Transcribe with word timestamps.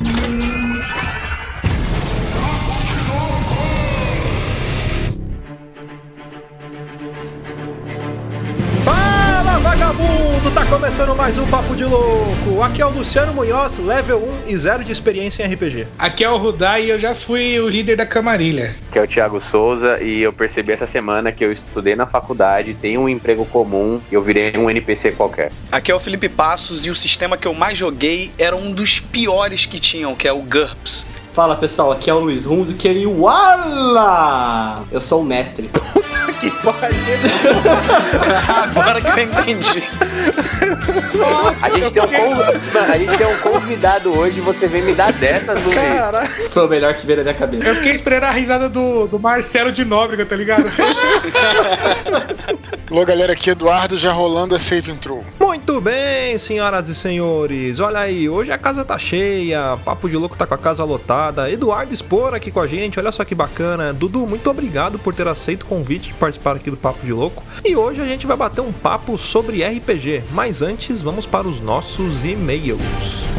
Mm-hmm. 0.00 0.57
Começando 10.78 11.16
mais 11.16 11.36
um 11.36 11.44
Papo 11.48 11.74
de 11.74 11.82
Louco. 11.82 12.62
Aqui 12.62 12.80
é 12.80 12.86
o 12.86 12.90
Luciano 12.90 13.34
Munhoz, 13.34 13.78
level 13.78 14.22
1 14.46 14.48
e 14.48 14.56
0 14.56 14.84
de 14.84 14.92
experiência 14.92 15.42
em 15.44 15.52
RPG. 15.52 15.88
Aqui 15.98 16.22
é 16.22 16.30
o 16.30 16.36
Rudai 16.36 16.84
e 16.84 16.90
eu 16.90 17.00
já 17.00 17.16
fui 17.16 17.58
o 17.58 17.68
líder 17.68 17.96
da 17.96 18.06
camarilha. 18.06 18.76
que 18.92 18.96
é 18.96 19.02
o 19.02 19.06
Thiago 19.06 19.40
Souza, 19.40 20.00
e 20.00 20.22
eu 20.22 20.32
percebi 20.32 20.70
essa 20.70 20.86
semana 20.86 21.32
que 21.32 21.44
eu 21.44 21.50
estudei 21.50 21.96
na 21.96 22.06
faculdade, 22.06 22.74
tenho 22.74 23.00
um 23.00 23.08
emprego 23.08 23.44
comum 23.44 24.00
e 24.08 24.14
eu 24.14 24.22
virei 24.22 24.56
um 24.56 24.70
NPC 24.70 25.10
qualquer. 25.10 25.50
Aqui 25.72 25.90
é 25.90 25.94
o 25.96 25.98
Felipe 25.98 26.28
Passos 26.28 26.86
e 26.86 26.90
o 26.90 26.94
sistema 26.94 27.36
que 27.36 27.48
eu 27.48 27.54
mais 27.54 27.76
joguei 27.76 28.30
era 28.38 28.54
um 28.54 28.70
dos 28.70 29.00
piores 29.00 29.66
que 29.66 29.80
tinham, 29.80 30.14
que 30.14 30.28
é 30.28 30.32
o 30.32 30.38
GURPS. 30.38 31.04
Fala 31.38 31.54
pessoal, 31.54 31.92
aqui 31.92 32.10
é 32.10 32.12
o 32.12 32.18
Luiz 32.18 32.44
Runzo, 32.44 32.74
que 32.74 32.88
ele 32.88 33.06
Wala! 33.06 34.82
Eu 34.90 35.00
sou 35.00 35.20
o 35.20 35.24
mestre. 35.24 35.70
Que 36.40 36.50
pariu. 36.50 36.96
Agora 38.62 39.00
que 39.00 39.08
eu 39.08 39.24
entendi. 39.24 39.82
A 41.60 41.70
gente, 41.70 41.92
tem 41.92 42.02
um 42.02 42.06
conv- 42.06 42.72
Mano, 42.72 42.92
a 42.92 42.98
gente 42.98 43.16
tem 43.18 43.26
um 43.26 43.36
convidado 43.38 44.16
hoje 44.16 44.38
e 44.38 44.40
você 44.40 44.68
vem 44.68 44.82
me 44.82 44.94
dar 44.94 45.12
dessas, 45.12 45.60
Luiz. 45.60 45.74
Cara, 45.74 46.26
Foi 46.26 46.66
o 46.66 46.68
melhor 46.68 46.94
que 46.94 47.04
veio 47.04 47.18
na 47.18 47.24
minha 47.24 47.34
cabeça. 47.34 47.64
Eu 47.64 47.74
fiquei 47.76 47.92
esperando 47.92 48.24
a 48.24 48.30
risada 48.30 48.68
do, 48.68 49.08
do 49.08 49.18
Marcelo 49.18 49.72
de 49.72 49.84
Nóbrega, 49.84 50.24
tá 50.26 50.36
ligado? 50.36 50.62
Alô, 52.90 53.04
galera, 53.04 53.34
aqui 53.34 53.50
é 53.50 53.52
Eduardo, 53.52 53.98
já 53.98 54.12
rolando 54.14 54.54
a 54.54 54.58
save 54.58 54.90
intro. 54.90 55.22
muito 55.38 55.78
bem, 55.78 56.38
senhoras 56.38 56.88
e 56.88 56.94
senhores. 56.94 57.80
Olha 57.80 57.98
aí, 57.98 58.30
hoje 58.30 58.50
a 58.50 58.56
casa 58.56 58.82
tá 58.82 58.98
cheia, 58.98 59.78
Papo 59.84 60.08
de 60.08 60.16
Louco 60.16 60.38
tá 60.38 60.46
com 60.46 60.54
a 60.54 60.58
casa 60.58 60.82
lotada. 60.84 61.50
Eduardo 61.50 61.92
Expor 61.92 62.32
aqui 62.32 62.50
com 62.50 62.60
a 62.60 62.66
gente, 62.66 62.98
olha 62.98 63.12
só 63.12 63.26
que 63.26 63.34
bacana. 63.34 63.92
Dudu, 63.92 64.26
muito 64.26 64.48
obrigado 64.48 64.98
por 64.98 65.14
ter 65.14 65.28
aceito 65.28 65.64
o 65.64 65.66
convite 65.66 66.08
de 66.08 66.14
participar 66.14 66.56
aqui 66.56 66.70
do 66.70 66.78
Papo 66.78 67.04
de 67.04 67.12
Louco. 67.12 67.44
E 67.62 67.76
hoje 67.76 68.00
a 68.00 68.06
gente 68.06 68.26
vai 68.26 68.38
bater 68.38 68.62
um 68.62 68.72
papo 68.72 69.18
sobre 69.18 69.62
RPG. 69.62 70.24
Mas 70.32 70.62
antes, 70.62 71.02
vamos 71.02 71.26
para 71.26 71.46
os 71.46 71.60
nossos 71.60 72.24
e-mails. 72.24 73.37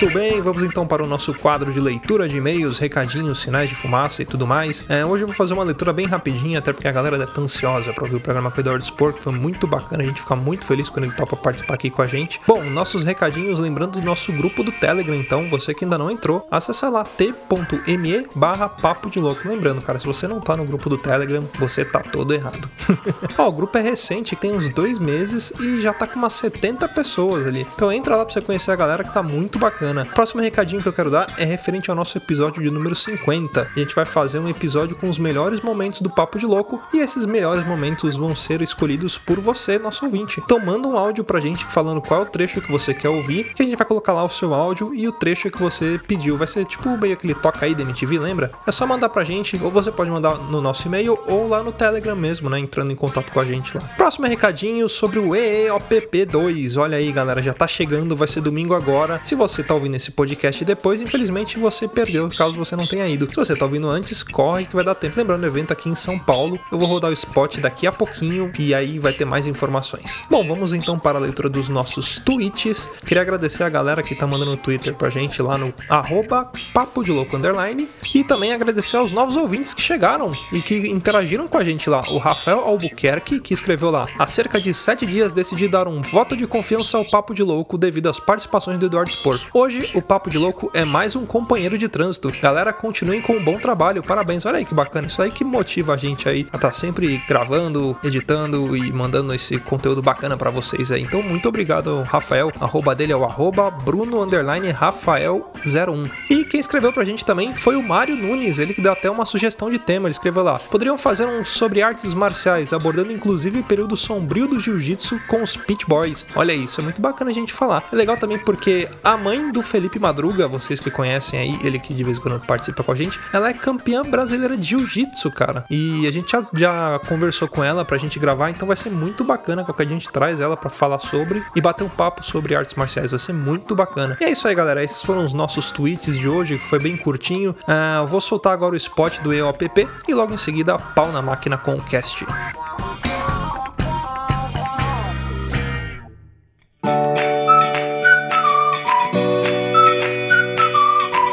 Muito 0.00 0.14
bem, 0.14 0.40
vamos 0.40 0.62
então 0.62 0.86
para 0.86 1.02
o 1.02 1.08
nosso 1.08 1.34
quadro 1.34 1.72
de 1.72 1.80
leitura 1.80 2.28
de 2.28 2.36
e-mails, 2.36 2.78
recadinhos, 2.78 3.40
sinais 3.40 3.68
de 3.68 3.74
fumaça 3.74 4.22
e 4.22 4.24
tudo 4.24 4.46
mais. 4.46 4.84
É, 4.88 5.04
hoje 5.04 5.24
eu 5.24 5.26
vou 5.26 5.34
fazer 5.34 5.54
uma 5.54 5.64
leitura 5.64 5.92
bem 5.92 6.06
rapidinha, 6.06 6.60
até 6.60 6.72
porque 6.72 6.86
a 6.86 6.92
galera 6.92 7.18
deve 7.18 7.32
estar 7.32 7.42
ansiosa 7.42 7.92
para 7.92 8.04
ouvir 8.04 8.14
o 8.14 8.20
programa 8.20 8.48
com 8.48 8.58
o 8.58 8.60
Eduardo 8.60 8.84
que 8.84 9.20
foi 9.20 9.32
muito 9.32 9.66
bacana, 9.66 10.04
a 10.04 10.06
gente 10.06 10.20
fica 10.20 10.36
muito 10.36 10.64
feliz 10.64 10.88
quando 10.88 11.06
ele 11.06 11.14
topa 11.16 11.34
participar 11.34 11.74
aqui 11.74 11.90
com 11.90 12.00
a 12.00 12.06
gente. 12.06 12.40
Bom, 12.46 12.62
nossos 12.62 13.02
recadinhos, 13.02 13.58
lembrando 13.58 13.98
do 13.98 14.06
nosso 14.06 14.30
grupo 14.30 14.62
do 14.62 14.70
Telegram, 14.70 15.16
então, 15.16 15.50
você 15.50 15.74
que 15.74 15.84
ainda 15.84 15.98
não 15.98 16.08
entrou, 16.08 16.46
acessa 16.48 16.88
lá 16.88 17.02
t.me 17.02 18.26
barra 18.36 18.68
papo 18.68 19.10
de 19.10 19.18
louco. 19.18 19.48
Lembrando, 19.48 19.82
cara, 19.82 19.98
se 19.98 20.06
você 20.06 20.28
não 20.28 20.40
tá 20.40 20.56
no 20.56 20.64
grupo 20.64 20.88
do 20.88 20.96
Telegram, 20.96 21.42
você 21.58 21.84
tá 21.84 22.04
todo 22.04 22.32
errado. 22.32 22.70
Ó, 23.36 23.48
o 23.48 23.52
grupo 23.52 23.76
é 23.76 23.80
recente, 23.80 24.36
tem 24.36 24.52
uns 24.52 24.68
dois 24.70 25.00
meses 25.00 25.52
e 25.58 25.80
já 25.80 25.92
tá 25.92 26.06
com 26.06 26.20
umas 26.20 26.34
70 26.34 26.86
pessoas 26.86 27.48
ali. 27.48 27.66
Então 27.74 27.90
entra 27.90 28.14
lá 28.14 28.24
pra 28.24 28.32
você 28.32 28.40
conhecer 28.40 28.70
a 28.70 28.76
galera 28.76 29.02
que 29.02 29.12
tá 29.12 29.24
muito 29.24 29.58
bacana. 29.58 29.87
Próximo 30.14 30.42
recadinho 30.42 30.82
que 30.82 30.88
eu 30.88 30.92
quero 30.92 31.10
dar 31.10 31.26
é 31.38 31.44
referente 31.44 31.90
ao 31.90 31.96
nosso 31.96 32.18
episódio 32.18 32.62
de 32.62 32.70
número 32.70 32.94
50. 32.94 33.70
A 33.74 33.78
gente 33.78 33.94
vai 33.94 34.04
fazer 34.04 34.38
um 34.38 34.48
episódio 34.48 34.96
com 34.96 35.08
os 35.08 35.18
melhores 35.18 35.60
momentos 35.60 36.00
do 36.00 36.10
Papo 36.10 36.38
de 36.38 36.46
Louco 36.46 36.80
e 36.92 36.98
esses 36.98 37.26
melhores 37.26 37.66
momentos 37.66 38.16
vão 38.16 38.34
ser 38.34 38.60
escolhidos 38.60 39.16
por 39.16 39.38
você, 39.40 39.78
nosso 39.78 40.04
ouvinte. 40.04 40.40
Então 40.44 40.60
manda 40.60 40.86
um 40.86 40.96
áudio 40.96 41.24
pra 41.24 41.40
gente 41.40 41.64
falando 41.64 42.02
qual 42.02 42.20
é 42.20 42.22
o 42.24 42.26
trecho 42.26 42.60
que 42.60 42.70
você 42.70 42.92
quer 42.92 43.08
ouvir, 43.08 43.52
que 43.54 43.62
a 43.62 43.64
gente 43.64 43.76
vai 43.76 43.86
colocar 43.86 44.12
lá 44.12 44.24
o 44.24 44.28
seu 44.28 44.52
áudio 44.52 44.94
e 44.94 45.08
o 45.08 45.12
trecho 45.12 45.50
que 45.50 45.60
você 45.60 45.98
pediu. 46.06 46.36
Vai 46.36 46.46
ser 46.46 46.64
tipo 46.66 46.96
meio 46.98 47.14
aquele 47.14 47.34
toca 47.34 47.64
aí 47.64 47.74
da 47.74 47.82
MTV, 47.82 48.18
lembra? 48.18 48.50
É 48.66 48.72
só 48.72 48.86
mandar 48.86 49.08
pra 49.08 49.24
gente, 49.24 49.58
ou 49.62 49.70
você 49.70 49.90
pode 49.90 50.10
mandar 50.10 50.36
no 50.50 50.60
nosso 50.60 50.86
e-mail 50.86 51.18
ou 51.26 51.48
lá 51.48 51.62
no 51.62 51.72
Telegram 51.72 52.16
mesmo, 52.16 52.50
né? 52.50 52.58
Entrando 52.58 52.92
em 52.92 52.96
contato 52.96 53.32
com 53.32 53.40
a 53.40 53.44
gente 53.44 53.76
lá. 53.76 53.82
Próximo 53.96 54.26
recadinho 54.26 54.88
sobre 54.88 55.18
o 55.18 55.30
EEOPP2. 55.30 56.80
Olha 56.80 56.98
aí, 56.98 57.10
galera, 57.12 57.42
já 57.42 57.54
tá 57.54 57.66
chegando, 57.66 58.16
vai 58.16 58.28
ser 58.28 58.40
domingo 58.40 58.74
agora. 58.74 59.20
Se 59.24 59.34
você 59.34 59.62
tá 59.62 59.77
ouvindo 59.78 59.94
esse 59.94 60.10
podcast 60.10 60.64
depois, 60.64 61.00
infelizmente 61.00 61.58
você 61.58 61.88
perdeu, 61.88 62.28
caso 62.28 62.56
você 62.56 62.76
não 62.76 62.86
tenha 62.86 63.08
ido. 63.08 63.28
Se 63.28 63.36
você 63.36 63.56
tá 63.56 63.64
ouvindo 63.64 63.88
antes, 63.88 64.22
corre 64.22 64.66
que 64.66 64.74
vai 64.74 64.84
dar 64.84 64.94
tempo. 64.94 65.18
Lembrando, 65.18 65.44
o 65.44 65.46
evento 65.46 65.72
aqui 65.72 65.88
em 65.88 65.94
São 65.94 66.18
Paulo. 66.18 66.58
Eu 66.70 66.78
vou 66.78 66.88
rodar 66.88 67.10
o 67.10 67.14
spot 67.14 67.58
daqui 67.58 67.86
a 67.86 67.92
pouquinho 67.92 68.52
e 68.58 68.74
aí 68.74 68.98
vai 68.98 69.12
ter 69.12 69.24
mais 69.24 69.46
informações. 69.46 70.22
Bom, 70.30 70.46
vamos 70.46 70.72
então 70.72 70.98
para 70.98 71.18
a 71.18 71.20
leitura 71.20 71.48
dos 71.48 71.68
nossos 71.68 72.18
tweets. 72.18 72.90
Queria 73.06 73.22
agradecer 73.22 73.62
a 73.62 73.68
galera 73.68 74.02
que 74.02 74.14
tá 74.14 74.26
mandando 74.26 74.52
no 74.52 74.56
Twitter 74.56 74.94
pra 74.94 75.10
gente 75.10 75.40
lá 75.40 75.56
no 75.56 75.72
arroba 75.88 76.50
papo 76.72 77.04
de 77.04 77.10
louco 77.10 77.36
underline 77.36 77.88
e 78.14 78.24
também 78.24 78.52
agradecer 78.52 78.96
aos 78.96 79.12
novos 79.12 79.36
ouvintes 79.36 79.74
que 79.74 79.82
chegaram 79.82 80.32
e 80.52 80.60
que 80.60 80.88
interagiram 80.88 81.48
com 81.48 81.58
a 81.58 81.64
gente 81.64 81.88
lá. 81.88 82.04
O 82.10 82.18
Rafael 82.18 82.60
Albuquerque, 82.60 83.40
que 83.40 83.54
escreveu 83.54 83.90
lá: 83.90 84.08
há 84.18 84.26
cerca 84.26 84.60
de 84.60 84.72
sete 84.74 85.06
dias 85.06 85.32
decidi 85.32 85.68
dar 85.68 85.86
um 85.86 86.02
voto 86.02 86.36
de 86.36 86.46
confiança 86.46 86.96
ao 86.96 87.04
Papo 87.04 87.34
de 87.34 87.42
Louco 87.42 87.78
devido 87.78 88.08
às 88.08 88.18
participações 88.18 88.78
do 88.78 88.86
Eduardo 88.86 89.12
Spor. 89.12 89.40
Hoje, 89.52 89.67
o 89.94 90.02
Papo 90.02 90.30
de 90.30 90.38
Louco 90.38 90.70
é 90.72 90.84
mais 90.84 91.14
um 91.14 91.26
companheiro 91.26 91.76
de 91.76 91.88
trânsito. 91.88 92.32
Galera, 92.40 92.72
continuem 92.72 93.20
com 93.20 93.34
um 93.34 93.44
bom 93.44 93.58
trabalho. 93.58 94.02
Parabéns. 94.02 94.46
Olha 94.46 94.58
aí 94.58 94.64
que 94.64 94.74
bacana. 94.74 95.06
Isso 95.06 95.20
aí 95.20 95.30
que 95.30 95.44
motiva 95.44 95.94
a 95.94 95.96
gente 95.96 96.28
aí 96.28 96.46
a 96.52 96.56
estar 96.56 96.72
sempre 96.72 97.22
gravando, 97.28 97.96
editando 98.02 98.76
e 98.76 98.92
mandando 98.92 99.34
esse 99.34 99.58
conteúdo 99.58 100.00
bacana 100.00 100.36
pra 100.36 100.50
vocês 100.50 100.90
aí. 100.90 101.02
Então, 101.02 101.22
muito 101.22 101.48
obrigado, 101.48 102.02
Rafael. 102.02 102.52
Arroba 102.60 102.94
dele 102.94 103.12
é 103.12 103.16
o 103.16 103.24
arroba 103.24 103.70
Bruno 103.70 104.22
underline 104.22 104.70
Rafael 104.70 105.52
01. 105.66 106.08
E 106.30 106.44
quem 106.44 106.60
escreveu 106.60 106.92
pra 106.92 107.04
gente 107.04 107.24
também 107.24 107.54
foi 107.54 107.76
o 107.76 107.82
Mário 107.82 108.16
Nunes. 108.16 108.58
Ele 108.58 108.74
que 108.74 108.80
deu 108.80 108.92
até 108.92 109.10
uma 109.10 109.26
sugestão 109.26 109.70
de 109.70 109.78
tema. 109.78 110.08
Ele 110.08 110.12
escreveu 110.12 110.42
lá: 110.42 110.58
poderiam 110.58 110.96
fazer 110.96 111.26
um 111.26 111.44
sobre 111.44 111.82
artes 111.82 112.14
marciais, 112.14 112.72
abordando 112.72 113.12
inclusive 113.12 113.60
o 113.60 113.64
período 113.64 113.96
sombrio 113.96 114.48
do 114.48 114.60
jiu-jitsu 114.60 115.20
com 115.28 115.42
os 115.42 115.56
Pit 115.56 115.86
Boys. 115.86 116.24
Olha 116.34 116.52
isso, 116.52 116.80
é 116.80 116.84
muito 116.84 117.00
bacana 117.00 117.30
a 117.30 117.34
gente 117.34 117.52
falar. 117.52 117.82
É 117.92 117.96
legal 117.96 118.16
também 118.16 118.38
porque 118.38 118.88
a 119.02 119.16
mãe 119.16 119.50
do 119.50 119.57
Felipe 119.62 119.98
Madruga, 119.98 120.48
vocês 120.48 120.80
que 120.80 120.90
conhecem 120.90 121.38
aí, 121.38 121.58
ele 121.62 121.78
que 121.78 121.94
de 121.94 122.04
vez 122.04 122.18
em 122.18 122.20
quando 122.20 122.40
participa 122.40 122.82
com 122.82 122.92
a 122.92 122.94
gente, 122.94 123.18
ela 123.32 123.48
é 123.48 123.52
campeã 123.52 124.02
brasileira 124.02 124.56
de 124.56 124.64
jiu-jitsu, 124.64 125.30
cara. 125.30 125.64
E 125.70 126.06
a 126.06 126.10
gente 126.10 126.30
já, 126.30 126.46
já 126.54 127.00
conversou 127.08 127.48
com 127.48 127.62
ela 127.62 127.84
pra 127.84 127.98
gente 127.98 128.18
gravar, 128.18 128.50
então 128.50 128.66
vai 128.66 128.76
ser 128.76 128.90
muito 128.90 129.24
bacana 129.24 129.64
qualquer 129.64 129.86
dia 129.86 129.96
a 129.96 129.98
gente 129.98 130.10
traz 130.10 130.40
ela 130.40 130.56
pra 130.56 130.70
falar 130.70 130.98
sobre 130.98 131.42
e 131.54 131.60
bater 131.60 131.84
um 131.84 131.88
papo 131.88 132.24
sobre 132.24 132.54
artes 132.54 132.74
marciais. 132.74 133.10
Vai 133.10 133.20
ser 133.20 133.32
muito 133.32 133.74
bacana. 133.74 134.16
E 134.20 134.24
é 134.24 134.30
isso 134.30 134.46
aí, 134.48 134.54
galera. 134.54 134.82
Esses 134.82 135.02
foram 135.02 135.24
os 135.24 135.32
nossos 135.32 135.70
tweets 135.70 136.16
de 136.16 136.28
hoje, 136.28 136.58
que 136.58 136.64
foi 136.64 136.78
bem 136.78 136.96
curtinho. 136.96 137.54
Eu 137.98 138.06
vou 138.06 138.20
soltar 138.20 138.52
agora 138.52 138.74
o 138.74 138.76
spot 138.76 139.18
do 139.20 139.32
EOPP 139.32 139.88
e 140.06 140.14
logo 140.14 140.34
em 140.34 140.38
seguida 140.38 140.78
pau 140.78 141.12
na 141.12 141.22
máquina 141.22 141.56
com 141.56 141.74
o 141.74 141.82
cast. 141.82 142.26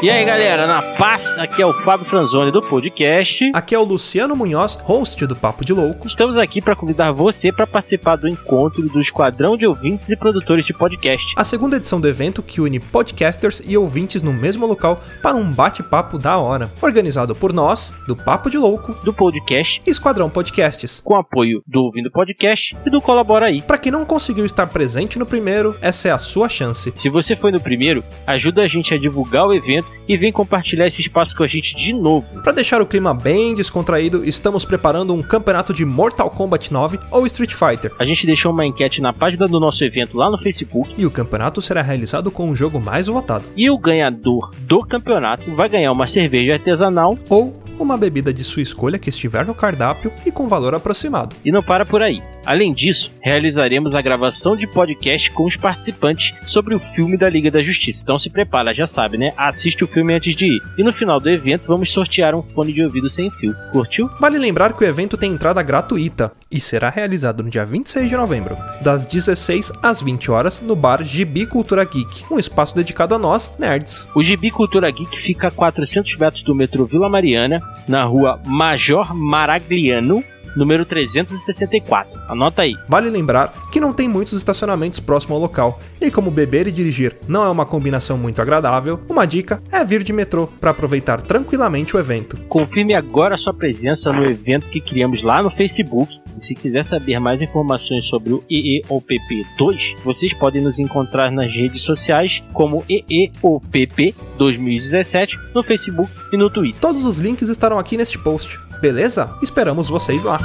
E 0.06 0.08
aí 0.08 0.24
galera, 0.24 0.68
na 0.68 0.80
paz, 0.80 1.36
aqui 1.36 1.60
é 1.60 1.66
o 1.66 1.72
Fábio 1.72 2.06
Franzoni 2.06 2.52
do 2.52 2.62
podcast. 2.62 3.50
Aqui 3.52 3.74
é 3.74 3.78
o 3.80 3.82
Luciano 3.82 4.36
Munhoz, 4.36 4.78
host 4.84 5.26
do 5.26 5.34
Papo 5.34 5.64
de 5.64 5.72
Louco. 5.72 6.06
Estamos 6.06 6.36
aqui 6.36 6.62
para 6.62 6.76
convidar 6.76 7.10
você 7.10 7.50
para 7.50 7.66
participar 7.66 8.14
do 8.14 8.28
encontro 8.28 8.88
do 8.88 9.00
Esquadrão 9.00 9.56
de 9.56 9.66
Ouvintes 9.66 10.08
e 10.08 10.16
Produtores 10.16 10.64
de 10.64 10.72
Podcast. 10.72 11.34
A 11.36 11.42
segunda 11.42 11.76
edição 11.76 12.00
do 12.00 12.06
evento 12.06 12.40
que 12.40 12.60
une 12.60 12.78
podcasters 12.78 13.60
e 13.66 13.76
ouvintes 13.76 14.22
no 14.22 14.32
mesmo 14.32 14.64
local 14.64 15.00
para 15.20 15.36
um 15.36 15.50
bate-papo 15.50 16.18
da 16.18 16.38
hora. 16.38 16.70
Organizado 16.80 17.34
por 17.34 17.52
nós, 17.52 17.92
do 18.06 18.14
Papo 18.14 18.48
de 18.48 18.58
Louco, 18.58 18.92
do 19.04 19.12
podcast 19.12 19.82
e 19.84 19.90
Esquadrão 19.90 20.30
Podcasts. 20.30 21.00
Com 21.00 21.16
apoio 21.16 21.64
do 21.66 21.82
Ouvindo 21.82 22.12
Podcast 22.12 22.76
e 22.86 22.90
do 22.90 23.00
Colabora 23.00 23.46
aí. 23.46 23.60
Para 23.60 23.76
quem 23.76 23.90
não 23.90 24.04
conseguiu 24.04 24.46
estar 24.46 24.68
presente 24.68 25.18
no 25.18 25.26
primeiro, 25.26 25.74
essa 25.80 26.06
é 26.06 26.12
a 26.12 26.18
sua 26.20 26.48
chance. 26.48 26.92
Se 26.94 27.08
você 27.08 27.34
foi 27.34 27.50
no 27.50 27.58
primeiro, 27.58 28.04
ajuda 28.24 28.62
a 28.62 28.68
gente 28.68 28.94
a 28.94 28.98
divulgar 28.98 29.44
o 29.44 29.52
evento 29.52 29.95
e 30.08 30.16
vem 30.16 30.32
compartilhar 30.32 30.86
esse 30.86 31.00
espaço 31.00 31.36
com 31.36 31.42
a 31.42 31.46
gente 31.46 31.74
de 31.76 31.92
novo. 31.92 32.26
Para 32.42 32.52
deixar 32.52 32.80
o 32.80 32.86
clima 32.86 33.12
bem 33.12 33.54
descontraído, 33.54 34.24
estamos 34.24 34.64
preparando 34.64 35.14
um 35.14 35.22
campeonato 35.22 35.72
de 35.72 35.84
Mortal 35.84 36.30
Kombat 36.30 36.72
9 36.72 36.98
ou 37.10 37.26
Street 37.26 37.52
Fighter. 37.52 37.92
A 37.98 38.06
gente 38.06 38.26
deixou 38.26 38.52
uma 38.52 38.66
enquete 38.66 39.00
na 39.00 39.12
página 39.12 39.48
do 39.48 39.60
nosso 39.60 39.82
evento 39.84 40.16
lá 40.16 40.30
no 40.30 40.38
Facebook. 40.38 40.94
E 40.96 41.06
o 41.06 41.10
campeonato 41.10 41.60
será 41.60 41.82
realizado 41.82 42.30
com 42.30 42.50
o 42.50 42.56
jogo 42.56 42.80
mais 42.80 43.06
votado. 43.06 43.44
E 43.56 43.70
o 43.70 43.78
ganhador 43.78 44.52
do 44.60 44.80
campeonato 44.80 45.54
vai 45.54 45.68
ganhar 45.68 45.92
uma 45.92 46.06
cerveja 46.06 46.54
artesanal 46.54 47.16
ou 47.28 47.65
uma 47.82 47.96
bebida 47.96 48.32
de 48.32 48.44
sua 48.44 48.62
escolha 48.62 48.98
que 48.98 49.10
estiver 49.10 49.44
no 49.44 49.54
cardápio 49.54 50.12
e 50.24 50.30
com 50.30 50.48
valor 50.48 50.74
aproximado. 50.74 51.36
E 51.44 51.52
não 51.52 51.62
para 51.62 51.84
por 51.84 52.02
aí. 52.02 52.22
Além 52.44 52.72
disso, 52.72 53.10
realizaremos 53.20 53.92
a 53.94 54.00
gravação 54.00 54.56
de 54.56 54.68
podcast 54.68 55.32
com 55.32 55.44
os 55.44 55.56
participantes 55.56 56.32
sobre 56.46 56.76
o 56.76 56.80
filme 56.94 57.16
da 57.16 57.28
Liga 57.28 57.50
da 57.50 57.60
Justiça. 57.60 58.02
Então 58.04 58.18
se 58.18 58.30
prepara, 58.30 58.72
já 58.72 58.86
sabe, 58.86 59.18
né? 59.18 59.32
Assiste 59.36 59.82
o 59.82 59.88
filme 59.88 60.14
antes 60.14 60.36
de 60.36 60.46
ir. 60.46 60.62
E 60.78 60.82
no 60.84 60.92
final 60.92 61.18
do 61.18 61.28
evento 61.28 61.66
vamos 61.66 61.92
sortear 61.92 62.36
um 62.36 62.42
fone 62.42 62.72
de 62.72 62.84
ouvido 62.84 63.08
sem 63.08 63.30
fio. 63.32 63.52
Curtiu? 63.72 64.08
Vale 64.20 64.38
lembrar 64.38 64.74
que 64.74 64.84
o 64.84 64.86
evento 64.86 65.16
tem 65.16 65.32
entrada 65.32 65.60
gratuita 65.60 66.30
e 66.48 66.60
será 66.60 66.88
realizado 66.88 67.42
no 67.42 67.50
dia 67.50 67.64
26 67.64 68.08
de 68.08 68.16
novembro, 68.16 68.56
das 68.80 69.04
16 69.04 69.72
às 69.82 70.00
20 70.00 70.30
horas, 70.30 70.60
no 70.60 70.76
bar 70.76 71.02
Gibi 71.02 71.46
Cultura 71.46 71.84
Geek, 71.84 72.24
um 72.30 72.38
espaço 72.38 72.74
dedicado 72.74 73.14
a 73.14 73.18
nós, 73.18 73.52
nerds. 73.58 74.08
O 74.14 74.22
Gibi 74.22 74.50
Cultura 74.50 74.90
Geek 74.90 75.20
fica 75.20 75.48
a 75.48 75.50
400 75.50 76.16
metros 76.16 76.42
do 76.42 76.54
metrô 76.54 76.86
Vila 76.86 77.08
Mariana, 77.08 77.60
na 77.88 78.04
rua 78.04 78.40
Major 78.44 79.14
Maragliano, 79.14 80.22
número 80.56 80.84
364. 80.84 82.20
Anota 82.28 82.62
aí. 82.62 82.74
Vale 82.88 83.10
lembrar 83.10 83.52
que 83.70 83.78
não 83.78 83.92
tem 83.92 84.08
muitos 84.08 84.32
estacionamentos 84.32 84.98
próximo 84.98 85.34
ao 85.34 85.40
local, 85.40 85.78
e 86.00 86.10
como 86.10 86.30
beber 86.30 86.66
e 86.66 86.72
dirigir 86.72 87.16
não 87.28 87.44
é 87.44 87.48
uma 87.48 87.66
combinação 87.66 88.16
muito 88.16 88.40
agradável, 88.40 89.00
uma 89.08 89.26
dica 89.26 89.60
é 89.70 89.84
vir 89.84 90.02
de 90.02 90.12
metrô 90.12 90.46
para 90.46 90.70
aproveitar 90.70 91.20
tranquilamente 91.20 91.94
o 91.94 92.00
evento. 92.00 92.38
Confirme 92.48 92.94
agora 92.94 93.36
sua 93.36 93.52
presença 93.52 94.12
no 94.12 94.24
evento 94.24 94.68
que 94.68 94.80
criamos 94.80 95.22
lá 95.22 95.42
no 95.42 95.50
Facebook. 95.50 96.20
E 96.36 96.44
se 96.44 96.54
quiser 96.54 96.84
saber 96.84 97.18
mais 97.18 97.40
informações 97.40 98.06
sobre 98.06 98.34
o 98.34 98.44
EEOPP 98.50 99.46
2, 99.58 99.94
vocês 100.04 100.34
podem 100.34 100.60
nos 100.60 100.78
encontrar 100.78 101.32
nas 101.32 101.54
redes 101.54 101.82
sociais 101.82 102.42
como 102.52 102.84
EEOPP 102.88 104.14
2017 104.36 105.38
no 105.54 105.62
Facebook 105.62 106.12
e 106.32 106.36
no 106.36 106.50
Twitter. 106.50 106.80
Todos 106.80 107.06
os 107.06 107.18
links 107.18 107.48
estarão 107.48 107.78
aqui 107.78 107.96
neste 107.96 108.18
post. 108.18 108.58
Beleza? 108.80 109.34
Esperamos 109.42 109.88
vocês 109.88 110.22
lá. 110.22 110.38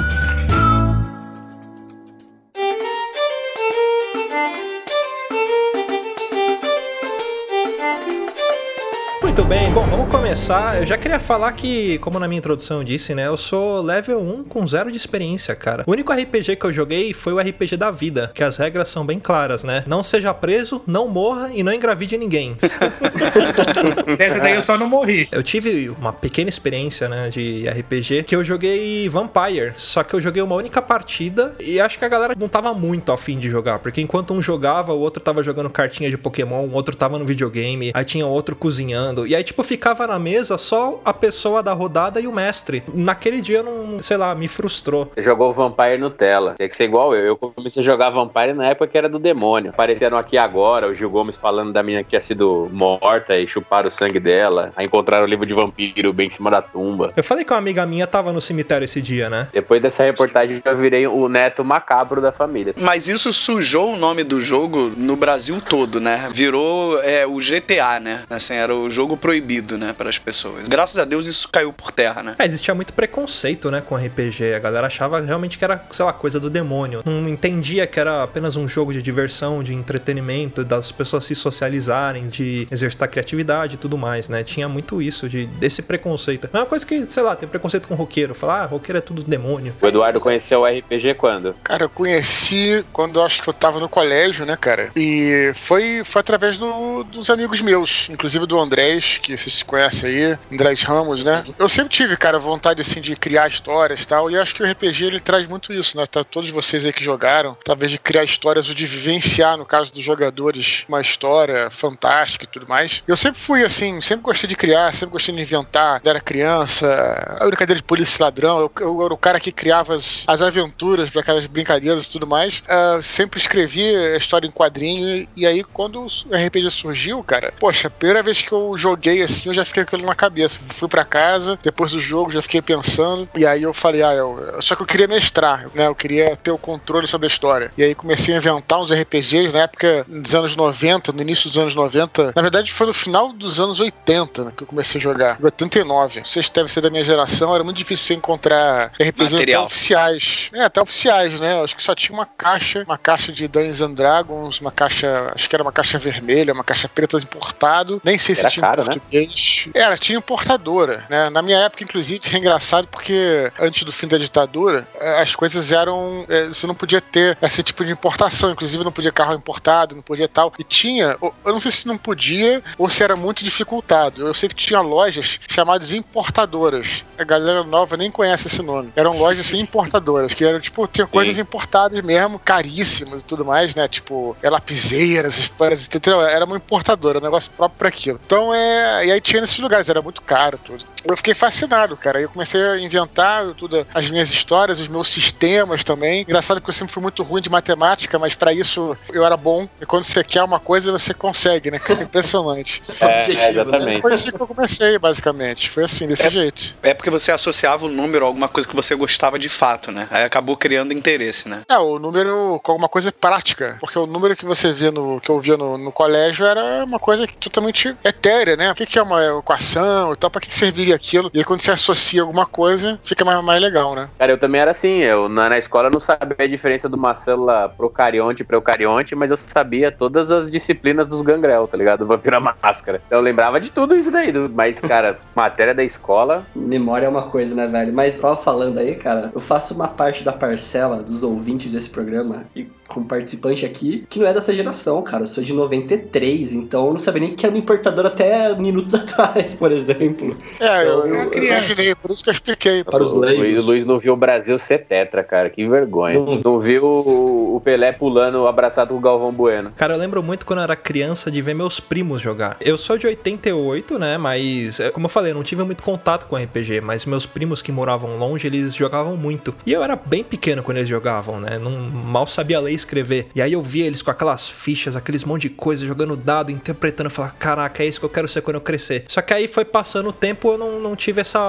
Muito 9.22 9.44
bem, 9.44 9.61
bom, 9.72 9.86
vamos 9.86 10.10
começar. 10.10 10.78
Eu 10.78 10.86
já 10.86 10.98
queria 10.98 11.18
falar 11.18 11.50
que, 11.52 11.96
como 11.98 12.18
na 12.18 12.28
minha 12.28 12.38
introdução 12.38 12.78
eu 12.78 12.84
disse, 12.84 13.14
né? 13.14 13.26
Eu 13.26 13.38
sou 13.38 13.80
level 13.80 14.20
1 14.20 14.44
com 14.44 14.66
zero 14.66 14.90
de 14.92 14.98
experiência, 14.98 15.54
cara. 15.54 15.82
O 15.86 15.92
único 15.92 16.12
RPG 16.12 16.56
que 16.56 16.66
eu 16.66 16.72
joguei 16.72 17.14
foi 17.14 17.32
o 17.32 17.38
RPG 17.38 17.78
da 17.78 17.90
vida, 17.90 18.30
que 18.34 18.44
as 18.44 18.58
regras 18.58 18.88
são 18.88 19.06
bem 19.06 19.18
claras, 19.18 19.64
né? 19.64 19.82
Não 19.86 20.02
seja 20.02 20.34
preso, 20.34 20.82
não 20.86 21.08
morra 21.08 21.50
e 21.54 21.62
não 21.62 21.72
engravide 21.72 22.18
ninguém. 22.18 22.54
Essa 24.18 24.40
daí 24.40 24.54
eu 24.54 24.60
só 24.60 24.76
não 24.76 24.86
morri. 24.86 25.26
Eu 25.32 25.42
tive 25.42 25.88
uma 25.88 26.12
pequena 26.12 26.50
experiência, 26.50 27.08
né, 27.08 27.30
de 27.30 27.64
RPG, 27.66 28.24
que 28.24 28.36
eu 28.36 28.44
joguei 28.44 29.08
Vampire, 29.08 29.72
só 29.76 30.04
que 30.04 30.12
eu 30.12 30.20
joguei 30.20 30.42
uma 30.42 30.54
única 30.54 30.82
partida 30.82 31.54
e 31.58 31.80
acho 31.80 31.98
que 31.98 32.04
a 32.04 32.08
galera 32.08 32.34
não 32.38 32.48
tava 32.48 32.74
muito 32.74 33.10
afim 33.10 33.38
de 33.38 33.48
jogar, 33.48 33.78
porque 33.78 34.02
enquanto 34.02 34.34
um 34.34 34.42
jogava, 34.42 34.92
o 34.92 35.00
outro 35.00 35.22
tava 35.22 35.42
jogando 35.42 35.70
cartinha 35.70 36.10
de 36.10 36.18
Pokémon, 36.18 36.66
o 36.66 36.72
outro 36.72 36.94
tava 36.94 37.18
no 37.18 37.24
videogame, 37.24 37.90
aí 37.94 38.04
tinha 38.04 38.26
outro 38.26 38.54
cozinhando, 38.54 39.26
e 39.26 39.34
aí, 39.34 39.42
tipo, 39.42 39.61
ficava 39.62 40.06
na 40.06 40.18
mesa 40.18 40.58
só 40.58 41.00
a 41.04 41.12
pessoa 41.12 41.62
da 41.62 41.72
rodada 41.72 42.20
e 42.20 42.26
o 42.26 42.32
mestre. 42.32 42.82
Naquele 42.92 43.40
dia, 43.40 43.62
não, 43.62 44.02
sei 44.02 44.16
lá, 44.16 44.34
me 44.34 44.48
frustrou. 44.48 45.10
Você 45.14 45.22
jogou 45.22 45.52
Vampire 45.52 45.98
Nutella. 45.98 46.54
Tinha 46.56 46.68
que 46.68 46.76
ser 46.76 46.84
igual 46.84 47.14
eu. 47.14 47.24
Eu 47.24 47.36
comecei 47.36 47.82
a 47.82 47.84
jogar 47.84 48.10
Vampire 48.10 48.52
na 48.52 48.66
época 48.66 48.86
que 48.86 48.98
era 48.98 49.08
do 49.08 49.18
demônio. 49.18 49.70
Apareceram 49.70 50.16
aqui 50.16 50.36
agora 50.38 50.88
o 50.88 50.94
Gil 50.94 51.10
Gomes 51.10 51.36
falando 51.36 51.72
da 51.72 51.82
menina 51.82 52.02
que 52.02 52.10
tinha 52.10 52.20
sido 52.20 52.68
morta 52.72 53.36
e 53.36 53.46
chuparam 53.46 53.88
o 53.88 53.90
sangue 53.90 54.20
dela. 54.20 54.72
Aí 54.76 54.86
encontraram 54.86 55.24
o 55.24 55.28
livro 55.28 55.46
de 55.46 55.54
vampiro 55.54 56.12
bem 56.12 56.26
em 56.26 56.30
cima 56.30 56.50
da 56.50 56.62
tumba. 56.62 57.12
Eu 57.16 57.24
falei 57.24 57.44
que 57.44 57.52
uma 57.52 57.58
amiga 57.58 57.84
minha 57.86 58.06
tava 58.06 58.32
no 58.32 58.40
cemitério 58.40 58.84
esse 58.84 59.00
dia, 59.00 59.28
né? 59.28 59.48
Depois 59.52 59.80
dessa 59.80 60.04
reportagem, 60.04 60.62
eu 60.64 60.76
virei 60.76 61.06
o 61.06 61.28
neto 61.28 61.64
macabro 61.64 62.20
da 62.20 62.32
família. 62.32 62.74
Mas 62.76 63.08
isso 63.08 63.32
sujou 63.32 63.92
o 63.92 63.96
nome 63.96 64.24
do 64.24 64.40
jogo 64.40 64.92
no 64.96 65.16
Brasil 65.16 65.60
todo, 65.60 66.00
né? 66.00 66.28
Virou 66.32 67.00
é, 67.02 67.26
o 67.26 67.36
GTA, 67.36 68.00
né? 68.00 68.22
Assim, 68.30 68.54
era 68.54 68.74
o 68.74 68.90
jogo 68.90 69.16
proibido, 69.16 69.51
né, 69.60 69.94
para 69.96 70.08
as 70.08 70.18
pessoas. 70.18 70.68
Graças 70.68 70.98
a 70.98 71.04
Deus 71.04 71.26
isso 71.26 71.48
caiu 71.50 71.72
por 71.72 71.90
terra, 71.90 72.22
né? 72.22 72.36
É, 72.38 72.44
existia 72.44 72.74
muito 72.74 72.92
preconceito, 72.92 73.70
né, 73.70 73.80
com 73.80 73.96
RPG. 73.96 74.54
A 74.54 74.58
galera 74.58 74.86
achava 74.86 75.20
realmente 75.20 75.58
que 75.58 75.64
era, 75.64 75.84
sei 75.90 76.04
lá, 76.04 76.12
coisa 76.12 76.38
do 76.38 76.48
demônio. 76.48 77.02
Não 77.04 77.28
entendia 77.28 77.86
que 77.86 77.98
era 77.98 78.22
apenas 78.22 78.56
um 78.56 78.66
jogo 78.68 78.92
de 78.92 79.02
diversão, 79.02 79.62
de 79.62 79.74
entretenimento, 79.74 80.64
das 80.64 80.92
pessoas 80.92 81.24
se 81.24 81.34
socializarem, 81.34 82.26
de 82.26 82.66
exercitar 82.70 83.08
criatividade 83.08 83.74
e 83.74 83.78
tudo 83.78 83.98
mais, 83.98 84.28
né? 84.28 84.42
Tinha 84.42 84.68
muito 84.68 85.02
isso, 85.02 85.28
de 85.28 85.46
desse 85.46 85.82
preconceito. 85.82 86.48
É 86.52 86.56
uma 86.56 86.66
coisa 86.66 86.86
que, 86.86 87.10
sei 87.10 87.22
lá, 87.22 87.36
tem 87.36 87.48
preconceito 87.48 87.88
com 87.88 87.94
roqueiro. 87.94 88.34
Falar, 88.34 88.62
ah, 88.62 88.66
roqueiro 88.66 88.98
é 88.98 89.00
tudo 89.00 89.22
demônio. 89.22 89.74
O 89.80 89.86
Eduardo 89.86 90.20
conheceu 90.20 90.60
o 90.60 90.64
RPG 90.64 91.14
quando? 91.14 91.54
Cara, 91.62 91.84
eu 91.84 91.88
conheci 91.88 92.84
quando 92.92 93.20
eu 93.20 93.24
acho 93.24 93.42
que 93.42 93.48
eu 93.48 93.52
tava 93.52 93.78
no 93.78 93.88
colégio, 93.88 94.46
né, 94.46 94.56
cara? 94.56 94.90
E 94.96 95.52
foi, 95.54 96.02
foi 96.04 96.20
através 96.20 96.58
do, 96.58 97.04
dos 97.04 97.30
amigos 97.30 97.60
meus, 97.60 98.08
inclusive 98.10 98.46
do 98.46 98.58
Andrés, 98.58 99.18
que 99.22 99.32
se 99.50 99.64
conhecem 99.64 100.10
aí, 100.10 100.38
Andrés 100.52 100.82
Ramos, 100.82 101.24
né? 101.24 101.44
Eu 101.58 101.68
sempre 101.68 101.92
tive, 101.92 102.16
cara, 102.16 102.38
vontade, 102.38 102.80
assim, 102.80 103.00
de 103.00 103.16
criar 103.16 103.48
histórias 103.48 104.02
e 104.02 104.06
tal, 104.06 104.30
e 104.30 104.38
acho 104.38 104.54
que 104.54 104.62
o 104.62 104.70
RPG, 104.70 105.04
ele 105.04 105.20
traz 105.20 105.46
muito 105.46 105.72
isso, 105.72 105.96
né? 105.96 106.06
Tá, 106.06 106.22
todos 106.24 106.50
vocês 106.50 106.84
aí 106.86 106.92
que 106.92 107.02
jogaram, 107.02 107.56
talvez 107.64 107.90
de 107.90 107.98
criar 107.98 108.24
histórias 108.24 108.68
ou 108.68 108.74
de 108.74 108.86
vivenciar, 108.86 109.56
no 109.56 109.64
caso 109.64 109.92
dos 109.92 110.02
jogadores, 110.02 110.84
uma 110.88 111.00
história 111.00 111.70
fantástica 111.70 112.44
e 112.44 112.48
tudo 112.48 112.66
mais. 112.68 113.02
Eu 113.06 113.16
sempre 113.16 113.40
fui, 113.40 113.64
assim, 113.64 114.00
sempre 114.00 114.24
gostei 114.24 114.48
de 114.48 114.56
criar, 114.56 114.92
sempre 114.92 115.12
gostei 115.12 115.34
de 115.34 115.40
inventar, 115.40 116.00
quando 116.00 116.08
era 116.08 116.20
criança, 116.20 117.38
a 117.40 117.46
brincadeira 117.46 117.80
de 117.80 117.84
polícia 117.84 118.18
e 118.18 118.22
ladrão, 118.22 118.60
eu, 118.60 118.72
eu 118.80 119.04
era 119.04 119.14
o 119.14 119.18
cara 119.18 119.40
que 119.40 119.52
criava 119.52 119.94
as, 119.94 120.24
as 120.26 120.42
aventuras 120.42 121.10
para 121.10 121.20
aquelas 121.20 121.46
brincadeiras 121.46 122.06
e 122.06 122.10
tudo 122.10 122.26
mais. 122.26 122.60
Uh, 122.60 123.02
sempre 123.02 123.40
escrevi 123.40 123.94
a 123.94 124.16
história 124.16 124.46
em 124.46 124.50
quadrinho, 124.50 125.26
e 125.36 125.46
aí 125.46 125.62
quando 125.64 126.00
o 126.02 126.06
RPG 126.06 126.70
surgiu, 126.70 127.22
cara, 127.22 127.52
poxa, 127.58 127.88
a 127.88 127.90
primeira 127.90 128.22
vez 128.22 128.42
que 128.42 128.52
eu 128.52 128.76
joguei 128.76 129.22
assim, 129.22 129.31
eu 129.44 129.54
já 129.54 129.64
fiquei 129.64 129.84
com 129.84 129.96
aquilo 129.96 130.06
na 130.06 130.14
cabeça. 130.14 130.58
Fui 130.66 130.88
para 130.88 131.04
casa, 131.04 131.58
depois 131.62 131.92
do 131.92 132.00
jogo 132.00 132.30
já 132.30 132.42
fiquei 132.42 132.62
pensando, 132.62 133.28
e 133.36 133.46
aí 133.46 133.62
eu 133.62 133.72
falei, 133.72 134.02
ah, 134.02 134.14
eu, 134.14 134.56
só 134.60 134.74
que 134.74 134.82
eu 134.82 134.86
queria 134.86 135.08
mestrar, 135.08 135.66
né? 135.74 135.86
Eu 135.86 135.94
queria 135.94 136.36
ter 136.36 136.50
o 136.50 136.58
controle 136.58 137.06
sobre 137.06 137.26
a 137.26 137.28
história. 137.28 137.72
E 137.76 137.82
aí 137.82 137.94
comecei 137.94 138.34
a 138.34 138.38
inventar 138.38 138.80
uns 138.80 138.92
RPGs 138.92 139.54
na 139.54 139.62
época 139.62 140.04
dos 140.08 140.34
anos 140.34 140.56
90, 140.56 141.12
no 141.12 141.22
início 141.22 141.48
dos 141.48 141.58
anos 141.58 141.74
90. 141.74 142.32
Na 142.34 142.42
verdade, 142.42 142.72
foi 142.72 142.86
no 142.86 142.92
final 142.92 143.32
dos 143.32 143.58
anos 143.60 143.80
80 143.80 144.44
né, 144.44 144.52
que 144.56 144.62
eu 144.62 144.66
comecei 144.66 144.98
a 144.98 145.02
jogar. 145.02 145.38
89. 145.42 146.22
Vocês 146.24 146.48
devem 146.48 146.68
ser 146.70 146.80
da 146.80 146.90
minha 146.90 147.04
geração, 147.04 147.54
era 147.54 147.64
muito 147.64 147.76
difícil 147.76 148.06
você 148.06 148.14
encontrar 148.14 148.92
RPGs 149.00 149.42
até 149.42 149.58
oficiais. 149.58 150.50
É, 150.52 150.64
até 150.64 150.80
oficiais, 150.80 151.40
né? 151.40 151.52
Eu 151.54 151.64
acho 151.64 151.76
que 151.76 151.82
só 151.82 151.94
tinha 151.94 152.16
uma 152.16 152.26
caixa, 152.26 152.84
uma 152.86 152.98
caixa 152.98 153.32
de 153.32 153.46
Dungeons 153.48 153.80
and 153.80 153.94
Dragons, 153.94 154.60
uma 154.60 154.72
caixa, 154.72 155.32
acho 155.34 155.48
que 155.48 155.56
era 155.56 155.62
uma 155.62 155.72
caixa 155.72 155.98
vermelha, 155.98 156.52
uma 156.52 156.64
caixa 156.64 156.88
preta 156.88 157.16
importado. 157.16 158.00
Nem 158.04 158.18
sei 158.18 158.34
se 158.34 158.40
Era 158.40 158.50
tinha 158.50 158.66
caro, 158.66 158.82
em 158.82 158.86
né? 159.20 159.21
Português. 159.26 159.68
Era, 159.74 159.96
tinha 159.96 160.18
importadora, 160.18 161.04
né? 161.08 161.30
Na 161.30 161.42
minha 161.42 161.58
época, 161.58 161.82
inclusive, 161.84 162.20
é 162.34 162.38
engraçado 162.38 162.86
porque 162.88 163.50
antes 163.58 163.84
do 163.84 163.92
fim 163.92 164.06
da 164.06 164.18
ditadura, 164.18 164.86
eh, 165.00 165.20
as 165.22 165.34
coisas 165.34 165.72
eram. 165.72 166.24
eh, 166.28 166.48
Você 166.48 166.66
não 166.66 166.74
podia 166.74 167.00
ter 167.00 167.36
esse 167.42 167.62
tipo 167.62 167.84
de 167.84 167.92
importação, 167.92 168.50
inclusive 168.52 168.84
não 168.84 168.92
podia 168.92 169.12
carro 169.12 169.34
importado, 169.34 169.94
não 169.94 170.02
podia 170.02 170.28
tal. 170.28 170.52
E 170.58 170.64
tinha, 170.64 171.16
eu 171.20 171.52
não 171.52 171.60
sei 171.60 171.70
se 171.70 171.86
não 171.86 171.96
podia 171.96 172.62
ou 172.78 172.88
se 172.88 173.02
era 173.02 173.16
muito 173.16 173.44
dificultado. 173.44 174.26
Eu 174.26 174.34
sei 174.34 174.48
que 174.48 174.54
tinha 174.54 174.80
lojas 174.80 175.38
chamadas 175.48 175.92
importadoras. 175.92 177.04
A 177.18 177.24
galera 177.24 177.62
nova 177.64 177.96
nem 177.96 178.10
conhece 178.10 178.46
esse 178.46 178.62
nome. 178.62 178.92
Eram 178.96 179.16
lojas 179.16 179.46
assim, 179.46 179.60
importadoras, 179.60 180.34
que 180.34 180.44
eram 180.44 180.60
tipo, 180.60 180.86
tinha 180.86 181.06
coisas 181.06 181.38
importadas 181.38 182.00
mesmo, 182.02 182.38
caríssimas 182.38 183.20
e 183.20 183.24
tudo 183.24 183.44
mais, 183.44 183.74
né? 183.74 183.86
Tipo, 183.88 184.36
é, 184.42 184.48
lapiseiras, 184.50 185.38
espanhas, 185.38 185.86
entendeu? 185.86 186.20
Era 186.22 186.44
uma 186.44 186.56
importadora, 186.56 187.18
um 187.18 187.22
negócio 187.22 187.50
próprio 187.56 187.78
para 187.78 187.88
aquilo. 187.88 188.20
Então 188.26 188.52
É, 188.54 189.06
aí 189.12 189.20
tinha 189.20 189.40
nesses 189.40 189.58
lugares, 189.58 189.88
era 189.88 190.02
muito 190.02 190.22
caro 190.22 190.58
tudo. 190.58 190.84
Eu 191.04 191.16
fiquei 191.16 191.34
fascinado, 191.34 191.96
cara. 191.96 192.18
Aí 192.18 192.24
eu 192.24 192.28
comecei 192.28 192.62
a 192.62 192.78
inventar 192.78 193.44
tudo, 193.54 193.86
as 193.92 194.08
minhas 194.08 194.30
histórias, 194.30 194.80
os 194.80 194.88
meus 194.88 195.08
sistemas 195.08 195.84
também. 195.84 196.22
Engraçado 196.22 196.60
que 196.60 196.68
eu 196.68 196.72
sempre 196.72 196.92
fui 196.92 197.02
muito 197.02 197.22
ruim 197.22 197.42
de 197.42 197.50
matemática, 197.50 198.18
mas 198.18 198.34
pra 198.34 198.52
isso 198.52 198.96
eu 199.12 199.24
era 199.24 199.36
bom. 199.36 199.68
E 199.80 199.86
quando 199.86 200.04
você 200.04 200.22
quer 200.22 200.42
uma 200.42 200.60
coisa, 200.60 200.92
você 200.92 201.12
consegue, 201.12 201.70
né? 201.70 201.78
cara? 201.78 202.02
Impressionante. 202.02 202.82
É, 203.02 203.22
Objetivo, 203.22 203.50
exatamente. 203.50 204.00
Foi 204.00 204.12
assim 204.12 204.30
que 204.30 204.40
eu 204.40 204.46
comecei, 204.46 204.98
basicamente. 204.98 205.68
Foi 205.68 205.84
assim, 205.84 206.06
desse 206.06 206.28
jeito. 206.30 206.76
É 206.82 206.94
porque 206.94 207.10
você 207.10 207.32
associava 207.32 207.86
o 207.86 207.88
número 207.88 208.24
a 208.24 208.28
alguma 208.28 208.48
coisa 208.48 208.68
que 208.68 208.76
você 208.76 208.94
gostava 208.94 209.38
de 209.38 209.48
fato, 209.48 209.90
né? 209.90 210.06
Aí 210.08 210.22
acabou 210.22 210.56
criando 210.56 210.92
interesse, 210.92 211.48
né? 211.48 211.62
É, 211.68 211.78
o 211.78 211.98
número 211.98 212.60
com 212.62 212.72
alguma 212.72 212.88
coisa 212.88 213.10
prática. 213.10 213.76
Porque 213.80 213.98
o 213.98 214.06
número 214.06 214.36
que 214.36 214.44
você 214.44 214.72
via 214.72 214.92
no. 214.92 215.20
que 215.20 215.30
eu 215.30 215.40
via 215.40 215.56
no, 215.56 215.76
no 215.76 215.90
colégio 215.90 216.46
era 216.46 216.84
uma 216.84 217.00
coisa 217.00 217.26
totalmente 217.40 217.96
etérea, 218.04 218.56
né? 218.56 218.70
O 218.70 218.74
que, 218.74 218.86
que 218.86 218.98
é 218.98 219.02
uma 219.02 219.38
equação 219.38 220.12
e 220.12 220.16
tal, 220.16 220.30
pra 220.30 220.40
que 220.40 220.52
que 220.52 220.58
serviria 220.58 220.91
aquilo? 220.92 221.30
E 221.34 221.38
aí 221.38 221.44
quando 221.44 221.60
você 221.62 221.70
associa 221.70 222.22
alguma 222.22 222.46
coisa, 222.46 222.98
fica 223.02 223.24
mais, 223.24 223.42
mais 223.44 223.60
legal, 223.60 223.94
né? 223.94 224.08
Cara, 224.18 224.32
eu 224.32 224.38
também 224.38 224.60
era 224.60 224.70
assim. 224.70 224.98
Eu 224.98 225.28
na, 225.28 225.48
na 225.48 225.58
escola 225.58 225.90
não 225.90 226.00
sabia 226.00 226.36
a 226.38 226.46
diferença 226.46 226.88
de 226.88 226.94
uma 226.94 227.14
célula 227.14 227.68
procarionte 227.68 228.44
para 228.44 228.56
eucarionte, 228.56 229.14
mas 229.14 229.30
eu 229.30 229.36
sabia 229.36 229.90
todas 229.90 230.30
as 230.30 230.50
disciplinas 230.50 231.06
dos 231.06 231.22
gangrel, 231.22 231.66
tá 231.68 231.76
ligado? 231.76 232.00
Do 232.00 232.06
vampiro 232.06 232.36
à 232.36 232.40
máscara. 232.40 233.02
Então 233.06 233.18
eu 233.18 233.22
lembrava 233.22 233.60
de 233.60 233.70
tudo 233.70 233.94
isso 233.94 234.10
daí. 234.10 234.32
do- 234.32 234.50
Mas, 234.52 234.80
cara, 234.80 235.18
matéria 235.34 235.74
da 235.74 235.84
escola. 235.84 236.46
Memória 236.54 237.06
é 237.06 237.08
uma 237.08 237.24
coisa, 237.24 237.54
né, 237.54 237.66
velho? 237.66 237.92
Mas 237.92 238.18
tava 238.18 238.36
falando 238.36 238.78
aí, 238.78 238.94
cara, 238.94 239.30
eu 239.34 239.40
faço 239.40 239.74
uma 239.74 239.88
parte 239.88 240.24
da 240.24 240.32
parcela 240.32 241.02
dos 241.02 241.22
ouvintes 241.22 241.72
desse 241.72 241.90
programa 241.90 242.46
e 242.54 242.66
como 242.92 243.06
participante 243.06 243.64
aqui, 243.64 244.04
que 244.08 244.18
não 244.18 244.26
é 244.26 244.32
dessa 244.32 244.52
geração, 244.52 245.02
cara. 245.02 245.22
Eu 245.22 245.26
sou 245.26 245.42
de 245.42 245.52
93, 245.52 246.52
então 246.54 246.86
eu 246.88 246.92
não 246.92 247.00
sabia 247.00 247.20
nem 247.22 247.34
que 247.34 247.44
era 247.46 247.54
um 247.54 247.58
importador 247.58 248.06
até 248.06 248.54
minutos 248.56 248.94
atrás, 248.94 249.54
por 249.54 249.72
exemplo. 249.72 250.36
É, 250.60 250.84
eu, 250.84 251.06
Eu- 251.06 251.06
eu, 251.06 251.32
eu- 251.32 251.44
imaginei, 251.44 251.94
por 251.94 252.10
isso 252.10 252.22
que 252.22 252.30
eu 252.30 252.34
expliquei. 252.34 252.84
Para 252.84 253.02
os 253.02 253.12
O 253.12 253.16
Luiz, 253.18 253.38
leigos. 253.38 253.64
o 253.64 253.66
Luiz 253.66 253.86
não 253.86 253.98
viu 253.98 254.12
o 254.12 254.16
Brasil 254.16 254.58
ser 254.58 254.84
tetra, 254.86 255.22
cara. 255.22 255.48
Que 255.50 255.66
vergonha. 255.68 256.18
Não. 256.18 256.36
Não, 256.42 256.60
viu 256.60 256.84
o, 256.84 257.56
o 257.56 257.60
Pelé 257.60 257.92
pulando 257.92 258.46
abraçado 258.46 258.88
com 258.88 258.96
o 258.96 259.00
Galvão 259.00 259.32
Bueno. 259.32 259.72
Cara, 259.76 259.94
eu 259.94 259.98
lembro 259.98 260.22
muito 260.22 260.44
quando 260.46 260.58
eu 260.60 260.64
era 260.64 260.76
criança 260.76 261.30
de 261.30 261.40
ver 261.42 261.54
meus 261.54 261.80
primos 261.80 262.20
jogar. 262.20 262.56
Eu 262.60 262.76
sou 262.78 262.96
de 262.98 263.06
88, 263.06 263.98
né? 263.98 264.18
Mas, 264.18 264.80
é, 264.80 264.90
como 264.90 265.06
eu 265.06 265.10
falei, 265.10 265.32
eu 265.32 265.36
não 265.36 265.42
tive 265.42 265.62
muito 265.64 265.82
contato 265.82 266.26
com 266.26 266.36
RPG, 266.36 266.80
mas 266.80 267.04
meus 267.06 267.26
primos 267.26 267.62
que 267.62 267.72
moravam 267.72 268.16
longe, 268.18 268.46
eles 268.46 268.74
jogavam 268.74 269.16
muito. 269.16 269.54
E 269.66 269.72
eu 269.72 269.82
era 269.82 269.96
bem 269.96 270.22
pequeno 270.24 270.62
quando 270.62 270.78
eles 270.78 270.88
jogavam, 270.88 271.40
né? 271.40 271.58
Não 271.58 271.70
mal 271.70 272.26
sabia 272.26 272.60
ler 272.60 272.72
escrever. 272.82 273.28
E 273.34 273.40
aí 273.42 273.52
eu 273.52 273.62
via 273.62 273.86
eles 273.86 274.02
com 274.02 274.10
aquelas 274.10 274.48
fichas, 274.48 274.96
aqueles 274.96 275.24
monte 275.24 275.42
de 275.42 275.50
coisa, 275.50 275.86
jogando 275.86 276.16
dado, 276.16 276.50
interpretando, 276.52 277.06
eu 277.06 277.10
falava, 277.10 277.34
caraca, 277.38 277.82
é 277.82 277.86
isso 277.86 277.98
que 278.00 278.06
eu 278.06 278.10
quero 278.10 278.28
ser 278.28 278.42
quando 278.42 278.56
eu 278.56 278.60
crescer. 278.60 279.04
Só 279.08 279.20
que 279.22 279.32
aí 279.34 279.46
foi 279.48 279.64
passando 279.64 280.08
o 280.08 280.12
tempo, 280.12 280.52
eu 280.52 280.58
não, 280.58 280.80
não 280.80 280.96
tive 280.96 281.20
essa, 281.20 281.40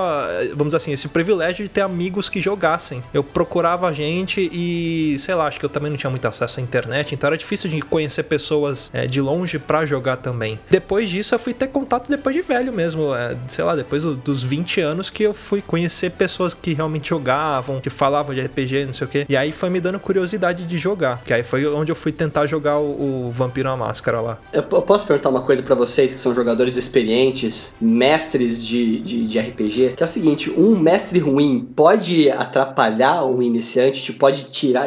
vamos 0.50 0.68
dizer 0.68 0.78
assim, 0.78 0.92
esse 0.94 1.08
privilégio 1.08 1.64
de 1.66 1.70
ter 1.70 1.82
amigos 1.82 2.30
que 2.30 2.42
jogassem. 2.42 3.04
Eu 3.14 3.24
procurava 3.24 3.92
gente 3.94 4.50
e, 4.52 5.16
sei 5.20 5.36
lá, 5.36 5.48
acho 5.48 5.60
que 5.60 5.66
eu 5.66 5.70
também 5.70 5.90
não 5.90 5.98
tinha 5.98 6.10
muito 6.10 6.28
acesso 6.28 6.60
à 6.60 6.64
internet, 6.64 7.14
então 7.14 7.28
era 7.28 7.38
difícil 7.38 7.70
de 7.70 7.82
conhecer 7.82 8.24
pessoas 8.24 8.90
é, 8.94 9.06
de 9.08 9.20
longe 9.22 9.58
pra 9.60 9.86
jogar 9.86 10.18
também. 10.18 10.60
Depois 10.70 11.10
disso, 11.10 11.34
eu 11.36 11.40
fui 11.40 11.54
ter 11.54 11.68
contato 11.68 12.10
depois 12.10 12.36
de 12.36 12.42
velho 12.42 12.72
mesmo, 12.72 13.14
é, 13.16 13.36
sei 13.48 13.64
lá, 13.64 13.76
depois 13.76 14.04
do- 14.04 14.16
dos 14.16 14.44
20 14.44 14.80
anos 14.82 15.10
que 15.10 15.24
eu 15.24 15.34
fui 15.34 15.62
conhecer 15.62 16.12
pessoas 16.12 16.54
que 16.54 16.74
realmente 16.74 17.10
jogavam, 17.10 17.80
que 17.82 17.90
falavam 17.90 18.34
de 18.36 18.42
RPG, 18.42 18.86
não 18.86 18.94
sei 18.94 19.08
o 19.08 19.10
que. 19.10 19.26
E 19.28 19.36
aí 19.38 19.52
foi 19.52 19.70
me 19.70 19.80
dando 19.80 20.00
curiosidade 20.00 20.66
de 20.66 20.78
jogar, 20.78 21.22
que 21.26 21.34
aí 21.34 21.44
foi 21.44 21.66
onde 21.68 21.92
eu 21.92 21.96
fui 21.96 22.12
tentar 22.12 22.46
jogar 22.48 22.80
o, 22.80 23.28
o 23.28 23.32
Vampiro 23.32 23.70
à 23.70 23.78
Máscara 23.78 24.20
lá. 24.22 24.38
Eu, 24.52 24.64
eu 24.72 24.82
posso 24.82 25.06
perguntar 25.08 25.30
uma 25.30 25.42
coisa 25.42 25.62
pra 25.64 25.76
vocês 25.76 26.14
que 26.14 26.20
são 26.20 26.34
jogadores 26.34 26.78
experientes, 26.78 27.76
mestres 27.80 28.66
de, 28.66 29.00
de, 29.00 29.26
de 29.28 29.40
RPG, 29.40 29.94
que 29.96 30.04
é 30.04 30.06
o 30.06 30.10
seguinte: 30.10 30.52
um 30.58 30.78
mestre 30.78 31.20
ruim 31.20 31.68
pode 31.76 32.30
atrapalhar 32.30 33.26
um 33.26 33.42
iniciante, 33.42 34.02
tipo, 34.02 34.20
pode 34.20 34.46
tirar, 34.46 34.86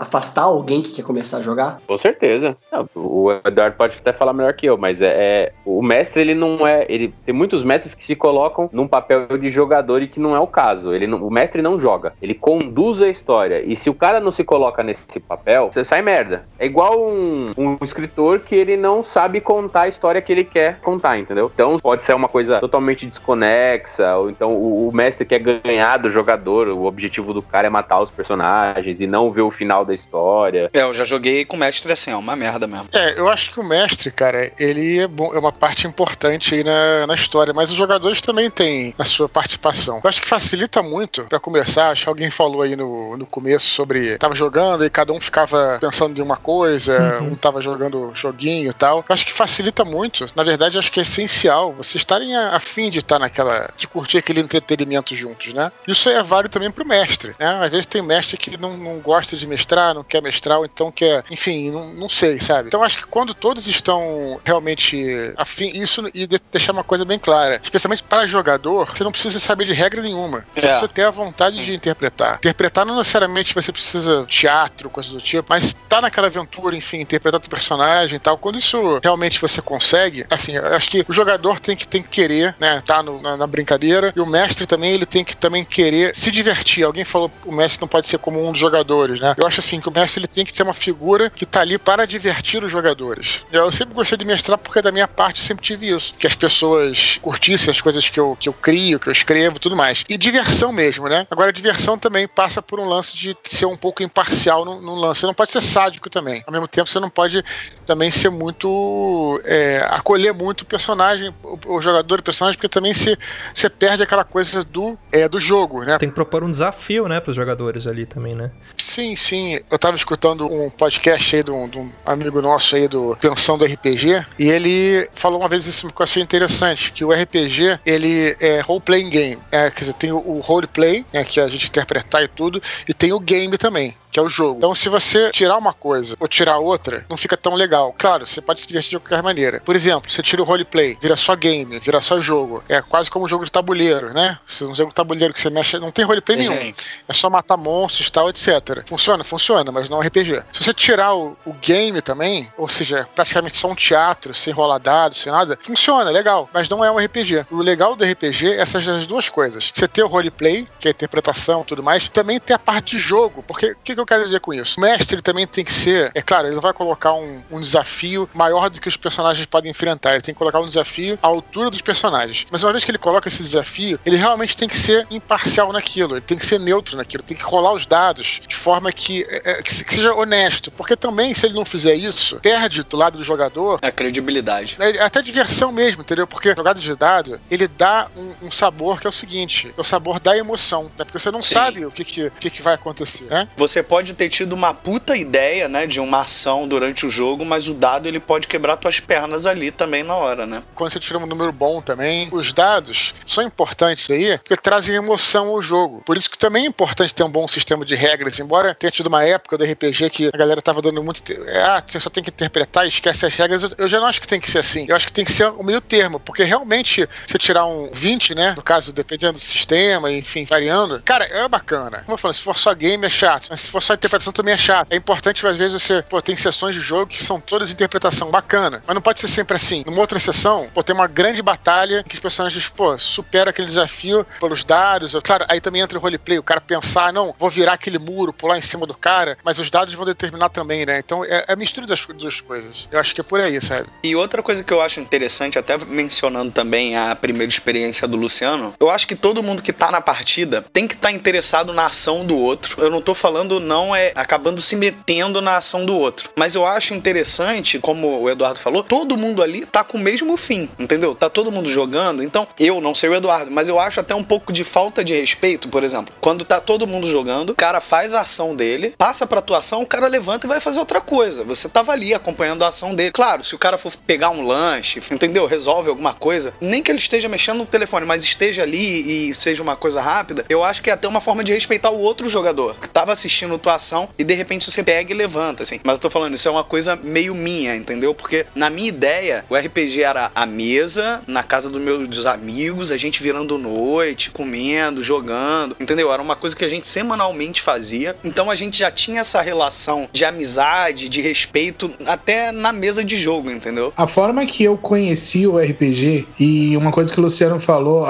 afastar 0.00 0.42
alguém 0.42 0.82
que 0.82 0.90
quer 0.90 1.02
começar 1.02 1.38
a 1.38 1.42
jogar? 1.42 1.80
Com 1.86 1.98
certeza. 1.98 2.56
Não, 2.72 2.88
o 2.94 3.30
Eduardo 3.44 3.76
pode 3.76 3.96
até 3.98 4.12
falar 4.12 4.32
melhor 4.32 4.52
que 4.54 4.66
eu, 4.66 4.76
mas 4.76 5.00
é, 5.00 5.08
é- 5.08 5.52
o 5.64 5.82
mestre 5.82 6.20
ele 6.22 6.34
não 6.34 6.66
é, 6.66 6.84
ele 6.88 7.14
tem 7.24 7.34
muitos 7.34 7.62
mestres 7.62 7.94
que 7.94 8.04
se 8.04 8.14
colocam 8.14 8.68
num 8.72 8.86
papel 8.86 9.26
de 9.38 9.50
jogador 9.50 10.02
e 10.02 10.08
que 10.08 10.20
não 10.20 10.34
é 10.34 10.40
o 10.40 10.46
caso. 10.46 10.92
Ele 10.92 11.06
não- 11.06 11.18
o 11.26 11.30
mestre 11.30 11.62
não 11.62 11.78
joga, 11.78 12.12
ele 12.20 12.34
conduz 12.34 13.00
a 13.02 13.08
história. 13.08 13.62
E 13.64 13.76
se 13.76 13.88
o 13.90 13.94
cara 13.94 14.20
não 14.20 14.30
se 14.30 14.44
coloca 14.44 14.82
nesse 14.82 15.20
papel, 15.20 15.63
você 15.72 15.84
sai 15.84 16.02
merda. 16.02 16.44
É 16.58 16.66
igual 16.66 17.00
um, 17.00 17.52
um 17.56 17.78
escritor 17.82 18.40
que 18.40 18.54
ele 18.54 18.76
não 18.76 19.02
sabe 19.02 19.40
contar 19.40 19.82
a 19.82 19.88
história 19.88 20.22
que 20.22 20.32
ele 20.32 20.44
quer 20.44 20.78
contar, 20.80 21.18
entendeu? 21.18 21.50
Então 21.52 21.78
pode 21.78 22.02
ser 22.02 22.14
uma 22.14 22.28
coisa 22.28 22.60
totalmente 22.60 23.06
desconexa, 23.06 24.16
ou 24.16 24.30
então 24.30 24.54
o, 24.54 24.88
o 24.88 24.94
mestre 24.94 25.24
quer 25.24 25.38
ganhar 25.38 25.98
do 25.98 26.10
jogador, 26.10 26.68
o 26.68 26.84
objetivo 26.84 27.32
do 27.32 27.42
cara 27.42 27.66
é 27.66 27.70
matar 27.70 28.00
os 28.00 28.10
personagens 28.10 29.00
e 29.00 29.06
não 29.06 29.30
ver 29.30 29.42
o 29.42 29.50
final 29.50 29.84
da 29.84 29.94
história. 29.94 30.70
É, 30.72 30.82
eu 30.82 30.94
já 30.94 31.04
joguei 31.04 31.44
com 31.44 31.56
mestre 31.56 31.92
assim, 31.92 32.10
é 32.10 32.16
uma 32.16 32.36
merda 32.36 32.66
mesmo. 32.66 32.88
É, 32.92 33.18
eu 33.18 33.28
acho 33.28 33.52
que 33.52 33.60
o 33.60 33.64
mestre, 33.64 34.10
cara, 34.10 34.52
ele 34.58 35.00
é, 35.00 35.06
bom, 35.06 35.34
é 35.34 35.38
uma 35.38 35.52
parte 35.52 35.86
importante 35.86 36.54
aí 36.54 36.64
na, 36.64 37.06
na 37.06 37.14
história, 37.14 37.52
mas 37.52 37.70
os 37.70 37.76
jogadores 37.76 38.20
também 38.20 38.50
têm 38.50 38.94
a 38.98 39.04
sua 39.04 39.28
participação. 39.28 40.00
Eu 40.02 40.08
acho 40.08 40.20
que 40.20 40.28
facilita 40.28 40.82
muito, 40.82 41.24
pra 41.24 41.40
começar, 41.40 41.90
acho 41.90 42.04
que 42.04 42.08
alguém 42.08 42.30
falou 42.30 42.62
aí 42.62 42.76
no, 42.76 43.16
no 43.16 43.26
começo 43.26 43.66
sobre 43.66 44.16
tava 44.18 44.34
jogando 44.34 44.84
e 44.84 44.90
cada 44.90 45.12
um 45.12 45.20
ficava 45.20 45.53
pensando 45.80 46.18
em 46.18 46.22
uma 46.22 46.36
coisa, 46.36 47.20
um 47.22 47.34
tava 47.34 47.60
jogando 47.60 48.10
joguinho 48.14 48.70
e 48.70 48.74
tal. 48.74 48.98
Eu 48.98 49.04
acho 49.14 49.26
que 49.26 49.32
facilita 49.32 49.84
muito. 49.84 50.26
Na 50.34 50.42
verdade, 50.44 50.78
acho 50.78 50.90
que 50.92 51.00
é 51.00 51.02
essencial 51.02 51.72
vocês 51.72 51.96
estarem 51.96 52.34
a, 52.36 52.56
a 52.56 52.60
fim 52.60 52.90
de 52.90 52.98
estar 52.98 53.18
naquela. 53.18 53.70
de 53.76 53.86
curtir 53.86 54.18
aquele 54.18 54.40
entretenimento 54.40 55.14
juntos, 55.14 55.52
né? 55.52 55.70
Isso 55.86 56.08
é 56.08 56.22
válido 56.22 56.50
também 56.52 56.70
pro 56.70 56.86
mestre, 56.86 57.32
né? 57.38 57.58
Às 57.64 57.70
vezes 57.70 57.86
tem 57.86 58.02
mestre 58.02 58.36
que 58.36 58.56
não, 58.56 58.76
não 58.76 58.98
gosta 59.00 59.36
de 59.36 59.46
mestrar, 59.46 59.94
não 59.94 60.04
quer 60.04 60.22
mestrar, 60.22 60.58
ou 60.58 60.64
então 60.64 60.90
quer, 60.90 61.24
enfim, 61.30 61.70
não, 61.70 61.88
não 61.94 62.08
sei, 62.08 62.38
sabe? 62.40 62.68
Então 62.68 62.82
acho 62.82 62.98
que 62.98 63.06
quando 63.06 63.34
todos 63.34 63.66
estão 63.68 64.40
realmente 64.44 65.32
afim, 65.36 65.66
isso 65.74 66.08
e 66.14 66.26
de- 66.26 66.40
deixar 66.50 66.72
uma 66.72 66.84
coisa 66.84 67.04
bem 67.04 67.18
clara, 67.18 67.60
especialmente 67.62 68.02
para 68.02 68.26
jogador, 68.26 68.86
você 68.94 69.04
não 69.04 69.12
precisa 69.12 69.38
saber 69.40 69.64
de 69.64 69.72
regra 69.72 70.02
nenhuma. 70.02 70.44
Você 70.52 70.60
É. 70.66 70.68
precisa 70.70 70.88
ter 70.88 71.02
a 71.04 71.10
vontade 71.10 71.64
de 71.64 71.74
interpretar. 71.74 72.36
Interpretar 72.36 72.84
não 72.86 72.96
necessariamente 72.96 73.54
você 73.54 73.72
precisa 73.72 74.24
teatro, 74.26 74.88
coisa 74.90 75.10
do 75.10 75.20
tipo, 75.20 75.43
mas 75.48 75.74
tá 75.88 76.00
naquela 76.00 76.26
aventura, 76.26 76.76
enfim, 76.76 76.98
interpretar 77.00 77.40
o 77.40 77.50
personagem 77.50 78.16
e 78.16 78.20
tal. 78.20 78.38
Quando 78.38 78.58
isso 78.58 79.00
realmente 79.02 79.40
você 79.40 79.60
consegue, 79.62 80.24
assim, 80.30 80.52
eu 80.56 80.74
acho 80.74 80.90
que 80.90 81.04
o 81.08 81.12
jogador 81.12 81.60
tem 81.60 81.76
que, 81.76 81.86
tem 81.86 82.02
que 82.02 82.08
querer, 82.08 82.54
né, 82.58 82.82
tá 82.86 83.02
no- 83.02 83.20
na, 83.20 83.36
na 83.36 83.46
brincadeira, 83.46 84.12
e 84.14 84.20
o 84.20 84.26
mestre 84.26 84.66
também, 84.66 84.92
ele 84.92 85.06
tem 85.06 85.24
que 85.24 85.36
também 85.36 85.64
querer 85.64 86.14
se 86.14 86.30
divertir. 86.30 86.84
Alguém 86.84 87.04
falou 87.04 87.30
o 87.44 87.52
mestre 87.52 87.80
não 87.80 87.88
pode 87.88 88.06
ser 88.06 88.18
como 88.18 88.44
um 88.46 88.50
dos 88.52 88.60
jogadores, 88.60 89.20
né? 89.20 89.34
Eu 89.38 89.46
acho 89.46 89.60
assim 89.60 89.80
que 89.80 89.88
o 89.88 89.92
mestre 89.92 90.20
ele 90.20 90.28
tem 90.28 90.44
que 90.44 90.56
ser 90.56 90.62
uma 90.62 90.74
figura 90.74 91.30
que 91.30 91.46
tá 91.46 91.60
ali 91.60 91.78
para 91.78 92.06
divertir 92.06 92.64
os 92.64 92.70
jogadores. 92.72 93.40
Eu 93.52 93.70
sempre 93.72 93.94
gostei 93.94 94.16
de 94.18 94.24
mestrar 94.24 94.58
porque 94.58 94.80
da 94.82 94.92
minha 94.92 95.08
parte 95.08 95.40
eu 95.40 95.46
sempre 95.46 95.64
tive 95.64 95.88
isso, 95.90 96.14
que 96.18 96.26
as 96.26 96.34
pessoas 96.34 97.18
curtissem 97.20 97.70
as 97.70 97.80
coisas 97.80 98.08
que 98.08 98.18
eu, 98.18 98.36
que 98.38 98.48
eu 98.48 98.52
crio, 98.52 98.98
que 98.98 99.08
eu 99.08 99.12
escrevo, 99.12 99.58
tudo 99.58 99.76
mais. 99.76 100.04
E 100.08 100.16
diversão 100.16 100.72
mesmo, 100.72 101.08
né? 101.08 101.26
Agora 101.30 101.52
diversão 101.52 101.98
também 101.98 102.26
passa 102.28 102.62
por 102.62 102.78
um 102.80 102.88
lance 102.88 103.16
de 103.16 103.36
ser 103.44 103.66
um 103.66 103.76
pouco 103.76 104.02
imparcial 104.02 104.64
no, 104.64 104.80
no 104.80 104.94
lance. 104.94 105.20
Você 105.20 105.26
não 105.26 105.33
pode 105.34 105.52
ser 105.52 105.60
sádico 105.60 106.08
também. 106.08 106.42
Ao 106.46 106.52
mesmo 106.52 106.68
tempo, 106.68 106.88
você 106.88 107.00
não 107.00 107.10
pode 107.10 107.44
também 107.84 108.10
ser 108.10 108.30
muito. 108.30 109.40
é, 109.44 109.84
acolher 109.90 110.32
muito 110.32 110.62
o 110.62 110.66
personagem, 110.66 111.34
o, 111.42 111.58
o 111.66 111.82
jogador 111.82 112.20
o 112.20 112.22
personagem, 112.22 112.56
porque 112.56 112.68
também 112.68 112.94
se, 112.94 113.18
você 113.54 113.68
perde 113.68 114.02
aquela 114.02 114.24
coisa 114.24 114.62
do, 114.62 114.98
é, 115.12 115.28
do 115.28 115.38
jogo, 115.38 115.84
né? 115.84 115.98
Tem 115.98 116.08
que 116.08 116.14
propor 116.14 116.44
um 116.44 116.50
desafio, 116.50 117.08
né, 117.08 117.20
pros 117.20 117.36
jogadores 117.36 117.86
ali 117.86 118.06
também, 118.06 118.34
né? 118.34 118.50
Sim, 118.76 119.16
sim. 119.16 119.60
Eu 119.70 119.78
tava 119.78 119.96
escutando 119.96 120.46
um 120.46 120.70
podcast 120.70 121.36
aí 121.36 121.42
de 121.42 121.50
um, 121.50 121.68
de 121.68 121.78
um 121.78 121.90
amigo 122.04 122.40
nosso 122.40 122.76
aí 122.76 122.88
do 122.88 123.16
Pensão 123.20 123.58
do 123.58 123.64
RPG, 123.64 124.24
e 124.38 124.48
ele 124.48 125.08
falou 125.14 125.40
uma 125.40 125.48
vez 125.48 125.66
isso 125.66 125.90
que 125.92 126.00
eu 126.00 126.04
achei 126.04 126.22
interessante, 126.22 126.92
que 126.92 127.04
o 127.04 127.10
RPG, 127.10 127.80
ele 127.84 128.36
é 128.40 128.60
role-playing 128.60 129.10
game. 129.10 129.38
É, 129.50 129.70
quer 129.70 129.80
dizer, 129.80 129.94
tem 129.94 130.12
o, 130.12 130.18
o 130.18 130.40
roleplay, 130.40 131.04
né, 131.12 131.24
que 131.24 131.40
é 131.40 131.44
a 131.44 131.48
gente 131.48 131.68
interpretar 131.68 132.22
e 132.22 132.28
tudo, 132.28 132.62
e 132.88 132.94
tem 132.94 133.12
o 133.12 133.20
game 133.20 133.56
também. 133.58 133.96
Que 134.14 134.20
é 134.20 134.22
o 134.22 134.28
jogo. 134.28 134.58
Então, 134.58 134.72
se 134.76 134.88
você 134.88 135.28
tirar 135.32 135.58
uma 135.58 135.72
coisa 135.72 136.16
ou 136.20 136.28
tirar 136.28 136.58
outra, 136.58 137.04
não 137.10 137.16
fica 137.16 137.36
tão 137.36 137.56
legal. 137.56 137.92
Claro, 137.98 138.24
você 138.24 138.40
pode 138.40 138.60
se 138.60 138.68
divertir 138.68 138.90
de 138.90 139.00
qualquer 139.00 139.20
maneira. 139.24 139.60
Por 139.64 139.74
exemplo, 139.74 140.08
você 140.08 140.22
tira 140.22 140.40
o 140.40 140.44
roleplay, 140.44 140.96
vira 141.00 141.16
só 141.16 141.34
game, 141.34 141.80
vira 141.80 142.00
só 142.00 142.20
jogo. 142.20 142.62
É 142.68 142.80
quase 142.80 143.10
como 143.10 143.24
um 143.24 143.28
jogo 143.28 143.44
de 143.44 143.50
tabuleiro, 143.50 144.14
né? 144.14 144.38
Se 144.46 144.62
um 144.64 144.72
jogo 144.72 144.90
de 144.90 144.94
tabuleiro 144.94 145.34
que 145.34 145.40
você 145.40 145.50
mexe, 145.50 145.80
não 145.80 145.90
tem 145.90 146.04
roleplay 146.04 146.38
nenhum. 146.38 146.72
É 147.08 147.12
só 147.12 147.28
matar 147.28 147.56
monstros 147.56 148.06
e 148.06 148.12
tal, 148.12 148.28
etc. 148.28 148.86
Funciona? 148.86 149.24
Funciona, 149.24 149.72
mas 149.72 149.88
não 149.88 150.00
é 150.00 150.06
RPG. 150.06 150.44
Se 150.52 150.62
você 150.62 150.72
tirar 150.72 151.12
o, 151.16 151.36
o 151.44 151.52
game 151.54 152.00
também, 152.00 152.48
ou 152.56 152.68
seja, 152.68 153.08
praticamente 153.16 153.58
só 153.58 153.68
um 153.68 153.74
teatro, 153.74 154.32
sem 154.32 154.54
rolar 154.54 154.78
dados, 154.78 155.18
sem 155.18 155.32
nada, 155.32 155.58
funciona, 155.60 156.08
legal, 156.10 156.48
mas 156.54 156.68
não 156.68 156.84
é 156.84 156.90
um 156.92 157.04
RPG. 157.04 157.46
O 157.50 157.56
legal 157.56 157.96
do 157.96 158.04
RPG 158.04 158.52
é 158.52 158.60
essas 158.60 158.86
as 158.86 159.06
duas 159.06 159.28
coisas. 159.28 159.72
Você 159.74 159.88
ter 159.88 160.04
o 160.04 160.06
roleplay, 160.06 160.68
que 160.78 160.86
é 160.86 160.90
a 160.90 160.92
interpretação 160.92 161.62
e 161.62 161.64
tudo 161.64 161.82
mais, 161.82 162.08
também 162.08 162.38
tem 162.38 162.54
a 162.54 162.60
parte 162.60 162.96
de 162.96 163.02
jogo, 163.02 163.42
porque 163.42 163.72
o 163.72 163.76
que, 163.82 163.94
que 163.96 164.03
eu 164.04 164.06
quero 164.06 164.24
dizer 164.24 164.40
com 164.40 164.54
isso? 164.54 164.78
O 164.78 164.80
mestre 164.80 165.20
também 165.20 165.46
tem 165.46 165.64
que 165.64 165.72
ser, 165.72 166.12
é 166.14 166.22
claro, 166.22 166.46
ele 166.46 166.54
não 166.54 166.62
vai 166.62 166.72
colocar 166.72 167.14
um, 167.14 167.42
um 167.50 167.60
desafio 167.60 168.28
maior 168.34 168.70
do 168.70 168.80
que 168.80 168.88
os 168.88 168.96
personagens 168.96 169.46
podem 169.46 169.70
enfrentar. 169.70 170.12
Ele 170.12 170.22
tem 170.22 170.34
que 170.34 170.38
colocar 170.38 170.60
um 170.60 170.68
desafio 170.68 171.18
à 171.22 171.26
altura 171.26 171.70
dos 171.70 171.80
personagens. 171.80 172.46
Mas 172.50 172.62
uma 172.62 172.72
vez 172.72 172.84
que 172.84 172.90
ele 172.90 172.98
coloca 172.98 173.28
esse 173.28 173.42
desafio, 173.42 173.98
ele 174.04 174.16
realmente 174.16 174.56
tem 174.56 174.68
que 174.68 174.76
ser 174.76 175.06
imparcial 175.10 175.72
naquilo, 175.72 176.14
ele 176.14 176.20
tem 176.20 176.36
que 176.36 176.46
ser 176.46 176.60
neutro 176.60 176.96
naquilo, 176.96 177.22
tem 177.22 177.36
que 177.36 177.42
rolar 177.42 177.72
os 177.72 177.86
dados 177.86 178.40
de 178.46 178.54
forma 178.54 178.92
que, 178.92 179.24
é, 179.28 179.52
é, 179.52 179.62
que 179.62 179.72
seja 179.72 180.14
honesto. 180.14 180.70
Porque 180.70 180.94
também, 180.94 181.34
se 181.34 181.46
ele 181.46 181.54
não 181.54 181.64
fizer 181.64 181.94
isso, 181.94 182.38
perde 182.40 182.82
do 182.82 182.96
lado 182.96 183.18
do 183.18 183.24
jogador 183.24 183.78
a 183.80 183.90
credibilidade. 183.90 184.76
É, 184.78 185.02
até 185.02 185.22
diversão 185.22 185.72
mesmo, 185.72 186.02
entendeu? 186.02 186.26
Porque 186.26 186.54
jogada 186.54 186.78
de 186.78 186.94
dado, 186.94 187.40
ele 187.50 187.66
dá 187.66 188.08
um, 188.16 188.46
um, 188.46 188.50
sabor 188.50 189.00
que 189.00 189.06
é 189.06 189.10
o 189.10 189.12
seguinte: 189.12 189.72
é 189.76 189.80
o 189.80 189.84
sabor 189.84 190.20
da 190.20 190.36
emoção, 190.36 190.84
né? 190.84 191.04
Porque 191.04 191.18
você 191.18 191.30
não 191.30 191.42
Sim. 191.42 191.54
sabe 191.54 191.86
o 191.86 191.90
que, 191.90 192.04
que, 192.04 192.30
que, 192.30 192.50
que 192.50 192.62
vai 192.62 192.74
acontecer, 192.74 193.24
né? 193.24 193.48
Você 193.56 193.82
pode 193.82 193.93
ter 194.02 194.28
tido 194.28 194.52
uma 194.54 194.74
puta 194.74 195.16
ideia, 195.16 195.68
né, 195.68 195.86
de 195.86 196.00
uma 196.00 196.22
ação 196.22 196.66
durante 196.66 197.06
o 197.06 197.10
jogo, 197.10 197.44
mas 197.44 197.68
o 197.68 197.74
dado 197.74 198.08
ele 198.08 198.18
pode 198.18 198.48
quebrar 198.48 198.76
tuas 198.76 198.98
pernas 198.98 199.46
ali 199.46 199.70
também 199.70 200.02
na 200.02 200.14
hora, 200.14 200.46
né? 200.46 200.62
Quando 200.74 200.90
você 200.90 200.98
tira 200.98 201.18
um 201.18 201.26
número 201.26 201.52
bom 201.52 201.80
também, 201.80 202.28
os 202.32 202.52
dados 202.52 203.14
são 203.24 203.44
importantes 203.44 204.10
aí, 204.10 204.36
porque 204.38 204.56
trazem 204.56 204.96
emoção 204.96 205.48
ao 205.48 205.62
jogo. 205.62 206.02
Por 206.04 206.16
isso 206.16 206.30
que 206.30 206.38
também 206.38 206.64
é 206.64 206.68
importante 206.68 207.14
ter 207.14 207.22
um 207.22 207.30
bom 207.30 207.46
sistema 207.46 207.84
de 207.84 207.94
regras, 207.94 208.40
embora 208.40 208.74
tenha 208.74 208.90
tido 208.90 209.06
uma 209.06 209.24
época 209.24 209.56
do 209.56 209.64
RPG 209.64 210.10
que 210.10 210.30
a 210.32 210.36
galera 210.36 210.60
tava 210.60 210.82
dando 210.82 211.02
muito. 211.02 211.22
Ah, 211.64 211.82
você 211.86 212.00
só 212.00 212.10
tem 212.10 212.24
que 212.24 212.30
interpretar 212.30 212.84
e 212.84 212.88
esquece 212.88 213.26
as 213.26 213.34
regras. 213.34 213.62
Eu 213.76 213.88
já 213.88 214.00
não 214.00 214.06
acho 214.06 214.20
que 214.20 214.28
tem 214.28 214.40
que 214.40 214.50
ser 214.50 214.58
assim. 214.58 214.86
Eu 214.88 214.96
acho 214.96 215.06
que 215.06 215.12
tem 215.12 215.24
que 215.24 215.32
ser 215.32 215.46
o 215.48 215.62
meio 215.62 215.80
termo, 215.80 216.18
porque 216.18 216.42
realmente, 216.42 217.08
você 217.26 217.38
tirar 217.38 217.66
um 217.66 217.90
20, 217.92 218.34
né? 218.34 218.54
No 218.56 218.62
caso, 218.62 218.92
dependendo 218.92 219.34
do 219.34 219.38
sistema, 219.38 220.10
enfim, 220.10 220.44
variando, 220.44 221.02
cara, 221.04 221.24
é 221.24 221.46
bacana. 221.48 222.02
Como 222.04 222.14
eu 222.14 222.18
falo, 222.18 222.34
se 222.34 222.42
for 222.42 222.56
só 222.56 222.74
game 222.74 223.06
é 223.06 223.10
chato, 223.10 223.48
mas 223.50 223.60
se 223.60 223.70
for 223.80 223.94
interpretação 223.94 224.32
também 224.32 224.54
é 224.54 224.56
chato. 224.56 224.92
É 224.92 224.96
importante, 224.96 225.46
às 225.46 225.56
vezes, 225.56 225.82
você, 225.82 226.02
pô, 226.02 226.20
tem 226.20 226.36
sessões 226.36 226.74
de 226.74 226.80
jogo 226.80 227.06
que 227.06 227.22
são 227.22 227.40
todas 227.40 227.70
interpretação 227.70 228.30
bacana, 228.30 228.82
mas 228.86 228.94
não 228.94 229.02
pode 229.02 229.20
ser 229.20 229.28
sempre 229.28 229.56
assim. 229.56 229.82
Numa 229.86 230.00
outra 230.00 230.18
sessão, 230.18 230.68
pô, 230.72 230.82
tem 230.82 230.94
uma 230.94 231.06
grande 231.06 231.42
batalha 231.42 232.02
que 232.02 232.14
os 232.14 232.20
personagens, 232.20 232.68
pô, 232.68 232.98
superam 232.98 233.50
aquele 233.50 233.68
desafio 233.68 234.26
pelos 234.40 234.64
dados. 234.64 235.14
Claro, 235.22 235.44
aí 235.48 235.60
também 235.60 235.82
entra 235.82 235.98
o 235.98 236.00
roleplay, 236.00 236.38
o 236.38 236.42
cara 236.42 236.60
pensar, 236.60 237.12
não, 237.12 237.34
vou 237.38 237.50
virar 237.50 237.74
aquele 237.74 237.98
muro, 237.98 238.32
pular 238.32 238.58
em 238.58 238.62
cima 238.62 238.86
do 238.86 238.94
cara, 238.94 239.36
mas 239.44 239.58
os 239.58 239.70
dados 239.70 239.94
vão 239.94 240.04
determinar 240.04 240.48
também, 240.48 240.86
né? 240.86 240.98
Então 240.98 241.24
é, 241.24 241.44
é 241.48 241.56
mistura 241.56 241.86
das 241.86 242.04
duas 242.06 242.40
coisas. 242.40 242.88
Eu 242.90 243.00
acho 243.00 243.14
que 243.14 243.20
é 243.20 243.24
por 243.24 243.40
aí, 243.40 243.60
sabe? 243.60 243.88
E 244.02 244.14
outra 244.14 244.42
coisa 244.42 244.62
que 244.62 244.72
eu 244.72 244.80
acho 244.80 245.00
interessante, 245.00 245.58
até 245.58 245.76
mencionando 245.78 246.52
também 246.52 246.96
a 246.96 247.14
primeira 247.14 247.50
experiência 247.50 248.06
do 248.06 248.16
Luciano, 248.16 248.74
eu 248.78 248.90
acho 248.90 249.06
que 249.06 249.14
todo 249.14 249.42
mundo 249.42 249.62
que 249.62 249.72
tá 249.72 249.90
na 249.90 250.00
partida 250.00 250.64
tem 250.72 250.86
que 250.86 250.94
estar 250.94 251.08
tá 251.08 251.14
interessado 251.14 251.72
na 251.72 251.86
ação 251.86 252.24
do 252.24 252.36
outro. 252.36 252.80
Eu 252.82 252.90
não 252.90 253.00
tô 253.00 253.14
falando 253.14 253.60
não 253.64 253.94
é 253.94 254.12
acabando 254.14 254.62
se 254.62 254.76
metendo 254.76 255.40
na 255.40 255.56
ação 255.56 255.84
do 255.84 255.96
outro, 255.96 256.30
mas 256.36 256.54
eu 256.54 256.64
acho 256.66 256.94
interessante, 256.94 257.78
como 257.78 258.20
o 258.22 258.30
Eduardo 258.30 258.60
falou, 258.60 258.82
todo 258.82 259.16
mundo 259.16 259.42
ali 259.42 259.66
tá 259.66 259.82
com 259.82 259.98
o 259.98 260.00
mesmo 260.00 260.36
fim, 260.36 260.68
entendeu? 260.78 261.14
Tá 261.14 261.28
todo 261.28 261.50
mundo 261.50 261.68
jogando, 261.68 262.22
então 262.22 262.46
eu 262.58 262.80
não 262.80 262.94
sei 262.94 263.08
o 263.08 263.14
Eduardo, 263.14 263.50
mas 263.50 263.68
eu 263.68 263.78
acho 263.78 264.00
até 264.00 264.14
um 264.14 264.22
pouco 264.22 264.52
de 264.52 264.62
falta 264.62 265.02
de 265.02 265.18
respeito, 265.18 265.68
por 265.68 265.82
exemplo, 265.82 266.14
quando 266.20 266.44
tá 266.44 266.60
todo 266.60 266.86
mundo 266.86 267.06
jogando, 267.06 267.50
o 267.50 267.54
cara 267.54 267.80
faz 267.80 268.14
a 268.14 268.20
ação 268.20 268.54
dele, 268.54 268.94
passa 268.96 269.26
pra 269.26 269.38
atuação, 269.38 269.82
o 269.82 269.86
cara 269.86 270.06
levanta 270.06 270.46
e 270.46 270.48
vai 270.48 270.60
fazer 270.60 270.80
outra 270.80 271.00
coisa. 271.00 271.44
Você 271.44 271.68
tava 271.68 271.92
ali 271.92 272.12
acompanhando 272.12 272.64
a 272.64 272.68
ação 272.68 272.94
dele. 272.94 273.12
Claro, 273.12 273.44
se 273.44 273.54
o 273.54 273.58
cara 273.58 273.78
for 273.78 273.92
pegar 274.06 274.30
um 274.30 274.46
lanche, 274.46 275.00
entendeu? 275.10 275.46
Resolve 275.46 275.88
alguma 275.88 276.14
coisa, 276.14 276.54
nem 276.60 276.82
que 276.82 276.90
ele 276.90 276.98
esteja 276.98 277.28
mexendo 277.28 277.58
no 277.58 277.66
telefone, 277.66 278.06
mas 278.06 278.24
esteja 278.24 278.62
ali 278.62 279.30
e 279.30 279.34
seja 279.34 279.62
uma 279.62 279.76
coisa 279.76 280.00
rápida, 280.00 280.44
eu 280.48 280.62
acho 280.62 280.82
que 280.82 280.90
é 280.90 280.92
até 280.92 281.06
uma 281.06 281.20
forma 281.20 281.44
de 281.44 281.52
respeitar 281.52 281.90
o 281.90 282.00
outro 282.00 282.28
jogador 282.28 282.76
que 282.80 282.88
tava 282.88 283.12
assistindo 283.12 283.53
a 283.56 283.58
tua 283.58 283.74
ação 283.74 284.08
e 284.18 284.24
de 284.24 284.34
repente 284.34 284.70
você 284.70 284.82
pega 284.82 285.12
e 285.12 285.16
levanta, 285.16 285.62
assim. 285.62 285.80
Mas 285.82 285.94
eu 285.94 286.00
tô 286.00 286.10
falando, 286.10 286.34
isso 286.34 286.48
é 286.48 286.50
uma 286.50 286.64
coisa 286.64 286.96
meio 286.96 287.34
minha, 287.34 287.74
entendeu? 287.74 288.14
Porque 288.14 288.46
na 288.54 288.70
minha 288.70 288.88
ideia, 288.88 289.44
o 289.48 289.56
RPG 289.56 290.02
era 290.02 290.30
a 290.34 290.46
mesa, 290.46 291.22
na 291.26 291.42
casa 291.42 291.68
dos 291.68 291.80
meus 291.80 292.26
amigos, 292.26 292.90
a 292.90 292.96
gente 292.96 293.22
virando 293.22 293.58
noite, 293.58 294.30
comendo, 294.30 295.02
jogando, 295.02 295.76
entendeu? 295.80 296.12
Era 296.12 296.22
uma 296.22 296.36
coisa 296.36 296.54
que 296.54 296.64
a 296.64 296.68
gente 296.68 296.86
semanalmente 296.86 297.60
fazia. 297.60 298.16
Então 298.24 298.50
a 298.50 298.54
gente 298.54 298.78
já 298.78 298.90
tinha 298.90 299.20
essa 299.20 299.40
relação 299.40 300.08
de 300.12 300.24
amizade, 300.24 301.08
de 301.08 301.20
respeito, 301.20 301.90
até 302.06 302.52
na 302.52 302.72
mesa 302.72 303.04
de 303.04 303.16
jogo, 303.16 303.50
entendeu? 303.50 303.92
A 303.96 304.06
forma 304.06 304.44
que 304.46 304.64
eu 304.64 304.76
conheci 304.76 305.46
o 305.46 305.58
RPG, 305.58 306.26
e 306.38 306.76
uma 306.76 306.90
coisa 306.90 307.12
que 307.12 307.18
o 307.18 307.22
Luciano 307.22 307.58
falou, 307.60 308.06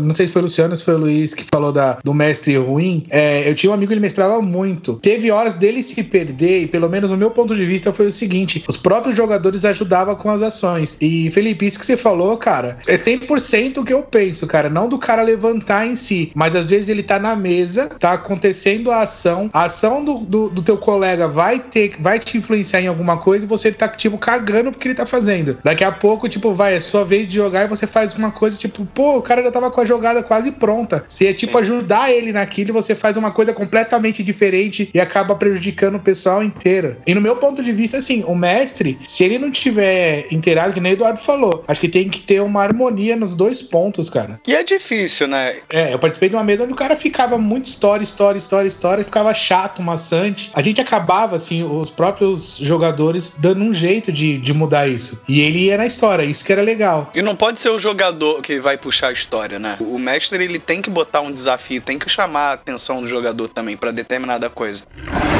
não 0.00 0.14
sei 0.14 0.26
se 0.26 0.32
foi 0.32 0.42
o 0.42 0.44
Luciano 0.44 0.76
se 0.76 0.84
foi 0.84 0.94
o 0.94 0.98
Luiz 0.98 1.34
que 1.34 1.44
falou 1.52 1.72
da, 1.72 1.98
do 2.02 2.14
mestre 2.14 2.56
ruim, 2.56 3.06
é, 3.10 3.48
eu 3.48 3.54
tinha 3.54 3.70
um 3.70 3.74
amigo 3.74 3.88
que 3.88 3.94
ele 3.94 4.00
mestrava 4.00 4.40
muito. 4.40 4.81
Teve 4.96 5.30
horas 5.30 5.54
dele 5.54 5.82
se 5.82 6.02
perder, 6.02 6.62
e 6.62 6.66
pelo 6.66 6.88
menos 6.88 7.10
no 7.10 7.16
meu 7.16 7.30
ponto 7.30 7.54
de 7.54 7.64
vista 7.64 7.92
foi 7.92 8.06
o 8.06 8.12
seguinte: 8.12 8.64
os 8.68 8.76
próprios 8.76 9.16
jogadores 9.16 9.64
ajudavam 9.64 10.14
com 10.14 10.30
as 10.30 10.42
ações. 10.42 10.96
E 11.00 11.30
Felipe, 11.30 11.66
isso 11.66 11.78
que 11.78 11.86
você 11.86 11.96
falou, 11.96 12.36
cara, 12.36 12.78
é 12.86 12.96
100% 12.96 13.78
o 13.78 13.84
que 13.84 13.92
eu 13.92 14.02
penso, 14.02 14.46
cara. 14.46 14.68
Não 14.68 14.88
do 14.88 14.98
cara 14.98 15.22
levantar 15.22 15.86
em 15.86 15.94
si, 15.94 16.32
mas 16.34 16.56
às 16.56 16.70
vezes 16.70 16.88
ele 16.88 17.02
tá 17.02 17.18
na 17.18 17.36
mesa, 17.36 17.88
tá 17.88 18.12
acontecendo 18.12 18.90
a 18.90 19.02
ação, 19.02 19.48
a 19.52 19.64
ação 19.64 20.04
do, 20.04 20.18
do, 20.18 20.48
do 20.48 20.62
teu 20.62 20.76
colega 20.76 21.28
vai 21.28 21.58
ter, 21.58 21.94
vai 22.00 22.18
te 22.18 22.38
influenciar 22.38 22.80
em 22.80 22.86
alguma 22.86 23.16
coisa 23.18 23.44
e 23.44 23.48
você 23.48 23.70
tá, 23.70 23.88
tipo, 23.88 24.18
cagando 24.18 24.72
porque 24.72 24.88
ele 24.88 24.94
tá 24.94 25.06
fazendo. 25.06 25.58
Daqui 25.62 25.84
a 25.84 25.92
pouco, 25.92 26.28
tipo, 26.28 26.52
vai, 26.52 26.74
é 26.74 26.80
sua 26.80 27.04
vez 27.04 27.26
de 27.26 27.34
jogar 27.34 27.64
e 27.64 27.68
você 27.68 27.86
faz 27.86 28.14
uma 28.14 28.30
coisa, 28.30 28.56
tipo, 28.56 28.84
pô, 28.86 29.18
o 29.18 29.22
cara 29.22 29.42
já 29.42 29.50
tava 29.50 29.70
com 29.70 29.80
a 29.80 29.84
jogada 29.84 30.22
quase 30.22 30.50
pronta. 30.50 31.04
Você 31.08 31.26
é, 31.26 31.32
tipo, 31.32 31.56
ajudar 31.58 32.10
ele 32.10 32.32
naquilo 32.32 32.70
e 32.70 32.72
você 32.72 32.94
faz 32.94 33.16
uma 33.16 33.30
coisa 33.30 33.52
completamente 33.52 34.22
diferente 34.22 34.71
e 34.94 35.00
acaba 35.00 35.34
prejudicando 35.34 35.96
o 35.96 36.00
pessoal 36.00 36.42
inteiro. 36.42 36.96
E 37.06 37.14
no 37.14 37.20
meu 37.20 37.36
ponto 37.36 37.62
de 37.62 37.72
vista, 37.72 37.98
assim, 37.98 38.24
o 38.26 38.34
mestre, 38.34 38.98
se 39.06 39.24
ele 39.24 39.38
não 39.38 39.50
tiver 39.50 40.26
inteirado, 40.30 40.72
que 40.72 40.80
nem 40.80 40.92
o 40.92 40.94
Eduardo 40.94 41.20
falou, 41.20 41.64
acho 41.66 41.80
que 41.80 41.88
tem 41.88 42.08
que 42.08 42.20
ter 42.20 42.40
uma 42.40 42.62
harmonia 42.62 43.16
nos 43.16 43.34
dois 43.34 43.62
pontos, 43.62 44.08
cara. 44.08 44.40
E 44.46 44.54
é 44.54 44.62
difícil, 44.62 45.26
né? 45.26 45.56
É, 45.70 45.92
eu 45.92 45.98
participei 45.98 46.28
de 46.28 46.34
uma 46.34 46.44
mesa 46.44 46.64
onde 46.64 46.72
o 46.72 46.76
cara 46.76 46.96
ficava 46.96 47.38
muito 47.38 47.66
história, 47.66 48.02
história, 48.02 48.38
história, 48.38 48.68
história, 48.68 49.04
ficava 49.04 49.32
chato, 49.34 49.82
maçante. 49.82 50.50
A 50.54 50.62
gente 50.62 50.80
acabava, 50.80 51.36
assim, 51.36 51.62
os 51.62 51.90
próprios 51.90 52.58
jogadores 52.58 53.32
dando 53.38 53.62
um 53.62 53.72
jeito 53.72 54.12
de, 54.12 54.38
de 54.38 54.52
mudar 54.52 54.88
isso. 54.88 55.20
E 55.28 55.40
ele 55.40 55.66
ia 55.66 55.76
na 55.76 55.86
história, 55.86 56.22
isso 56.22 56.44
que 56.44 56.52
era 56.52 56.62
legal. 56.62 57.10
E 57.14 57.22
não 57.22 57.36
pode 57.36 57.60
ser 57.60 57.70
o 57.70 57.78
jogador 57.78 58.40
que 58.40 58.60
vai 58.60 58.76
puxar 58.76 59.08
a 59.08 59.12
história, 59.12 59.58
né? 59.58 59.76
O 59.80 59.98
mestre, 59.98 60.42
ele 60.42 60.58
tem 60.58 60.80
que 60.80 60.90
botar 60.90 61.20
um 61.20 61.32
desafio, 61.32 61.80
tem 61.80 61.98
que 61.98 62.08
chamar 62.08 62.50
a 62.50 62.52
atenção 62.52 63.00
do 63.00 63.06
jogador 63.06 63.48
também 63.48 63.76
para 63.76 63.90
determinada 63.90 64.48
coisa. 64.48 64.61
coisa. 64.62 65.31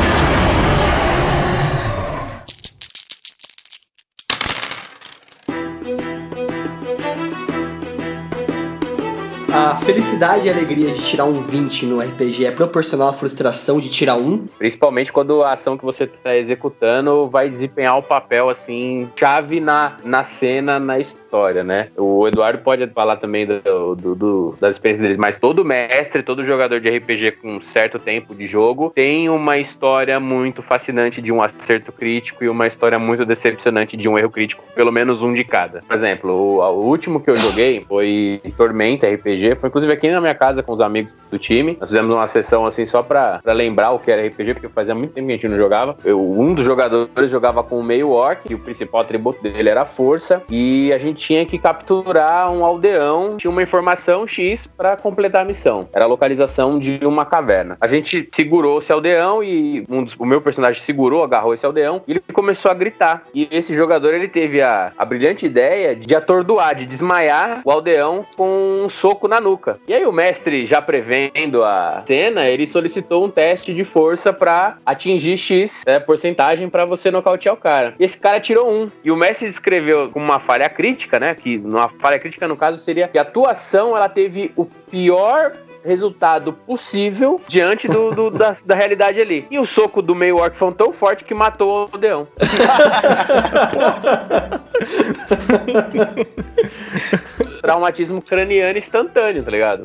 A 9.72 9.76
felicidade 9.76 10.46
e 10.46 10.50
alegria 10.50 10.92
de 10.92 11.00
tirar 11.00 11.24
um 11.24 11.32
20 11.32 11.86
no 11.86 11.98
RPG 11.98 12.44
é 12.44 12.50
proporcional 12.50 13.08
à 13.08 13.12
frustração 13.14 13.80
de 13.80 13.88
tirar 13.88 14.16
um? 14.16 14.46
Principalmente 14.58 15.10
quando 15.10 15.42
a 15.42 15.54
ação 15.54 15.78
que 15.78 15.84
você 15.84 16.04
está 16.04 16.36
executando 16.36 17.26
vai 17.30 17.48
desempenhar 17.48 17.96
o 17.96 18.02
papel, 18.02 18.50
assim, 18.50 19.08
chave 19.16 19.60
na, 19.60 19.96
na 20.04 20.24
cena, 20.24 20.78
na 20.78 20.98
história, 20.98 21.64
né? 21.64 21.88
O 21.96 22.28
Eduardo 22.28 22.58
pode 22.58 22.86
falar 22.88 23.16
também 23.16 23.46
do, 23.46 23.94
do, 23.94 24.14
do, 24.14 24.56
das 24.60 24.72
experiências 24.72 25.02
deles, 25.04 25.16
mas 25.16 25.38
todo 25.38 25.64
mestre, 25.64 26.22
todo 26.22 26.44
jogador 26.44 26.78
de 26.78 26.90
RPG 26.90 27.32
com 27.40 27.56
um 27.56 27.60
certo 27.62 27.98
tempo 27.98 28.34
de 28.34 28.46
jogo 28.46 28.92
tem 28.94 29.30
uma 29.30 29.56
história 29.56 30.20
muito 30.20 30.60
fascinante 30.60 31.22
de 31.22 31.32
um 31.32 31.42
acerto 31.42 31.90
crítico 31.90 32.44
e 32.44 32.48
uma 32.50 32.66
história 32.66 32.98
muito 32.98 33.24
decepcionante 33.24 33.96
de 33.96 34.06
um 34.06 34.18
erro 34.18 34.28
crítico, 34.28 34.62
pelo 34.74 34.92
menos 34.92 35.22
um 35.22 35.32
de 35.32 35.44
cada. 35.44 35.80
Por 35.80 35.96
exemplo, 35.96 36.30
o, 36.30 36.58
o 36.58 36.86
último 36.86 37.20
que 37.20 37.30
eu 37.30 37.36
joguei 37.36 37.86
foi 37.88 38.38
Tormenta 38.54 39.08
RPG. 39.08 39.61
Foi 39.62 39.68
inclusive 39.68 39.92
aqui 39.92 40.10
na 40.10 40.20
minha 40.20 40.34
casa 40.34 40.60
com 40.60 40.72
os 40.72 40.80
amigos 40.80 41.14
do 41.30 41.38
time. 41.38 41.76
Nós 41.78 41.88
fizemos 41.88 42.12
uma 42.12 42.26
sessão 42.26 42.66
assim 42.66 42.84
só 42.84 43.00
pra, 43.00 43.40
lembrar 43.46 43.92
o 43.92 43.98
que 44.00 44.10
era 44.10 44.26
RPG, 44.26 44.54
porque 44.54 44.68
fazia 44.68 44.92
muito 44.92 45.12
tempo 45.12 45.28
que 45.28 45.32
a 45.34 45.36
gente 45.36 45.46
não 45.46 45.56
jogava. 45.56 45.96
Eu, 46.04 46.20
um 46.20 46.52
dos 46.52 46.64
jogadores 46.64 47.30
jogava 47.30 47.62
com 47.62 47.78
o 47.78 47.82
meio 47.82 48.10
orc, 48.10 48.50
e 48.50 48.56
o 48.56 48.58
principal 48.58 49.02
atributo 49.02 49.40
dele 49.40 49.68
era 49.68 49.82
a 49.82 49.84
força. 49.84 50.42
E 50.50 50.92
a 50.92 50.98
gente 50.98 51.24
tinha 51.24 51.46
que 51.46 51.58
capturar 51.58 52.50
um 52.50 52.64
aldeão, 52.64 53.36
tinha 53.36 53.52
uma 53.52 53.62
informação 53.62 54.26
X 54.26 54.66
para 54.66 54.96
completar 54.96 55.42
a 55.42 55.44
missão. 55.44 55.88
Era 55.92 56.06
a 56.06 56.08
localização 56.08 56.76
de 56.76 56.98
uma 57.06 57.24
caverna. 57.24 57.76
A 57.80 57.86
gente 57.86 58.28
segurou 58.34 58.80
esse 58.80 58.92
aldeão 58.92 59.44
e 59.44 59.86
um 59.88 60.02
dos, 60.02 60.16
o 60.18 60.26
meu 60.26 60.40
personagem 60.40 60.82
segurou, 60.82 61.22
agarrou 61.22 61.54
esse 61.54 61.64
aldeão 61.64 62.02
e 62.08 62.10
ele 62.10 62.22
começou 62.32 62.68
a 62.68 62.74
gritar. 62.74 63.22
E 63.32 63.46
esse 63.48 63.76
jogador 63.76 64.12
ele 64.12 64.26
teve 64.26 64.60
a, 64.60 64.90
a 64.98 65.04
brilhante 65.04 65.46
ideia 65.46 65.94
de 65.94 66.16
atordoar, 66.16 66.74
de 66.74 66.84
desmaiar 66.84 67.62
o 67.64 67.70
aldeão 67.70 68.26
com 68.36 68.82
um 68.84 68.88
soco 68.88 69.28
na 69.28 69.40
nuca. 69.40 69.51
E 69.86 69.94
aí 69.94 70.04
o 70.06 70.12
mestre, 70.12 70.66
já 70.66 70.80
prevendo 70.82 71.62
a 71.64 72.02
cena, 72.06 72.46
ele 72.48 72.66
solicitou 72.66 73.24
um 73.24 73.30
teste 73.30 73.72
de 73.74 73.84
força 73.84 74.32
pra 74.32 74.76
atingir 74.84 75.36
X 75.38 75.82
né, 75.86 75.98
porcentagem 76.00 76.68
pra 76.68 76.84
você 76.84 77.10
nocautear 77.10 77.54
o 77.54 77.58
cara. 77.58 77.94
E 77.98 78.04
esse 78.04 78.18
cara 78.18 78.40
tirou 78.40 78.70
um. 78.70 78.90
E 79.04 79.10
o 79.10 79.16
mestre 79.16 79.48
descreveu 79.48 80.10
como 80.10 80.24
uma 80.24 80.38
falha 80.38 80.68
crítica, 80.68 81.18
né? 81.18 81.34
Que 81.34 81.58
uma 81.58 81.88
falha 81.88 82.18
crítica, 82.18 82.46
no 82.48 82.56
caso, 82.56 82.78
seria 82.78 83.08
que 83.08 83.18
a 83.18 83.24
tua 83.24 83.52
ação 83.52 83.96
ela 83.96 84.08
teve 84.08 84.52
o 84.56 84.64
pior 84.64 85.52
resultado 85.84 86.52
possível 86.52 87.40
diante 87.48 87.88
do, 87.88 88.10
do- 88.10 88.30
da, 88.30 88.54
da 88.64 88.74
realidade 88.74 89.20
ali. 89.20 89.46
E 89.50 89.58
o 89.58 89.64
soco 89.66 90.00
do 90.00 90.14
meio 90.14 90.36
orc 90.36 90.56
foi 90.56 90.72
tão 90.72 90.92
forte 90.92 91.24
que 91.24 91.34
matou 91.34 91.90
o 91.92 91.98
Deão. 91.98 92.26
Traumatismo 97.62 98.20
craniano 98.20 98.76
instantâneo, 98.76 99.42
tá 99.42 99.50
ligado? 99.50 99.84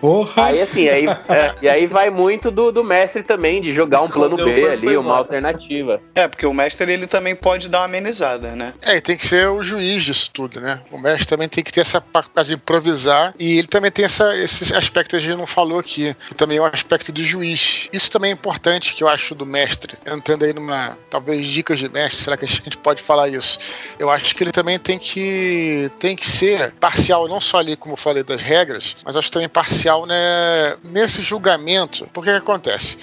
Porra. 0.00 0.46
Aí 0.46 0.60
assim, 0.60 0.88
aí, 0.88 1.06
é, 1.06 1.54
e 1.62 1.68
aí 1.68 1.86
vai 1.86 2.10
muito 2.10 2.50
do, 2.50 2.70
do 2.70 2.84
mestre 2.84 3.22
também, 3.22 3.62
de 3.62 3.72
jogar 3.72 4.02
um 4.02 4.08
plano 4.08 4.36
B 4.36 4.68
ali, 4.68 4.88
uma 4.88 5.00
embora. 5.00 5.18
alternativa. 5.18 6.00
É, 6.14 6.28
porque 6.28 6.46
o 6.46 6.52
mestre 6.52 6.92
ele 6.92 7.06
também 7.06 7.34
pode 7.34 7.68
dar 7.68 7.78
uma 7.78 7.84
amenizada, 7.86 8.50
né? 8.50 8.74
É, 8.82 8.96
e 8.96 9.00
tem 9.00 9.16
que 9.16 9.26
ser 9.26 9.48
o 9.48 9.64
juiz 9.64 10.04
disso 10.04 10.30
tudo, 10.32 10.60
né? 10.60 10.80
O 10.90 10.98
mestre 10.98 11.26
também 11.26 11.48
tem 11.48 11.64
que 11.64 11.72
ter 11.72 11.80
essa 11.80 12.00
parte 12.00 12.30
de 12.44 12.54
improvisar 12.54 13.34
e 13.38 13.58
ele 13.58 13.66
também 13.66 13.90
tem 13.90 14.04
essa, 14.04 14.36
esse 14.36 14.74
aspecto 14.74 15.10
que 15.10 15.16
a 15.16 15.18
gente 15.18 15.36
não 15.36 15.46
falou 15.46 15.78
aqui, 15.78 16.14
que 16.28 16.34
também 16.34 16.58
é 16.58 16.60
o 16.60 16.64
aspecto 16.64 17.10
do 17.10 17.24
juiz. 17.24 17.88
Isso 17.92 18.10
também 18.10 18.30
é 18.30 18.34
importante 18.34 18.94
que 18.94 19.02
eu 19.02 19.08
acho 19.08 19.34
do 19.34 19.46
mestre, 19.46 19.96
entrando 20.06 20.44
aí 20.44 20.52
numa, 20.52 20.98
talvez, 21.10 21.46
dicas 21.46 21.78
de 21.78 21.88
mestre, 21.88 22.24
será 22.24 22.36
que 22.36 22.44
a 22.44 22.48
gente 22.48 22.76
pode 22.76 23.02
falar 23.02 23.28
isso? 23.28 23.58
Eu 23.98 24.10
acho 24.10 24.34
que 24.34 24.44
ele 24.44 24.52
também 24.52 24.78
tem 24.78 24.98
que, 24.98 25.90
tem 25.98 26.14
que 26.14 26.28
ser 26.28 26.55
parcial, 26.80 27.28
não 27.28 27.40
só 27.40 27.58
ali, 27.58 27.76
como 27.76 27.96
falei, 27.96 28.22
das 28.22 28.42
regras, 28.42 28.96
mas 29.04 29.16
acho 29.16 29.30
também 29.30 29.48
parcial 29.48 30.06
né, 30.06 30.76
nesse 30.82 31.22
julgamento. 31.22 32.08
Porque 32.12 32.30
que 32.30 32.36
acontece? 32.36 32.98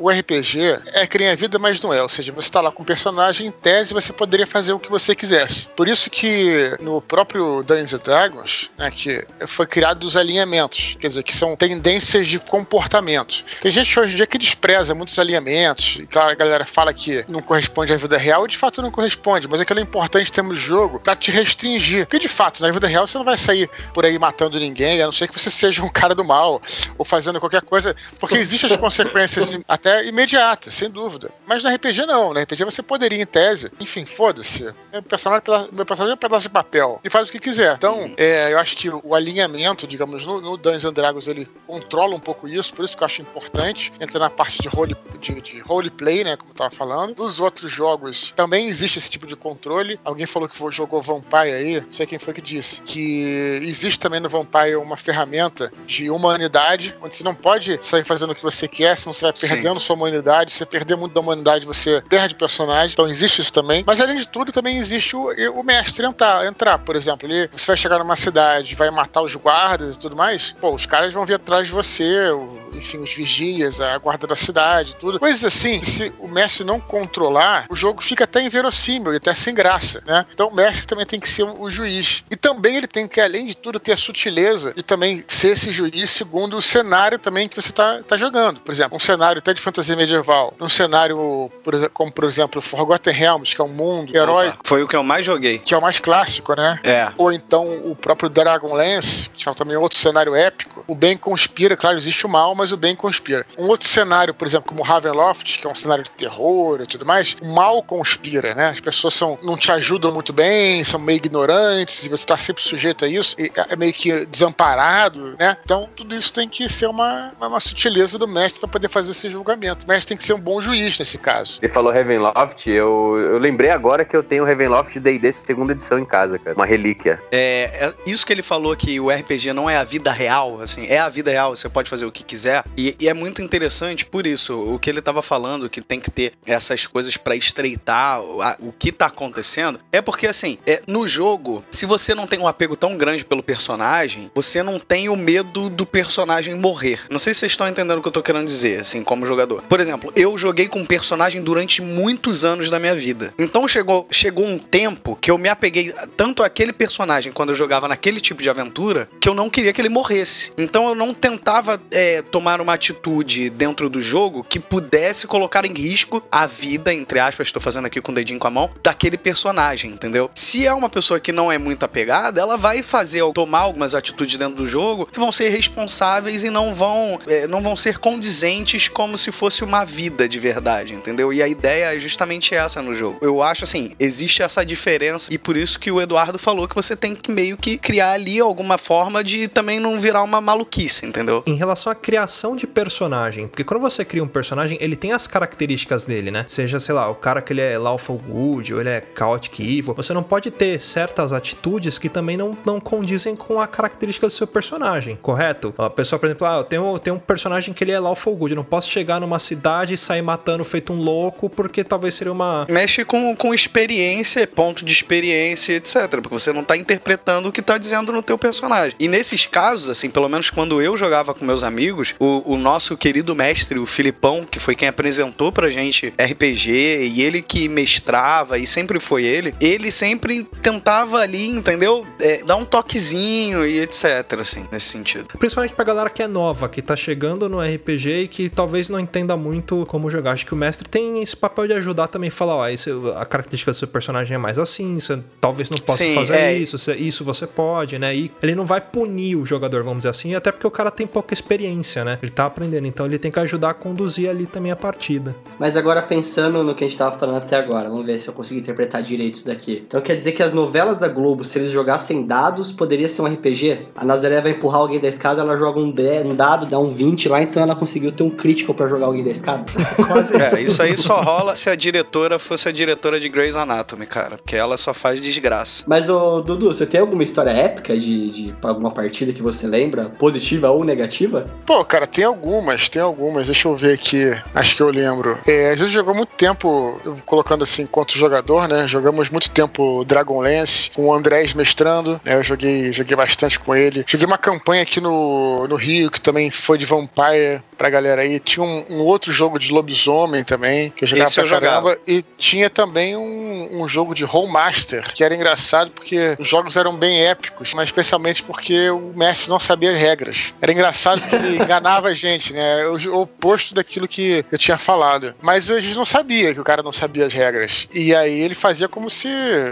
O 0.00 0.10
RPG 0.10 0.58
é 0.94 1.30
a 1.30 1.36
vida, 1.36 1.58
mas 1.58 1.82
não 1.82 1.92
é. 1.92 2.02
Ou 2.02 2.08
seja, 2.08 2.32
você 2.32 2.48
está 2.48 2.60
lá 2.60 2.70
com 2.70 2.82
um 2.82 2.86
personagem, 2.86 3.46
em 3.46 3.50
tese 3.50 3.92
você 3.92 4.12
poderia 4.12 4.46
fazer 4.46 4.72
o 4.72 4.78
que 4.78 4.90
você 4.90 5.14
quisesse. 5.14 5.68
Por 5.76 5.86
isso 5.86 6.08
que 6.08 6.74
no 6.80 7.02
próprio 7.02 7.62
Dungeons 7.62 8.00
Dragons, 8.00 8.70
né, 8.78 8.90
que 8.90 9.24
foi 9.46 9.66
criado 9.66 10.04
os 10.04 10.16
alinhamentos, 10.16 10.96
quer 10.98 11.08
dizer, 11.08 11.22
que 11.22 11.36
são 11.36 11.54
tendências 11.54 12.26
de 12.26 12.38
comportamento. 12.38 13.44
Tem 13.60 13.70
gente 13.70 14.00
hoje 14.00 14.14
em 14.14 14.16
dia 14.16 14.26
que 14.26 14.38
despreza 14.38 14.94
muitos 14.94 15.18
alinhamentos, 15.18 15.98
e 16.00 16.18
a 16.18 16.34
galera 16.34 16.64
fala 16.64 16.94
que 16.94 17.22
não 17.28 17.40
corresponde 17.40 17.92
à 17.92 17.96
vida 17.96 18.16
real, 18.16 18.46
e 18.46 18.48
de 18.48 18.56
fato 18.56 18.80
não 18.80 18.90
corresponde, 18.90 19.46
mas 19.46 19.60
aquilo 19.60 19.80
é 19.80 19.82
importante 19.82 20.32
termos 20.32 20.58
jogo 20.58 20.98
para 20.98 21.14
te 21.14 21.30
restringir. 21.30 22.06
Porque 22.06 22.18
de 22.18 22.28
fato, 22.28 22.62
na 22.62 22.70
vida 22.70 22.86
real 22.86 23.06
você 23.06 23.18
não 23.18 23.24
vai 23.24 23.36
sair 23.36 23.68
por 23.92 24.06
aí 24.06 24.18
matando 24.18 24.58
ninguém, 24.58 25.02
a 25.02 25.04
não 25.04 25.12
ser 25.12 25.28
que 25.28 25.38
você 25.38 25.50
seja 25.50 25.82
um 25.82 25.88
cara 25.90 26.14
do 26.14 26.24
mal, 26.24 26.62
ou 26.96 27.04
fazendo 27.04 27.38
qualquer 27.38 27.62
coisa, 27.62 27.94
porque 28.18 28.36
existem 28.36 28.72
as 28.72 28.78
consequências 28.78 29.50
até 29.68 29.89
imediatas, 30.04 30.74
sem 30.74 30.90
dúvida. 30.90 31.30
Mas 31.46 31.62
na 31.62 31.74
RPG 31.74 32.06
não, 32.06 32.32
na 32.32 32.42
RPG 32.42 32.64
você 32.64 32.82
poderia, 32.82 33.20
em 33.20 33.26
tese, 33.26 33.70
enfim, 33.80 34.04
foda-se. 34.06 34.72
Meu 34.92 35.02
personagem, 35.02 35.42
é 35.48 35.68
meu 35.72 35.86
personagem 35.86 36.12
é 36.12 36.14
um 36.14 36.18
pedaço 36.18 36.42
de 36.42 36.48
papel 36.48 37.00
e 37.04 37.10
faz 37.10 37.28
o 37.28 37.32
que 37.32 37.38
quiser. 37.38 37.74
Então, 37.74 38.12
é, 38.16 38.52
eu 38.52 38.58
acho 38.58 38.76
que 38.76 38.88
o 38.88 39.14
alinhamento, 39.14 39.86
digamos, 39.86 40.26
no, 40.26 40.40
no 40.40 40.56
Dungeons 40.56 40.84
and 40.84 40.92
Dragons 40.92 41.28
ele 41.28 41.48
controla 41.66 42.14
um 42.14 42.20
pouco 42.20 42.48
isso, 42.48 42.72
por 42.74 42.84
isso 42.84 42.96
que 42.96 43.02
eu 43.02 43.06
acho 43.06 43.22
importante. 43.22 43.92
Entra 44.00 44.18
na 44.18 44.30
parte 44.30 44.60
de 44.60 44.68
role, 44.68 44.96
de, 45.20 45.40
de 45.40 45.60
roleplay, 45.60 46.24
né, 46.24 46.36
como 46.36 46.50
eu 46.50 46.56
tava 46.56 46.70
falando. 46.70 47.16
Nos 47.16 47.40
outros 47.40 47.70
jogos 47.70 48.32
também 48.36 48.68
existe 48.68 48.98
esse 48.98 49.10
tipo 49.10 49.26
de 49.26 49.36
controle. 49.36 49.98
Alguém 50.04 50.26
falou 50.26 50.48
que 50.48 50.58
jogou 50.70 51.02
Vampire 51.02 51.52
aí, 51.52 51.80
não 51.80 51.92
sei 51.92 52.06
quem 52.06 52.18
foi 52.18 52.34
que 52.34 52.40
disse, 52.40 52.82
que 52.82 53.60
existe 53.62 53.98
também 53.98 54.20
no 54.20 54.28
Vampire 54.28 54.76
uma 54.76 54.96
ferramenta 54.96 55.72
de 55.86 56.10
humanidade, 56.10 56.94
onde 57.02 57.16
você 57.16 57.24
não 57.24 57.34
pode 57.34 57.78
sair 57.82 58.04
fazendo 58.04 58.30
o 58.30 58.34
que 58.34 58.42
você 58.42 58.68
quer, 58.68 58.96
senão 58.96 59.12
você 59.12 59.24
vai 59.24 59.32
perdendo 59.32 59.79
sua 59.80 59.96
humanidade. 59.96 60.52
Você 60.52 60.64
perder 60.66 60.96
muito 60.96 61.12
da 61.14 61.20
humanidade, 61.20 61.66
você 61.66 62.02
perde 62.08 62.34
personagem. 62.34 62.92
Então 62.92 63.08
existe 63.08 63.40
isso 63.40 63.52
também. 63.52 63.82
Mas 63.86 64.00
além 64.00 64.16
de 64.16 64.28
tudo, 64.28 64.52
também 64.52 64.76
existe 64.78 65.16
o, 65.16 65.30
o 65.54 65.62
mestre 65.62 66.06
entrar, 66.06 66.46
entrar. 66.46 66.78
Por 66.78 66.96
exemplo, 66.96 67.28
ele, 67.28 67.48
você 67.52 67.66
vai 67.66 67.76
chegar 67.76 67.98
numa 67.98 68.16
cidade, 68.16 68.74
vai 68.74 68.90
matar 68.90 69.22
os 69.22 69.34
guardas 69.34 69.96
e 69.96 69.98
tudo 69.98 70.14
mais. 70.16 70.54
Pô, 70.60 70.74
os 70.74 70.86
caras 70.86 71.12
vão 71.12 71.24
vir 71.26 71.34
atrás 71.34 71.66
de 71.66 71.72
você, 71.72 72.30
o- 72.30 72.70
enfim, 72.74 72.98
os 72.98 73.12
vigias, 73.12 73.80
a 73.80 73.96
guarda 73.98 74.26
da 74.26 74.36
cidade, 74.36 74.94
tudo. 74.96 75.18
Coisas 75.18 75.44
assim, 75.44 75.82
se 75.82 76.12
o 76.18 76.28
mestre 76.28 76.64
não 76.64 76.78
controlar, 76.80 77.66
o 77.68 77.76
jogo 77.76 78.02
fica 78.02 78.24
até 78.24 78.40
inverossímil 78.42 79.12
e 79.12 79.16
até 79.16 79.34
sem 79.34 79.54
graça, 79.54 80.02
né? 80.06 80.24
Então 80.32 80.48
o 80.48 80.54
mestre 80.54 80.86
também 80.86 81.06
tem 81.06 81.18
que 81.20 81.28
ser 81.28 81.42
o 81.44 81.70
juiz. 81.70 82.22
E 82.30 82.36
também 82.36 82.76
ele 82.76 82.86
tem 82.86 83.06
que, 83.08 83.20
além 83.20 83.46
de 83.46 83.56
tudo, 83.56 83.80
ter 83.80 83.92
a 83.92 83.96
sutileza 83.96 84.72
de 84.74 84.82
também 84.82 85.24
ser 85.28 85.48
esse 85.52 85.72
juiz 85.72 86.10
segundo 86.10 86.56
o 86.56 86.62
cenário 86.62 87.18
também 87.18 87.48
que 87.48 87.56
você 87.60 87.72
tá, 87.72 88.00
tá 88.06 88.16
jogando. 88.16 88.60
Por 88.60 88.72
exemplo, 88.72 88.96
um 88.96 89.00
cenário 89.00 89.38
até 89.38 89.52
de 89.60 89.64
fantasia 89.64 89.94
medieval, 89.94 90.54
um 90.58 90.68
cenário, 90.68 91.50
como 91.92 92.10
por 92.10 92.24
exemplo, 92.24 92.60
Forgotten 92.62 93.12
Realms, 93.12 93.54
que 93.54 93.60
é 93.60 93.64
um 93.64 93.68
mundo 93.68 94.16
heróico, 94.16 94.58
Foi 94.64 94.82
o 94.82 94.88
que 94.88 94.96
eu 94.96 95.02
mais 95.02 95.24
joguei. 95.24 95.58
que 95.58 95.74
é 95.74 95.76
o 95.76 95.82
mais 95.82 96.00
clássico, 96.00 96.54
né? 96.56 96.80
É. 96.82 97.08
Ou 97.16 97.30
então 97.30 97.66
o 97.84 97.94
próprio 97.94 98.28
Dragonlance, 98.28 99.28
que 99.30 99.48
é 99.48 99.52
também 99.52 99.76
outro 99.76 99.98
cenário 99.98 100.34
épico. 100.34 100.82
O 100.86 100.94
bem 100.94 101.16
conspira, 101.16 101.76
claro, 101.76 101.98
existe 101.98 102.24
o 102.24 102.28
mal, 102.28 102.54
mas 102.54 102.72
o 102.72 102.76
bem 102.76 102.96
conspira. 102.96 103.44
Um 103.58 103.66
outro 103.66 103.86
cenário, 103.86 104.32
por 104.32 104.46
exemplo, 104.46 104.68
como 104.68 104.82
Ravenloft, 104.82 105.58
que 105.58 105.66
é 105.66 105.70
um 105.70 105.74
cenário 105.74 106.04
de 106.04 106.10
terror 106.12 106.80
e 106.80 106.86
tudo 106.86 107.04
mais, 107.04 107.36
o 107.42 107.46
mal 107.46 107.82
conspira, 107.82 108.54
né? 108.54 108.70
As 108.70 108.80
pessoas 108.80 109.12
são, 109.14 109.38
não 109.42 109.56
te 109.56 109.70
ajudam 109.70 110.10
muito 110.10 110.32
bem, 110.32 110.82
são 110.84 110.98
meio 110.98 111.16
ignorantes, 111.16 112.04
e 112.04 112.08
você 112.08 112.22
está 112.22 112.38
sempre 112.38 112.62
sujeito 112.62 113.04
a 113.04 113.08
isso, 113.08 113.36
e 113.38 113.52
é 113.68 113.76
meio 113.76 113.92
que 113.92 114.24
desamparado, 114.26 115.36
né? 115.38 115.58
Então, 115.64 115.88
tudo 115.94 116.14
isso 116.14 116.32
tem 116.32 116.48
que 116.48 116.68
ser 116.68 116.86
uma, 116.86 117.32
uma, 117.36 117.48
uma 117.48 117.60
sutileza 117.60 118.18
do 118.18 118.26
mestre 118.26 118.58
para 118.60 118.68
poder 118.68 118.88
fazer 118.88 119.10
esse 119.10 119.28
julgamento. 119.28 119.49
O 119.54 119.88
mestre 119.88 120.06
tem 120.06 120.16
que 120.16 120.22
ser 120.24 120.32
um 120.34 120.38
bom 120.40 120.60
juiz 120.60 120.98
nesse 120.98 121.18
caso. 121.18 121.58
Ele 121.62 121.72
falou 121.72 121.92
Ravenloft, 121.92 122.66
eu, 122.68 123.16
eu 123.18 123.38
lembrei 123.38 123.70
agora 123.70 124.04
que 124.04 124.16
eu 124.16 124.22
tenho 124.22 124.44
Ravenloft 124.44 124.98
D&D 124.98 125.32
segunda 125.32 125.72
edição 125.72 125.98
em 125.98 126.04
casa, 126.04 126.38
cara. 126.38 126.56
Uma 126.56 126.66
relíquia. 126.66 127.20
É, 127.30 127.70
é 127.80 127.94
isso 128.06 128.24
que 128.26 128.32
ele 128.32 128.42
falou 128.42 128.74
que 128.76 128.98
o 129.00 129.10
RPG 129.10 129.52
não 129.52 129.68
é 129.68 129.76
a 129.76 129.84
vida 129.84 130.12
real, 130.12 130.60
assim, 130.60 130.86
é 130.86 130.98
a 130.98 131.08
vida 131.08 131.30
real, 131.30 131.54
você 131.56 131.68
pode 131.68 131.88
fazer 131.90 132.04
o 132.06 132.12
que 132.12 132.22
quiser. 132.22 132.64
E, 132.76 132.96
e 132.98 133.08
é 133.08 133.14
muito 133.14 133.42
interessante 133.42 134.04
por 134.04 134.26
isso, 134.26 134.58
o 134.62 134.78
que 134.78 134.88
ele 134.90 135.02
tava 135.02 135.22
falando, 135.22 135.68
que 135.68 135.80
tem 135.80 136.00
que 136.00 136.10
ter 136.10 136.32
essas 136.46 136.86
coisas 136.86 137.16
pra 137.16 137.34
estreitar 137.36 138.20
o, 138.22 138.42
a- 138.42 138.56
o 138.60 138.72
que 138.72 138.90
tá 138.92 139.06
acontecendo, 139.06 139.80
é 139.92 140.00
porque 140.00 140.26
assim, 140.26 140.58
é, 140.66 140.82
no 140.86 141.06
jogo, 141.06 141.64
se 141.70 141.86
você 141.86 142.14
não 142.14 142.26
tem 142.26 142.38
um 142.38 142.48
apego 142.48 142.76
tão 142.76 142.96
grande 142.96 143.24
pelo 143.24 143.42
personagem, 143.42 144.30
você 144.34 144.62
não 144.62 144.78
tem 144.78 145.08
o 145.08 145.16
medo 145.16 145.68
do 145.70 145.84
personagem 145.86 146.54
morrer. 146.54 147.00
Não 147.10 147.18
sei 147.18 147.34
se 147.34 147.40
vocês 147.40 147.52
estão 147.52 147.68
entendendo 147.68 147.98
o 147.98 148.02
que 148.02 148.08
eu 148.08 148.12
tô 148.12 148.22
querendo 148.22 148.46
dizer, 148.46 148.80
assim, 148.80 149.02
como 149.02 149.26
jogador. 149.26 149.39
Por 149.68 149.80
exemplo, 149.80 150.12
eu 150.16 150.36
joguei 150.36 150.68
com 150.68 150.80
um 150.80 150.86
personagem 150.86 151.42
durante 151.42 151.82
muitos 151.82 152.44
anos 152.44 152.70
da 152.70 152.78
minha 152.78 152.94
vida. 152.94 153.32
Então 153.38 153.66
chegou, 153.66 154.06
chegou 154.10 154.46
um 154.46 154.58
tempo 154.58 155.16
que 155.20 155.30
eu 155.30 155.38
me 155.38 155.48
apeguei 155.48 155.92
tanto 156.16 156.42
àquele 156.42 156.72
personagem 156.72 157.32
quando 157.32 157.50
eu 157.50 157.56
jogava 157.56 157.88
naquele 157.88 158.20
tipo 158.20 158.42
de 158.42 158.50
aventura 158.50 159.08
que 159.20 159.28
eu 159.28 159.34
não 159.34 159.50
queria 159.50 159.72
que 159.72 159.80
ele 159.80 159.88
morresse. 159.88 160.52
Então 160.56 160.88
eu 160.88 160.94
não 160.94 161.12
tentava 161.14 161.80
é, 161.90 162.22
tomar 162.22 162.60
uma 162.60 162.74
atitude 162.74 163.50
dentro 163.50 163.88
do 163.88 164.00
jogo 164.00 164.44
que 164.44 164.58
pudesse 164.58 165.26
colocar 165.26 165.64
em 165.64 165.72
risco 165.72 166.22
a 166.30 166.46
vida, 166.46 166.92
entre 166.92 167.18
aspas, 167.18 167.48
estou 167.48 167.60
fazendo 167.60 167.86
aqui 167.86 168.00
com 168.00 168.12
o 168.12 168.14
dedinho 168.14 168.38
com 168.38 168.46
a 168.46 168.50
mão, 168.50 168.70
daquele 168.82 169.16
personagem, 169.16 169.90
entendeu? 169.90 170.30
Se 170.34 170.66
é 170.66 170.72
uma 170.72 170.88
pessoa 170.88 171.20
que 171.20 171.32
não 171.32 171.50
é 171.50 171.58
muito 171.58 171.84
apegada, 171.84 172.40
ela 172.40 172.56
vai 172.56 172.82
fazer, 172.82 173.22
tomar 173.32 173.60
algumas 173.60 173.94
atitudes 173.94 174.36
dentro 174.36 174.56
do 174.56 174.66
jogo 174.66 175.06
que 175.06 175.18
vão 175.18 175.32
ser 175.32 175.48
responsáveis 175.48 176.44
e 176.44 176.50
não 176.50 176.74
vão, 176.74 177.18
é, 177.26 177.46
não 177.46 177.62
vão 177.62 177.76
ser 177.76 177.98
condizentes 177.98 178.88
como 178.88 179.16
se 179.16 179.29
fosse 179.32 179.64
uma 179.64 179.84
vida 179.84 180.28
de 180.28 180.38
verdade, 180.38 180.94
entendeu? 180.94 181.32
E 181.32 181.42
a 181.42 181.48
ideia 181.48 181.94
é 181.94 181.98
justamente 181.98 182.54
essa 182.54 182.82
no 182.82 182.94
jogo. 182.94 183.18
Eu 183.20 183.42
acho 183.42 183.64
assim, 183.64 183.92
existe 183.98 184.42
essa 184.42 184.64
diferença 184.64 185.32
e 185.32 185.38
por 185.38 185.56
isso 185.56 185.78
que 185.78 185.90
o 185.90 186.00
Eduardo 186.00 186.38
falou 186.38 186.68
que 186.68 186.74
você 186.74 186.96
tem 186.96 187.14
que 187.14 187.30
meio 187.30 187.56
que 187.56 187.78
criar 187.78 188.12
ali 188.12 188.40
alguma 188.40 188.78
forma 188.78 189.22
de 189.22 189.48
também 189.48 189.80
não 189.80 190.00
virar 190.00 190.22
uma 190.22 190.40
maluquice, 190.40 191.06
entendeu? 191.06 191.42
Em 191.46 191.54
relação 191.54 191.92
à 191.92 191.94
criação 191.94 192.56
de 192.56 192.66
personagem, 192.66 193.48
porque 193.48 193.64
quando 193.64 193.80
você 193.80 194.04
cria 194.04 194.22
um 194.22 194.28
personagem, 194.28 194.78
ele 194.80 194.96
tem 194.96 195.12
as 195.12 195.26
características 195.26 196.06
dele, 196.06 196.30
né? 196.30 196.44
Seja, 196.48 196.80
sei 196.80 196.94
lá, 196.94 197.08
o 197.08 197.14
cara 197.14 197.42
que 197.42 197.52
ele 197.52 197.60
é 197.60 197.78
lawful 197.78 198.18
good 198.18 198.74
ou 198.74 198.80
ele 198.80 198.90
é 198.90 199.02
chaotic 199.16 199.60
evil, 199.60 199.94
você 199.94 200.12
não 200.12 200.22
pode 200.22 200.50
ter 200.50 200.78
certas 200.78 201.32
atitudes 201.32 201.98
que 201.98 202.08
também 202.08 202.36
não, 202.36 202.56
não 202.64 202.80
condizem 202.80 203.36
com 203.36 203.60
a 203.60 203.66
característica 203.66 204.26
do 204.26 204.32
seu 204.32 204.46
personagem, 204.46 205.16
correto? 205.20 205.74
A 205.78 205.90
pessoa, 205.90 206.18
por 206.18 206.26
exemplo, 206.26 206.46
ah, 206.46 206.56
eu 206.56 206.64
tenho, 206.64 206.94
eu 206.94 206.98
tenho 206.98 207.16
um 207.16 207.18
personagem 207.18 207.74
que 207.74 207.84
ele 207.84 207.92
é 207.92 208.00
lawful 208.00 208.34
good, 208.34 208.52
eu 208.52 208.56
não 208.56 208.64
posso 208.64 208.90
chegar 208.90 209.19
numa 209.20 209.38
cidade 209.38 209.94
e 209.94 209.96
sair 209.96 210.22
matando 210.22 210.64
feito 210.64 210.92
um 210.92 211.00
louco, 211.00 211.48
porque 211.48 211.84
talvez 211.84 212.14
seria 212.14 212.32
uma. 212.32 212.66
Mexe 212.68 213.04
com, 213.04 213.36
com 213.36 213.54
experiência, 213.54 214.46
ponto 214.46 214.84
de 214.84 214.92
experiência, 214.92 215.74
etc. 215.74 216.08
Porque 216.22 216.30
você 216.30 216.52
não 216.52 216.64
tá 216.64 216.76
interpretando 216.76 217.48
o 217.48 217.52
que 217.52 217.62
tá 217.62 217.78
dizendo 217.78 218.12
no 218.12 218.22
teu 218.22 218.38
personagem. 218.38 218.96
E 218.98 219.08
nesses 219.08 219.46
casos, 219.46 219.88
assim, 219.88 220.10
pelo 220.10 220.28
menos 220.28 220.50
quando 220.50 220.80
eu 220.80 220.96
jogava 220.96 221.34
com 221.34 221.44
meus 221.44 221.62
amigos, 221.62 222.14
o, 222.18 222.54
o 222.54 222.56
nosso 222.56 222.96
querido 222.96 223.34
mestre, 223.34 223.78
o 223.78 223.86
Filipão, 223.86 224.46
que 224.48 224.58
foi 224.58 224.74
quem 224.74 224.88
apresentou 224.88 225.52
pra 225.52 225.70
gente 225.70 226.12
RPG, 226.18 226.70
e 226.70 227.22
ele 227.22 227.42
que 227.42 227.68
mestrava, 227.68 228.58
e 228.58 228.66
sempre 228.66 228.98
foi 228.98 229.24
ele, 229.24 229.54
ele 229.60 229.90
sempre 229.90 230.44
tentava 230.62 231.18
ali, 231.18 231.46
entendeu? 231.48 232.06
É, 232.18 232.42
dar 232.44 232.56
um 232.56 232.64
toquezinho 232.64 233.66
e 233.66 233.80
etc, 233.80 234.40
assim, 234.40 234.66
nesse 234.70 234.86
sentido. 234.86 235.28
Principalmente 235.38 235.74
pra 235.74 235.84
galera 235.84 236.10
que 236.10 236.22
é 236.22 236.28
nova, 236.28 236.68
que 236.68 236.80
tá 236.80 236.96
chegando 236.96 237.48
no 237.48 237.60
RPG 237.60 238.22
e 238.22 238.28
que 238.28 238.48
talvez 238.48 238.88
não 238.88 239.00
entenda 239.10 239.36
muito 239.36 239.84
como 239.86 240.08
jogar. 240.10 240.32
Acho 240.32 240.46
que 240.46 240.54
o 240.54 240.56
mestre 240.56 240.88
tem 240.88 241.20
esse 241.20 241.36
papel 241.36 241.66
de 241.66 241.72
ajudar 241.74 242.06
também, 242.06 242.30
falar, 242.30 242.54
ó, 242.56 242.68
esse, 242.68 242.90
a 243.16 243.24
característica 243.26 243.72
do 243.72 243.76
seu 243.76 243.88
personagem 243.88 244.34
é 244.36 244.38
mais 244.38 244.58
assim, 244.58 244.98
você 245.00 245.18
talvez 245.40 245.68
não 245.68 245.78
possa 245.78 245.98
Sim, 245.98 246.14
fazer 246.14 246.34
é. 246.36 246.54
isso, 246.54 246.78
você- 246.78 246.94
isso 246.94 247.24
você 247.24 247.46
pode, 247.46 247.98
né? 247.98 248.14
E 248.14 248.30
ele 248.42 248.54
não 248.54 248.64
vai 248.64 248.80
punir 248.80 249.34
o 249.36 249.44
jogador, 249.44 249.82
vamos 249.82 249.98
dizer 250.00 250.10
assim, 250.10 250.34
até 250.34 250.52
porque 250.52 250.66
o 250.66 250.70
cara 250.70 250.90
tem 250.90 251.06
pouca 251.06 251.34
experiência, 251.34 252.04
né? 252.04 252.18
Ele 252.22 252.30
tá 252.30 252.46
aprendendo, 252.46 252.86
então 252.86 253.04
ele 253.04 253.18
tem 253.18 253.30
que 253.30 253.40
ajudar 253.40 253.70
a 253.70 253.74
conduzir 253.74 254.30
ali 254.30 254.46
também 254.46 254.70
a 254.70 254.76
partida. 254.76 255.34
Mas 255.58 255.76
agora 255.76 256.00
pensando 256.02 256.62
no 256.62 256.74
que 256.74 256.84
a 256.84 256.88
gente 256.88 256.96
tava 256.96 257.18
falando 257.18 257.36
até 257.38 257.56
agora, 257.56 257.88
vamos 257.90 258.06
ver 258.06 258.18
se 258.18 258.28
eu 258.28 258.32
consigo 258.34 258.60
interpretar 258.60 259.02
direito 259.02 259.34
isso 259.34 259.46
daqui. 259.46 259.82
Então 259.86 260.00
quer 260.00 260.14
dizer 260.14 260.32
que 260.32 260.42
as 260.42 260.52
novelas 260.52 260.98
da 260.98 261.08
Globo, 261.08 261.42
se 261.44 261.58
eles 261.58 261.72
jogassem 261.72 262.24
dados, 262.24 262.70
poderia 262.70 263.08
ser 263.08 263.22
um 263.22 263.26
RPG? 263.26 263.86
A 263.96 264.04
Nazaré 264.04 264.40
vai 264.40 264.52
empurrar 264.52 264.80
alguém 264.80 265.00
da 265.00 265.08
escada, 265.08 265.40
ela 265.40 265.56
joga 265.56 265.80
um, 265.80 265.92
um 266.24 266.34
dado, 266.34 266.66
dá 266.66 266.78
um 266.78 266.86
20 266.88 267.28
lá, 267.28 267.42
então 267.42 267.62
ela 267.62 267.74
conseguiu 267.74 268.12
ter 268.12 268.22
um 268.22 268.30
crítico 268.30 268.72
pra 268.74 268.86
jogar 268.86 268.99
alguém 269.04 269.24
da 269.24 269.30
escada? 269.30 269.64
Quase 270.06 270.34
É, 270.36 270.62
isso 270.62 270.82
aí 270.82 270.96
só 270.96 271.20
rola 271.20 271.54
se 271.56 271.68
a 271.68 271.74
diretora 271.74 272.38
fosse 272.38 272.68
a 272.68 272.72
diretora 272.72 273.18
de 273.20 273.28
Grey's 273.28 273.56
Anatomy, 273.56 274.06
cara. 274.06 274.36
Porque 274.36 274.56
ela 274.56 274.76
só 274.76 274.92
faz 274.94 275.20
desgraça. 275.20 275.84
Mas, 275.86 276.08
ô 276.08 276.40
Dudu, 276.40 276.68
você 276.72 276.86
tem 276.86 277.00
alguma 277.00 277.22
história 277.22 277.50
épica 277.50 277.98
de, 277.98 278.30
de 278.30 278.54
alguma 278.62 278.90
partida 278.90 279.32
que 279.32 279.42
você 279.42 279.66
lembra? 279.66 280.10
Positiva 280.10 280.70
ou 280.70 280.84
negativa? 280.84 281.46
Pô, 281.66 281.84
cara, 281.84 282.06
tem 282.06 282.24
algumas, 282.24 282.88
tem 282.88 283.02
algumas. 283.02 283.46
Deixa 283.46 283.68
eu 283.68 283.74
ver 283.74 283.94
aqui. 283.94 284.36
Acho 284.54 284.76
que 284.76 284.82
eu 284.82 284.90
lembro. 284.90 285.38
É, 285.46 285.70
a 285.70 285.74
gente 285.74 285.90
jogou 285.90 286.14
muito 286.14 286.34
tempo, 286.36 286.98
colocando 287.26 287.64
assim, 287.64 287.82
enquanto 287.82 288.16
jogador, 288.16 288.68
né? 288.68 288.86
Jogamos 288.86 289.28
muito 289.30 289.50
tempo 289.50 290.04
Dragonlance, 290.04 290.90
com 290.90 291.06
o 291.06 291.14
Andrés 291.14 291.54
mestrando. 291.54 292.20
né, 292.24 292.36
eu 292.36 292.42
joguei, 292.42 292.92
joguei 292.92 293.16
bastante 293.16 293.58
com 293.58 293.74
ele. 293.74 294.04
Joguei 294.06 294.26
uma 294.26 294.38
campanha 294.38 294.82
aqui 294.82 295.00
no, 295.00 295.66
no 295.68 295.76
Rio, 295.76 296.10
que 296.10 296.20
também 296.20 296.50
foi 296.50 296.78
de 296.78 296.86
Vampire 296.86 297.62
pra 297.80 297.88
galera 297.88 298.20
aí. 298.20 298.38
Tinha 298.38 298.62
um, 298.62 298.84
um 298.90 298.98
outro 298.98 299.32
jogo 299.32 299.58
de 299.58 299.72
lobisomem 299.72 300.44
também, 300.44 300.90
que 300.90 301.04
eu 301.04 301.08
jogava 301.08 301.28
Esse 301.28 301.34
pra 301.36 301.44
eu 301.44 301.48
jogava. 301.48 301.88
caramba. 301.94 302.00
E 302.06 302.22
tinha 302.36 302.68
também 302.68 303.16
um, 303.16 303.80
um 303.80 303.88
jogo 303.88 304.14
de 304.14 304.22
Rollmaster, 304.22 305.02
que 305.14 305.24
era 305.24 305.34
engraçado 305.34 305.90
porque 305.90 306.36
os 306.38 306.46
jogos 306.46 306.76
eram 306.76 306.94
bem 306.94 307.24
épicos, 307.24 307.72
mas 307.72 307.88
especialmente 307.88 308.42
porque 308.42 308.90
o 308.90 309.14
mestre 309.16 309.48
não 309.48 309.58
sabia 309.58 309.92
as 309.92 309.96
regras. 309.98 310.52
Era 310.60 310.70
engraçado 310.72 311.22
que 311.26 311.34
ele 311.34 311.56
enganava 311.64 312.08
a 312.08 312.14
gente, 312.14 312.52
né? 312.52 312.84
O, 312.88 312.96
o 313.16 313.20
oposto 313.22 313.74
daquilo 313.74 314.06
que 314.06 314.44
eu 314.52 314.58
tinha 314.58 314.76
falado. 314.76 315.34
Mas 315.40 315.70
a 315.70 315.80
gente 315.80 315.96
não 315.96 316.04
sabia 316.04 316.52
que 316.52 316.60
o 316.60 316.64
cara 316.64 316.82
não 316.82 316.92
sabia 316.92 317.24
as 317.24 317.32
regras. 317.32 317.88
E 317.94 318.14
aí 318.14 318.40
ele 318.42 318.54
fazia 318.54 318.88
como 318.88 319.08
se 319.08 319.26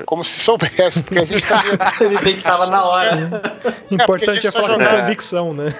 como 0.07 0.25
se 0.25 0.41
soubesse, 0.41 1.03
porque 1.03 1.19
a 1.19 1.27
gente 1.27 1.45
sabia. 1.47 1.79
Ele 2.01 2.19
bem 2.21 2.37
que 2.37 2.43
tava 2.43 2.65
na 2.69 2.85
hora. 2.87 3.43
Importante 3.91 4.33
gente 4.37 4.47
é, 4.47 4.51
só 4.51 4.63
falar 4.63 4.75
com 4.77 4.81
jogava- 4.85 5.01
convicção, 5.03 5.53
né? 5.53 5.75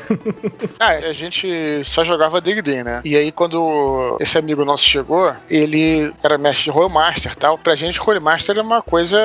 Ah, 0.79 0.91
a 0.91 1.13
gente 1.15 1.83
só 1.85 2.05
jogava 2.05 2.18
D&D, 2.41 2.85
né? 2.85 3.01
E 3.05 3.17
aí 3.17 3.33
quando 3.33 4.17
esse 4.21 4.37
amigo 4.39 4.65
nosso 4.65 4.85
chegou, 4.85 5.35
ele 5.49 6.13
era 6.23 6.39
mestre 6.39 6.65
de 6.65 6.71
Royal 6.71 6.91
Master 6.91 7.33
e 7.33 7.37
tal. 7.37 7.59
Pra 7.59 7.75
gente, 7.75 7.99
Royal 7.99 8.23
Master 8.23 8.57
era 8.57 8.63
uma 8.63 8.83
coisa, 8.83 9.19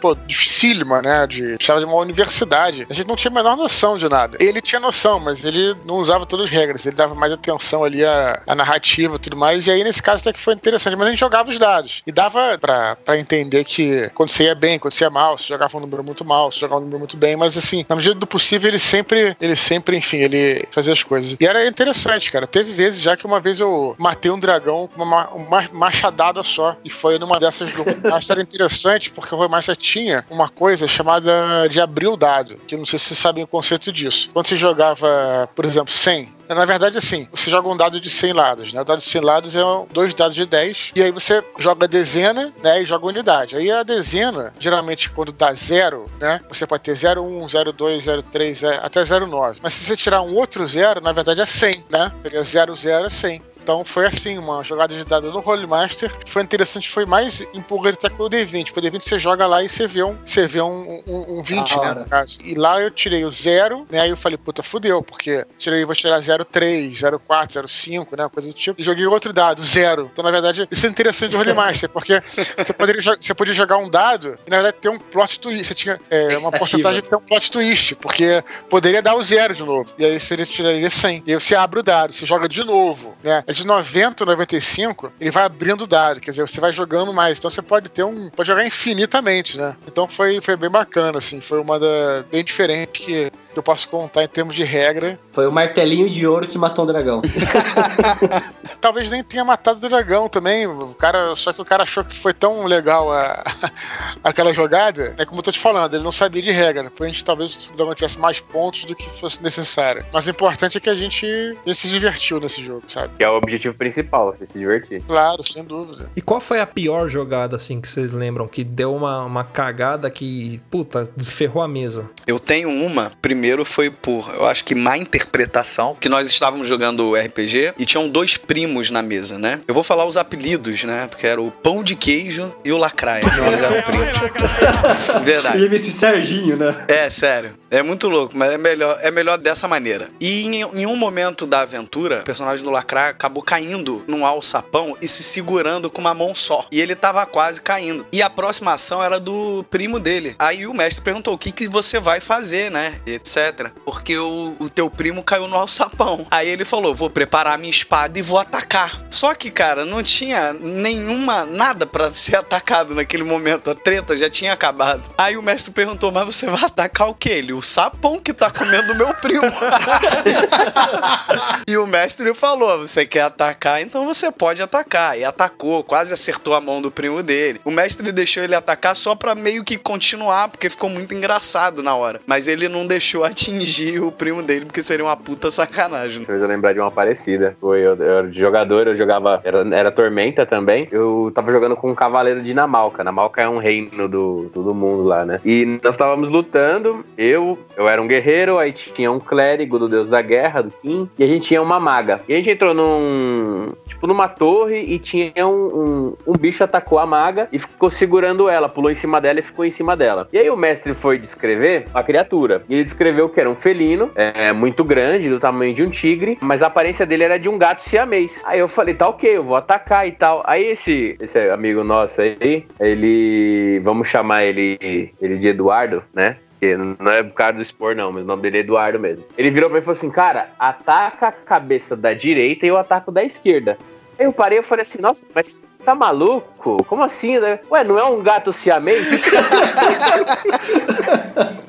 pô, 0.00 0.14
dificílima, 0.26 1.00
né? 1.02 1.26
De, 1.26 1.54
precisava 1.56 1.80
de 1.80 1.86
uma 1.86 1.96
universidade. 1.96 2.86
A 2.88 2.94
gente 2.94 3.06
não 3.06 3.16
tinha 3.16 3.30
a 3.30 3.34
menor 3.34 3.56
noção 3.56 3.96
de 3.98 4.08
nada. 4.08 4.38
Ele 4.40 4.60
tinha 4.60 4.80
noção, 4.80 5.18
mas 5.18 5.44
ele 5.44 5.76
não 5.84 5.96
usava 5.96 6.26
todas 6.26 6.46
as 6.46 6.50
regras. 6.50 6.86
Ele 6.86 6.96
dava 6.96 7.14
mais 7.14 7.32
atenção 7.32 7.84
ali 7.84 8.04
à, 8.04 8.42
à 8.46 8.54
narrativa 8.54 9.16
e 9.16 9.18
tudo 9.18 9.36
mais. 9.36 9.66
E 9.66 9.70
aí, 9.70 9.84
nesse 9.84 10.02
caso, 10.02 10.20
até 10.20 10.32
que 10.32 10.40
foi 10.40 10.54
interessante. 10.54 10.96
Mas 10.96 11.06
a 11.06 11.10
gente 11.10 11.20
jogava 11.20 11.50
os 11.50 11.58
dados. 11.58 12.02
E 12.06 12.12
dava 12.12 12.58
pra, 12.58 12.96
pra 12.96 13.18
entender 13.18 13.64
que 13.64 14.10
quando 14.14 14.30
você 14.30 14.44
ia 14.44 14.54
bem, 14.54 14.78
quando 14.78 14.92
você 14.92 15.04
ia 15.04 15.10
mal, 15.10 15.38
se 15.38 15.48
jogava 15.48 15.76
um 15.76 15.80
número 15.80 16.04
muito 16.04 16.24
mal, 16.24 16.50
se 16.50 16.60
jogava 16.60 16.80
um 16.80 16.84
número 16.84 16.98
muito 16.98 17.16
bem. 17.16 17.36
Mas 17.36 17.56
assim, 17.56 17.84
na 17.88 17.96
medida 17.96 18.14
do 18.14 18.26
possível, 18.26 18.68
ele 18.68 18.78
sempre, 18.78 19.36
ele 19.40 19.56
sempre, 19.56 19.96
enfim, 19.96 20.18
ele 20.18 20.66
fazia 20.70 20.92
as 20.92 21.02
coisas. 21.02 21.36
E 21.38 21.46
era 21.46 21.66
interessante, 21.66 22.30
cara. 22.34 22.46
Teve 22.48 22.72
vezes 22.72 23.00
já 23.00 23.16
que 23.16 23.24
uma 23.24 23.40
vez 23.40 23.60
eu 23.60 23.94
matei 23.96 24.30
um 24.30 24.38
dragão 24.38 24.88
com 24.88 25.02
uma, 25.02 25.28
uma 25.28 25.68
machadada 25.72 26.42
só. 26.42 26.76
E 26.84 26.90
foi 26.90 27.18
numa 27.18 27.38
dessas 27.38 27.72
do 27.72 27.84
era 28.28 28.42
interessante, 28.42 29.12
porque 29.12 29.32
o 29.34 29.38
Roymaster 29.38 29.76
tinha 29.76 30.24
uma 30.28 30.48
coisa 30.48 30.88
chamada 30.88 31.68
de 31.68 31.80
abrir 31.80 32.08
o 32.08 32.16
dado. 32.16 32.56
Que 32.66 32.76
não 32.76 32.84
sei 32.84 32.98
se 32.98 33.06
vocês 33.06 33.18
sabem 33.18 33.44
o 33.44 33.46
conceito 33.46 33.92
disso. 33.92 34.30
Quando 34.32 34.46
você 34.46 34.56
jogava, 34.56 35.48
por 35.54 35.64
exemplo, 35.64 35.92
100, 35.92 36.33
na 36.48 36.64
verdade, 36.64 36.98
assim, 36.98 37.28
você 37.30 37.50
joga 37.50 37.68
um 37.68 37.76
dado 37.76 38.00
de 38.00 38.10
100 38.10 38.32
lados, 38.32 38.72
né? 38.72 38.80
O 38.80 38.84
dado 38.84 38.98
de 38.98 39.04
100 39.04 39.20
lados 39.20 39.56
é 39.56 39.60
dois 39.92 40.14
dados 40.14 40.34
de 40.34 40.46
10, 40.46 40.92
e 40.96 41.02
aí 41.02 41.12
você 41.12 41.42
joga 41.58 41.84
a 41.84 41.88
dezena, 41.88 42.52
né? 42.62 42.82
E 42.82 42.84
joga 42.84 43.06
unidade. 43.06 43.56
Aí 43.56 43.70
a 43.70 43.82
dezena, 43.82 44.52
geralmente, 44.58 45.10
quando 45.10 45.32
dá 45.32 45.52
zero, 45.54 46.04
né? 46.20 46.40
Você 46.48 46.66
pode 46.66 46.82
ter 46.82 46.96
01, 47.18 47.46
02, 47.72 48.06
03, 48.30 48.62
é, 48.62 48.80
até 48.82 49.04
09. 49.04 49.60
Mas 49.62 49.74
se 49.74 49.84
você 49.84 49.96
tirar 49.96 50.22
um 50.22 50.34
outro 50.34 50.66
zero, 50.66 51.00
na 51.00 51.12
verdade 51.12 51.40
é 51.40 51.46
100, 51.46 51.86
né? 51.90 52.12
Seria 52.20 52.42
00 52.42 53.06
a 53.06 53.10
100. 53.10 53.42
Então 53.64 53.82
foi 53.82 54.06
assim, 54.06 54.36
uma 54.36 54.62
jogada 54.62 54.94
de 54.94 55.02
dado 55.04 55.32
no 55.32 55.40
Rolemaster, 55.40 56.14
que 56.18 56.30
foi 56.30 56.42
interessante, 56.42 56.90
foi 56.90 57.06
mais 57.06 57.40
empolgante 57.54 57.96
até 57.96 58.10
que 58.10 58.20
o 58.20 58.28
D20. 58.28 58.72
Porque 58.72 58.86
o 58.86 58.92
D20 58.92 59.00
você 59.00 59.18
joga 59.18 59.46
lá 59.46 59.64
e 59.64 59.70
você 59.70 59.86
vê 59.86 60.02
um, 60.02 60.18
você 60.22 60.46
vê 60.46 60.60
um, 60.60 61.02
um, 61.06 61.38
um 61.38 61.42
20, 61.42 61.74
Da 61.74 61.94
né, 61.94 62.00
no 62.02 62.06
caso. 62.06 62.36
E 62.44 62.54
lá 62.54 62.78
eu 62.82 62.90
tirei 62.90 63.24
o 63.24 63.30
zero, 63.30 63.86
né, 63.90 64.00
aí 64.00 64.10
eu 64.10 64.18
falei, 64.18 64.36
puta, 64.36 64.62
fudeu, 64.62 65.02
porque 65.02 65.46
tirei, 65.58 65.82
vou 65.86 65.94
tirar 65.94 66.20
03, 66.20 67.00
04, 67.26 67.66
05, 67.66 68.16
né, 68.16 68.28
coisa 68.28 68.50
do 68.50 68.54
tipo. 68.54 68.78
E 68.78 68.84
joguei 68.84 69.06
outro 69.06 69.32
dado, 69.32 69.64
zero. 69.64 70.10
Então, 70.12 70.22
na 70.22 70.30
verdade, 70.30 70.68
isso 70.70 70.84
é 70.84 70.88
interessante 70.90 71.30
do 71.30 71.38
Rolemaster, 71.38 71.88
porque 71.88 72.22
você 72.58 72.72
poderia, 72.74 73.00
você 73.00 73.34
podia 73.34 73.54
jogar 73.54 73.78
um 73.78 73.88
dado 73.88 74.38
e, 74.46 74.50
na 74.50 74.56
verdade, 74.56 74.76
ter 74.78 74.90
um 74.90 74.98
plot 74.98 75.40
twist. 75.40 75.64
Você 75.64 75.74
tinha 75.74 75.98
é, 76.10 76.36
uma 76.36 76.52
porcentagem 76.52 77.00
de 77.00 77.08
ter 77.08 77.16
um 77.16 77.20
plot 77.20 77.50
twist, 77.50 77.94
porque 77.94 78.44
poderia 78.68 79.00
dar 79.00 79.14
o 79.14 79.22
zero 79.22 79.54
de 79.54 79.62
novo. 79.62 79.90
E 79.96 80.04
aí 80.04 80.20
você 80.20 80.36
tiraria 80.44 80.90
100. 80.90 81.22
E 81.26 81.32
aí 81.32 81.40
você 81.40 81.54
abre 81.54 81.80
o 81.80 81.82
dado, 81.82 82.12
você 82.12 82.26
joga 82.26 82.46
de 82.46 82.62
novo, 82.62 83.14
né? 83.22 83.42
De 83.54 83.64
90 83.64 84.24
a 84.24 84.26
95, 84.26 85.12
ele 85.20 85.30
vai 85.30 85.44
abrindo 85.44 85.86
dado, 85.86 86.20
quer 86.20 86.32
dizer, 86.32 86.42
você 86.42 86.60
vai 86.60 86.72
jogando 86.72 87.14
mais. 87.14 87.38
Então 87.38 87.48
você 87.48 87.62
pode 87.62 87.88
ter 87.88 88.02
um. 88.02 88.28
Pode 88.30 88.48
jogar 88.48 88.66
infinitamente, 88.66 89.56
né? 89.56 89.76
Então 89.86 90.08
foi, 90.08 90.40
foi 90.40 90.56
bem 90.56 90.68
bacana, 90.68 91.18
assim. 91.18 91.40
Foi 91.40 91.60
uma 91.60 91.78
da. 91.78 92.24
bem 92.30 92.42
diferente 92.42 92.90
que 93.00 93.32
eu 93.58 93.62
posso 93.62 93.88
contar 93.88 94.24
em 94.24 94.28
termos 94.28 94.54
de 94.54 94.64
regra. 94.64 95.18
Foi 95.32 95.46
o 95.46 95.52
martelinho 95.52 96.08
de 96.08 96.26
ouro 96.26 96.46
que 96.46 96.58
matou 96.58 96.84
um 96.84 96.88
dragão. 96.88 97.22
Talvez 98.80 99.10
nem 99.10 99.22
tenha 99.22 99.44
matado 99.44 99.78
o 99.78 99.88
dragão 99.88 100.28
também. 100.28 100.66
O 100.66 100.94
cara, 100.94 101.34
só 101.34 101.52
que 101.52 101.60
o 101.60 101.64
cara 101.64 101.82
achou 101.84 102.04
que 102.04 102.18
foi 102.18 102.34
tão 102.34 102.64
legal 102.64 103.12
a, 103.12 103.44
aquela 104.22 104.52
jogada, 104.52 105.14
é 105.16 105.24
como 105.24 105.38
eu 105.38 105.42
tô 105.42 105.52
te 105.52 105.58
falando, 105.58 105.94
ele 105.94 106.04
não 106.04 106.12
sabia 106.12 106.42
de 106.42 106.50
regra. 106.50 106.84
Depois 106.84 107.08
a 107.08 107.12
gente 107.12 107.24
talvez 107.24 107.68
o 107.72 107.76
dragão 107.76 107.94
tivesse 107.94 108.18
mais 108.18 108.40
pontos 108.40 108.84
do 108.84 108.94
que 108.94 109.08
fosse 109.18 109.42
necessário. 109.42 110.04
Mas 110.12 110.26
o 110.26 110.30
importante 110.30 110.76
é 110.76 110.80
que 110.80 110.90
a 110.90 110.94
gente, 110.94 111.26
a 111.26 111.68
gente 111.68 111.78
se 111.78 111.88
divertiu 111.88 112.40
nesse 112.40 112.62
jogo, 112.62 112.82
sabe? 112.88 113.14
Que 113.16 113.24
é 113.24 113.28
o 113.28 113.36
objetivo 113.36 113.74
principal, 113.74 114.34
você 114.34 114.46
se 114.46 114.58
divertir. 114.58 115.02
Claro, 115.02 115.42
sem 115.42 115.64
dúvida. 115.64 116.10
E 116.14 116.22
qual 116.22 116.40
foi 116.40 116.60
a 116.60 116.66
pior 116.66 117.08
jogada, 117.08 117.56
assim, 117.56 117.80
que 117.80 117.90
vocês 117.90 118.12
lembram? 118.12 118.46
Que 118.46 118.64
deu 118.64 118.94
uma, 118.94 119.24
uma 119.24 119.44
cagada 119.44 120.10
que, 120.10 120.60
puta, 120.70 121.08
ferrou 121.18 121.62
a 121.62 121.68
mesa. 121.68 122.10
Eu 122.26 122.38
tenho 122.38 122.68
uma, 122.68 123.10
primeiro 123.22 123.43
foi 123.64 123.90
por, 123.90 124.32
eu 124.34 124.46
acho 124.46 124.64
que 124.64 124.74
má 124.74 124.96
interpretação, 124.96 125.96
que 125.98 126.08
nós 126.08 126.28
estávamos 126.28 126.68
jogando 126.68 127.14
RPG 127.14 127.74
e 127.78 127.84
tinham 127.84 128.08
dois 128.08 128.36
primos 128.36 128.90
na 128.90 129.02
mesa, 129.02 129.38
né? 129.38 129.60
Eu 129.66 129.74
vou 129.74 129.82
falar 129.82 130.04
os 130.04 130.16
apelidos, 130.16 130.84
né? 130.84 131.06
Porque 131.08 131.26
era 131.26 131.40
o 131.40 131.50
Pão 131.50 131.82
de 131.82 131.94
Queijo 131.94 132.54
e 132.64 132.72
o 132.72 132.76
Lacraia. 132.76 133.24
Eles 133.46 133.62
eram 133.62 133.82
primos. 133.82 135.24
Verdade. 135.24 135.58
E 135.58 135.74
esse 135.74 135.92
Serginho, 135.92 136.56
né? 136.56 136.74
É, 136.88 137.10
sério. 137.10 137.54
É 137.74 137.82
muito 137.82 138.08
louco, 138.08 138.38
mas 138.38 138.52
é 138.52 138.56
melhor, 138.56 139.00
é 139.02 139.10
melhor 139.10 139.36
dessa 139.36 139.66
maneira. 139.66 140.08
E 140.20 140.44
em, 140.44 140.60
em 140.60 140.86
um 140.86 140.94
momento 140.94 141.44
da 141.44 141.62
aventura, 141.62 142.20
o 142.20 142.24
personagem 142.24 142.64
do 142.64 142.70
Lacraia 142.70 143.10
acabou 143.10 143.42
caindo 143.42 144.04
num 144.06 144.24
alçapão 144.24 144.96
e 145.02 145.08
se 145.08 145.24
segurando 145.24 145.90
com 145.90 146.00
uma 146.00 146.14
mão 146.14 146.36
só. 146.36 146.68
E 146.70 146.80
ele 146.80 146.94
tava 146.94 147.26
quase 147.26 147.60
caindo. 147.60 148.06
E 148.12 148.22
a 148.22 148.30
próxima 148.30 148.74
ação 148.74 149.02
era 149.02 149.18
do 149.18 149.66
primo 149.70 149.98
dele. 149.98 150.36
Aí 150.38 150.68
o 150.68 150.72
mestre 150.72 151.02
perguntou: 151.02 151.34
o 151.34 151.38
que, 151.38 151.50
que 151.50 151.66
você 151.66 151.98
vai 151.98 152.20
fazer, 152.20 152.70
né? 152.70 153.00
Etc. 153.04 153.72
Porque 153.84 154.16
o, 154.16 154.54
o 154.60 154.70
teu 154.70 154.88
primo 154.88 155.24
caiu 155.24 155.48
no 155.48 155.56
alçapão. 155.56 156.28
Aí 156.30 156.48
ele 156.48 156.64
falou: 156.64 156.94
vou 156.94 157.10
preparar 157.10 157.58
minha 157.58 157.72
espada 157.72 158.16
e 158.16 158.22
vou 158.22 158.38
atacar. 158.38 159.02
Só 159.10 159.34
que, 159.34 159.50
cara, 159.50 159.84
não 159.84 160.00
tinha 160.00 160.52
nenhuma, 160.52 161.44
nada 161.44 161.84
pra 161.86 162.12
ser 162.12 162.36
atacado 162.36 162.94
naquele 162.94 163.24
momento. 163.24 163.68
A 163.68 163.74
treta 163.74 164.16
já 164.16 164.30
tinha 164.30 164.52
acabado. 164.52 165.10
Aí 165.18 165.36
o 165.36 165.42
mestre 165.42 165.72
perguntou: 165.72 166.12
mas 166.12 166.24
você 166.24 166.46
vai 166.46 166.62
atacar 166.62 167.08
o 167.08 167.14
que? 167.14 167.30
Ele? 167.30 167.52
O 167.52 167.63
sapão 167.64 168.18
que 168.18 168.32
tá 168.32 168.50
comendo 168.50 168.94
meu 168.94 169.12
primo. 169.14 169.42
e 171.66 171.76
o 171.76 171.86
mestre 171.86 172.32
falou: 172.34 172.80
você 172.80 173.04
quer 173.04 173.22
atacar, 173.22 173.80
então 173.80 174.04
você 174.04 174.30
pode 174.30 174.62
atacar. 174.62 175.18
E 175.18 175.24
atacou, 175.24 175.82
quase 175.82 176.12
acertou 176.12 176.54
a 176.54 176.60
mão 176.60 176.80
do 176.80 176.90
primo 176.90 177.22
dele. 177.22 177.60
O 177.64 177.70
mestre 177.70 178.12
deixou 178.12 178.42
ele 178.42 178.54
atacar 178.54 178.94
só 178.94 179.14
pra 179.14 179.34
meio 179.34 179.64
que 179.64 179.76
continuar, 179.76 180.48
porque 180.48 180.70
ficou 180.70 180.90
muito 180.90 181.14
engraçado 181.14 181.82
na 181.82 181.94
hora. 181.94 182.20
Mas 182.26 182.48
ele 182.48 182.68
não 182.68 182.86
deixou 182.86 183.24
atingir 183.24 184.00
o 184.00 184.12
primo 184.12 184.42
dele, 184.42 184.66
porque 184.66 184.82
seria 184.82 185.04
uma 185.04 185.16
puta 185.16 185.50
sacanagem. 185.50 186.24
Fez 186.24 186.40
eu 186.40 186.48
lembrar 186.48 186.72
de 186.72 186.80
uma 186.80 186.90
parecida. 186.90 187.56
Foi 187.60 187.80
eu, 187.80 187.96
eu 187.96 188.18
era 188.18 188.28
de 188.28 188.38
jogador, 188.38 188.86
eu 188.86 188.96
jogava. 188.96 189.40
Era, 189.44 189.66
era 189.74 189.90
Tormenta 189.90 190.46
também. 190.46 190.88
Eu 190.90 191.30
tava 191.34 191.52
jogando 191.52 191.76
com 191.76 191.90
um 191.90 191.94
cavaleiro 191.94 192.42
de 192.42 192.54
Namalca. 192.54 193.04
Namalca 193.04 193.42
é 193.42 193.48
um 193.48 193.58
reino 193.58 194.08
do, 194.08 194.50
do 194.54 194.74
mundo 194.74 195.04
lá, 195.04 195.24
né? 195.24 195.40
E 195.44 195.78
nós 195.82 195.94
estávamos 195.94 196.28
lutando. 196.28 197.04
Eu, 197.16 197.43
eu 197.76 197.88
era 197.88 198.00
um 198.00 198.06
guerreiro, 198.06 198.58
aí 198.58 198.72
tinha 198.72 199.10
um 199.10 199.20
clérigo 199.20 199.78
do 199.78 199.88
deus 199.88 200.08
da 200.08 200.22
guerra, 200.22 200.62
do 200.62 200.70
Kim, 200.70 201.08
e 201.18 201.24
a 201.24 201.26
gente 201.26 201.48
tinha 201.48 201.62
uma 201.62 201.78
maga. 201.78 202.20
E 202.28 202.32
a 202.32 202.36
gente 202.36 202.50
entrou 202.50 202.74
num. 202.74 203.72
Tipo, 203.86 204.06
numa 204.06 204.28
torre 204.28 204.80
e 204.80 204.98
tinha 204.98 205.46
um, 205.46 205.52
um, 205.52 206.16
um 206.26 206.32
bicho 206.32 206.64
atacou 206.64 206.98
a 206.98 207.06
maga 207.06 207.48
e 207.52 207.58
ficou 207.58 207.90
segurando 207.90 208.48
ela, 208.48 208.68
pulou 208.68 208.90
em 208.90 208.94
cima 208.94 209.20
dela 209.20 209.40
e 209.40 209.42
ficou 209.42 209.64
em 209.64 209.70
cima 209.70 209.96
dela. 209.96 210.28
E 210.32 210.38
aí 210.38 210.48
o 210.50 210.56
mestre 210.56 210.94
foi 210.94 211.18
descrever 211.18 211.86
a 211.92 212.02
criatura. 212.02 212.62
E 212.68 212.74
ele 212.74 212.84
descreveu 212.84 213.28
que 213.28 213.40
era 213.40 213.50
um 213.50 213.54
felino, 213.54 214.10
é, 214.14 214.52
muito 214.52 214.84
grande, 214.84 215.28
do 215.28 215.40
tamanho 215.40 215.74
de 215.74 215.82
um 215.82 215.90
tigre, 215.90 216.38
mas 216.40 216.62
a 216.62 216.66
aparência 216.66 217.06
dele 217.06 217.24
era 217.24 217.38
de 217.38 217.48
um 217.48 217.58
gato 217.58 217.82
siamês. 217.82 218.42
Aí 218.44 218.58
eu 218.58 218.68
falei, 218.68 218.94
tá 218.94 219.08
ok, 219.08 219.36
eu 219.36 219.42
vou 219.42 219.56
atacar 219.56 220.06
e 220.06 220.12
tal. 220.12 220.42
Aí 220.46 220.64
esse, 220.64 221.16
esse 221.20 221.38
amigo 221.50 221.84
nosso 221.84 222.20
aí, 222.20 222.64
ele. 222.80 223.80
Vamos 223.82 224.08
chamar 224.08 224.44
ele, 224.44 225.12
ele 225.20 225.36
de 225.36 225.48
Eduardo, 225.48 226.02
né? 226.12 226.36
Que 226.64 226.76
não 226.78 227.12
é 227.12 227.22
por 227.22 227.34
causa 227.34 227.52
do 227.52 227.62
expor, 227.62 227.94
não, 227.94 228.10
mas 228.10 228.22
o 228.22 228.26
nome 228.26 228.40
dele 228.40 228.56
é 228.56 228.60
Eduardo 228.60 228.98
mesmo. 228.98 229.22
Ele 229.36 229.50
virou 229.50 229.68
pra 229.68 229.78
mim 229.78 229.82
e 229.82 229.84
falou 229.84 229.98
assim: 229.98 230.10
Cara, 230.10 230.48
ataca 230.58 231.28
a 231.28 231.32
cabeça 231.32 231.94
da 231.94 232.14
direita 232.14 232.64
e 232.64 232.70
eu 232.70 232.78
ataco 232.78 233.12
da 233.12 233.22
esquerda. 233.22 233.76
Aí 234.18 234.24
eu 234.24 234.32
parei 234.32 234.60
e 234.60 234.62
falei 234.62 234.82
assim: 234.82 234.98
Nossa, 234.98 235.26
mas 235.34 235.62
tá 235.84 235.94
maluco? 235.94 236.82
Como 236.84 237.02
assim? 237.02 237.38
Né? 237.38 237.60
Ué, 237.70 237.84
não 237.84 237.98
é 237.98 238.04
um 238.04 238.22
gato 238.22 238.52
siamês? 238.52 239.06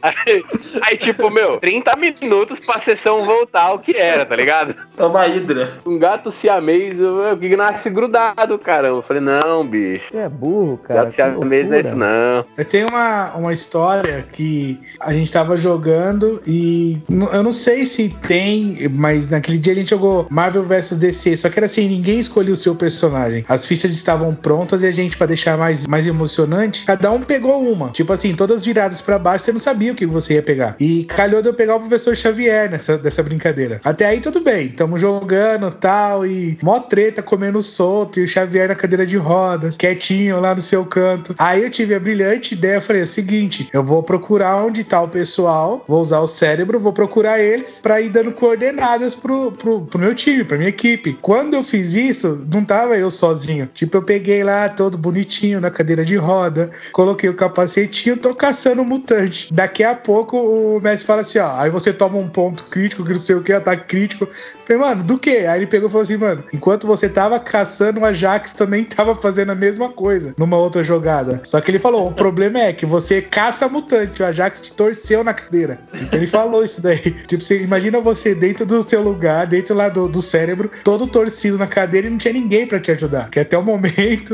aí, 0.01 0.43
aí, 0.81 0.97
tipo, 0.97 1.29
meu, 1.29 1.57
30 1.57 1.95
minutos 1.97 2.59
pra 2.59 2.79
sessão 2.79 3.25
voltar 3.25 3.63
ao 3.63 3.79
que 3.79 3.95
era, 3.95 4.25
tá 4.25 4.35
ligado? 4.35 4.75
É 4.97 5.03
uma 5.03 5.27
hidra. 5.27 5.69
Um 5.85 5.99
gato 5.99 6.31
siamês, 6.31 6.97
o 6.99 7.37
que 7.37 7.55
nasce 7.55 7.89
grudado, 7.89 8.57
caramba. 8.57 8.99
Eu 8.99 9.01
falei, 9.01 9.21
não, 9.21 9.65
bicho. 9.65 10.11
Você 10.11 10.17
é 10.17 10.29
burro, 10.29 10.77
cara. 10.77 11.03
Gato 11.03 11.13
siamês 11.13 11.67
não 11.67 11.75
é 11.75 11.79
isso, 11.79 11.95
não. 11.95 12.45
Eu 12.57 12.65
tenho 12.65 12.87
uma, 12.87 13.33
uma 13.35 13.53
história 13.53 14.25
que 14.31 14.79
a 14.99 15.11
gente 15.13 15.31
tava 15.31 15.57
jogando 15.57 16.41
e 16.47 16.97
eu 17.33 17.43
não 17.43 17.51
sei 17.51 17.85
se 17.85 18.09
tem, 18.27 18.87
mas 18.89 19.27
naquele 19.27 19.57
dia 19.57 19.73
a 19.73 19.75
gente 19.75 19.89
jogou 19.89 20.27
Marvel 20.29 20.63
vs 20.63 20.97
DC, 20.97 21.37
só 21.37 21.49
que 21.49 21.59
era 21.59 21.65
assim, 21.65 21.87
ninguém 21.87 22.19
escolheu 22.19 22.53
o 22.53 22.57
seu 22.57 22.75
personagem. 22.75 23.43
As 23.49 23.65
fichas 23.65 23.91
estavam 24.05 24.33
prontas 24.35 24.83
e 24.83 24.87
a 24.87 24.91
gente, 24.91 25.17
pra 25.17 25.27
deixar 25.27 25.57
mais, 25.57 25.87
mais 25.87 26.05
emocionante, 26.05 26.85
cada 26.85 27.11
um 27.11 27.21
pegou 27.21 27.61
uma. 27.61 27.89
Tipo 27.89 28.13
assim, 28.13 28.33
todas 28.35 28.63
viradas 28.63 29.01
pra 29.01 29.17
baixo, 29.17 29.45
você 29.45 29.51
não 29.51 29.59
sabia 29.59 29.91
o 29.91 29.95
que 29.95 30.05
você 30.05 30.35
ia 30.35 30.43
pegar. 30.43 30.75
E 30.79 31.05
calhou 31.05 31.41
de 31.41 31.49
eu 31.49 31.53
pegar 31.53 31.75
o 31.75 31.79
professor 31.79 32.15
Xavier 32.15 32.69
nessa 32.69 32.97
dessa 32.97 33.23
brincadeira. 33.23 33.81
Até 33.83 34.05
aí 34.05 34.19
tudo 34.19 34.41
bem, 34.41 34.69
tamo 34.69 34.97
jogando 34.97 35.71
tal, 35.71 36.25
e 36.25 36.57
mó 36.61 36.79
treta 36.79 37.21
comendo 37.21 37.61
solto, 37.61 38.19
e 38.19 38.23
o 38.23 38.27
Xavier 38.27 38.67
na 38.67 38.75
cadeira 38.75 39.05
de 39.05 39.17
rodas, 39.17 39.77
quietinho 39.77 40.39
lá 40.39 40.53
no 40.53 40.61
seu 40.61 40.85
canto. 40.85 41.33
Aí 41.39 41.63
eu 41.63 41.69
tive 41.69 41.95
a 41.95 41.99
brilhante 41.99 42.53
ideia, 42.53 42.81
falei, 42.81 43.01
é 43.01 43.05
o 43.05 43.07
seguinte, 43.07 43.69
eu 43.73 43.83
vou 43.83 44.03
procurar 44.03 44.57
onde 44.57 44.83
tá 44.83 45.01
o 45.01 45.07
pessoal, 45.07 45.83
vou 45.87 46.01
usar 46.01 46.19
o 46.19 46.27
cérebro, 46.27 46.79
vou 46.79 46.93
procurar 46.93 47.39
eles 47.39 47.79
pra 47.81 47.99
ir 48.01 48.09
dando 48.09 48.31
coordenadas 48.31 49.15
pro, 49.15 49.51
pro, 49.51 49.81
pro 49.81 49.99
meu 49.99 50.13
time, 50.13 50.43
pra 50.43 50.57
minha 50.57 50.69
equipe. 50.69 51.17
Quando 51.21 51.55
eu 51.55 51.63
fiz 51.63 51.95
isso, 51.95 52.45
não 52.53 52.63
tava 52.63 52.97
eu 52.97 53.09
sozinho. 53.09 53.69
Tipo, 53.73 53.94
eu 53.97 54.03
peguei 54.03 54.43
lá 54.43 54.69
todo 54.69 54.97
bonitinho 54.97 55.59
na 55.61 55.71
cadeira 55.71 56.03
de 56.03 56.15
roda, 56.15 56.69
coloquei 56.91 57.29
o 57.29 57.33
capacetinho, 57.33 58.17
tô 58.17 58.33
caçando 58.33 58.81
o 58.81 58.85
mutante. 58.85 59.53
Daqui 59.53 59.83
a 59.83 59.95
pouco 59.95 60.37
o 60.37 60.79
mestre 60.81 61.05
fala 61.05 61.21
assim, 61.21 61.39
ó, 61.39 61.55
aí 61.57 61.69
você 61.69 61.93
toma 61.93 62.17
um 62.17 62.27
ponto 62.27 62.63
crítico, 62.65 63.03
que 63.03 63.13
não 63.13 63.19
sei 63.19 63.35
o 63.35 63.41
que, 63.41 63.53
ataque 63.53 63.85
crítico. 63.87 64.27
Falei, 64.65 64.81
mano, 64.81 65.03
do 65.03 65.17
que? 65.17 65.45
Aí 65.45 65.59
ele 65.59 65.67
pegou 65.67 65.89
e 65.89 65.91
falou 65.91 66.03
assim, 66.03 66.17
mano, 66.17 66.43
enquanto 66.53 66.87
você 66.87 67.07
tava 67.07 67.39
caçando, 67.39 67.99
o 67.99 68.05
Ajax 68.05 68.53
também 68.53 68.83
tava 68.83 69.15
fazendo 69.15 69.51
a 69.51 69.55
mesma 69.55 69.89
coisa 69.89 70.33
numa 70.37 70.57
outra 70.57 70.83
jogada. 70.83 71.41
Só 71.43 71.61
que 71.61 71.71
ele 71.71 71.79
falou, 71.79 72.07
o 72.07 72.13
problema 72.13 72.59
é 72.59 72.73
que 72.73 72.85
você 72.85 73.21
caça 73.21 73.67
mutante, 73.67 74.21
o 74.21 74.25
Ajax 74.25 74.61
te 74.61 74.73
torceu 74.73 75.23
na 75.23 75.33
cadeira. 75.33 75.79
Então 76.01 76.19
ele 76.19 76.27
falou 76.27 76.63
isso 76.63 76.81
daí. 76.81 77.15
Tipo, 77.27 77.43
você 77.43 77.61
imagina 77.61 77.99
você 77.99 78.33
dentro 78.33 78.65
do 78.65 78.87
seu 78.87 79.01
lugar, 79.01 79.47
dentro 79.47 79.75
lá 79.75 79.89
do, 79.89 80.07
do 80.07 80.21
cérebro, 80.21 80.69
todo 80.83 81.07
torcido 81.07 81.57
na 81.57 81.67
cadeira 81.67 82.07
e 82.07 82.09
não 82.09 82.17
tinha 82.17 82.33
ninguém 82.33 82.67
pra 82.67 82.79
te 82.79 82.91
ajudar. 82.91 83.29
Que 83.29 83.39
até 83.39 83.57
o 83.57 83.63
momento, 83.63 83.84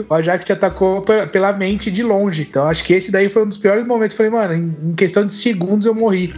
o 0.10 0.14
Ajax 0.14 0.46
te 0.46 0.54
atacou 0.54 1.02
pe- 1.02 1.28
pela 1.28 1.54
mente 1.54 1.92
de 1.92 2.04
longe. 2.04 2.48
Então 2.50 2.68
acho 2.68 2.84
que 2.84 2.94
esse 2.94 3.12
daí 3.12 3.30
foi 3.30 3.44
um 3.44 3.48
dos 3.48 3.58
piores 3.58 3.86
momentos. 3.86 4.16
Falei, 4.16 4.32
mano, 4.32 4.54
em 4.54 4.94
questão 4.96 5.26
de 5.26 5.34
segundos 5.34 5.86
eu 5.86 5.94
morri. 5.94 6.32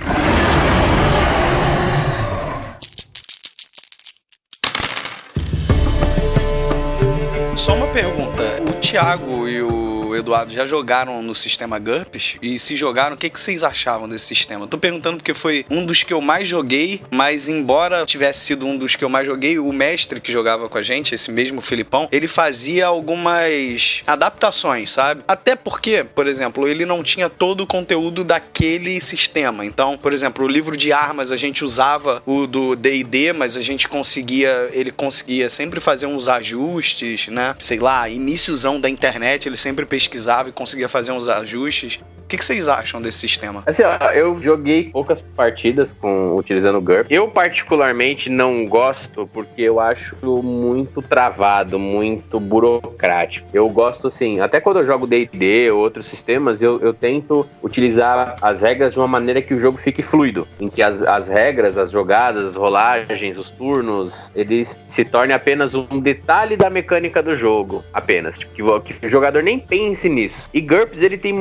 Só 7.56 7.76
uma 7.76 7.88
pergunta. 7.88 8.62
O 8.70 8.74
Thiago 8.80 9.48
e 9.48 9.62
o 9.62 9.93
Eduardo 10.16 10.54
já 10.54 10.66
jogaram 10.66 11.22
no 11.22 11.36
sistema 11.36 11.80
GURPS? 11.80 12.38
E 12.42 12.58
se 12.60 12.76
jogaram, 12.76 13.16
o 13.16 13.18
que, 13.18 13.30
que 13.30 13.42
vocês 13.42 13.64
achavam 13.64 14.08
desse 14.08 14.26
sistema? 14.26 14.68
Tô 14.68 14.78
perguntando 14.78 15.18
porque 15.18 15.34
foi 15.34 15.66
um 15.70 15.86
dos 15.86 16.04
que 16.04 16.14
eu 16.14 16.22
mais 16.22 16.48
joguei, 16.48 17.02
mas 17.12 17.50
embora 17.50 18.06
tivesse 18.06 18.46
sido 18.46 18.66
um 18.66 18.78
dos 18.78 18.96
que 18.96 19.04
eu 19.04 19.10
mais 19.10 19.26
joguei, 19.26 19.60
o 19.60 19.72
mestre 19.72 20.22
que 20.22 20.32
jogava 20.32 20.70
com 20.70 20.78
a 20.78 20.84
gente, 20.84 21.14
esse 21.14 21.32
mesmo 21.32 21.62
Filipão, 21.62 22.08
ele 22.12 22.28
fazia 22.28 22.88
algumas 22.88 24.02
adaptações, 24.06 24.92
sabe? 24.92 25.24
Até 25.28 25.56
porque, 25.56 26.04
por 26.04 26.28
exemplo, 26.28 26.68
ele 26.68 26.86
não 26.86 27.04
tinha 27.04 27.30
todo 27.30 27.62
o 27.62 27.68
conteúdo 27.68 28.24
daquele 28.24 29.00
sistema. 29.02 29.66
Então, 29.66 29.98
por 29.98 30.14
exemplo, 30.14 30.46
o 30.46 30.48
livro 30.48 30.78
de 30.78 30.92
armas 30.92 31.32
a 31.32 31.38
gente 31.38 31.64
usava 31.64 32.22
o 32.26 32.48
do 32.48 32.76
D&D, 32.76 33.34
mas 33.34 33.58
a 33.58 33.62
gente 33.62 33.88
conseguia, 33.88 34.70
ele 34.72 34.92
conseguia 34.92 35.50
sempre 35.50 35.80
fazer 35.80 36.06
uns 36.06 36.28
ajustes, 36.28 37.28
né? 37.28 37.56
Sei 37.60 37.80
lá, 37.80 38.08
iníciozão 38.10 38.80
da 38.80 38.90
internet, 38.90 39.48
ele 39.48 39.58
sempre 39.58 39.86
pesquisava 39.86 40.03
e 40.50 40.52
conseguia 40.52 40.90
fazer 40.90 41.12
uns 41.12 41.28
ajustes. 41.28 42.00
O 42.24 42.28
que, 42.34 42.38
que 42.38 42.46
vocês 42.46 42.68
acham 42.68 43.02
desse 43.02 43.20
sistema? 43.20 43.64
Assim, 43.66 43.84
ó, 43.84 44.12
eu 44.12 44.40
joguei 44.42 44.90
poucas 44.90 45.22
partidas 45.36 45.94
com 45.94 46.36
utilizando 46.36 46.78
o 46.78 46.82
GURP. 46.82 47.08
Eu 47.10 47.28
particularmente 47.28 48.30
não 48.30 48.66
gosto 48.66 49.28
porque 49.28 49.62
eu 49.62 49.80
acho 49.80 50.16
muito 50.42 51.02
travado, 51.02 51.78
muito 51.78 52.40
burocrático. 52.40 53.48
Eu 53.54 53.70
gosto 53.70 54.08
assim, 54.08 54.40
até 54.40 54.60
quando 54.60 54.80
eu 54.80 54.86
jogo 54.86 55.06
D&D 55.06 55.70
ou 55.72 55.80
outros 55.80 56.06
sistemas, 56.06 56.62
eu, 56.62 56.80
eu 56.80 56.94
tento 56.94 57.48
utilizar 57.62 58.36
as 58.42 58.62
regras 58.62 58.94
de 58.94 59.00
uma 59.00 59.08
maneira 59.08 59.42
que 59.42 59.54
o 59.54 59.60
jogo 59.60 59.78
fique 59.78 60.02
fluido, 60.02 60.48
em 60.60 60.70
que 60.70 60.82
as, 60.82 61.02
as 61.04 61.28
regras, 61.28 61.78
as 61.78 61.92
jogadas, 61.92 62.46
as 62.46 62.56
rolagens, 62.56 63.38
os 63.38 63.52
turnos, 63.52 64.32
eles 64.36 64.80
se 64.88 65.06
tornem 65.06 65.36
apenas 65.36 65.76
um 65.76 66.00
detalhe 66.00 66.56
da 66.58 66.70
mecânica 66.70 67.22
do 67.22 67.36
jogo, 67.36 67.84
apenas, 67.94 68.38
tipo, 68.38 68.80
que, 68.82 68.94
que 68.94 69.06
o 69.06 69.10
jogador 69.10 69.44
nem 69.44 69.60
pense 69.60 70.10
nisso. 70.10 70.50
E 70.54 70.62
GURPS 70.62 71.02
ele 71.02 71.18
tem 71.18 71.34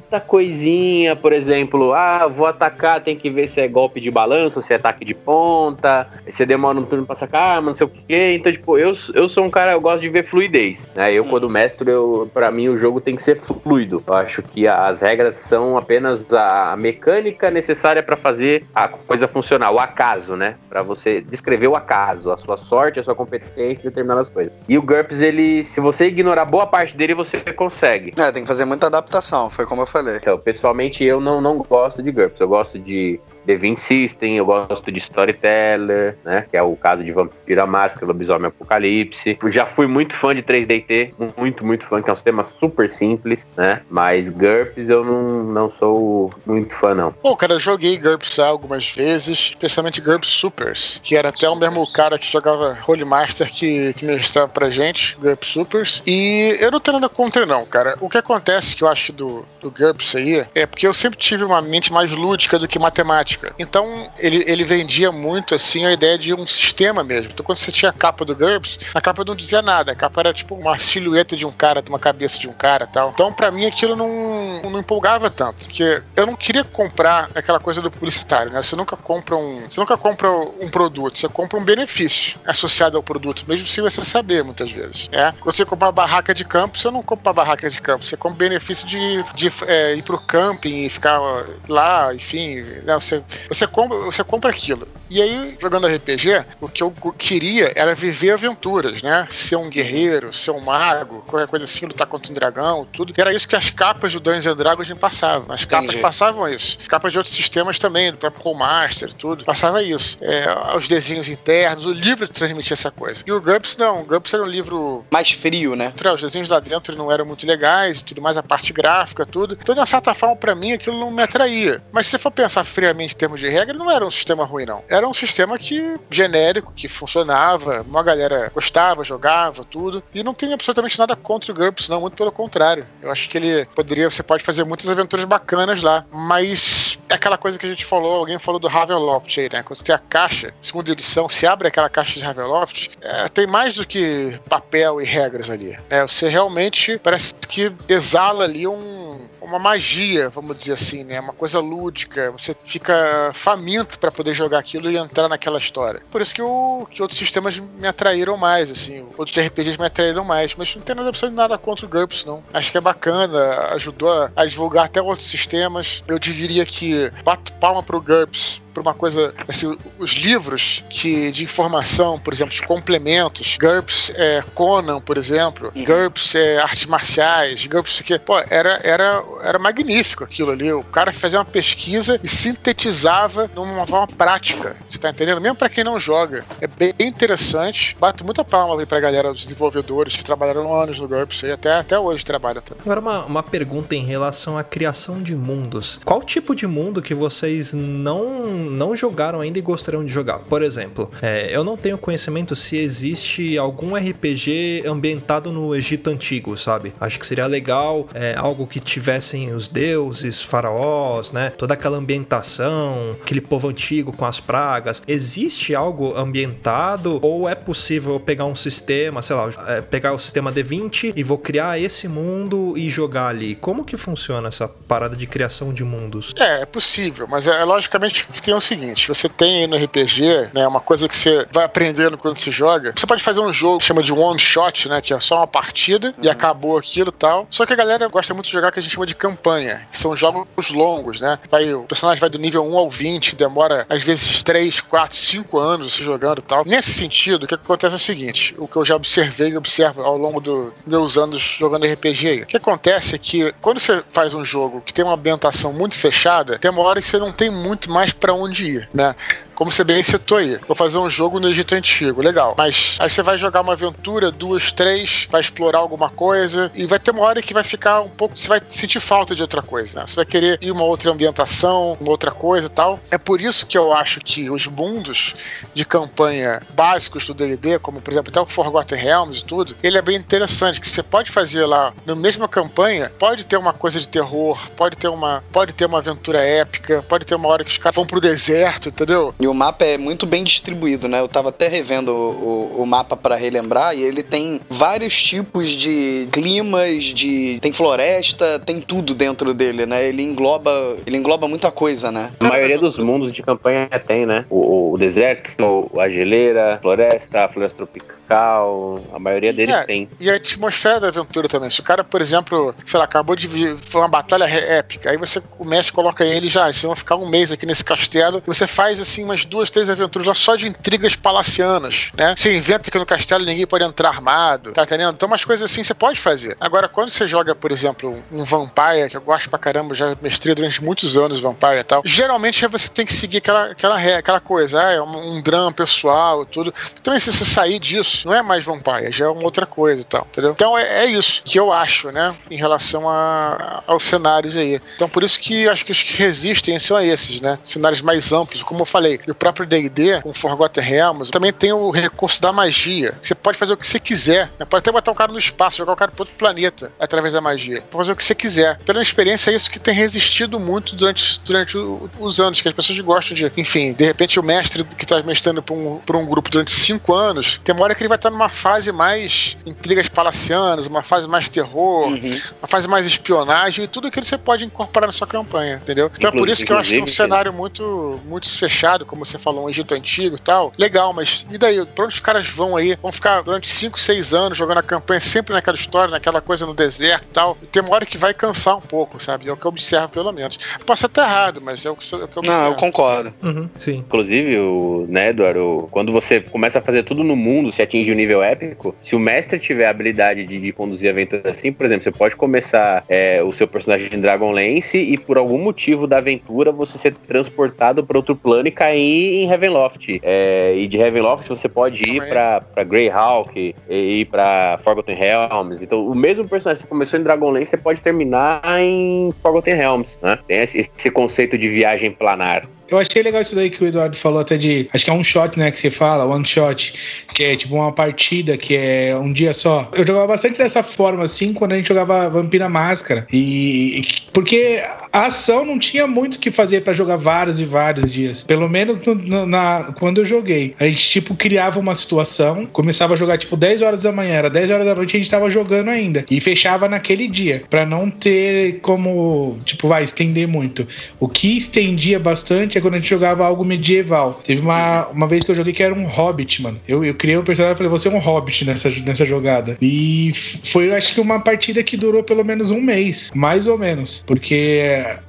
muita 0.00 0.20
coisinha, 0.20 1.14
por 1.14 1.32
exemplo, 1.32 1.92
ah, 1.92 2.26
vou 2.26 2.46
atacar, 2.46 3.02
tem 3.02 3.16
que 3.16 3.30
ver 3.30 3.48
se 3.48 3.60
é 3.60 3.68
golpe 3.68 4.00
de 4.00 4.10
balanço, 4.10 4.62
se 4.62 4.72
é 4.72 4.76
ataque 4.76 5.04
de 5.04 5.14
ponta, 5.14 6.08
se 6.28 6.44
demora 6.46 6.78
um 6.78 6.84
turno 6.84 7.06
pra 7.06 7.14
sacar 7.14 7.56
arma, 7.56 7.66
não 7.66 7.74
sei 7.74 7.86
o 7.86 7.90
quê. 7.90 8.34
Então, 8.34 8.50
tipo, 8.50 8.78
eu, 8.78 8.96
eu 9.14 9.28
sou 9.28 9.44
um 9.44 9.50
cara, 9.50 9.72
eu 9.72 9.80
gosto 9.80 10.00
de 10.00 10.08
ver 10.08 10.26
fluidez, 10.26 10.88
né? 10.94 11.12
Eu, 11.12 11.24
quando 11.24 11.48
mestre, 11.48 11.90
eu, 11.90 12.30
pra 12.32 12.50
mim, 12.50 12.68
o 12.68 12.76
jogo 12.76 13.00
tem 13.00 13.14
que 13.14 13.22
ser 13.22 13.40
fluido. 13.40 14.02
Eu 14.06 14.14
acho 14.14 14.42
que 14.42 14.66
as 14.66 15.00
regras 15.00 15.34
são 15.34 15.76
apenas 15.76 16.26
a 16.32 16.76
mecânica 16.76 17.50
necessária 17.50 18.02
pra 18.02 18.16
fazer 18.16 18.64
a 18.74 18.88
coisa 18.88 19.28
funcionar, 19.28 19.70
o 19.70 19.78
acaso, 19.78 20.34
né? 20.34 20.56
Pra 20.68 20.82
você 20.82 21.20
descrever 21.20 21.68
o 21.68 21.76
acaso, 21.76 22.32
a 22.32 22.36
sua 22.36 22.56
sorte, 22.56 22.98
a 22.98 23.04
sua 23.04 23.14
competência 23.14 23.82
em 23.82 23.84
determinadas 23.84 24.28
coisas. 24.28 24.52
E 24.68 24.78
o 24.78 24.82
GURPS, 24.82 25.20
ele, 25.20 25.62
se 25.62 25.80
você 25.80 26.06
ignorar 26.06 26.44
boa 26.44 26.66
parte 26.66 26.96
dele, 26.96 27.14
você 27.14 27.38
consegue. 27.52 28.14
É, 28.18 28.32
tem 28.32 28.42
que 28.42 28.48
fazer 28.48 28.64
muita 28.64 28.86
adaptação, 28.86 29.50
foi 29.50 29.66
como 29.66 29.79
eu 29.82 29.86
falei. 29.86 30.16
Então, 30.16 30.38
pessoalmente, 30.38 31.04
eu 31.04 31.20
não, 31.20 31.40
não 31.40 31.58
gosto 31.58 32.02
de 32.02 32.10
GURPS. 32.10 32.40
Eu 32.40 32.48
gosto 32.48 32.78
de 32.78 33.20
The 33.46 33.56
Vinci 33.56 34.00
System, 34.00 34.36
eu 34.36 34.46
gosto 34.46 34.90
de 34.92 34.98
Storyteller, 34.98 36.16
né? 36.24 36.46
Que 36.50 36.56
é 36.56 36.62
o 36.62 36.76
caso 36.76 37.02
de 37.02 37.12
Vampira 37.12 37.66
Máscara, 37.66 38.06
Lobisomem 38.06 38.48
Apocalipse. 38.48 39.38
Já 39.48 39.66
fui 39.66 39.86
muito 39.86 40.14
fã 40.14 40.34
de 40.34 40.42
3DT, 40.42 41.12
muito, 41.36 41.64
muito 41.64 41.84
fã, 41.86 42.00
que 42.00 42.08
é 42.08 42.12
um 42.12 42.16
sistema 42.16 42.44
super 42.44 42.88
simples, 42.88 43.46
né? 43.56 43.82
Mas 43.90 44.28
GURPS 44.28 44.88
eu 44.88 45.04
não, 45.04 45.44
não 45.44 45.70
sou 45.70 46.30
muito 46.46 46.74
fã, 46.74 46.94
não. 46.94 47.12
Pô, 47.12 47.36
cara, 47.36 47.54
eu 47.54 47.60
joguei 47.60 47.96
GURPS 47.96 48.38
algumas 48.38 48.90
vezes, 48.90 49.50
especialmente 49.50 50.00
GURPS 50.00 50.28
Supers, 50.28 51.00
que 51.02 51.16
era 51.16 51.30
até 51.30 51.48
o 51.48 51.56
mesmo 51.56 51.84
cara 51.92 52.18
que 52.18 52.30
jogava 52.30 52.78
Holy 52.86 53.04
Master 53.04 53.50
que, 53.50 53.92
que 53.94 54.04
mestrava 54.04 54.48
pra 54.48 54.70
gente, 54.70 55.16
GURPS 55.20 55.48
Supers. 55.48 56.02
E 56.06 56.56
eu 56.60 56.70
não 56.70 56.80
tenho 56.80 56.98
nada 56.98 57.08
contra, 57.08 57.44
não, 57.44 57.64
cara. 57.66 57.96
O 58.00 58.08
que 58.08 58.18
acontece 58.18 58.76
que 58.76 58.84
eu 58.84 58.88
acho 58.88 59.12
do, 59.12 59.44
do 59.60 59.70
GURPS 59.70 60.14
aí 60.14 60.46
é 60.54 60.66
porque 60.66 60.86
eu 60.86 60.94
sempre 60.94 61.18
tive 61.18 61.44
uma 61.44 61.60
mente 61.60 61.92
mais 61.92 62.12
lúdica 62.12 62.58
do 62.58 62.68
que 62.68 62.78
matemática. 62.78 63.29
Então, 63.58 64.10
ele, 64.18 64.44
ele 64.46 64.64
vendia 64.64 65.12
muito, 65.12 65.54
assim, 65.54 65.84
a 65.84 65.92
ideia 65.92 66.18
de 66.18 66.34
um 66.34 66.46
sistema 66.46 67.04
mesmo. 67.04 67.30
Então, 67.32 67.44
quando 67.44 67.58
você 67.58 67.72
tinha 67.72 67.90
a 67.90 67.92
capa 67.92 68.24
do 68.24 68.34
GURPS, 68.34 68.78
a 68.94 69.00
capa 69.00 69.24
não 69.24 69.34
dizia 69.34 69.62
nada. 69.62 69.92
A 69.92 69.94
capa 69.94 70.20
era 70.20 70.32
tipo 70.32 70.54
uma 70.54 70.78
silhueta 70.78 71.36
de 71.36 71.46
um 71.46 71.52
cara, 71.52 71.82
uma 71.88 71.98
cabeça 71.98 72.38
de 72.38 72.48
um 72.48 72.52
cara 72.52 72.86
tal. 72.86 73.10
Então, 73.10 73.32
para 73.32 73.50
mim, 73.50 73.66
aquilo 73.66 73.96
não, 73.96 74.62
não 74.62 74.80
empolgava 74.80 75.30
tanto. 75.30 75.64
Porque 75.64 76.02
eu 76.16 76.26
não 76.26 76.36
queria 76.36 76.64
comprar 76.64 77.30
aquela 77.34 77.60
coisa 77.60 77.80
do 77.80 77.90
publicitário, 77.90 78.52
né? 78.52 78.62
Você 78.62 78.76
nunca 78.76 78.96
compra 78.96 79.36
um. 79.36 79.68
Você 79.68 79.80
nunca 79.80 79.96
compra 79.96 80.30
um 80.30 80.68
produto, 80.70 81.18
você 81.18 81.28
compra 81.28 81.58
um 81.58 81.64
benefício 81.64 82.38
associado 82.46 82.96
ao 82.96 83.02
produto, 83.02 83.44
mesmo 83.46 83.66
sem 83.66 83.82
você 83.82 84.04
saber, 84.04 84.42
muitas 84.44 84.70
vezes. 84.70 85.08
É? 85.12 85.32
Quando 85.40 85.54
você 85.54 85.64
compra 85.64 85.86
uma 85.86 85.92
barraca 85.92 86.34
de 86.34 86.44
campo, 86.44 86.78
você 86.78 86.90
não 86.90 87.02
compra 87.02 87.30
uma 87.30 87.34
barraca 87.34 87.68
de 87.68 87.80
campo, 87.80 88.04
você 88.04 88.16
compra 88.16 88.34
o 88.34 88.38
benefício 88.38 88.86
de, 88.86 89.22
de 89.34 89.50
é, 89.66 89.94
ir 89.94 90.02
pro 90.02 90.18
camping 90.18 90.84
e 90.84 90.90
ficar 90.90 91.20
lá, 91.68 92.14
enfim. 92.14 92.62
Né? 92.62 92.94
Você, 92.94 93.19
você, 93.48 93.66
compra, 93.66 93.98
você 93.98 94.24
compra 94.24 94.50
aquilo. 94.50 94.86
E 95.08 95.20
aí, 95.20 95.56
jogando 95.60 95.86
RPG, 95.86 96.44
o 96.60 96.68
que 96.68 96.82
eu 96.82 96.92
queria 97.18 97.72
era 97.74 97.94
viver 97.94 98.32
aventuras, 98.32 99.02
né? 99.02 99.26
Ser 99.30 99.56
um 99.56 99.68
guerreiro, 99.68 100.32
ser 100.32 100.52
um 100.52 100.60
mago, 100.60 101.24
qualquer 101.26 101.48
coisa 101.48 101.64
assim, 101.64 101.86
lutar 101.86 102.06
contra 102.06 102.30
um 102.30 102.34
dragão, 102.34 102.86
tudo. 102.92 103.12
E 103.16 103.20
era 103.20 103.34
isso 103.34 103.48
que 103.48 103.56
as 103.56 103.70
capas 103.70 104.12
do 104.12 104.20
Dungeons 104.20 104.46
and 104.46 104.56
Dragons 104.56 104.88
me 104.88 104.96
passavam. 104.96 105.52
As 105.52 105.64
capas 105.64 105.86
Entendi. 105.86 106.02
passavam 106.02 106.48
isso. 106.48 106.78
As 106.80 106.88
capas 106.88 107.12
de 107.12 107.18
outros 107.18 107.34
sistemas 107.34 107.78
também, 107.78 108.12
do 108.12 108.18
próprio 108.18 108.42
Rollmaster, 108.42 109.12
tudo. 109.12 109.44
Passava 109.44 109.82
isso. 109.82 110.16
É, 110.20 110.76
os 110.76 110.86
desenhos 110.86 111.28
internos, 111.28 111.86
o 111.86 111.92
livro 111.92 112.28
transmitia 112.28 112.74
essa 112.74 112.90
coisa. 112.90 113.22
E 113.26 113.32
o 113.32 113.40
GURPS 113.40 113.76
não. 113.76 114.02
O 114.02 114.04
GURPS 114.04 114.34
era 114.34 114.42
um 114.42 114.46
livro 114.48 115.04
Mais 115.10 115.30
frio, 115.30 115.74
né? 115.74 115.92
Os 116.14 116.22
desenhos 116.22 116.48
lá 116.48 116.60
dentro 116.60 116.96
não 116.96 117.10
eram 117.10 117.24
muito 117.24 117.46
legais 117.46 118.00
e 118.00 118.04
tudo 118.04 118.22
mais, 118.22 118.36
a 118.36 118.42
parte 118.42 118.72
gráfica, 118.72 119.26
tudo. 119.26 119.58
Então, 119.60 119.74
de 119.74 119.80
uma 119.80 119.86
certa 119.86 120.14
forma, 120.14 120.36
pra 120.36 120.54
mim, 120.54 120.72
aquilo 120.72 120.98
não 120.98 121.10
me 121.10 121.22
atraía. 121.22 121.82
Mas 121.92 122.06
se 122.06 122.12
você 122.12 122.18
for 122.18 122.30
pensar 122.30 122.64
friamente 122.64 123.09
em 123.12 123.16
termos 123.16 123.40
de 123.40 123.48
regra, 123.48 123.76
não 123.76 123.90
era 123.90 124.06
um 124.06 124.10
sistema 124.10 124.44
ruim, 124.44 124.66
não. 124.66 124.84
Era 124.88 125.06
um 125.06 125.14
sistema 125.14 125.58
que 125.58 125.98
genérico, 126.10 126.72
que 126.74 126.88
funcionava, 126.88 127.84
uma 127.88 128.02
galera 128.02 128.50
gostava, 128.54 129.04
jogava, 129.04 129.64
tudo. 129.64 130.02
E 130.14 130.22
não 130.22 130.34
tem 130.34 130.52
absolutamente 130.52 130.98
nada 130.98 131.16
contra 131.16 131.52
o 131.52 131.54
GURPS, 131.54 131.88
não, 131.88 132.00
muito 132.00 132.16
pelo 132.16 132.32
contrário. 132.32 132.86
Eu 133.02 133.10
acho 133.10 133.28
que 133.28 133.38
ele 133.38 133.66
poderia, 133.74 134.10
você 134.10 134.22
pode 134.22 134.44
fazer 134.44 134.64
muitas 134.64 134.88
aventuras 134.88 135.24
bacanas 135.24 135.82
lá, 135.82 136.04
mas 136.10 136.98
é 137.08 137.14
aquela 137.14 137.36
coisa 137.36 137.58
que 137.58 137.66
a 137.66 137.68
gente 137.68 137.84
falou, 137.84 138.16
alguém 138.16 138.38
falou 138.38 138.60
do 138.60 138.68
Ravenloft 138.68 139.38
aí, 139.38 139.48
né? 139.52 139.62
Quando 139.62 139.78
você 139.78 139.84
tem 139.84 139.94
a 139.94 139.98
caixa, 139.98 140.54
segunda 140.60 140.90
edição, 140.92 141.28
se 141.28 141.46
abre 141.46 141.68
aquela 141.68 141.88
caixa 141.88 142.18
de 142.18 142.24
Ravenloft, 142.24 142.90
é, 143.00 143.28
tem 143.28 143.46
mais 143.46 143.74
do 143.74 143.86
que 143.86 144.38
papel 144.48 145.00
e 145.00 145.04
regras 145.04 145.50
ali. 145.50 145.78
né? 145.88 146.06
você 146.06 146.28
realmente 146.28 146.98
parece 146.98 147.34
que 147.48 147.72
exala 147.88 148.44
ali 148.44 148.66
um, 148.66 149.28
uma 149.40 149.58
magia, 149.58 150.28
vamos 150.28 150.56
dizer 150.56 150.74
assim, 150.74 151.04
né? 151.04 151.20
Uma 151.20 151.32
coisa 151.32 151.60
lúdica. 151.60 152.30
Você 152.32 152.54
fica 152.64 153.30
faminto 153.34 153.98
para 153.98 154.10
poder 154.10 154.34
jogar 154.34 154.58
aquilo 154.58 154.90
e 154.90 154.96
entrar 154.96 155.28
naquela 155.28 155.58
história. 155.58 156.02
Por 156.10 156.20
isso 156.20 156.34
que, 156.34 156.42
o, 156.42 156.86
que 156.90 157.02
outros 157.02 157.18
sistemas 157.18 157.58
me 157.58 157.86
atraíram 157.86 158.36
mais, 158.36 158.70
assim. 158.70 159.06
Outros 159.16 159.36
RPGs 159.38 159.78
me 159.78 159.86
atraíram 159.86 160.24
mais. 160.24 160.54
Mas 160.54 160.74
não 160.74 160.82
tem 160.82 160.94
nada 160.94 161.08
absolutamente 161.08 161.40
nada 161.40 161.58
contra 161.58 161.86
o 161.86 161.88
GURPS, 161.88 162.24
não. 162.24 162.42
Acho 162.52 162.70
que 162.70 162.78
é 162.78 162.80
bacana, 162.80 163.68
ajudou 163.74 164.10
a, 164.10 164.30
a 164.36 164.44
divulgar 164.44 164.86
até 164.86 165.00
outros 165.00 165.28
sistemas. 165.28 166.04
Eu 166.06 166.18
diria 166.18 166.64
que 166.66 167.10
bato 167.24 167.52
palma 167.54 167.82
pro 167.82 168.00
GURPS 168.00 168.60
por 168.72 168.80
uma 168.80 168.94
coisa, 168.94 169.34
assim, 169.48 169.76
os 169.98 170.12
livros 170.12 170.84
que 170.88 171.30
de 171.30 171.44
informação, 171.44 172.18
por 172.18 172.32
exemplo, 172.32 172.54
de 172.54 172.62
complementos, 172.62 173.56
GURPS 173.60 174.12
é, 174.14 174.42
Conan, 174.54 175.00
por 175.00 175.18
exemplo, 175.18 175.72
GURPS 175.74 176.34
é, 176.34 176.58
artes 176.58 176.86
marciais, 176.86 177.66
GURPS 177.66 178.00
que, 178.00 178.18
pô, 178.18 178.38
era, 178.38 178.80
era, 178.82 179.22
era 179.42 179.58
magnífico 179.58 180.24
aquilo 180.24 180.52
ali. 180.52 180.72
O 180.72 180.82
cara 180.84 181.12
fazia 181.12 181.38
uma 181.38 181.44
pesquisa 181.44 182.18
e 182.22 182.28
sintetizava 182.28 183.50
numa 183.54 183.86
forma 183.86 184.06
prática. 184.06 184.76
Você 184.88 184.98
tá 184.98 185.10
entendendo? 185.10 185.40
Mesmo 185.40 185.56
para 185.56 185.68
quem 185.68 185.84
não 185.84 185.98
joga. 185.98 186.44
É 186.60 186.66
bem 186.66 186.94
interessante. 186.98 187.96
Bato 187.98 188.24
muita 188.24 188.44
palma 188.44 188.74
ali 188.74 188.86
pra 188.86 189.00
galera 189.00 189.32
dos 189.32 189.44
desenvolvedores 189.44 190.16
que 190.16 190.24
trabalharam 190.24 190.72
anos 190.74 190.98
no 190.98 191.08
GURPS 191.08 191.42
e 191.42 191.50
até, 191.50 191.74
até 191.74 191.98
hoje 191.98 192.24
trabalham 192.24 192.62
também. 192.62 192.82
Agora, 192.82 193.00
uma, 193.00 193.24
uma 193.24 193.42
pergunta 193.42 193.94
em 193.94 194.04
relação 194.04 194.56
à 194.56 194.64
criação 194.64 195.22
de 195.22 195.34
mundos. 195.34 196.00
Qual 196.04 196.22
tipo 196.22 196.54
de 196.54 196.66
mundo 196.66 197.02
que 197.02 197.14
vocês 197.14 197.72
não, 197.72 198.59
não 198.60 198.96
jogaram 198.96 199.40
ainda 199.40 199.58
e 199.58 199.62
gostariam 199.62 200.04
de 200.04 200.12
jogar? 200.12 200.40
Por 200.40 200.62
exemplo, 200.62 201.10
é, 201.22 201.54
eu 201.54 201.64
não 201.64 201.76
tenho 201.76 201.98
conhecimento 201.98 202.54
se 202.54 202.76
existe 202.76 203.56
algum 203.58 203.96
RPG 203.96 204.84
ambientado 204.86 205.52
no 205.52 205.74
Egito 205.74 206.10
Antigo, 206.10 206.56
sabe? 206.56 206.92
Acho 207.00 207.18
que 207.18 207.26
seria 207.26 207.46
legal 207.46 208.08
é, 208.14 208.34
algo 208.36 208.66
que 208.66 208.80
tivessem 208.80 209.52
os 209.52 209.68
deuses, 209.68 210.42
faraós, 210.42 211.32
né? 211.32 211.50
Toda 211.50 211.74
aquela 211.74 211.96
ambientação, 211.96 213.16
aquele 213.22 213.40
povo 213.40 213.68
antigo 213.68 214.12
com 214.12 214.24
as 214.24 214.40
pragas. 214.40 215.02
Existe 215.06 215.74
algo 215.74 216.16
ambientado 216.16 217.18
ou 217.22 217.48
é 217.48 217.54
possível 217.54 218.18
pegar 218.20 218.44
um 218.44 218.54
sistema, 218.54 219.22
sei 219.22 219.36
lá, 219.36 219.50
é, 219.68 219.80
pegar 219.80 220.12
o 220.12 220.18
sistema 220.18 220.52
D20 220.52 221.12
e 221.16 221.22
vou 221.22 221.38
criar 221.38 221.78
esse 221.78 222.08
mundo 222.08 222.74
e 222.76 222.88
jogar 222.88 223.28
ali? 223.28 223.54
Como 223.54 223.84
que 223.84 223.96
funciona 223.96 224.48
essa 224.48 224.68
parada 224.68 225.16
de 225.16 225.26
criação 225.26 225.72
de 225.72 225.84
mundos? 225.84 226.34
É, 226.38 226.62
é 226.62 226.66
possível, 226.66 227.26
mas 227.26 227.46
é, 227.46 227.64
logicamente 227.64 228.26
que 228.50 228.52
tem 228.52 228.54
o 228.56 228.60
seguinte: 228.60 229.08
você 229.08 229.28
tem 229.28 229.60
aí 229.60 229.66
no 229.66 229.76
RPG, 229.76 230.50
né, 230.52 230.66
uma 230.66 230.80
coisa 230.80 231.08
que 231.08 231.16
você 231.16 231.46
vai 231.52 231.64
aprendendo 231.64 232.18
quando 232.18 232.38
você 232.38 232.50
joga. 232.50 232.92
Você 232.96 233.06
pode 233.06 233.22
fazer 233.22 233.40
um 233.40 233.52
jogo 233.52 233.78
que 233.78 233.84
chama 233.84 234.02
de 234.02 234.12
one 234.12 234.38
shot, 234.38 234.88
né, 234.88 235.00
que 235.00 235.14
é 235.14 235.20
só 235.20 235.36
uma 235.36 235.46
partida 235.46 236.14
e 236.20 236.28
acabou 236.28 236.76
aquilo 236.76 237.10
e 237.10 237.12
tal. 237.12 237.46
Só 237.50 237.64
que 237.64 237.72
a 237.72 237.76
galera 237.76 238.08
gosta 238.08 238.34
muito 238.34 238.46
de 238.46 238.52
jogar 238.52 238.68
o 238.68 238.72
que 238.72 238.80
a 238.80 238.82
gente 238.82 238.92
chama 238.92 239.06
de 239.06 239.14
campanha, 239.14 239.86
que 239.90 239.98
são 239.98 240.16
jogos 240.16 240.70
longos, 240.70 241.20
né? 241.20 241.38
Vai, 241.48 241.72
o 241.72 241.84
personagem 241.84 242.20
vai 242.20 242.30
do 242.30 242.38
nível 242.38 242.64
1 242.64 242.76
ao 242.76 242.90
20, 242.90 243.36
demora 243.36 243.86
às 243.88 244.02
vezes 244.02 244.42
3, 244.42 244.80
4, 244.80 245.16
5 245.16 245.58
anos 245.58 245.92
você 245.92 246.02
jogando 246.02 246.38
e 246.38 246.42
tal. 246.42 246.64
Nesse 246.64 246.92
sentido, 246.92 247.44
o 247.44 247.46
que 247.46 247.54
acontece 247.54 247.94
é 247.94 247.96
o 247.96 248.00
seguinte: 248.00 248.54
o 248.58 248.66
que 248.66 248.76
eu 248.76 248.84
já 248.84 248.96
observei 248.96 249.50
e 249.50 249.56
observo 249.56 250.02
ao 250.02 250.16
longo 250.16 250.40
dos 250.40 250.72
meus 250.86 251.16
anos 251.16 251.40
jogando 251.40 251.86
RPG 251.86 252.28
aí. 252.28 252.42
O 252.42 252.46
que 252.46 252.56
acontece 252.56 253.14
é 253.14 253.18
que 253.18 253.52
quando 253.60 253.78
você 253.78 254.02
faz 254.10 254.34
um 254.34 254.44
jogo 254.44 254.82
que 254.84 254.92
tem 254.92 255.04
uma 255.04 255.14
ambientação 255.14 255.72
muito 255.72 255.98
fechada, 255.98 256.58
tem 256.58 256.70
uma 256.70 256.82
hora 256.82 257.00
que 257.00 257.06
você 257.06 257.18
não 257.18 257.32
tem 257.32 257.50
muito 257.50 257.90
mais 257.90 258.12
pra 258.12 258.32
onde 258.32 258.39
ir, 258.48 258.88
né? 258.92 259.14
Como 259.60 259.70
você 259.70 259.84
bem 259.84 260.02
citou 260.02 260.38
aí, 260.38 260.58
vou 260.66 260.74
fazer 260.74 260.96
um 260.96 261.10
jogo 261.10 261.38
no 261.38 261.46
Egito 261.46 261.74
Antigo, 261.74 262.22
legal. 262.22 262.54
Mas 262.56 262.96
aí 262.98 263.10
você 263.10 263.22
vai 263.22 263.36
jogar 263.36 263.60
uma 263.60 263.74
aventura, 263.74 264.30
duas, 264.30 264.72
três, 264.72 265.28
vai 265.30 265.42
explorar 265.42 265.80
alguma 265.80 266.08
coisa, 266.08 266.72
e 266.74 266.86
vai 266.86 266.98
ter 266.98 267.10
uma 267.10 267.24
hora 267.24 267.42
que 267.42 267.52
vai 267.52 267.62
ficar 267.62 268.00
um 268.00 268.08
pouco. 268.08 268.38
Você 268.38 268.48
vai 268.48 268.62
sentir 268.70 269.00
falta 269.00 269.34
de 269.34 269.42
outra 269.42 269.60
coisa, 269.60 270.00
né? 270.00 270.06
Você 270.06 270.16
vai 270.16 270.24
querer 270.24 270.58
ir 270.62 270.72
uma 270.72 270.84
outra 270.84 271.12
ambientação, 271.12 271.94
uma 272.00 272.10
outra 272.10 272.30
coisa 272.30 272.68
e 272.68 272.70
tal. 272.70 272.98
É 273.10 273.18
por 273.18 273.38
isso 273.38 273.66
que 273.66 273.76
eu 273.76 273.92
acho 273.92 274.20
que 274.20 274.48
os 274.48 274.66
mundos 274.66 275.34
de 275.74 275.84
campanha 275.84 276.62
básicos 276.70 277.26
do 277.26 277.34
DD, 277.34 277.80
como 277.80 278.00
por 278.00 278.12
exemplo 278.12 278.30
até 278.30 278.40
o 278.40 278.46
Forgotten 278.46 278.98
Realms 278.98 279.42
e 279.42 279.44
tudo, 279.44 279.76
ele 279.82 279.98
é 279.98 280.02
bem 280.02 280.16
interessante, 280.16 280.80
que 280.80 280.88
você 280.88 281.02
pode 281.02 281.30
fazer 281.30 281.66
lá, 281.66 281.92
na 282.06 282.14
mesma 282.14 282.48
campanha, 282.48 283.12
pode 283.18 283.44
ter 283.44 283.58
uma 283.58 283.74
coisa 283.74 284.00
de 284.00 284.08
terror, 284.08 284.58
pode 284.74 284.96
ter 284.96 285.08
uma, 285.08 285.44
pode 285.52 285.74
ter 285.74 285.84
uma 285.84 285.98
aventura 285.98 286.38
épica, 286.38 287.04
pode 287.06 287.26
ter 287.26 287.34
uma 287.34 287.48
hora 287.48 287.62
que 287.62 287.70
os 287.70 287.76
caras 287.76 287.96
vão 287.96 288.06
pro 288.06 288.22
deserto, 288.22 288.88
entendeu? 288.88 289.34
E 289.38 289.49
o 289.50 289.54
mapa 289.54 289.84
é 289.84 289.98
muito 289.98 290.26
bem 290.26 290.44
distribuído, 290.44 291.08
né? 291.08 291.20
Eu 291.20 291.28
tava 291.28 291.48
até 291.48 291.68
revendo 291.68 292.12
o, 292.12 292.76
o, 292.78 292.82
o 292.82 292.86
mapa 292.86 293.16
para 293.16 293.36
relembrar 293.36 293.96
e 293.96 294.02
ele 294.02 294.22
tem 294.22 294.60
vários 294.68 295.20
tipos 295.20 295.70
de 295.70 296.28
climas, 296.30 297.04
de 297.04 297.58
tem 297.60 297.72
floresta, 297.72 298.58
tem 298.58 298.80
tudo 298.80 299.14
dentro 299.14 299.52
dele, 299.52 299.86
né? 299.86 300.06
Ele 300.06 300.22
engloba, 300.22 300.96
ele 301.06 301.16
engloba 301.16 301.48
muita 301.48 301.70
coisa, 301.70 302.10
né? 302.10 302.30
A 302.40 302.48
maioria 302.48 302.78
dos 302.78 302.98
mundos 302.98 303.32
de 303.32 303.42
campanha 303.42 303.88
tem, 304.06 304.24
né? 304.24 304.44
O, 304.48 304.92
o 304.92 304.98
deserto, 304.98 305.90
a 305.98 306.08
geleira, 306.08 306.74
a 306.74 306.78
floresta, 306.78 307.44
a 307.44 307.48
floresta 307.48 307.76
tropical. 307.76 308.19
Local, 308.30 309.00
a 309.12 309.18
maioria 309.18 309.52
deles 309.52 309.74
É, 309.74 309.82
tem. 309.84 310.08
E 310.20 310.30
a 310.30 310.36
atmosfera 310.36 311.00
da 311.00 311.08
aventura 311.08 311.48
também. 311.48 311.68
Se 311.68 311.80
o 311.80 311.82
cara, 311.82 312.04
por 312.04 312.22
exemplo, 312.22 312.74
sei 312.86 312.98
lá, 312.98 313.04
acabou 313.04 313.34
de 313.34 313.48
vir, 313.48 313.76
foi 313.82 314.00
uma 314.00 314.08
batalha 314.08 314.44
épica, 314.44 315.10
aí 315.10 315.16
você, 315.16 315.42
o 315.58 315.64
mestre 315.64 315.92
coloca 315.92 316.24
ele 316.24 316.48
já, 316.48 316.64
vocês 316.64 316.82
vão 316.82 316.94
ficar 316.94 317.16
um 317.16 317.28
mês 317.28 317.50
aqui 317.50 317.66
nesse 317.66 317.84
castelo, 317.84 318.38
e 318.38 318.46
você 318.46 318.66
faz, 318.66 319.00
assim, 319.00 319.24
umas 319.24 319.44
duas, 319.44 319.70
três 319.70 319.90
aventuras 319.90 320.28
lá 320.28 320.34
só 320.34 320.54
de 320.56 320.68
intrigas 320.68 321.16
palacianas, 321.16 322.10
né? 322.16 322.34
Você 322.36 322.56
inventa 322.56 322.90
que 322.90 322.98
no 322.98 323.06
castelo 323.06 323.44
ninguém 323.44 323.66
pode 323.66 323.84
entrar 323.84 324.10
armado, 324.10 324.72
tá 324.72 324.84
entendendo? 324.84 325.14
Então, 325.14 325.26
umas 325.26 325.44
coisas 325.44 325.70
assim 325.70 325.82
você 325.82 325.94
pode 325.94 326.20
fazer. 326.20 326.56
Agora, 326.60 326.88
quando 326.88 327.10
você 327.10 327.26
joga, 327.26 327.54
por 327.54 327.72
exemplo, 327.72 328.22
um 328.30 328.44
Vampire, 328.44 329.08
que 329.10 329.16
eu 329.16 329.20
gosto 329.20 329.50
pra 329.50 329.58
caramba, 329.58 329.94
já 329.94 330.16
mestrei 330.20 330.54
durante 330.54 330.82
muitos 330.82 331.16
anos 331.16 331.40
Vampire 331.40 331.80
e 331.80 331.84
tal, 331.84 332.02
geralmente 332.04 332.66
você 332.66 332.88
tem 332.88 333.06
que 333.06 333.12
seguir 333.12 333.38
aquela, 333.38 333.70
aquela, 333.70 333.96
aquela 333.96 334.40
coisa, 334.40 334.80
ah, 334.80 334.92
é 334.92 335.02
um, 335.02 335.36
um 335.36 335.42
drama 335.42 335.72
pessoal, 335.72 336.44
tudo. 336.44 336.72
Também 337.02 337.18
se 337.18 337.32
você 337.32 337.44
sair 337.44 337.78
disso, 337.78 338.19
não 338.24 338.34
é 338.34 338.42
mais 338.42 338.64
Vampire, 338.64 339.12
já 339.12 339.26
é 339.26 339.28
uma 339.28 339.44
outra 339.44 339.66
coisa 339.66 340.02
e 340.02 340.04
tal, 340.04 340.26
entendeu? 340.30 340.52
Então 340.52 340.76
é, 340.76 341.04
é 341.04 341.06
isso 341.06 341.42
que 341.44 341.58
eu 341.58 341.72
acho, 341.72 342.10
né, 342.10 342.34
em 342.50 342.56
relação 342.56 343.08
a, 343.08 343.82
aos 343.86 344.04
cenários 344.04 344.56
aí. 344.56 344.80
Então 344.96 345.08
por 345.08 345.22
isso 345.22 345.38
que 345.38 345.68
acho 345.68 345.84
que 345.84 345.92
os 345.92 346.02
que 346.02 346.14
resistem 346.14 346.78
são 346.78 347.00
esses, 347.00 347.40
né, 347.40 347.58
cenários 347.64 348.02
mais 348.02 348.32
amplos, 348.32 348.62
como 348.62 348.82
eu 348.82 348.86
falei, 348.86 349.20
o 349.28 349.34
próprio 349.34 349.66
D&D, 349.66 350.20
com 350.22 350.34
Forgotten 350.34 350.82
Realms, 350.82 351.30
também 351.30 351.52
tem 351.52 351.72
o 351.72 351.90
recurso 351.90 352.40
da 352.40 352.52
magia. 352.52 353.14
Você 353.20 353.34
pode 353.34 353.58
fazer 353.58 353.72
o 353.72 353.76
que 353.76 353.86
você 353.86 354.00
quiser, 354.00 354.50
né? 354.58 354.64
pode 354.64 354.80
até 354.80 354.92
botar 354.92 355.10
o 355.10 355.14
cara 355.14 355.32
no 355.32 355.38
espaço, 355.38 355.78
jogar 355.78 355.92
o 355.92 355.96
cara 355.96 356.10
para 356.10 356.22
outro 356.22 356.34
planeta 356.36 356.92
através 356.98 357.32
da 357.32 357.40
magia. 357.40 357.82
Pode 357.82 357.96
fazer 357.96 358.12
o 358.12 358.16
que 358.16 358.24
você 358.24 358.34
quiser. 358.34 358.78
Pela 358.78 359.02
experiência, 359.02 359.50
é 359.50 359.54
isso 359.54 359.70
que 359.70 359.78
tem 359.78 359.94
resistido 359.94 360.58
muito 360.58 360.94
durante, 360.94 361.40
durante 361.44 361.76
os 361.76 362.40
anos, 362.40 362.60
que 362.60 362.68
as 362.68 362.74
pessoas 362.74 362.98
gostam 363.00 363.34
de, 363.34 363.50
enfim, 363.56 363.92
de 363.92 364.04
repente 364.04 364.38
o 364.38 364.42
mestre 364.42 364.84
que 364.84 365.04
está 365.04 365.22
mestrando 365.22 365.62
para 365.62 365.74
um, 365.74 365.98
pra 365.98 366.16
um 366.16 366.26
grupo 366.26 366.50
durante 366.50 366.72
cinco 366.72 367.14
anos, 367.14 367.60
tem 367.64 367.74
uma 367.74 367.84
hora 367.84 367.94
que 367.94 368.02
ele 368.02 368.08
vai 368.10 368.16
estar 368.16 368.30
numa 368.30 368.48
fase 368.48 368.92
mais 368.92 369.56
intrigas 369.64 370.08
palacianas, 370.08 370.86
uma 370.86 371.02
fase 371.02 371.26
mais 371.26 371.48
terror, 371.48 372.08
Uhum. 372.08 372.40
uma 372.60 372.68
fase 372.68 372.86
mais 372.88 373.06
espionagem 373.06 373.84
e 373.84 373.88
tudo 373.88 374.08
aquilo 374.08 374.24
você 374.24 374.36
pode 374.36 374.64
incorporar 374.64 375.06
na 375.08 375.12
sua 375.12 375.26
campanha, 375.26 375.76
entendeu? 375.82 376.10
Então 376.16 376.28
é 376.30 376.32
por 376.32 376.48
isso 376.48 376.64
que 376.64 376.72
eu 376.72 376.78
acho 376.78 376.90
que 376.90 376.98
é 376.98 377.02
um 377.02 377.06
cenário 377.06 377.52
muito, 377.52 378.20
muito 378.26 378.48
fechado, 378.58 379.06
como 379.06 379.24
você 379.24 379.38
falou, 379.38 379.64
um 379.64 379.70
Egito 379.70 379.94
antigo 379.94 380.36
e 380.36 380.38
tal. 380.38 380.72
Legal, 380.76 381.12
mas 381.12 381.46
e 381.50 381.56
daí? 381.56 381.84
Pra 381.86 382.04
onde 382.04 382.14
os 382.14 382.20
caras 382.20 382.48
vão 382.48 382.76
aí? 382.76 382.96
Vão 383.00 383.12
ficar 383.12 383.40
durante 383.42 383.68
5, 383.68 383.98
6 383.98 384.34
anos 384.34 384.58
jogando 384.58 384.78
a 384.78 384.82
campanha 384.82 385.20
sempre 385.20 385.54
naquela 385.54 385.76
história, 385.76 386.10
naquela 386.10 386.40
coisa 386.40 386.66
no 386.66 386.74
deserto 386.74 387.24
e 387.24 387.32
tal. 387.32 387.56
E 387.62 387.66
tem 387.66 387.82
uma 387.82 387.94
hora 387.94 388.04
que 388.06 388.18
vai 388.18 388.34
cansar 388.34 388.76
um 388.76 388.80
pouco, 388.80 389.22
sabe? 389.22 389.48
É 389.48 389.52
o 389.52 389.56
que 389.56 389.64
eu 389.64 389.68
observo, 389.68 390.08
pelo 390.08 390.32
menos. 390.32 390.58
Posso 390.84 391.06
estar 391.06 391.22
errado, 391.24 391.60
mas 391.60 391.84
é 391.86 391.90
o 391.90 391.96
que, 391.96 392.04
é 392.14 392.18
o 392.18 392.28
que 392.28 392.36
eu 392.36 392.40
observo. 392.40 392.60
Não, 392.62 392.68
eu 392.70 392.74
concordo. 392.74 393.32
Uhum, 393.42 393.68
sim. 393.76 393.98
Inclusive, 393.98 394.58
o, 394.58 395.06
né, 395.08 395.30
Eduardo, 395.30 395.88
quando 395.90 396.12
você 396.12 396.40
começa 396.40 396.78
a 396.78 396.82
fazer 396.82 397.02
tudo 397.04 397.22
no 397.22 397.36
mundo, 397.36 397.70
se 397.72 397.82
atinge 397.82 397.99
o 398.08 398.14
nível 398.14 398.42
épico, 398.42 398.94
se 399.02 399.16
o 399.16 399.18
mestre 399.18 399.58
tiver 399.58 399.86
a 399.86 399.90
habilidade 399.90 400.44
de, 400.44 400.58
de 400.58 400.72
conduzir 400.72 401.08
a 401.08 401.12
aventura 401.12 401.50
assim, 401.50 401.72
por 401.72 401.86
exemplo, 401.86 402.04
você 402.04 402.12
pode 402.12 402.36
começar 402.36 403.04
é, 403.08 403.42
o 403.42 403.52
seu 403.52 403.66
personagem 403.66 404.08
em 404.12 404.20
Dragonlance 404.20 404.98
e 404.98 405.18
por 405.18 405.36
algum 405.36 405.58
motivo 405.58 406.06
da 406.06 406.18
aventura 406.18 406.70
você 406.70 406.96
ser 406.96 407.14
transportado 407.14 408.04
para 408.04 408.16
outro 408.16 408.36
plano 408.36 408.68
e 408.68 408.70
cair 408.70 409.44
em 409.44 409.50
Heavenloft. 409.50 410.20
É, 410.22 410.74
e 410.76 410.86
de 410.86 410.98
Heavenloft 410.98 411.48
você 411.48 411.68
pode 411.68 412.04
ir 412.04 412.26
pra 412.28 412.84
Greyhawk, 412.84 413.74
e 413.88 414.20
ir 414.20 414.24
pra 414.26 414.78
Forgotten 414.82 415.16
Realms. 415.16 415.82
Então, 415.82 416.06
o 416.06 416.14
mesmo 416.14 416.48
personagem 416.48 416.82
que 416.82 416.88
começou 416.88 417.18
em 417.18 417.22
Dragonlance, 417.22 417.70
você 417.70 417.76
pode 417.76 418.00
terminar 418.00 418.62
em 418.80 419.32
Forgotten 419.42 419.74
Realms, 419.74 420.18
né? 420.22 420.38
Tem 420.46 420.58
esse, 420.60 420.78
esse 420.78 421.10
conceito 421.10 421.58
de 421.58 421.68
viagem 421.68 422.10
planar. 422.10 422.62
Eu 422.90 422.98
achei 422.98 423.22
legal 423.22 423.42
isso 423.42 423.54
daí 423.54 423.70
que 423.70 423.82
o 423.82 423.86
Eduardo 423.86 424.16
falou 424.16 424.40
até 424.40 424.56
de. 424.56 424.88
Acho 424.92 425.04
que 425.04 425.10
é 425.10 425.14
um 425.14 425.22
shot, 425.24 425.58
né? 425.58 425.70
Que 425.70 425.78
você 425.80 425.90
fala, 425.90 426.24
one 426.26 426.46
shot. 426.46 426.94
Que 427.34 427.44
é 427.44 427.56
tipo 427.56 427.74
uma 427.76 427.92
partida 427.92 428.56
que 428.56 428.74
é 428.76 429.16
um 429.16 429.32
dia 429.32 429.54
só. 429.54 429.88
Eu 429.94 430.06
jogava 430.06 430.26
bastante 430.26 430.58
dessa 430.58 430.82
forma, 430.82 431.24
assim, 431.24 431.52
quando 431.52 431.72
a 431.72 431.76
gente 431.76 431.88
jogava 431.88 432.28
Vampira 432.28 432.68
Máscara. 432.68 433.26
E. 433.32 434.02
Porque 434.32 434.80
a 435.12 435.26
ação 435.26 435.64
não 435.64 435.78
tinha 435.78 436.06
muito 436.06 436.34
o 436.34 436.38
que 436.38 436.50
fazer 436.50 436.82
pra 436.82 436.92
jogar 436.92 437.16
vários 437.16 437.60
e 437.60 437.64
vários 437.64 438.10
dias. 438.10 438.42
Pelo 438.44 438.68
menos 438.68 438.98
no- 439.00 439.14
no- 439.14 439.46
na, 439.46 439.92
quando 439.98 440.18
eu 440.20 440.24
joguei. 440.24 440.74
A 440.78 440.84
gente, 440.86 441.08
tipo, 441.10 441.34
criava 441.34 441.78
uma 441.80 441.94
situação, 441.94 442.66
começava 442.66 443.14
a 443.14 443.16
jogar, 443.16 443.36
tipo, 443.38 443.56
10 443.56 443.82
horas 443.82 444.02
da 444.02 444.12
manhã, 444.12 444.34
era 444.34 444.50
10 444.50 444.70
horas 444.70 444.86
da 444.86 444.94
noite 444.94 445.16
a 445.16 445.20
gente 445.20 445.30
tava 445.30 445.50
jogando 445.50 445.88
ainda. 445.88 446.24
E 446.30 446.40
fechava 446.40 446.88
naquele 446.88 447.28
dia. 447.28 447.62
Pra 447.68 447.84
não 447.84 448.08
ter 448.10 448.78
como, 448.80 449.58
tipo, 449.64 449.88
vai 449.88 450.04
estender 450.04 450.46
muito. 450.46 450.86
O 451.18 451.28
que 451.28 451.56
estendia 451.58 452.18
bastante 452.18 452.78
quando 452.80 452.94
a 452.94 452.98
gente 452.98 453.08
jogava 453.08 453.44
algo 453.44 453.64
medieval. 453.64 454.40
Teve 454.44 454.60
uma, 454.60 455.06
uma 455.08 455.26
vez 455.26 455.44
que 455.44 455.50
eu 455.50 455.54
joguei 455.54 455.72
que 455.72 455.82
era 455.82 455.94
um 455.94 456.06
hobbit, 456.06 456.62
mano. 456.62 456.80
Eu, 456.86 457.04
eu 457.04 457.14
criei 457.14 457.36
um 457.36 457.44
personagem 457.44 457.74
e 457.74 457.76
falei, 457.76 457.90
você 457.90 458.08
é 458.08 458.10
um 458.10 458.18
hobbit 458.18 458.64
nessa, 458.64 458.90
nessa 459.04 459.24
jogada. 459.24 459.76
E 459.80 460.32
foi, 460.64 460.92
acho 460.92 461.14
que, 461.14 461.20
uma 461.20 461.40
partida 461.40 461.82
que 461.82 461.96
durou 461.96 462.22
pelo 462.22 462.44
menos 462.44 462.70
um 462.70 462.80
mês, 462.80 463.30
mais 463.34 463.66
ou 463.66 463.78
menos. 463.78 464.24
Porque 464.26 464.54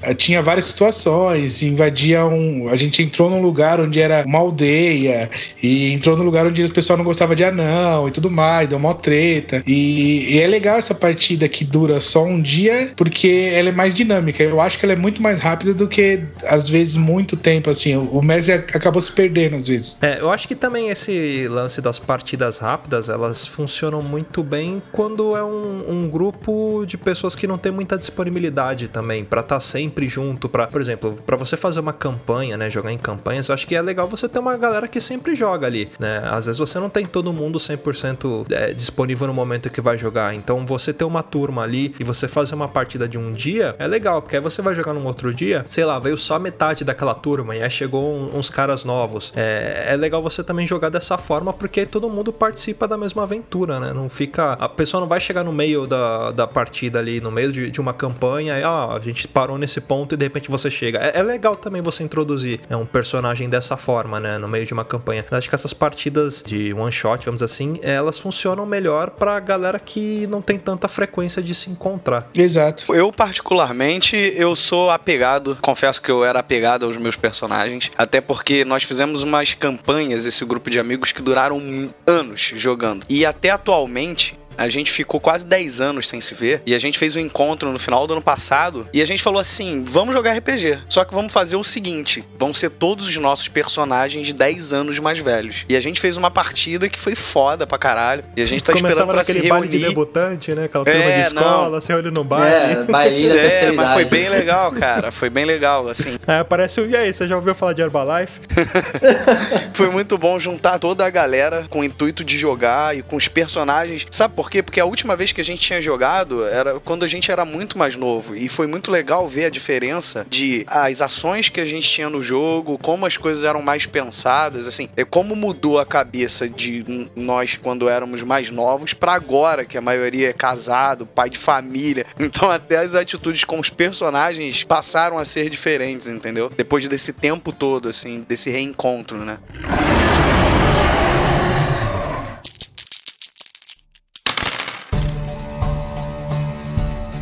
eh, 0.03 0.13
tinha 0.17 0.41
várias 0.41 0.65
situações, 0.65 1.61
invadia 1.61 2.25
um. 2.25 2.69
A 2.69 2.75
gente 2.75 3.01
entrou 3.01 3.29
num 3.29 3.41
lugar 3.41 3.79
onde 3.79 3.99
era 3.99 4.23
uma 4.25 4.39
aldeia, 4.39 5.29
e 5.61 5.91
entrou 5.91 6.17
num 6.17 6.23
lugar 6.23 6.45
onde 6.45 6.63
o 6.63 6.71
pessoal 6.71 6.97
não 6.97 7.05
gostava 7.05 7.35
de 7.35 7.43
anão 7.43 8.07
e 8.07 8.11
tudo 8.11 8.29
mais, 8.29 8.69
deu 8.69 8.77
uma 8.77 8.93
treta. 8.93 9.63
E, 9.65 10.35
e 10.35 10.39
é 10.39 10.47
legal 10.47 10.77
essa 10.77 10.95
partida 10.95 11.47
que 11.47 11.63
dura 11.63 11.99
só 12.01 12.23
um 12.23 12.41
dia, 12.41 12.91
porque 12.95 13.49
ela 13.53 13.69
é 13.69 13.71
mais 13.71 13.93
dinâmica. 13.93 14.43
Eu 14.43 14.61
acho 14.61 14.79
que 14.79 14.85
ela 14.85 14.93
é 14.93 14.97
muito 14.97 15.21
mais 15.21 15.39
rápida 15.39 15.73
do 15.73 15.87
que, 15.87 16.21
às 16.45 16.69
vezes, 16.69 16.95
muito 16.95 17.35
tempo, 17.41 17.69
assim. 17.69 17.95
O 17.95 18.21
mestre 18.21 18.53
acabou 18.53 19.01
se 19.01 19.11
perdendo, 19.11 19.55
às 19.55 19.67
vezes. 19.67 19.97
É, 20.01 20.19
eu 20.19 20.29
acho 20.29 20.47
que 20.47 20.55
também 20.55 20.89
esse 20.89 21.47
lance 21.47 21.81
das 21.81 21.99
partidas 21.99 22.59
rápidas, 22.59 23.09
elas 23.09 23.45
funcionam 23.45 24.01
muito 24.01 24.43
bem 24.43 24.81
quando 24.91 25.35
é 25.35 25.43
um, 25.43 25.83
um 25.89 26.09
grupo 26.09 26.85
de 26.85 26.97
pessoas 26.97 27.35
que 27.35 27.47
não 27.47 27.57
tem 27.57 27.71
muita 27.71 27.97
disponibilidade 27.97 28.87
também 28.87 29.25
pra 29.25 29.41
estar 29.41 29.59
sempre 29.59 30.07
junto, 30.07 30.47
para, 30.47 30.67
por 30.67 30.79
exemplo, 30.79 31.17
pra 31.25 31.35
você 31.35 31.57
fazer 31.57 31.79
uma 31.79 31.93
campanha, 31.93 32.57
né, 32.57 32.69
jogar 32.69 32.91
em 32.91 32.97
campanhas, 32.97 33.49
eu 33.49 33.55
acho 33.55 33.67
que 33.67 33.75
é 33.75 33.81
legal 33.81 34.07
você 34.07 34.27
ter 34.29 34.39
uma 34.39 34.57
galera 34.57 34.87
que 34.87 35.01
sempre 35.01 35.35
joga 35.35 35.67
ali, 35.67 35.89
né? 35.99 36.21
Às 36.25 36.45
vezes 36.45 36.59
você 36.59 36.79
não 36.79 36.89
tem 36.89 37.05
todo 37.05 37.33
mundo 37.33 37.59
100% 37.59 38.51
é, 38.51 38.73
disponível 38.73 39.27
no 39.27 39.33
momento 39.33 39.69
que 39.69 39.81
vai 39.81 39.97
jogar, 39.97 40.35
então 40.35 40.65
você 40.65 40.93
ter 40.93 41.05
uma 41.05 41.23
turma 41.23 41.63
ali 41.63 41.93
e 41.99 42.03
você 42.03 42.27
fazer 42.27 42.55
uma 42.55 42.67
partida 42.67 43.07
de 43.07 43.17
um 43.17 43.33
dia 43.33 43.75
é 43.79 43.87
legal, 43.87 44.21
porque 44.21 44.35
aí 44.35 44.41
você 44.41 44.61
vai 44.61 44.75
jogar 44.75 44.93
num 44.93 45.05
outro 45.05 45.33
dia, 45.33 45.63
sei 45.67 45.85
lá, 45.85 45.97
veio 45.99 46.17
só 46.17 46.37
metade 46.39 46.83
daquela 46.83 47.13
turma 47.13 47.30
e 47.39 47.61
aí 47.61 47.69
chegou 47.69 48.03
um- 48.13 48.37
uns 48.37 48.49
caras 48.49 48.83
novos. 48.83 49.31
É, 49.35 49.85
é 49.89 49.95
legal 49.95 50.21
você 50.21 50.43
também 50.43 50.67
jogar 50.67 50.89
dessa 50.89 51.17
forma, 51.17 51.53
porque 51.53 51.85
todo 51.85 52.09
mundo 52.09 52.33
participa 52.33 52.87
da 52.87 52.97
mesma 52.97 53.23
aventura, 53.23 53.79
né? 53.79 53.93
Não 53.93 54.09
fica. 54.09 54.53
A 54.53 54.67
pessoa 54.69 54.99
não 55.01 55.07
vai 55.07 55.19
chegar 55.19 55.43
no 55.43 55.51
meio 55.53 55.87
da, 55.87 56.31
da 56.31 56.47
partida 56.47 56.99
ali, 56.99 57.21
no 57.21 57.31
meio 57.31 57.51
de, 57.51 57.69
de 57.71 57.79
uma 57.79 57.93
campanha, 57.93 58.59
e 58.59 58.63
ah, 58.63 58.89
a 58.95 58.99
gente 58.99 59.27
parou 59.27 59.57
nesse 59.57 59.79
ponto 59.79 60.13
e 60.13 60.17
de 60.17 60.25
repente 60.25 60.49
você 60.49 60.69
chega. 60.69 60.99
É, 60.99 61.19
é 61.19 61.23
legal 61.23 61.55
também 61.55 61.81
você 61.81 62.03
introduzir 62.03 62.59
é, 62.69 62.75
um 62.75 62.85
personagem 62.85 63.47
dessa 63.49 63.77
forma, 63.77 64.19
né? 64.19 64.37
No 64.37 64.47
meio 64.47 64.65
de 64.65 64.73
uma 64.73 64.83
campanha. 64.85 65.25
Eu 65.29 65.37
acho 65.37 65.47
que 65.49 65.55
essas 65.55 65.73
partidas 65.73 66.43
de 66.45 66.73
one 66.73 66.91
shot, 66.91 67.25
vamos 67.25 67.39
dizer 67.41 67.45
assim, 67.53 67.75
elas 67.81 68.19
funcionam 68.19 68.65
melhor 68.65 69.11
pra 69.11 69.39
galera 69.39 69.79
que 69.79 70.27
não 70.27 70.41
tem 70.41 70.57
tanta 70.57 70.87
frequência 70.87 71.41
de 71.41 71.53
se 71.55 71.69
encontrar. 71.69 72.29
Exato. 72.33 72.93
Eu, 72.93 73.11
particularmente, 73.11 74.15
eu 74.35 74.55
sou 74.55 74.89
apegado, 74.89 75.57
confesso 75.61 76.01
que 76.01 76.09
eu 76.09 76.23
era 76.23 76.39
apegado 76.39 76.85
aos 76.85 76.97
meus 76.97 77.10
personagens, 77.15 77.91
até 77.97 78.19
porque 78.21 78.65
nós 78.65 78.83
fizemos 78.83 79.23
umas 79.23 79.53
campanhas, 79.53 80.25
esse 80.25 80.43
grupo 80.45 80.69
de 80.69 80.79
amigos, 80.79 81.11
que 81.11 81.21
duraram 81.21 81.61
anos 82.05 82.51
jogando. 82.55 83.05
E 83.09 83.25
até 83.25 83.49
atualmente. 83.49 84.40
A 84.61 84.69
gente 84.69 84.91
ficou 84.91 85.19
quase 85.19 85.45
10 85.45 85.81
anos 85.81 86.07
sem 86.07 86.21
se 86.21 86.33
ver 86.35 86.61
e 86.65 86.75
a 86.75 86.79
gente 86.79 86.97
fez 86.99 87.15
um 87.15 87.19
encontro 87.19 87.71
no 87.71 87.79
final 87.79 88.05
do 88.05 88.13
ano 88.13 88.21
passado 88.21 88.87
e 88.93 89.01
a 89.01 89.05
gente 89.05 89.21
falou 89.23 89.39
assim: 89.39 89.83
vamos 89.85 90.13
jogar 90.13 90.33
RPG. 90.37 90.79
Só 90.87 91.03
que 91.03 91.13
vamos 91.13 91.31
fazer 91.33 91.55
o 91.55 91.63
seguinte: 91.63 92.23
vão 92.37 92.53
ser 92.53 92.69
todos 92.69 93.07
os 93.07 93.17
nossos 93.17 93.47
personagens 93.47 94.31
10 94.33 94.73
anos 94.73 94.99
mais 94.99 95.19
velhos. 95.19 95.65
E 95.67 95.75
a 95.75 95.81
gente 95.81 95.99
fez 95.99 96.17
uma 96.17 96.29
partida 96.31 96.87
que 96.89 96.99
foi 96.99 97.15
foda 97.15 97.65
pra 97.65 97.77
caralho. 97.77 98.23
E 98.35 98.41
a 98.41 98.45
gente 98.45 98.63
tá 98.63 98.73
esperando 98.73 98.93
Começava 98.93 99.13
pra 99.13 99.23
se 99.23 99.33
naquele 99.33 99.49
baile 99.49 99.67
de 99.67 99.77
reunir. 99.77 99.89
debutante, 99.89 100.53
né? 100.55 100.65
Aquela 100.65 100.83
É, 100.87 100.91
turma 100.93 101.11
de 101.11 101.21
escola, 101.21 101.69
não. 101.71 101.81
se 101.81 101.93
olha 101.93 102.11
no 102.11 102.23
baile. 102.23 102.55
É, 102.81 102.83
bailinho 102.83 103.29
da 103.29 103.35
É, 103.41 103.41
terceira 103.41 103.73
mas 103.73 103.93
foi 103.93 104.05
bem 104.05 104.29
legal, 104.29 104.71
cara. 104.71 105.11
Foi 105.11 105.29
bem 105.29 105.45
legal, 105.45 105.87
assim. 105.87 106.17
Aí 106.27 106.39
aparece 106.39 106.79
o. 106.81 106.89
E 106.89 106.95
aí, 106.95 107.11
você 107.11 107.27
já 107.27 107.35
ouviu 107.35 107.55
falar 107.55 107.73
de 107.73 107.81
Herbalife? 107.81 108.39
Foi 109.73 109.89
muito 109.89 110.17
bom 110.17 110.37
juntar 110.39 110.79
toda 110.79 111.05
a 111.05 111.09
galera 111.09 111.65
com 111.69 111.79
o 111.79 111.83
intuito 111.83 112.23
de 112.23 112.37
jogar 112.37 112.95
e 112.95 113.01
com 113.01 113.15
os 113.15 113.27
personagens. 113.27 114.05
Sabe 114.11 114.35
por 114.35 114.49
quê? 114.51 114.61
Porque 114.61 114.79
a 114.79 114.85
última 114.85 115.15
vez 115.15 115.31
que 115.31 115.41
a 115.41 115.43
gente 115.43 115.61
tinha 115.61 115.81
jogado 115.81 116.45
era 116.45 116.79
quando 116.79 117.03
a 117.03 117.07
gente 117.07 117.31
era 117.31 117.45
muito 117.45 117.77
mais 117.77 117.95
novo. 117.95 118.35
E 118.35 118.49
foi 118.49 118.67
muito 118.67 118.91
legal 118.91 119.27
ver 119.27 119.45
a 119.45 119.49
diferença 119.49 120.25
de 120.29 120.65
as 120.67 121.01
ações 121.01 121.49
que 121.49 121.59
a 121.59 121.65
gente 121.65 121.89
tinha 121.89 122.09
no 122.09 122.21
jogo, 122.21 122.77
como 122.77 123.05
as 123.05 123.17
coisas 123.17 123.43
eram 123.43 123.61
mais 123.61 123.85
pensadas, 123.85 124.67
assim, 124.67 124.89
é 124.97 125.05
como 125.05 125.35
mudou 125.35 125.79
a 125.79 125.85
cabeça 125.85 126.47
de 126.47 127.09
nós 127.15 127.55
quando 127.55 127.87
éramos 127.87 128.21
mais 128.21 128.49
novos 128.49 128.93
pra 128.93 129.13
agora, 129.13 129.63
que 129.63 129.77
a 129.77 129.81
maioria 129.81 130.29
é 130.29 130.33
casado, 130.33 131.05
pai 131.05 131.29
de 131.29 131.37
família. 131.37 132.05
Então 132.31 132.51
até 132.51 132.77
as 132.77 132.93
atitudes 132.93 133.43
com 133.43 133.59
os 133.59 133.69
personagens 133.69 134.63
passaram 134.63 135.17
a 135.17 135.25
ser 135.25 135.49
diferentes, 135.49 136.07
entendeu? 136.07 136.49
Depois 136.55 136.87
desse 136.87 137.11
tempo 137.11 137.51
todo, 137.51 137.89
assim, 137.89 138.25
desse 138.27 138.49
reencontro, 138.49 139.17
né? 139.17 139.37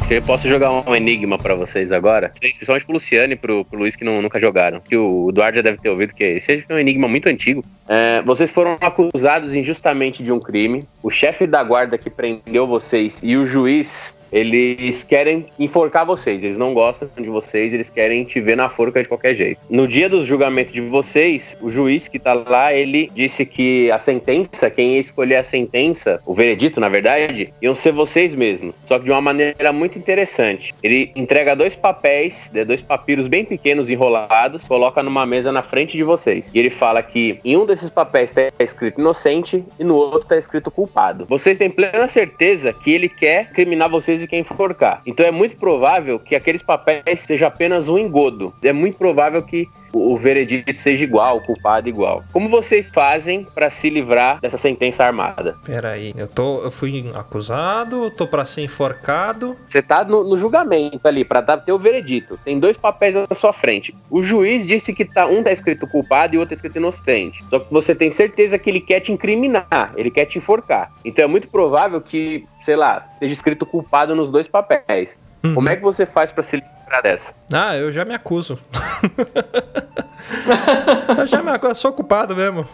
Eu 0.09 0.23
posso 0.23 0.47
jogar 0.47 0.71
um 0.71 0.95
enigma 0.95 1.37
pra 1.37 1.53
vocês 1.53 1.91
agora, 1.91 2.31
principalmente 2.39 2.83
pro 2.83 2.93
Luciano 2.93 3.33
e 3.33 3.35
pro, 3.35 3.63
pro 3.63 3.77
Luiz 3.77 3.95
que 3.95 4.03
não, 4.03 4.23
nunca 4.23 4.39
jogaram. 4.39 4.81
Que 4.81 4.97
o 4.97 5.29
Eduardo 5.29 5.57
já 5.57 5.61
deve 5.61 5.77
ter 5.77 5.87
ouvido, 5.89 6.15
que 6.15 6.23
esse 6.23 6.65
é 6.67 6.73
um 6.73 6.79
enigma 6.79 7.07
muito 7.07 7.29
antigo. 7.29 7.63
É, 7.87 8.19
vocês 8.23 8.49
foram 8.49 8.75
acusados 8.81 9.53
injustamente 9.53 10.23
de 10.23 10.31
um 10.31 10.39
crime. 10.39 10.81
O 11.03 11.11
chefe 11.11 11.45
da 11.45 11.63
guarda 11.63 11.95
que 11.95 12.09
prendeu 12.09 12.65
vocês 12.65 13.21
e 13.21 13.37
o 13.37 13.45
juiz 13.45 14.17
eles 14.31 15.03
querem 15.03 15.45
enforcar 15.57 16.05
vocês, 16.05 16.43
eles 16.43 16.57
não 16.57 16.73
gostam 16.73 17.09
de 17.19 17.29
vocês, 17.29 17.73
eles 17.73 17.89
querem 17.89 18.23
te 18.23 18.39
ver 18.39 18.55
na 18.55 18.69
forca 18.69 19.01
de 19.01 19.09
qualquer 19.09 19.35
jeito. 19.35 19.59
No 19.69 19.87
dia 19.87 20.09
do 20.09 20.23
julgamento 20.23 20.73
de 20.73 20.81
vocês, 20.81 21.57
o 21.61 21.69
juiz 21.69 22.07
que 22.07 22.19
tá 22.19 22.33
lá, 22.33 22.73
ele 22.73 23.09
disse 23.13 23.45
que 23.45 23.91
a 23.91 23.99
sentença, 23.99 24.69
quem 24.69 24.93
ia 24.93 24.99
escolher 24.99 25.37
a 25.37 25.43
sentença, 25.43 26.21
o 26.25 26.33
veredito, 26.33 26.79
na 26.79 26.89
verdade, 26.89 27.53
iam 27.61 27.75
ser 27.75 27.91
vocês 27.91 28.33
mesmos, 28.33 28.75
só 28.85 28.97
que 28.97 29.05
de 29.05 29.11
uma 29.11 29.21
maneira 29.21 29.71
muito 29.71 29.97
interessante. 29.97 30.73
Ele 30.83 31.11
entrega 31.15 31.55
dois 31.55 31.75
papéis, 31.75 32.51
né, 32.53 32.63
dois 32.63 32.81
papiros 32.81 33.27
bem 33.27 33.45
pequenos 33.45 33.89
enrolados, 33.89 34.67
coloca 34.67 35.01
numa 35.03 35.25
mesa 35.25 35.51
na 35.51 35.63
frente 35.63 35.97
de 35.97 36.03
vocês. 36.03 36.51
E 36.53 36.59
ele 36.59 36.69
fala 36.69 37.01
que 37.01 37.39
em 37.43 37.57
um 37.57 37.65
desses 37.65 37.89
papéis 37.89 38.35
está 38.35 38.63
escrito 38.63 38.99
inocente 38.99 39.63
e 39.79 39.83
no 39.83 39.95
outro 39.95 40.21
está 40.21 40.37
escrito 40.37 40.71
culpado. 40.71 41.25
Vocês 41.25 41.57
têm 41.57 41.69
plena 41.69 42.07
certeza 42.07 42.73
que 42.73 42.91
ele 42.91 43.09
quer 43.09 43.51
criminar 43.51 43.89
vocês 43.89 44.18
e 44.21 44.27
quem 44.27 44.41
enforcar. 44.41 45.01
Então 45.05 45.25
é 45.25 45.31
muito 45.31 45.55
provável 45.57 46.19
que 46.19 46.35
aqueles 46.35 46.61
papéis 46.61 47.21
seja 47.21 47.47
apenas 47.47 47.87
um 47.87 47.97
engodo. 47.97 48.53
É 48.61 48.73
muito 48.73 48.97
provável 48.97 49.41
que 49.41 49.67
o 49.93 50.17
veredito 50.17 50.77
seja 50.77 51.03
igual, 51.03 51.37
o 51.37 51.41
culpado 51.41 51.87
igual. 51.89 52.23
Como 52.31 52.49
vocês 52.49 52.89
fazem 52.89 53.45
para 53.53 53.69
se 53.69 53.89
livrar 53.89 54.39
dessa 54.39 54.57
sentença 54.57 55.03
armada? 55.03 55.55
Peraí, 55.65 56.13
eu 56.17 56.27
tô, 56.27 56.61
eu 56.61 56.71
fui 56.71 57.09
acusado, 57.13 58.11
tô 58.11 58.27
para 58.27 58.45
ser 58.45 58.61
enforcado. 58.61 59.55
Você 59.67 59.81
tá 59.81 60.03
no, 60.03 60.23
no 60.23 60.37
julgamento 60.37 61.07
ali 61.07 61.23
para 61.23 61.41
ter 61.57 61.71
o 61.71 61.79
veredito. 61.79 62.37
Tem 62.43 62.59
dois 62.59 62.77
papéis 62.77 63.15
na 63.15 63.35
sua 63.35 63.53
frente. 63.53 63.95
O 64.09 64.21
juiz 64.21 64.67
disse 64.67 64.93
que 64.93 65.05
tá 65.05 65.25
um 65.25 65.43
tá 65.43 65.51
escrito 65.51 65.87
culpado 65.87 66.35
e 66.35 66.37
o 66.37 66.41
outro 66.41 66.49
tá 66.49 66.55
escrito 66.55 66.77
inocente. 66.77 67.43
Só 67.49 67.59
que 67.59 67.71
você 67.71 67.95
tem 67.95 68.09
certeza 68.09 68.57
que 68.57 68.69
ele 68.69 68.81
quer 68.81 68.99
te 68.99 69.11
incriminar, 69.11 69.93
ele 69.95 70.11
quer 70.11 70.25
te 70.25 70.37
enforcar. 70.37 70.91
Então 71.03 71.25
é 71.25 71.27
muito 71.27 71.47
provável 71.47 72.01
que, 72.01 72.45
sei 72.61 72.75
lá, 72.75 73.07
esteja 73.13 73.33
escrito 73.33 73.65
culpado 73.65 74.15
nos 74.15 74.29
dois 74.29 74.47
papéis. 74.47 75.17
Uhum. 75.43 75.55
Como 75.55 75.69
é 75.69 75.75
que 75.75 75.81
você 75.81 76.05
faz 76.05 76.31
para 76.31 76.43
se 76.43 76.57
livrar 76.57 76.78
dessa? 77.01 77.33
Ah, 77.51 77.75
eu 77.75 77.91
já 77.91 78.03
me 78.03 78.13
acuso. 78.13 78.59
eu 81.17 81.27
já 81.27 81.41
me 81.41 81.51
acuso, 81.51 81.75
sou 81.75 81.93
culpado 81.93 82.35
mesmo. 82.35 82.67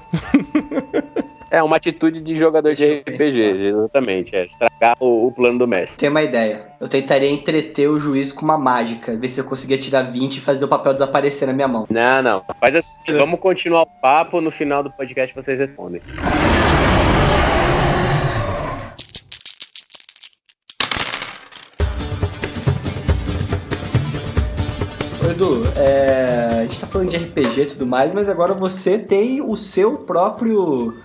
É 1.51 1.61
uma 1.63 1.78
atitude 1.78 2.22
de 2.22 2.36
jogador 2.36 2.76
Deixa 2.76 2.86
de 2.86 2.99
RPG, 2.99 3.68
exatamente. 3.68 4.36
É 4.36 4.45
estragar 4.45 4.95
o, 4.99 5.28
o, 5.28 5.32
plano 5.32 5.59
do 5.59 5.68
mestre. 5.68 5.97
Tem 5.97 6.09
uma 6.09 6.22
ideia. 6.22 6.68
Eu 6.82 6.88
tentaria 6.88 7.30
entreter 7.30 7.88
o 7.88 7.99
juiz 7.99 8.32
com 8.32 8.43
uma 8.43 8.57
mágica, 8.57 9.18
ver 9.18 9.30
se 9.30 9.39
eu 9.39 9.45
conseguia 9.45 9.78
tirar 9.78 10.03
20 10.03 10.36
e 10.36 10.41
fazer 10.41 10.66
o 10.66 10.68
papel 10.68 10.93
desaparecer 10.93 11.47
na 11.47 11.53
minha 11.53 11.68
mão. 11.68 11.88
Não, 11.89 12.22
não. 12.22 12.43
Faz 12.59 12.76
assim. 12.76 13.13
Vamos 13.13 13.39
continuar 13.39 13.84
o 13.84 13.86
papo. 13.86 14.41
No 14.41 14.51
final 14.51 14.84
do 14.84 14.91
podcast 14.91 15.34
vocês 15.34 15.59
respondem. 15.59 16.01
Edu, 25.36 25.64
é, 25.76 26.60
a 26.60 26.62
gente 26.62 26.80
tá 26.80 26.88
falando 26.88 27.10
de 27.10 27.18
RPG 27.18 27.62
e 27.62 27.66
tudo 27.66 27.86
mais, 27.86 28.14
mas 28.14 28.30
agora 28.30 28.54
você 28.54 28.98
tem 28.98 29.42
o 29.42 29.54
seu 29.58 29.98
próprio 29.98 30.98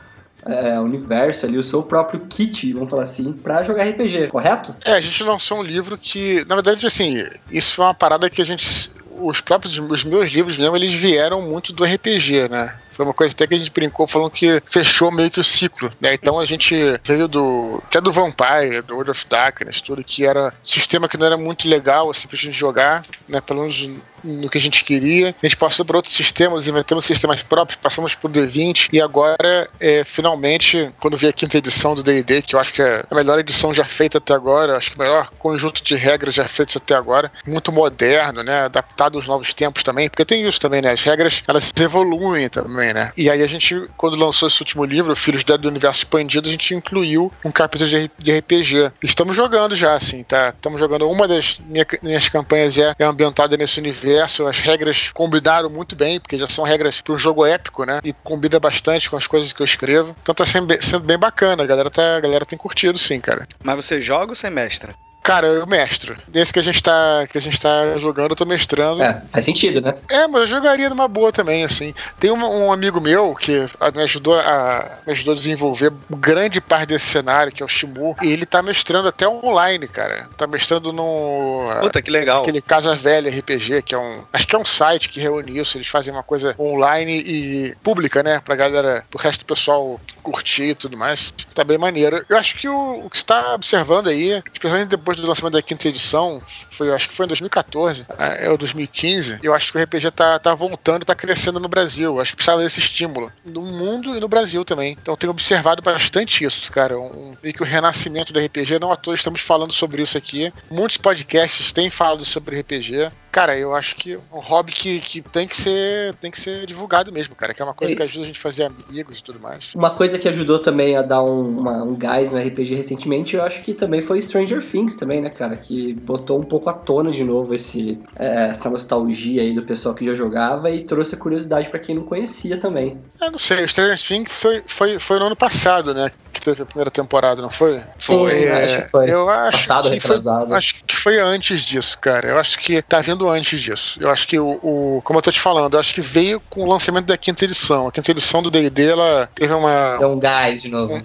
é, 0.47 0.78
universo 0.78 1.47
ali, 1.47 1.59
o 1.59 1.64
seu 1.64 1.83
próprio 1.83 2.20
kit, 2.20 2.72
vamos 2.72 2.89
falar 2.89 3.03
assim, 3.03 3.33
para 3.33 3.64
jogar 3.64 3.83
RPG, 3.83 4.28
correto? 4.28 4.72
É, 4.85 4.93
a 4.93 5.01
gente 5.01 5.20
lançou 5.24 5.59
um 5.59 5.64
livro 5.64 5.99
que, 5.99 6.45
na 6.49 6.55
verdade, 6.55 6.87
assim, 6.87 7.26
isso 7.51 7.74
foi 7.74 7.85
uma 7.87 7.95
parada 7.95 8.31
que 8.31 8.41
a 8.41 8.45
gente. 8.45 8.93
Os 9.20 9.41
próprios, 9.41 9.76
os 9.76 10.05
meus 10.05 10.31
livros 10.31 10.57
mesmo, 10.57 10.76
eles 10.76 10.95
vieram 10.95 11.43
muito 11.43 11.72
do 11.72 11.85
RPG, 11.85 12.49
né? 12.49 12.72
Foi 13.01 13.07
uma 13.07 13.14
coisa 13.14 13.34
até 13.34 13.46
que 13.46 13.55
a 13.55 13.59
gente 13.59 13.70
brincou 13.70 14.07
falando 14.07 14.30
que 14.30 14.62
fechou 14.66 15.11
meio 15.11 15.30
que 15.30 15.40
o 15.40 15.44
ciclo, 15.44 15.90
né? 15.98 16.12
Então 16.12 16.38
a 16.38 16.44
gente 16.44 16.74
veio 17.03 17.26
do. 17.26 17.82
até 17.86 17.98
do 17.98 18.12
Vampire, 18.12 18.82
do 18.82 18.92
World 18.92 19.12
of 19.12 19.26
Darkness, 19.26 19.80
tudo 19.80 20.05
que 20.05 20.26
era 20.26 20.53
sistema 20.62 21.09
que 21.09 21.16
não 21.16 21.24
era 21.24 21.38
muito 21.38 21.66
legal 21.66 22.11
assim 22.11 22.28
pra 22.28 22.36
gente 22.36 22.53
jogar, 22.59 23.03
né? 23.26 23.40
Pelo 23.40 23.62
menos 23.62 23.88
no 24.22 24.48
que 24.48 24.59
a 24.59 24.61
gente 24.61 24.84
queria. 24.84 25.34
A 25.42 25.46
gente 25.46 25.57
passou 25.57 25.84
por 25.84 25.96
outros 25.96 26.14
sistemas, 26.14 26.68
inventamos 26.68 27.05
sistemas 27.05 27.42
próprios, 27.42 27.76
passamos 27.76 28.14
por 28.14 28.30
D20 28.30 28.88
e 28.92 29.01
agora, 29.01 29.68
é, 29.78 30.05
finalmente, 30.05 30.90
quando 31.01 31.16
vi 31.16 31.28
a 31.28 31.32
quinta 31.32 31.59
edição 31.59 31.94
do 31.94 32.03
D&D, 32.03 32.42
que 32.42 32.55
eu 32.55 32.61
acho 32.61 32.72
que 32.72 32.82
é 32.82 33.05
a 33.11 33.14
melhor 33.14 33.38
edição 33.38 33.72
já 33.72 33.84
feita 33.84 34.18
até 34.18 34.34
agora, 34.34 34.76
acho 34.76 34.90
que 34.90 34.96
o 34.96 35.01
melhor 35.01 35.30
conjunto 35.38 35.82
de 35.82 35.96
regras 35.96 36.34
já 36.34 36.46
feitos 36.46 36.76
até 36.76 36.94
agora, 36.94 37.30
muito 37.46 37.72
moderno, 37.72 38.42
né, 38.42 38.62
adaptado 38.62 39.16
aos 39.16 39.26
novos 39.26 39.55
tempos 39.55 39.82
também, 39.82 40.09
porque 40.09 40.24
tem 40.24 40.46
isso 40.46 40.61
também, 40.61 40.82
né, 40.82 40.92
as 40.92 41.03
regras, 41.03 41.42
elas 41.46 41.72
evoluem 41.80 42.48
também, 42.48 42.89
né, 42.93 43.12
e 43.16 43.30
aí 43.30 43.43
a 43.43 43.47
gente, 43.47 43.88
quando 43.97 44.16
lançou 44.16 44.49
esse 44.49 44.61
último 44.61 44.84
livro, 44.84 45.14
Filhos 45.14 45.45
do 45.45 45.68
Universo 45.68 46.01
Expandido, 46.01 46.49
a 46.49 46.53
gente 46.53 46.74
incluiu 46.74 47.32
um 47.45 47.51
capítulo 47.51 47.91
de 48.18 48.38
RPG. 48.38 48.93
Estamos 49.03 49.36
jogando 49.36 49.74
já, 49.74 49.95
assim, 49.95 50.22
tá? 50.22 50.51
Estamos 50.51 50.78
jogando, 50.78 51.09
uma 51.09 51.26
das 51.26 51.61
minha, 51.66 51.86
minhas 52.03 52.28
campanhas 52.28 52.78
é, 52.78 52.95
é 52.99 53.05
ambientada 53.05 53.57
nesse 53.57 53.78
universo 53.78 54.01
universo, 54.11 54.47
as 54.47 54.59
regras 54.59 55.11
combinaram 55.11 55.68
muito 55.68 55.95
bem, 55.95 56.20
porque 56.20 56.38
já 56.38 56.47
são 56.47 56.64
regras 56.64 57.01
para 57.01 57.14
um 57.14 57.18
jogo 57.18 57.45
épico, 57.45 57.84
né? 57.84 58.01
E 58.05 58.12
combina 58.12 58.59
bastante 58.59 59.11
com 59.11 59.16
as 59.16 59.26
coisas 59.26 59.53
que 59.53 59.61
eu 59.61 59.64
escrevo. 59.64 60.14
Então 60.22 60.34
tá 60.34 60.47
sendo 60.47 60.66
bem, 60.66 60.80
sendo 60.80 61.05
bem 61.05 61.18
bacana, 61.18 61.62
a 61.62 61.66
galera, 61.66 61.91
tá, 61.91 62.16
a 62.16 62.20
galera 62.20 62.47
tem 62.47 62.59
curtido 62.59 62.99
sim, 62.99 63.20
cara. 63.20 63.47
Mas 63.62 63.76
você 63.76 64.01
joga 64.01 64.32
ou 64.32 64.34
você 64.34 64.51
mestra? 64.51 64.95
Cara, 65.31 65.47
eu 65.47 65.64
mestro. 65.64 66.16
Desse 66.26 66.53
que 66.53 66.59
a 66.59 66.62
gente 66.62 66.83
tá, 66.83 67.24
que 67.31 67.39
a 67.39 67.41
gente 67.41 67.61
tá 67.61 67.97
jogando, 68.01 68.33
eu 68.33 68.37
tô 68.37 68.45
mestrando. 68.45 69.01
É, 69.01 69.22
faz 69.31 69.45
sentido, 69.45 69.81
né? 69.81 69.93
É, 70.11 70.26
mas 70.26 70.41
eu 70.41 70.47
jogaria 70.49 70.91
numa 70.91 71.07
boa 71.07 71.31
também, 71.31 71.62
assim. 71.62 71.95
Tem 72.18 72.33
um, 72.33 72.45
um 72.45 72.72
amigo 72.72 73.01
meu 73.01 73.33
que 73.37 73.64
me 73.95 74.03
ajudou 74.03 74.37
a, 74.37 74.99
me 75.07 75.12
ajudou 75.12 75.31
a 75.31 75.37
desenvolver 75.37 75.93
grande 76.11 76.61
parte 76.61 76.89
desse 76.89 77.07
cenário, 77.07 77.53
que 77.53 77.62
é 77.62 77.64
o 77.64 77.68
Shimu, 77.68 78.16
e 78.20 78.26
ele 78.26 78.45
tá 78.45 78.61
mestrando 78.61 79.07
até 79.07 79.28
online, 79.28 79.87
cara. 79.87 80.28
Tá 80.37 80.49
mestrando 80.49 80.93
no. 80.93 81.68
Puta, 81.81 82.03
que 82.03 82.11
legal. 82.11 82.43
Aquele 82.43 82.61
Casa 82.61 82.97
Velha 82.97 83.31
RPG, 83.31 83.83
que 83.83 83.95
é 83.95 83.99
um. 83.99 84.24
Acho 84.33 84.49
que 84.49 84.57
é 84.57 84.59
um 84.59 84.64
site 84.64 85.11
que 85.11 85.20
reúne 85.20 85.57
isso. 85.61 85.78
Eles 85.78 85.87
fazem 85.87 86.12
uma 86.12 86.24
coisa 86.24 86.57
online 86.59 87.22
e 87.24 87.76
pública, 87.85 88.20
né? 88.24 88.43
Pra 88.45 88.57
galera, 88.57 89.05
pro 89.09 89.20
resto 89.20 89.45
do 89.45 89.55
pessoal 89.55 90.01
curtir 90.24 90.70
e 90.70 90.74
tudo 90.74 90.97
mais. 90.97 91.33
Tá 91.55 91.62
bem 91.62 91.78
maneiro. 91.78 92.24
Eu 92.28 92.37
acho 92.37 92.57
que 92.57 92.68
o, 92.68 93.05
o 93.05 93.09
que 93.09 93.16
você 93.16 93.24
tá 93.24 93.55
observando 93.55 94.09
aí, 94.09 94.43
especialmente 94.53 94.89
depois 94.89 95.20
depois 95.20 95.20
do 95.21 95.29
lançamento 95.29 95.55
da 95.55 95.62
quinta 95.62 95.89
edição, 95.89 96.43
foi, 96.71 96.93
acho 96.93 97.09
que 97.09 97.14
foi 97.14 97.27
em 97.27 97.29
2014, 97.29 98.07
é, 98.18 98.51
ou 98.51 98.57
2015, 98.59 99.41
eu 99.43 99.55
acho 99.55 99.73
que 99.73 99.79
o 99.79 99.83
RPG 99.83 100.11
tá, 100.11 100.39
tá 100.39 100.55
voltando, 100.55 101.05
tá 101.05 101.14
crescendo 101.14 101.61
no 101.61 101.68
Brasil. 101.68 102.21
Acho 102.21 102.33
que 102.33 102.37
precisava 102.37 102.62
desse 102.62 102.81
estímulo. 102.81 103.33
No 103.45 103.62
mundo 103.62 104.16
e 104.16 104.21
no 104.21 104.29
Brasil 104.29 104.64
também. 104.64 104.97
Então 105.01 105.16
tenho 105.16 105.31
observado 105.31 105.83
bastante 105.83 106.45
isso, 106.45 106.71
cara. 106.71 106.99
Um, 106.99 107.35
e 107.43 107.53
que 107.53 107.62
o 107.62 107.66
renascimento 107.66 108.33
do 108.33 108.41
RPG, 108.41 108.79
não 108.79 108.91
à 108.91 108.97
toa 108.97 109.14
estamos 109.14 109.41
falando 109.41 109.73
sobre 109.73 110.03
isso 110.03 110.16
aqui. 110.16 110.53
Muitos 110.71 110.97
podcasts 110.97 111.73
têm 111.73 111.91
falado 111.91 112.25
sobre 112.25 112.61
RPG. 112.61 113.11
Cara, 113.31 113.57
eu 113.57 113.74
acho 113.74 113.95
que 113.97 114.14
é 114.14 114.18
um 114.33 114.41
hobby 114.41 114.72
que, 114.72 115.01
que 115.01 115.22
tem 115.22 115.47
que 115.47 115.57
ser 115.57 116.14
tem 116.16 116.31
que 116.31 116.41
ser 116.41 116.66
divulgado 116.66 117.12
mesmo, 117.12 117.35
cara. 117.35 117.55
Que 117.55 117.62
é 117.62 117.64
uma 117.64 117.74
coisa 117.74 117.93
e... 117.93 117.97
que 117.97 118.03
ajuda 118.03 118.24
a 118.24 118.26
gente 118.26 118.39
a 118.39 118.43
fazer 118.43 118.64
amigos 118.64 119.18
e 119.18 119.22
tudo 119.22 119.39
mais. 119.39 119.72
Uma 119.74 119.91
coisa 119.91 120.18
que 120.18 120.28
ajudou 120.28 120.59
também 120.59 120.97
a 120.97 121.03
dar 121.03 121.22
um, 121.22 121.59
uma, 121.59 121.83
um 121.83 121.95
gás 121.95 122.33
no 122.33 122.39
RPG 122.39 122.74
recentemente, 122.74 123.37
eu 123.37 123.43
acho 123.43 123.62
que 123.62 123.72
também 123.72 124.03
foi 124.03 124.20
Stranger 124.20 124.62
Things 124.62 124.97
também, 124.97 125.20
né, 125.20 125.31
cara? 125.31 125.57
Que 125.57 125.95
botou 125.95 126.41
um 126.41 126.43
pouco 126.43 126.68
à 126.68 126.72
tona 126.72 127.11
de 127.11 127.22
novo 127.22 127.55
esse, 127.55 128.01
é, 128.16 128.49
essa 128.49 128.68
nostalgia 128.68 129.43
aí 129.43 129.55
do 129.55 129.62
pessoal 129.62 129.95
que 129.95 130.05
já 130.05 130.14
jogava 130.14 130.70
e 130.70 130.83
trouxe 130.85 131.14
a 131.14 131.18
curiosidade 131.18 131.70
para 131.70 131.78
quem 131.78 131.95
não 131.95 132.03
conhecia 132.03 132.59
também. 132.59 132.99
Eu 133.20 133.31
não 133.31 133.39
sei, 133.39 133.66
Stranger 133.68 134.01
Things 134.01 134.33
foi, 134.33 134.62
foi, 134.66 134.99
foi 134.99 135.18
no 135.18 135.26
ano 135.26 135.37
passado, 135.37 135.95
né? 135.95 136.11
Que 136.33 136.41
teve 136.41 136.62
a 136.62 136.66
primeira 136.66 136.91
temporada, 136.91 137.43
não 137.43 137.51
foi? 137.51 137.83
Foi, 137.99 138.45
é, 138.45 138.64
acho 138.64 138.83
que 138.83 138.89
foi. 138.89 139.11
Eu 139.11 139.28
acho 139.28 139.59
Passado, 139.59 139.91
que 139.91 140.01
foi, 140.01 140.16
acho 140.57 140.74
que 140.85 140.97
foi 140.97 141.18
antes 141.18 141.62
disso, 141.62 141.99
cara. 141.99 142.28
Eu 142.28 142.39
acho 142.39 142.59
que 142.59 142.81
tá 142.83 143.01
vindo 143.01 143.28
antes 143.28 143.61
disso. 143.61 143.99
Eu 144.01 144.11
acho 144.11 144.26
que 144.26 144.39
o, 144.39 144.59
o, 144.62 145.03
Como 145.05 145.18
eu 145.18 145.22
tô 145.22 145.33
te 145.33 145.41
falando, 145.41 145.74
eu 145.74 145.81
acho 145.81 145.95
que 145.95 146.01
veio 146.01 146.41
com 146.49 146.62
o 146.62 146.68
lançamento 146.68 147.07
da 147.07 147.16
quinta 147.16 147.45
edição. 147.45 147.89
A 147.89 147.93
quinta 147.93 148.11
edição 148.11 148.43
do 148.43 148.51
DD, 148.51 148.91
ela 148.91 149.28
teve 149.35 149.53
uma. 149.53 149.97
Deu 149.99 150.11
um 150.11 150.18
gás 150.18 150.62
de 150.62 150.68
novo. 150.68 150.95
Um, 150.95 151.03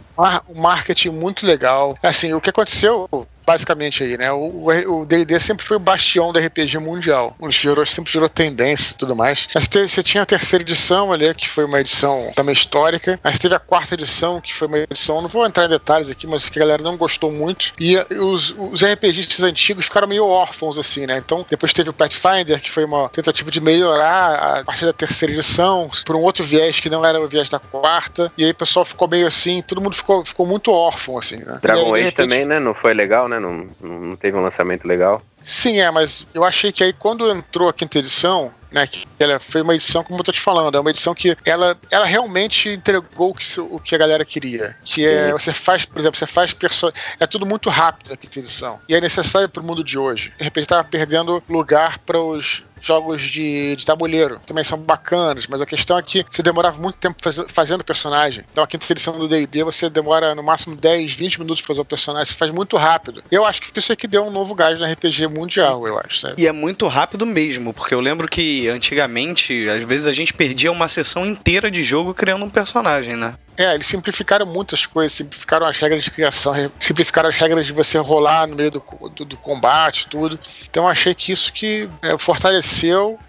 um 0.50 0.62
marketing 0.62 1.10
muito 1.10 1.46
legal. 1.46 1.98
Assim, 2.04 2.34
o 2.34 2.42
que 2.42 2.50
aconteceu 2.50 3.10
basicamente 3.46 4.04
aí, 4.04 4.18
né? 4.18 4.32
O 4.32 5.06
D&D 5.06 5.40
sempre 5.40 5.66
foi 5.66 5.78
o 5.78 5.80
bastião 5.80 6.34
da 6.34 6.40
RPG 6.40 6.78
mundial. 6.80 7.36
Onde 7.40 7.56
gerou, 7.56 7.86
sempre 7.86 8.12
gerou 8.12 8.28
tendência 8.28 8.94
e 8.94 8.96
tudo 8.96 9.16
mais. 9.16 9.48
Mas 9.54 9.68
você 9.68 10.04
tinha 10.04 10.24
a 10.24 10.26
terceira 10.26 10.64
edição 10.64 11.12
ali, 11.12 11.34
que 11.34 11.50
foi 11.50 11.66
uma 11.66 11.80
edição 11.80 12.32
também 12.36 12.54
histórica. 12.54 13.20
Mas 13.24 13.40
teve 13.40 13.56
a 13.56 13.60
quarta 13.60 13.94
edição, 13.94 14.42
que 14.42 14.54
foi 14.54 14.68
uma 14.68 14.80
edição, 14.80 15.22
não 15.22 15.30
vou 15.30 15.46
entrar 15.46 15.66
em 15.66 15.70
detalhes 15.70 16.10
aqui, 16.10 16.28
mas 16.28 16.50
que 16.50 16.60
a 16.60 16.62
galera 16.62 16.84
não 16.84 16.98
gostou 16.98 17.32
muito. 17.32 17.74
E 17.80 17.98
os, 18.16 18.56
os 18.58 18.84
RPGs 18.84 19.44
antigos 19.44 19.86
ficaram 19.86 20.08
meio 20.08 20.26
órfãos, 20.26 20.78
assim, 20.78 21.06
né? 21.06 21.18
Então, 21.18 21.46
depois 21.50 21.74
teve 21.74 21.90
o 21.90 21.94
Pathfinder, 21.94 22.60
que 22.62 22.72
foi 22.72 22.86
uma 22.86 23.10
tentativa 23.10 23.52
de 23.52 23.62
melhorar 23.62 24.60
a 24.60 24.64
partir 24.64 24.86
da 24.86 24.94
terceira 24.94 25.34
edição, 25.34 25.90
por 26.06 26.16
um 26.16 26.22
outro 26.22 26.44
viés 26.44 26.80
que 26.80 26.90
não 26.90 27.06
era 27.06 27.20
o 27.20 27.28
viés 27.28 27.50
da 27.50 27.60
quarta. 27.60 28.32
E 28.38 28.44
aí 28.44 28.52
o 28.52 28.56
pessoal 28.56 28.86
ficou 28.86 29.08
meio 29.08 29.28
assim, 29.28 29.62
todo 29.62 29.82
mundo 29.82 29.96
ficou, 29.96 30.24
ficou 30.26 30.46
muito 30.46 30.72
órfão, 30.72 31.18
assim, 31.18 31.38
né? 31.38 31.60
Dragon 31.62 31.94
Age 31.94 32.04
repente... 32.06 32.16
também, 32.16 32.46
né? 32.46 32.60
Não 32.60 32.74
foi 32.74 32.94
legal, 32.94 33.28
né? 33.28 33.35
Né? 33.40 33.68
Não, 33.82 34.00
não 34.00 34.16
teve 34.16 34.38
um 34.38 34.42
lançamento 34.42 34.88
legal. 34.88 35.22
Sim, 35.44 35.80
é, 35.80 35.92
mas 35.92 36.26
eu 36.34 36.44
achei 36.44 36.72
que 36.72 36.84
aí 36.84 36.92
quando 36.92 37.30
entrou 37.30 37.70
a 37.70 37.74
quinta 37.74 38.00
edição, 38.00 38.52
né, 38.72 38.88
que 38.88 39.06
ela 39.20 39.40
foi 39.40 39.62
uma 39.62 39.76
edição, 39.76 40.04
como 40.04 40.20
eu 40.20 40.24
tô 40.24 40.32
te 40.32 40.42
falando, 40.42 40.76
é 40.76 40.80
uma 40.80 40.90
edição 40.90 41.14
que 41.14 41.38
ela, 41.46 41.78
ela 41.92 42.06
realmente 42.06 42.70
entregou 42.70 43.30
o 43.30 43.34
que, 43.34 43.62
o 43.62 43.80
que 43.80 43.94
a 43.94 43.98
galera 43.98 44.26
queria. 44.26 44.76
Que 44.84 45.06
é, 45.06 45.28
Sim. 45.28 45.32
você 45.34 45.54
faz, 45.54 45.86
por 45.86 46.00
exemplo, 46.00 46.18
você 46.18 46.26
faz 46.26 46.52
perso 46.52 46.92
é 47.20 47.28
tudo 47.28 47.46
muito 47.46 47.70
rápido 47.70 48.10
na 48.10 48.18
quinta 48.18 48.40
edição. 48.40 48.80
E 48.90 48.96
é 48.96 49.00
necessário 49.00 49.48
pro 49.48 49.64
mundo 49.64 49.84
de 49.84 49.98
hoje. 49.98 50.34
De 50.38 50.44
repente 50.44 50.68
tava 50.68 50.84
perdendo 50.84 51.44
lugar 51.48 52.00
para 52.00 52.20
os 52.20 52.64
jogos 52.82 53.22
de, 53.22 53.76
de 53.76 53.86
tabuleiro. 53.86 54.40
Também 54.46 54.64
são 54.64 54.78
bacanas, 54.78 55.48
mas 55.48 55.62
a 55.62 55.66
questão 55.66 55.98
é 55.98 56.02
que 56.02 56.26
você 56.30 56.44
demorava 56.44 56.82
muito 56.82 56.98
tempo 56.98 57.18
faz, 57.22 57.40
fazendo 57.48 57.84
personagem. 57.84 58.44
Então 58.52 58.64
a 58.64 58.68
quinta 58.68 58.86
edição 58.92 59.18
do 59.18 59.28
D&D 59.28 59.64
você 59.64 59.90
demora 59.90 60.36
no 60.36 60.44
máximo 60.44 60.76
10, 60.76 61.14
20 61.14 61.40
minutos 61.40 61.62
pra 61.62 61.68
fazer 61.68 61.82
o 61.82 61.86
personagem, 61.86 62.32
você 62.32 62.38
faz 62.38 62.52
muito 62.52 62.78
rápido. 62.78 63.24
Eu 63.32 63.46
acho 63.46 63.62
que 63.62 63.78
isso 63.78 63.92
é 63.92 63.96
que 63.96 64.08
deu 64.08 64.24
um 64.24 64.32
novo 64.32 64.54
gás 64.54 64.80
no 64.80 64.86
RPG 64.86 65.28
mundial, 65.28 65.88
eu 65.88 66.00
acho, 66.00 66.20
sabe? 66.20 66.42
E 66.42 66.48
é 66.48 66.52
muito 66.52 66.88
rápido 66.88 67.26
mesmo, 67.26 67.74
porque 67.74 67.94
eu 67.94 68.00
lembro 68.00 68.28
que 68.28 68.68
antigamente, 68.70 69.68
às 69.70 69.84
vezes 69.84 70.08
a 70.08 70.14
gente 70.14 70.34
perdia 70.34 70.72
uma 70.72 70.88
sessão 70.88 71.26
inteira 71.26 71.70
de 71.72 71.84
jogo 71.84 72.14
criando 72.14 72.46
um 72.46 72.50
personagem, 72.50 73.16
né? 73.16 73.36
É, 73.58 73.74
eles 73.74 73.88
simplificaram 73.88 74.46
muitas 74.46 74.86
coisas, 74.86 75.14
simplificaram 75.14 75.66
as 75.66 75.78
regras 75.78 76.04
de 76.04 76.12
criação, 76.12 76.54
simplificaram 76.78 77.30
as 77.30 77.38
regras 77.38 77.66
de 77.66 77.72
você 77.72 77.98
rolar 77.98 78.48
no 78.48 78.56
meio 78.56 78.72
do, 78.72 78.84
do, 79.16 79.26
do 79.26 79.38
combate, 79.38 80.08
tudo. 80.10 80.38
Então 80.70 80.88
achei 80.88 81.16
que 81.16 81.32
isso 81.32 81.54
que 81.54 81.90
é, 82.02 82.18
fortaleceu 82.18 82.65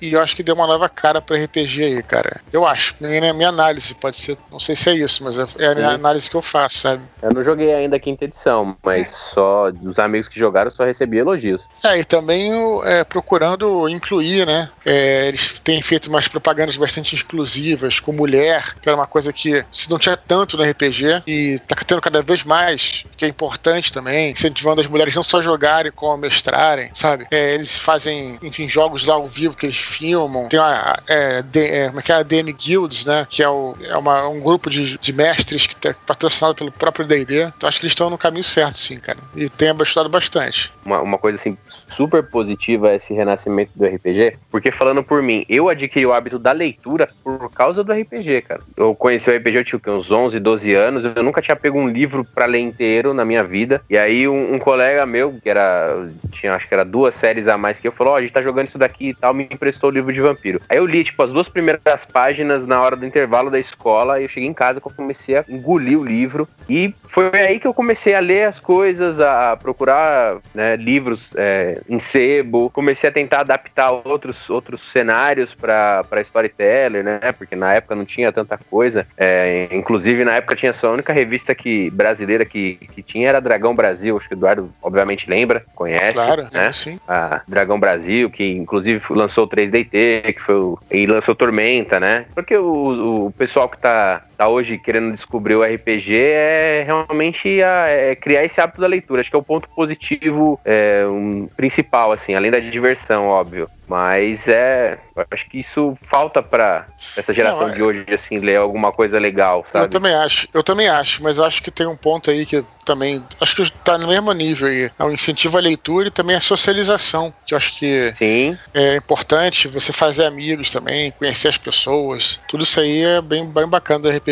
e 0.01 0.13
eu 0.13 0.21
acho 0.21 0.35
que 0.35 0.43
deu 0.43 0.55
uma 0.55 0.67
nova 0.67 0.89
cara 0.89 1.21
para 1.21 1.37
RPG 1.37 1.85
aí, 1.85 2.03
cara. 2.03 2.41
Eu 2.53 2.67
acho. 2.67 2.95
Minha, 3.01 3.33
minha 3.33 3.49
análise 3.49 3.95
pode 3.95 4.17
ser, 4.17 4.39
não 4.51 4.59
sei 4.59 4.77
se 4.77 4.89
é 4.91 4.95
isso, 4.95 5.23
mas 5.23 5.39
é, 5.39 5.47
é 5.59 5.67
a 5.67 5.75
minha 5.75 5.91
análise 5.91 6.31
que 6.31 6.37
eu 6.37 6.43
faço, 6.43 6.79
sabe? 6.79 7.03
Eu 7.23 7.33
não 7.33 7.43
joguei 7.43 7.73
ainda 7.73 7.97
a 7.97 8.01
quinta 8.01 8.25
edição, 8.25 8.77
mas 8.83 9.09
só 9.09 9.71
dos 9.71 9.99
amigos 9.99 10.29
que 10.29 10.39
jogaram 10.39 10.71
só 10.71 10.85
recebi 10.85 11.19
elogios. 11.19 11.69
É, 11.85 11.99
e 11.99 12.05
também 12.05 12.53
é, 12.85 13.05
procurando 13.05 13.89
incluir, 13.89 14.47
né? 14.47 14.71
É, 14.85 15.29
eles 15.29 15.59
têm 15.59 15.83
feito 15.83 16.09
umas 16.09 16.29
propagandas 16.29 16.77
bastante 16.77 17.15
exclusivas 17.15 18.01
com 18.01 18.13
mulher, 18.13 18.75
que 18.81 18.89
era 18.89 18.97
uma 18.97 19.07
coisa 19.07 19.33
que 19.33 19.65
se 19.73 19.91
não 19.91 19.99
tinha 19.99 20.17
tanto 20.17 20.57
no 20.57 20.63
RPG 20.63 21.23
e 21.27 21.59
tá 21.67 21.77
tendo 21.87 22.01
cada 22.01 22.23
vez 22.23 22.45
mais, 22.45 23.05
que 23.17 23.25
é 23.25 23.29
importante 23.29 23.93
também, 23.93 24.31
incentivando 24.31 24.81
as 24.81 24.87
mulheres 24.87 25.15
não 25.15 25.23
só 25.23 25.43
jogarem, 25.43 25.93
como 25.93 26.17
mestrarem, 26.17 26.91
sabe? 26.95 27.27
É, 27.31 27.55
eles 27.55 27.77
fazem, 27.77 28.39
enfim, 28.43 28.69
jogos 28.69 29.07
lá 29.07 29.17
ao 29.27 29.29
vivo 29.29 29.57
que 29.57 29.67
eles 29.67 29.77
filmam. 29.77 30.49
Tem 30.49 30.61
uma, 30.61 30.97
é, 31.09 31.43
de, 31.43 31.61
é, 31.61 31.87
como 31.89 32.01
é 32.01 32.03
que 32.03 32.13
é 32.13 32.15
a 32.15 32.23
DM 32.23 32.53
Guilds, 32.53 33.05
né? 33.05 33.27
Que 33.29 33.43
é, 33.43 33.49
o, 33.49 33.77
é 33.83 33.97
uma, 33.97 34.29
um 34.29 34.41
grupo 34.41 34.71
de, 34.71 34.97
de 34.97 35.13
mestres 35.13 35.67
que 35.67 35.77
tá 35.77 35.95
patrocinado 36.07 36.55
pelo 36.55 36.73
próprio 36.73 37.07
D&D. 37.07 37.43
Então 37.57 37.69
acho 37.69 37.81
que 37.81 37.87
eles 37.87 37.93
estão 37.93 38.09
no 38.09 38.17
caminho 38.17 38.45
certo, 38.45 38.79
sim, 38.79 38.99
cara. 38.99 39.19
E 39.35 39.49
tem 39.49 39.69
abastado 39.69 40.09
bastante. 40.09 40.73
Uma, 40.85 41.01
uma 41.01 41.19
coisa, 41.19 41.37
assim, 41.37 41.59
super 41.89 42.23
positiva 42.31 42.91
é 42.91 42.97
esse 42.97 43.13
renascimento 43.13 43.73
do 43.75 43.85
RPG, 43.85 44.39
porque 44.51 44.71
falando 44.71 45.03
por 45.03 45.23
mim, 45.23 45.45
eu 45.49 45.69
adquiri 45.69 46.07
o 46.07 46.13
hábito 46.13 46.39
da 46.39 46.53
leitura 46.53 47.09
por 47.25 47.51
causa 47.51 47.83
do 47.83 47.93
RPG, 47.93 48.43
cara. 48.43 48.61
Eu 48.77 48.95
conheci 48.95 49.29
o 49.29 49.37
RPG, 49.37 49.57
eu 49.59 49.65
tinha 49.65 49.81
uns 49.87 50.11
11, 50.11 50.39
12 50.39 50.75
anos, 50.75 51.05
eu 51.05 51.23
nunca 51.23 51.43
tinha 51.43 51.57
pego 51.57 51.79
um 51.79 51.89
livro 51.89 52.25
para 52.25 52.47
ler 52.47 52.61
inteiro 52.61 53.13
na 53.13 53.25
minha 53.25 53.43
vida. 53.43 53.83
E 53.91 53.99
aí 53.99 54.29
um, 54.29 54.55
um, 54.55 54.59
colega 54.59 55.05
meu, 55.05 55.35
que 55.43 55.49
era, 55.49 56.09
tinha 56.31 56.55
acho 56.55 56.69
que 56.69 56.75
era 56.75 56.85
duas 56.85 57.15
séries 57.15 57.49
a 57.49 57.57
mais 57.59 57.81
que 57.81 57.89
eu, 57.89 57.93
falou: 57.93 58.13
Ó, 58.13 58.17
oh, 58.17 58.19
a 58.19 58.23
gente 58.23 58.33
tá 58.33 58.43
jogando 58.43 58.69
isso 58.69 58.79
daqui 58.79 59.16
tal, 59.21 59.35
me 59.35 59.49
emprestou 59.51 59.91
o 59.91 59.93
livro 59.93 60.13
de 60.13 60.21
vampiro. 60.21 60.61
Aí 60.69 60.79
eu 60.79 60.87
li, 60.87 61.05
tipo, 61.05 61.23
as 61.23 61.33
duas 61.33 61.49
primeiras 61.49 62.05
páginas 62.05 62.67
na 62.67 62.81
hora 62.81 62.97
do 62.97 63.07
intervalo 63.07 63.51
da 63.51 63.59
escola, 63.59 64.21
e 64.21 64.25
eu 64.25 64.29
cheguei 64.29 64.49
em 64.49 64.55
casa 64.55 64.79
e 64.79 64.83
comecei 64.83 65.37
a 65.37 65.45
engolir 65.49 65.99
o 65.99 66.05
livro. 66.05 66.49
E 66.69 66.95
foi 67.05 67.31
aí 67.35 67.61
que 67.61 67.67
eu 67.67 67.75
comecei 67.75 68.15
a 68.15 68.21
ler 68.21 68.45
as 68.45 68.59
coisas, 68.59 69.21
a 69.21 69.57
procurar 69.57 70.39
né, 70.55 70.77
livros 70.77 71.31
é, 71.37 71.81
em 71.89 71.99
sebo, 71.99 72.71
comecei 72.71 73.09
a 73.09 73.13
tentar 73.13 73.41
adaptar 73.41 73.91
outros, 73.91 74.49
outros 74.49 74.81
cenários 74.81 75.55
para 75.55 76.05
storyteller, 76.23 77.05
né? 77.05 77.33
Porque 77.37 77.55
na 77.55 77.75
época 77.75 77.95
não 77.95 78.05
tinha 78.05 78.33
tanta 78.33 78.59
coisa, 78.71 79.07
é, 79.17 79.69
inclusive 79.73 79.97
Inclusive, 79.97 80.25
na 80.25 80.35
época 80.35 80.55
tinha 80.55 80.73
só 80.73 80.89
a 80.89 80.93
única 80.93 81.13
revista 81.13 81.55
que, 81.55 81.91
brasileira 81.91 82.45
que, 82.45 82.75
que 82.75 83.03
tinha 83.03 83.29
era 83.29 83.41
Dragão 83.41 83.75
Brasil. 83.75 84.17
Acho 84.17 84.29
que 84.29 84.35
o 84.35 84.37
Eduardo, 84.37 84.71
obviamente, 84.81 85.29
lembra, 85.29 85.65
conhece. 85.75 86.13
Claro, 86.13 86.49
né? 86.53 86.71
sim. 86.71 86.99
A 87.09 87.43
Dragão 87.49 87.81
Brasil, 87.81 88.31
que 88.31 88.45
inclusive 88.45 89.01
lançou 89.11 89.45
o 89.45 89.49
3DT, 89.49 90.35
que 90.35 90.43
foi 90.43 90.55
o, 90.55 90.79
e 90.91 91.07
lançou 91.07 91.35
Tormenta, 91.35 92.01
né? 92.01 92.27
Porque 92.35 92.57
o, 92.57 93.27
o 93.27 93.33
pessoal 93.33 93.69
que 93.69 93.79
tá 93.79 94.26
tá 94.37 94.49
hoje 94.49 94.79
querendo 94.79 95.13
descobrir 95.13 95.55
o 95.55 95.63
RPG 95.63 96.15
é 96.15 96.85
realmente 96.85 97.63
a, 97.63 97.89
é 97.89 98.15
criar 98.15 98.45
esse 98.45 98.61
hábito 98.61 98.81
da 98.81 98.87
leitura. 98.87 99.21
Acho 99.21 99.31
que 99.31 99.37
é 99.37 99.39
o 99.39 99.43
ponto 99.43 99.69
positivo 99.71 100.61
é, 100.65 101.05
um, 101.07 101.49
principal, 101.57 102.13
assim, 102.13 102.35
além 102.35 102.51
da 102.51 102.59
diversão, 102.59 103.27
óbvio. 103.27 103.69
Mas 103.89 104.49
é. 104.49 104.99
Acho 105.31 105.49
que 105.49 105.59
isso 105.59 105.97
falta 106.03 106.43
para 106.43 106.87
essa 107.17 107.33
geração 107.33 107.69
Não, 107.69 107.75
de 107.75 107.83
hoje, 107.83 108.05
assim, 108.13 108.39
ler 108.39 108.57
alguma 108.57 108.93
coisa 108.93 109.19
legal, 109.19 109.65
sabe? 109.67 109.87
Eu 109.87 109.89
também 109.89 110.15
acho, 110.15 110.47
eu 110.53 110.63
também 110.63 110.89
acho, 110.89 111.23
mas 111.23 111.39
acho 111.39 111.63
que 111.63 111.71
tem 111.71 111.87
um 111.87 111.97
ponto 111.97 112.31
aí 112.31 112.45
que 112.45 112.63
também. 112.85 113.23
Acho 113.41 113.57
que 113.57 113.73
tá 113.83 113.97
no 113.97 114.09
mesmo 114.09 114.33
nível 114.33 114.69
aí. 114.69 114.91
É 114.99 115.05
o 115.05 115.11
incentivo 115.11 115.57
à 115.57 115.61
leitura 115.61 116.09
e 116.09 116.11
também 116.11 116.37
a 116.37 116.41
socialização. 116.41 117.33
Que 117.47 117.55
eu 117.55 117.57
acho 117.57 117.79
que 117.79 118.13
Sim. 118.15 118.59
é 118.75 118.97
importante 118.97 119.69
você 119.69 119.93
fazer 119.93 120.25
amigos 120.25 120.71
também, 120.71 121.11
conhecer 121.13 121.49
as 121.49 121.59
pessoas. 121.59 122.41
Tudo 122.49 122.65
isso 122.65 122.79
aí 122.79 123.03
é 123.03 123.23
bem, 123.23 123.47
bem 123.47 123.67
bacana 123.67 124.01
do 124.01 124.11
RPG. 124.11 124.26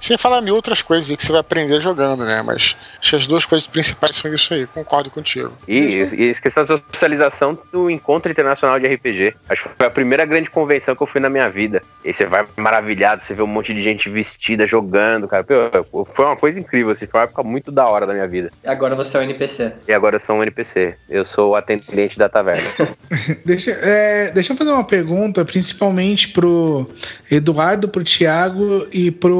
Sem 0.00 0.16
falar 0.18 0.42
em 0.42 0.50
outras 0.50 0.82
coisas 0.82 1.10
aí 1.10 1.16
que 1.16 1.24
você 1.24 1.32
vai 1.32 1.40
aprender 1.40 1.80
jogando, 1.80 2.24
né? 2.24 2.42
Mas 2.42 2.76
acho 3.00 3.10
que 3.10 3.16
as 3.16 3.26
duas 3.26 3.46
coisas 3.46 3.66
principais 3.66 4.16
são 4.16 4.32
isso 4.34 4.54
aí, 4.54 4.66
concordo 4.66 5.10
contigo. 5.10 5.52
E, 5.66 6.06
e 6.14 6.30
essa 6.30 6.40
questão 6.40 6.64
da 6.64 6.80
socialização 6.92 7.58
do 7.72 7.90
Encontro 7.90 8.30
Internacional 8.30 8.78
de 8.78 8.86
RPG. 8.86 9.34
Acho 9.48 9.68
que 9.68 9.74
foi 9.76 9.86
a 9.86 9.90
primeira 9.90 10.24
grande 10.24 10.50
convenção 10.50 10.94
que 10.94 11.02
eu 11.02 11.06
fui 11.06 11.20
na 11.20 11.28
minha 11.28 11.48
vida. 11.48 11.82
E 12.04 12.12
você 12.12 12.26
vai 12.26 12.44
maravilhado, 12.56 13.22
você 13.22 13.34
vê 13.34 13.42
um 13.42 13.46
monte 13.46 13.74
de 13.74 13.82
gente 13.82 14.08
vestida 14.08 14.66
jogando, 14.66 15.28
cara. 15.28 15.44
Pô, 15.44 16.04
foi 16.04 16.24
uma 16.24 16.36
coisa 16.36 16.58
incrível, 16.58 16.90
assim, 16.90 17.06
foi 17.06 17.20
uma 17.20 17.24
época 17.24 17.42
muito 17.42 17.70
da 17.70 17.86
hora 17.86 18.06
da 18.06 18.12
minha 18.12 18.26
vida. 18.26 18.50
E 18.64 18.68
agora 18.68 18.94
você 18.94 19.16
é 19.16 19.20
um 19.20 19.22
NPC. 19.24 19.74
E 19.88 19.92
agora 19.92 20.16
eu 20.16 20.20
sou 20.20 20.36
um 20.36 20.42
NPC. 20.42 20.94
Eu 21.08 21.24
sou 21.24 21.50
o 21.50 21.56
atendente 21.56 22.18
da 22.18 22.28
taverna. 22.28 22.62
deixa, 23.44 23.70
é, 23.70 24.30
deixa 24.30 24.52
eu 24.52 24.56
fazer 24.56 24.70
uma 24.70 24.84
pergunta, 24.84 25.44
principalmente 25.44 26.28
pro 26.28 26.88
Eduardo, 27.30 27.88
pro 27.88 28.04
Thiago 28.04 28.86
e 28.92 29.10
pro 29.10 29.31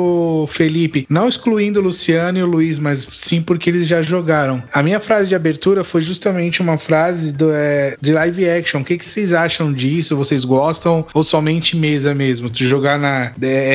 Felipe. 0.49 1.07
Não 1.09 1.29
excluindo 1.29 1.81
o 1.81 1.83
Luciano 1.83 2.39
e 2.39 2.43
o 2.43 2.47
Luiz, 2.47 2.79
mas 2.79 3.07
sim 3.13 3.43
porque 3.43 3.71
eles 3.71 3.87
já 3.87 4.03
jogaram. 4.03 4.63
A 4.73 4.83
minha 4.83 5.01
frase 5.01 5.29
de 5.29 5.35
abertura 5.35 5.85
foi 5.85 6.01
justamente 6.01 6.61
uma 6.61 6.79
frase 6.79 7.33
do, 7.33 7.53
é, 7.53 7.97
de 8.01 8.13
live 8.13 8.49
action. 8.49 8.81
O 8.81 8.85
que, 8.85 8.99
que 8.99 9.05
vocês 9.05 9.33
acham 9.33 9.73
disso? 9.73 10.17
Vocês 10.17 10.45
gostam? 10.45 11.07
Ou 11.13 11.23
somente 11.23 11.77
mesa 11.77 12.15
mesmo? 12.15 12.49
De 12.51 12.67
jogar 12.67 12.99
na 12.99 13.33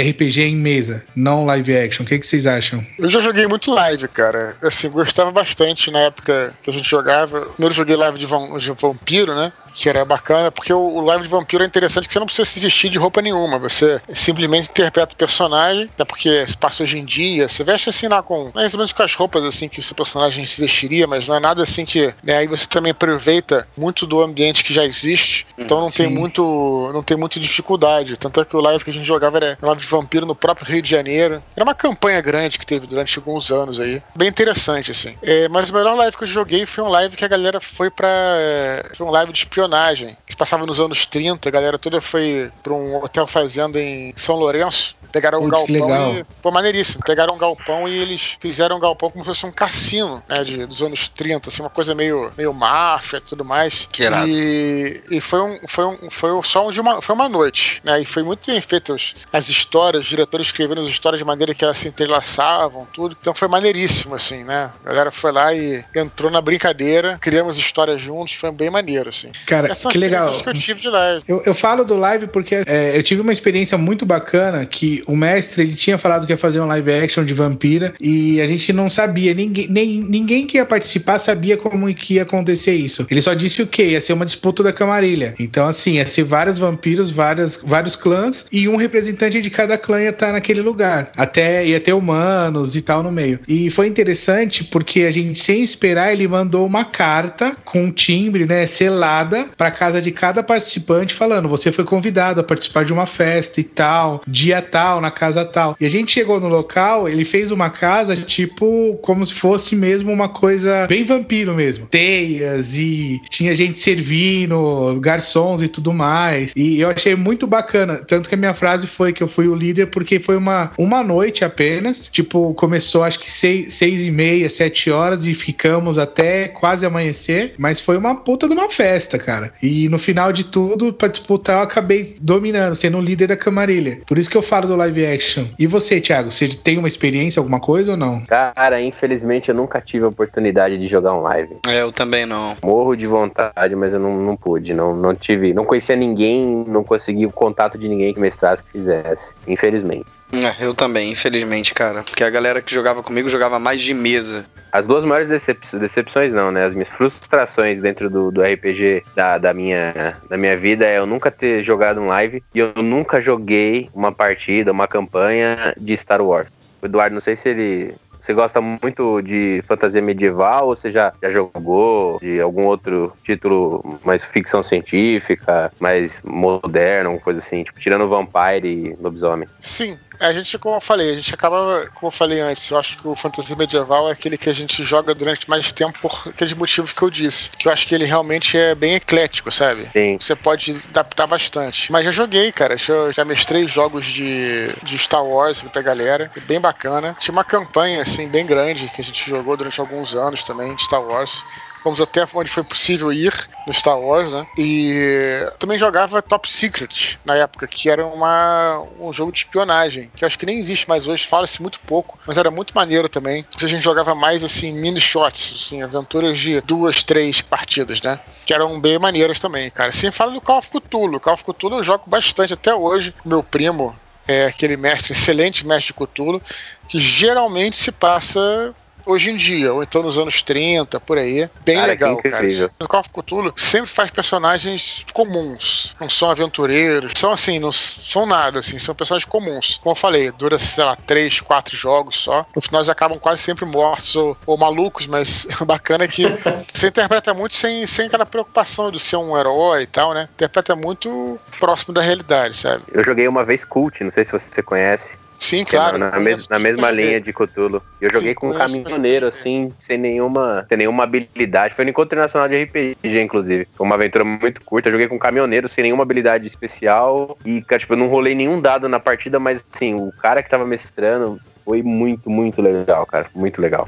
RPG 0.09 0.41
em 0.41 0.55
mesa, 0.55 1.03
não 1.15 1.45
live 1.45 1.75
action? 1.75 2.03
O 2.03 2.07
que, 2.07 2.19
que 2.19 2.27
vocês 2.27 2.45
acham? 2.45 2.85
Eu 2.97 3.09
já 3.09 3.19
joguei 3.19 3.47
muito 3.47 3.71
live, 3.71 4.07
cara. 4.07 4.55
Assim, 4.61 4.89
gostava 4.89 5.31
bastante 5.31 5.91
na 5.91 5.99
época 5.99 6.53
que 6.61 6.69
a 6.69 6.73
gente 6.73 6.89
jogava. 6.89 7.41
Primeiro 7.47 7.73
joguei 7.73 7.95
live 7.95 8.17
de 8.17 8.25
vampiro, 8.25 9.35
né? 9.35 9.51
Que 9.77 9.87
era 9.87 10.03
bacana, 10.03 10.51
porque 10.51 10.73
o, 10.73 10.79
o 10.79 11.01
live 11.01 11.23
de 11.23 11.29
vampiro 11.29 11.63
é 11.63 11.67
interessante 11.67 12.07
que 12.07 12.13
você 12.13 12.19
não 12.19 12.25
precisa 12.25 12.49
se 12.49 12.59
vestir 12.59 12.89
de 12.89 12.97
roupa 12.97 13.21
nenhuma, 13.21 13.59
você 13.59 14.01
simplesmente 14.11 14.69
interpreta 14.71 15.13
o 15.13 15.17
personagem, 15.17 15.83
até 15.93 16.03
porque 16.03 16.47
se 16.47 16.57
passa 16.57 16.81
hoje 16.81 16.97
em 16.97 17.05
dia, 17.05 17.47
você 17.47 17.63
veste 17.63 17.87
assim 17.87 18.07
lá 18.07 18.23
com 18.23 18.51
mais 18.55 18.73
ou 18.73 18.79
menos 18.79 18.91
com 18.91 19.03
as 19.03 19.13
roupas 19.13 19.45
assim 19.45 19.69
que 19.69 19.79
o 19.79 19.83
seu 19.83 19.95
personagem 19.95 20.43
se 20.47 20.59
vestiria, 20.59 21.05
mas 21.05 21.27
não 21.27 21.35
é 21.35 21.39
nada 21.39 21.61
assim 21.61 21.85
que. 21.85 22.11
Né, 22.23 22.37
aí 22.37 22.47
você 22.47 22.65
também 22.65 22.91
aproveita 22.91 23.67
muito 23.77 24.07
do 24.07 24.19
ambiente 24.19 24.63
que 24.63 24.73
já 24.73 24.83
existe, 24.83 25.45
então 25.55 25.79
não 25.79 25.91
Sim. 25.91 26.05
tem 26.05 26.11
muito. 26.11 26.89
não 26.91 27.03
tem 27.03 27.15
muita 27.15 27.39
dificuldade. 27.39 28.17
Tanto 28.17 28.41
é 28.41 28.45
que 28.45 28.57
o 28.57 28.61
live 28.61 28.83
que 28.83 28.89
a 28.89 28.93
gente 28.93 29.05
jogava 29.05 29.37
era 29.37 29.59
live 29.61 29.81
de 29.81 29.87
vampiro 29.87 30.25
no 30.25 30.35
próprio 30.35 30.65
Rio 30.65 30.81
de 30.81 30.89
Janeiro. 30.89 31.43
Era 31.55 31.63
uma 31.63 31.75
campanha 31.75 32.19
grande 32.19 32.57
que 32.57 32.65
teve 32.65 32.87
durante 32.87 33.19
alguns 33.19 33.51
anos 33.51 33.79
aí. 33.79 34.01
Bem 34.15 34.29
interessante, 34.29 34.89
assim. 34.89 35.15
É, 35.21 35.47
mas 35.47 35.69
o 35.69 35.73
melhor 35.73 35.95
live 35.95 36.17
que 36.17 36.23
eu 36.23 36.27
joguei 36.27 36.65
foi 36.65 36.83
um 36.83 36.89
live 36.89 37.15
que 37.15 37.25
a 37.25 37.27
galera 37.27 37.61
foi 37.61 37.91
pra. 37.91 38.09
É, 38.09 38.91
foi 38.95 39.05
um 39.05 39.11
live 39.11 39.31
de 39.31 39.39
espionagem 39.39 39.66
espionagem, 39.67 40.17
que 40.25 40.35
passava 40.35 40.65
nos 40.65 40.79
anos 40.79 41.05
30, 41.05 41.47
a 41.47 41.51
galera 41.51 41.77
toda 41.77 41.99
foi 41.99 42.51
para 42.63 42.73
um 42.73 42.95
hotel 43.03 43.27
fazenda 43.27 43.79
em 43.79 44.13
São 44.15 44.35
Lourenço. 44.35 44.95
Pegaram 45.17 45.41
um 45.41 45.49
galpão 45.49 46.19
e. 46.19 46.23
Pô, 46.41 46.51
maneiríssimo. 46.51 47.03
Pegaram 47.03 47.33
um 47.33 47.37
galpão 47.37 47.87
e 47.87 47.97
eles 47.97 48.37
fizeram 48.39 48.77
um 48.77 48.79
galpão 48.79 49.09
como 49.09 49.23
se 49.23 49.29
fosse 49.29 49.45
um 49.47 49.51
cassino, 49.51 50.21
né? 50.29 50.43
De, 50.43 50.65
dos 50.65 50.83
anos 50.83 51.07
30, 51.07 51.49
assim, 51.49 51.63
uma 51.63 51.71
coisa 51.71 51.95
meio, 51.95 52.31
meio 52.37 52.53
máfia 52.53 53.17
e 53.17 53.21
tudo 53.21 53.43
mais. 53.43 53.87
Que 53.91 54.03
irado. 54.03 54.27
E, 54.27 55.01
e 55.09 55.19
foi, 55.19 55.41
um, 55.41 55.59
foi, 55.67 55.85
um, 55.85 55.97
foi 56.11 56.43
só 56.43 56.67
um 56.67 56.71
de 56.71 56.79
uma, 56.79 57.01
foi 57.01 57.15
uma 57.15 57.27
noite, 57.27 57.81
né? 57.83 57.99
E 57.99 58.05
foi 58.05 58.21
muito 58.21 58.45
bem 58.45 58.61
feito 58.61 58.95
as 59.33 59.49
histórias, 59.49 60.03
os 60.03 60.09
diretores 60.09 60.47
escrevendo 60.47 60.81
as 60.81 60.87
histórias 60.87 61.19
de 61.19 61.25
maneira 61.25 61.55
que 61.55 61.63
elas 61.63 61.79
se 61.79 61.87
entrelaçavam, 61.87 62.87
tudo. 62.93 63.17
Então 63.19 63.33
foi 63.33 63.47
maneiríssimo, 63.47 64.13
assim, 64.13 64.43
né? 64.43 64.69
A 64.85 64.89
galera 64.89 65.11
foi 65.11 65.31
lá 65.31 65.53
e 65.53 65.83
entrou 65.95 66.29
na 66.29 66.41
brincadeira, 66.41 67.17
criamos 67.19 67.57
histórias 67.57 67.99
juntos, 67.99 68.33
foi 68.33 68.51
bem 68.51 68.69
maneiro, 68.69 69.09
assim. 69.09 69.31
Cara, 69.47 69.71
Essas 69.71 69.91
que 69.91 69.97
legal. 69.97 70.31
Que 70.31 70.49
eu 70.49 70.53
tive 70.53 70.79
de 70.79 70.89
live. 70.89 71.23
Eu, 71.27 71.41
eu 71.43 71.55
falo 71.55 71.83
do 71.83 71.97
live 71.97 72.27
porque 72.27 72.63
é, 72.67 72.95
eu 72.95 73.01
tive 73.01 73.21
uma 73.21 73.33
experiência 73.33 73.77
muito 73.77 74.05
bacana 74.05 74.65
que 74.65 75.03
o 75.07 75.15
mestre 75.15 75.63
ele 75.63 75.73
tinha 75.73 75.97
falado 75.97 76.25
que 76.25 76.33
ia 76.33 76.37
fazer 76.37 76.59
um 76.59 76.67
live 76.67 76.91
action 76.91 77.23
de 77.23 77.33
Vampira 77.33 77.93
e 77.99 78.39
a 78.41 78.47
gente 78.47 78.71
não 78.73 78.89
sabia, 78.89 79.33
ninguém, 79.33 79.67
nem, 79.67 80.01
ninguém 80.01 80.45
que 80.45 80.57
ia 80.57 80.65
participar 80.65 81.19
sabia 81.19 81.57
como 81.57 81.93
que 81.93 82.15
ia 82.15 82.23
acontecer 82.23 82.73
isso. 82.73 83.07
Ele 83.09 83.21
só 83.21 83.33
disse 83.33 83.61
o 83.61 83.67
quê? 83.67 83.89
Ia 83.89 84.01
ser 84.01 84.13
uma 84.13 84.25
disputa 84.25 84.61
da 84.61 84.73
camarilha. 84.73 85.33
Então, 85.39 85.67
assim, 85.67 85.93
ia 85.93 86.05
ser 86.05 86.23
vários 86.23 86.57
vampiros, 86.57 87.09
várias, 87.11 87.57
vários 87.57 87.95
clãs 87.95 88.45
e 88.51 88.67
um 88.67 88.75
representante 88.75 89.41
de 89.41 89.49
cada 89.49 89.77
clã 89.77 90.01
ia 90.01 90.09
estar 90.09 90.31
naquele 90.31 90.61
lugar. 90.61 91.11
Até 91.15 91.65
ia 91.65 91.79
ter 91.79 91.93
humanos 91.93 92.75
e 92.75 92.81
tal 92.81 93.01
no 93.01 93.11
meio. 93.11 93.39
E 93.47 93.69
foi 93.69 93.87
interessante 93.87 94.63
porque 94.63 95.01
a 95.01 95.11
gente, 95.11 95.39
sem 95.39 95.61
esperar, 95.63 96.11
ele 96.11 96.27
mandou 96.27 96.65
uma 96.65 96.85
carta 96.85 97.55
com 97.63 97.85
um 97.85 97.91
timbre, 97.91 98.45
né, 98.45 98.65
selada 98.67 99.49
para 99.57 99.71
casa 99.71 100.01
de 100.01 100.11
cada 100.11 100.43
participante 100.43 101.13
falando: 101.13 101.49
você 101.49 101.71
foi 101.71 101.83
convidado 101.83 102.41
a 102.41 102.43
participar 102.43 102.85
de 102.85 102.93
uma 102.93 103.05
festa 103.05 103.59
e 103.59 103.63
tal, 103.63 104.21
dia 104.27 104.61
tal, 104.61 104.96
na 105.01 105.11
casa 105.11 105.45
tal. 105.45 105.75
E 105.79 105.85
a 105.85 105.89
gente 105.89 106.11
chegou 106.11 106.39
no 106.39 106.47
local, 106.47 107.07
ele 107.07 107.25
fez 107.25 107.51
uma 107.51 107.69
casa 107.69 108.15
tipo 108.15 108.97
como 109.01 109.25
se 109.25 109.33
fosse 109.33 109.75
mesmo 109.75 110.11
uma 110.11 110.29
coisa 110.29 110.87
bem 110.87 111.03
vampiro 111.03 111.53
mesmo. 111.53 111.87
Teias 111.87 112.75
e 112.75 113.21
tinha 113.29 113.55
gente 113.55 113.79
servindo, 113.79 114.99
garçons 114.99 115.61
e 115.61 115.67
tudo 115.67 115.93
mais. 115.93 116.53
E 116.55 116.79
eu 116.79 116.89
achei 116.89 117.15
muito 117.15 117.47
bacana. 117.47 117.97
Tanto 117.97 118.29
que 118.29 118.35
a 118.35 118.37
minha 118.37 118.53
frase 118.53 118.87
foi 118.87 119.13
que 119.13 119.23
eu 119.23 119.27
fui 119.27 119.47
o 119.47 119.55
líder 119.55 119.87
porque 119.87 120.19
foi 120.19 120.37
uma, 120.37 120.71
uma 120.77 121.03
noite 121.03 121.43
apenas. 121.43 122.09
Tipo, 122.11 122.53
começou 122.53 123.03
acho 123.03 123.19
que 123.19 123.31
seis, 123.31 123.73
seis 123.73 124.03
e 124.05 124.11
meia, 124.11 124.49
sete 124.49 124.89
horas 124.89 125.25
e 125.25 125.33
ficamos 125.33 125.97
até 125.97 126.47
quase 126.47 126.85
amanhecer. 126.85 127.53
Mas 127.57 127.81
foi 127.81 127.97
uma 127.97 128.15
puta 128.15 128.47
de 128.47 128.53
uma 128.53 128.69
festa, 128.69 129.17
cara. 129.17 129.53
E 129.61 129.87
no 129.89 129.99
final 129.99 130.31
de 130.31 130.45
tudo, 130.45 130.93
pra 130.93 131.07
disputar, 131.07 131.57
eu 131.57 131.63
acabei 131.63 132.15
dominando, 132.21 132.75
sendo 132.75 132.97
o 132.97 133.01
líder 133.01 133.27
da 133.27 133.35
camarilha. 133.35 133.99
Por 134.05 134.17
isso 134.17 134.29
que 134.29 134.37
eu 134.37 134.41
falo 134.41 134.67
do 134.67 134.75
live 134.77 135.05
action. 135.05 135.45
E 135.57 135.67
você, 135.67 135.99
Thiago, 135.99 136.31
você 136.31 136.47
tem 136.47 136.77
uma 136.77 136.87
experiência, 136.87 137.39
alguma 137.39 137.59
coisa 137.59 137.91
ou 137.91 137.97
não? 137.97 138.21
Cara, 138.21 138.81
infelizmente 138.81 139.49
eu 139.49 139.55
nunca 139.55 139.81
tive 139.81 140.05
a 140.05 140.07
oportunidade 140.07 140.77
de 140.77 140.87
jogar 140.87 141.13
um 141.13 141.21
live. 141.21 141.57
Eu 141.67 141.91
também 141.91 142.25
não. 142.25 142.55
Morro 142.63 142.95
de 142.95 143.07
vontade, 143.07 143.75
mas 143.75 143.93
eu 143.93 143.99
não, 143.99 144.17
não 144.17 144.35
pude. 144.35 144.73
Não, 144.73 144.95
não 144.95 145.13
tive. 145.13 145.53
Não 145.53 145.65
conhecia 145.65 145.95
ninguém, 145.95 146.65
não 146.67 146.83
consegui 146.83 147.25
o 147.25 147.31
contato 147.31 147.77
de 147.77 147.87
ninguém 147.87 148.13
que 148.13 148.19
mestrasse 148.19 148.63
que 148.63 148.71
fizesse. 148.71 149.33
Infelizmente. 149.47 150.16
É, 150.31 150.65
eu 150.65 150.73
também, 150.73 151.11
infelizmente, 151.11 151.73
cara. 151.73 152.03
Porque 152.03 152.23
a 152.23 152.29
galera 152.29 152.61
que 152.61 152.73
jogava 152.73 153.01
comigo 153.01 153.29
jogava 153.29 153.59
mais 153.59 153.81
de 153.81 153.93
mesa. 153.93 154.45
As 154.71 154.85
duas 154.85 155.05
maiores 155.05 155.27
decep 155.27 155.59
decepções 155.77 156.33
não, 156.33 156.51
né? 156.51 156.65
As 156.65 156.73
minhas 156.73 156.89
frustrações 156.89 157.79
dentro 157.79 158.09
do, 158.09 158.31
do 158.31 158.41
RPG 158.41 159.03
da, 159.15 159.37
da, 159.37 159.53
minha, 159.53 160.17
da 160.29 160.37
minha 160.37 160.57
vida 160.57 160.85
é 160.85 160.97
eu 160.97 161.05
nunca 161.05 161.31
ter 161.31 161.63
jogado 161.63 162.01
um 162.01 162.07
live 162.07 162.43
e 162.53 162.59
eu 162.59 162.73
nunca 162.83 163.21
joguei 163.21 163.89
uma 163.93 164.11
partida, 164.11 164.71
uma 164.71 164.87
campanha 164.87 165.73
de 165.77 165.95
Star 165.95 166.21
Wars. 166.21 166.49
O 166.81 166.85
Eduardo, 166.85 167.13
não 167.13 167.21
sei 167.21 167.35
se 167.35 167.49
ele 167.49 167.95
você 168.19 168.33
gosta 168.33 168.59
muito 168.59 169.21
de 169.21 169.63
fantasia 169.67 170.01
medieval 170.01 170.67
ou 170.67 170.75
você 170.75 170.91
já, 170.91 171.13
já 171.21 171.29
jogou 171.29 172.19
de 172.19 172.41
algum 172.41 172.65
outro 172.65 173.13
título 173.23 173.99
mais 174.03 174.25
ficção 174.25 174.61
científica, 174.61 175.71
mais 175.79 176.21
moderno, 176.23 177.17
coisa 177.21 177.39
assim, 177.39 177.63
tipo 177.63 177.79
tirando 177.79 178.07
Vampire 178.07 178.67
e 178.67 178.95
Lobisomem? 178.99 179.47
Sim, 179.61 179.97
a 180.19 180.31
gente, 180.31 180.57
como 180.57 180.75
eu 180.75 180.81
falei, 180.81 181.11
a 181.11 181.15
gente 181.15 181.33
acaba, 181.33 181.89
como 181.93 182.07
eu 182.07 182.11
falei 182.11 182.39
antes, 182.39 182.69
eu 182.69 182.77
acho 182.77 182.97
que 182.97 183.07
o 183.07 183.15
fantasia 183.15 183.55
medieval 183.55 184.09
é 184.09 184.11
aquele 184.11 184.37
que 184.37 184.49
a 184.49 184.53
gente 184.53 184.83
joga 184.83 185.13
durante 185.13 185.49
mais 185.49 185.71
tempo 185.71 185.99
por 186.01 186.23
aqueles 186.27 186.53
motivos 186.53 186.93
que 186.93 187.01
eu 187.01 187.09
disse. 187.09 187.49
Que 187.51 187.67
eu 187.67 187.71
acho 187.71 187.87
que 187.87 187.95
ele 187.95 188.05
realmente 188.05 188.57
é 188.57 188.75
bem 188.75 188.95
eclético, 188.95 189.51
sabe? 189.51 189.89
Sim. 189.93 190.17
Você 190.19 190.35
pode 190.35 190.81
adaptar 190.89 191.27
bastante. 191.27 191.91
Mas 191.91 192.05
já 192.05 192.11
joguei, 192.11 192.51
cara. 192.51 192.77
Já, 192.77 193.11
já 193.11 193.25
mestrei 193.25 193.67
jogos 193.67 194.05
de, 194.05 194.67
de 194.83 194.97
Star 194.97 195.23
Wars 195.23 195.61
pra 195.63 195.81
galera. 195.81 196.31
É 196.35 196.39
bem 196.39 196.59
bacana. 196.59 197.15
Tinha 197.19 197.33
uma 197.33 197.43
campanha, 197.43 198.01
assim, 198.01 198.27
bem 198.27 198.45
grande 198.45 198.89
que 198.89 199.01
a 199.01 199.03
gente 199.03 199.29
jogou 199.29 199.55
durante 199.57 199.79
alguns 199.79 200.15
anos 200.15 200.43
também 200.43 200.75
de 200.75 200.83
Star 200.83 201.01
Wars. 201.01 201.43
Fomos 201.87 202.01
até 202.01 202.25
onde 202.33 202.51
foi 202.51 202.65
possível 202.65 203.13
ir 203.13 203.33
no 203.65 203.73
Star 203.73 203.97
Wars, 203.97 204.33
né? 204.33 204.45
E 204.57 205.49
também 205.57 205.77
jogava 205.77 206.21
Top 206.21 206.51
Secret 206.51 207.17
na 207.23 207.33
época, 207.35 207.65
que 207.65 207.89
era 207.89 208.05
uma, 208.05 208.83
um 208.99 209.13
jogo 209.13 209.31
de 209.31 209.39
espionagem, 209.39 210.11
que 210.13 210.25
acho 210.25 210.37
que 210.37 210.45
nem 210.45 210.59
existe 210.59 210.89
mais 210.89 211.07
hoje, 211.07 211.25
fala-se 211.25 211.61
muito 211.61 211.79
pouco, 211.79 212.19
mas 212.27 212.37
era 212.37 212.51
muito 212.51 212.75
maneiro 212.75 213.07
também. 213.07 213.45
A 213.55 213.67
gente 213.67 213.81
jogava 213.81 214.13
mais 214.13 214.43
assim, 214.43 214.73
mini 214.73 214.99
shots, 214.99 215.53
assim, 215.55 215.81
aventuras 215.81 216.37
de 216.37 216.59
duas, 216.59 217.03
três 217.03 217.39
partidas, 217.39 218.01
né? 218.01 218.19
Que 218.45 218.53
eram 218.53 218.81
bem 218.81 218.99
maneiras 218.99 219.39
também, 219.39 219.71
cara. 219.71 219.93
Sem 219.93 220.11
falar 220.11 220.33
do 220.33 220.41
Call 220.41 220.57
of 220.57 220.69
Cthulhu. 220.69 221.21
Call 221.21 221.35
of 221.35 221.43
Cthulhu 221.45 221.77
eu 221.77 221.83
jogo 221.85 222.03
bastante 222.05 222.53
até 222.53 222.75
hoje 222.75 223.13
com 223.13 223.29
meu 223.29 223.41
primo, 223.41 223.95
é 224.27 224.47
aquele 224.47 224.75
mestre, 224.75 225.13
excelente 225.13 225.65
mestre 225.65 225.93
de 225.93 226.05
Cthulhu, 226.05 226.41
que 226.89 226.99
geralmente 226.99 227.77
se 227.77 227.93
passa 227.93 228.75
hoje 229.07 229.31
em 229.31 229.37
dia, 229.37 229.73
ou 229.73 229.81
então 229.81 230.03
nos 230.03 230.17
anos 230.17 230.41
30, 230.41 230.99
por 230.99 231.17
aí. 231.17 231.49
Bem 231.63 231.77
Cara, 231.77 231.87
legal, 231.87 232.17
que 232.17 232.29
cara. 232.29 232.43
incrível. 232.43 232.69
O 232.79 232.87
Call 232.87 232.99
of 232.99 233.09
Cthulhu 233.09 233.53
sempre 233.55 233.89
faz 233.89 234.11
personagens 234.11 235.05
comuns. 235.13 235.95
Não 235.99 236.09
são 236.09 236.29
aventureiros. 236.29 237.13
São 237.15 237.31
assim, 237.31 237.57
não 237.59 237.71
são 237.71 238.25
nada, 238.25 238.59
assim. 238.59 238.77
São 238.77 238.93
personagens 238.93 239.29
comuns. 239.29 239.79
Como 239.81 239.91
eu 239.91 239.95
falei, 239.95 240.31
dura, 240.31 240.59
sei 240.59 240.83
lá, 240.83 240.95
três, 240.95 241.39
quatro 241.39 241.75
jogos 241.75 242.17
só. 242.17 242.45
No 242.55 242.61
final 242.61 242.81
eles 242.81 242.89
acabam 242.89 243.17
quase 243.17 243.41
sempre 243.41 243.65
mortos 243.65 244.15
ou, 244.15 244.37
ou 244.45 244.57
malucos, 244.57 245.07
mas 245.07 245.47
o 245.59 245.65
bacana 245.65 246.03
é 246.03 246.07
que 246.07 246.23
você 246.73 246.87
interpreta 246.87 247.33
muito 247.33 247.55
sem, 247.55 247.87
sem 247.87 248.07
aquela 248.07 248.25
preocupação 248.25 248.91
de 248.91 248.99
ser 248.99 249.15
um 249.15 249.37
herói 249.37 249.83
e 249.83 249.87
tal, 249.87 250.13
né? 250.13 250.27
Interpreta 250.33 250.75
muito 250.75 251.39
próximo 251.59 251.93
da 251.93 252.01
realidade, 252.01 252.57
sabe? 252.57 252.83
Eu 252.91 253.03
joguei 253.03 253.27
uma 253.27 253.43
vez 253.43 253.63
Cult, 253.63 254.03
não 254.03 254.11
sei 254.11 254.25
se 254.25 254.31
você 254.31 254.61
conhece. 254.61 255.17
Sim, 255.39 255.63
claro. 255.63 255.97
Na, 255.97 256.11
na, 256.11 256.19
mes- 256.19 256.47
na 256.49 256.57
mesma 256.59 256.89
linha 256.89 257.21
de 257.21 257.31
Cthulhu. 257.31 257.81
Eu 258.01 258.11
joguei 258.11 258.29
Sim, 258.29 258.35
com 258.35 258.49
um 258.49 258.53
caminhoneiro, 258.53 259.27
assim, 259.27 259.71
sem 259.79 259.97
nenhuma, 259.97 260.65
sem 260.67 260.77
nenhuma 260.77 261.03
habilidade. 261.03 261.75
Foi 261.75 261.85
no 261.85 261.91
encontro 261.91 262.07
internacional 262.15 262.49
de 262.49 262.63
RPG, 262.63 263.21
inclusive. 263.21 263.67
Foi 263.73 263.85
uma 263.85 263.95
aventura 263.95 264.23
muito 264.23 264.61
curta. 264.63 264.89
Eu 264.89 264.93
joguei 264.93 265.07
com 265.07 265.15
um 265.15 265.19
caminhoneiro 265.19 265.67
sem 265.69 265.83
nenhuma 265.83 266.03
habilidade 266.03 266.47
especial. 266.47 267.37
E, 267.45 267.61
cara, 267.61 267.79
tipo, 267.79 267.93
eu 267.93 267.97
não 267.97 268.07
rolei 268.07 268.33
nenhum 268.33 268.59
dado 268.59 268.89
na 268.89 268.99
partida, 268.99 269.39
mas, 269.39 269.63
assim, 269.73 269.93
o 269.93 270.11
cara 270.21 270.41
que 270.41 270.49
tava 270.49 270.65
mestrando 270.65 271.39
foi 271.63 271.83
muito, 271.83 272.29
muito 272.29 272.61
legal, 272.61 273.05
cara. 273.05 273.27
Muito 273.35 273.61
legal. 273.61 273.87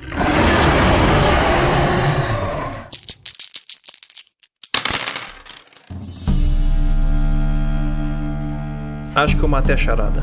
Acho 9.16 9.36
que 9.36 9.44
eu 9.44 9.50
matei 9.50 9.74
a 9.76 9.78
charada. 9.78 10.22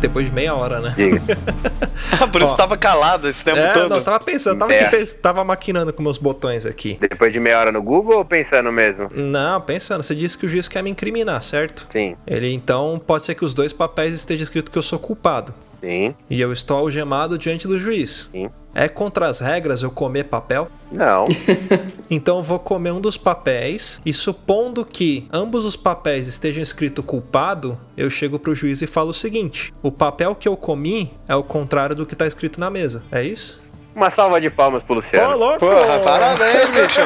Depois 0.00 0.26
de 0.26 0.32
meia 0.32 0.54
hora, 0.54 0.80
né? 0.80 0.92
Diga. 0.96 1.20
Por 2.32 2.42
isso 2.42 2.52
Ó. 2.52 2.56
tava 2.56 2.76
calado 2.76 3.28
esse 3.28 3.44
tempo 3.44 3.58
É, 3.58 3.72
todo. 3.72 3.90
não, 3.90 4.02
tava 4.02 4.20
pensando, 4.20 4.58
tava, 4.58 4.72
É. 4.72 4.84
aqui, 4.84 4.96
pens- 4.96 5.14
tava 5.14 5.44
maquinando 5.44 5.92
com 5.92 6.02
meus 6.02 6.18
botões 6.18 6.64
aqui. 6.66 6.96
Depois 7.00 7.32
de 7.32 7.38
meia 7.40 7.58
hora 7.58 7.72
no 7.72 7.82
Google 7.82 8.18
ou 8.18 8.24
pensando 8.24 8.72
mesmo? 8.72 9.10
Não, 9.14 9.60
pensando, 9.60 10.02
você 10.02 10.14
disse 10.14 10.36
que 10.38 10.46
o 10.46 10.48
juiz 10.48 10.68
quer 10.68 10.82
me 10.82 10.90
incriminar, 10.90 11.42
certo? 11.42 11.86
Sim, 11.90 12.16
Ele 12.26 12.52
então 12.52 13.00
pode 13.04 13.24
ser 13.24 13.34
que 13.34 13.44
os 13.44 13.52
dois 13.54 13.72
papéis 13.72 14.14
esteja 14.14 14.42
escrito 14.42 14.70
que 14.70 14.78
eu 14.78 14.82
sou 14.82 14.98
culpado. 14.98 15.54
sim, 15.80 16.14
E 16.28 16.40
eu 16.40 16.52
estou 16.52 16.76
algemado 16.78 17.36
diante 17.38 17.66
do 17.68 17.78
juiz. 17.78 18.28
sim. 18.32 18.50
É 18.74 18.88
contra 18.88 19.26
as 19.28 19.40
regras 19.40 19.82
eu 19.82 19.90
comer 19.90 20.24
papel? 20.24 20.68
Não. 20.90 21.26
Então 22.12 22.38
eu 22.38 22.42
vou 22.42 22.58
comer 22.58 22.90
um 22.90 23.00
dos 23.00 23.16
papéis 23.16 24.02
e 24.04 24.12
supondo 24.12 24.84
que 24.84 25.28
ambos 25.32 25.64
os 25.64 25.76
papéis 25.76 26.26
estejam 26.26 26.60
escrito 26.60 27.04
culpado, 27.04 27.78
eu 27.96 28.10
chego 28.10 28.36
pro 28.36 28.52
juiz 28.52 28.82
e 28.82 28.86
falo 28.86 29.10
o 29.10 29.14
seguinte: 29.14 29.72
o 29.80 29.92
papel 29.92 30.34
que 30.34 30.48
eu 30.48 30.56
comi 30.56 31.14
é 31.28 31.36
o 31.36 31.44
contrário 31.44 31.94
do 31.94 32.04
que 32.04 32.16
tá 32.16 32.26
escrito 32.26 32.58
na 32.58 32.68
mesa. 32.68 33.04
É 33.12 33.22
isso? 33.22 33.60
Uma 33.94 34.10
salva 34.10 34.40
de 34.40 34.50
palmas 34.50 34.82
pro 34.82 34.94
Ô, 34.94 34.96
Luciano. 34.96 35.36
louco! 35.36 35.60
Porra, 35.60 36.00
parabéns, 36.00 36.66
bicho. 36.70 37.00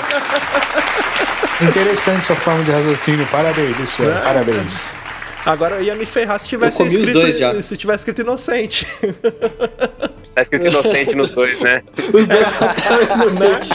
Interessante 1.68 2.26
sua 2.26 2.36
forma 2.36 2.64
de 2.64 2.70
raciocínio. 2.70 3.26
Parabéns, 3.26 3.78
Luciano. 3.78 4.22
Parabéns. 4.22 4.96
Agora 5.44 5.76
eu 5.76 5.82
ia 5.82 5.94
me 5.94 6.06
ferrar 6.06 6.40
se 6.40 6.48
tivesse 6.48 6.82
escrito 6.82 7.62
se 7.62 7.76
tivesse 7.76 8.00
escrito 8.00 8.22
inocente. 8.22 8.86
Tá 10.34 10.42
escrito 10.42 10.66
inocente 10.66 11.14
nos 11.14 11.30
dois, 11.30 11.60
né? 11.60 11.82
Os 12.12 12.26
dois 12.26 12.46
inocentes. 13.14 13.70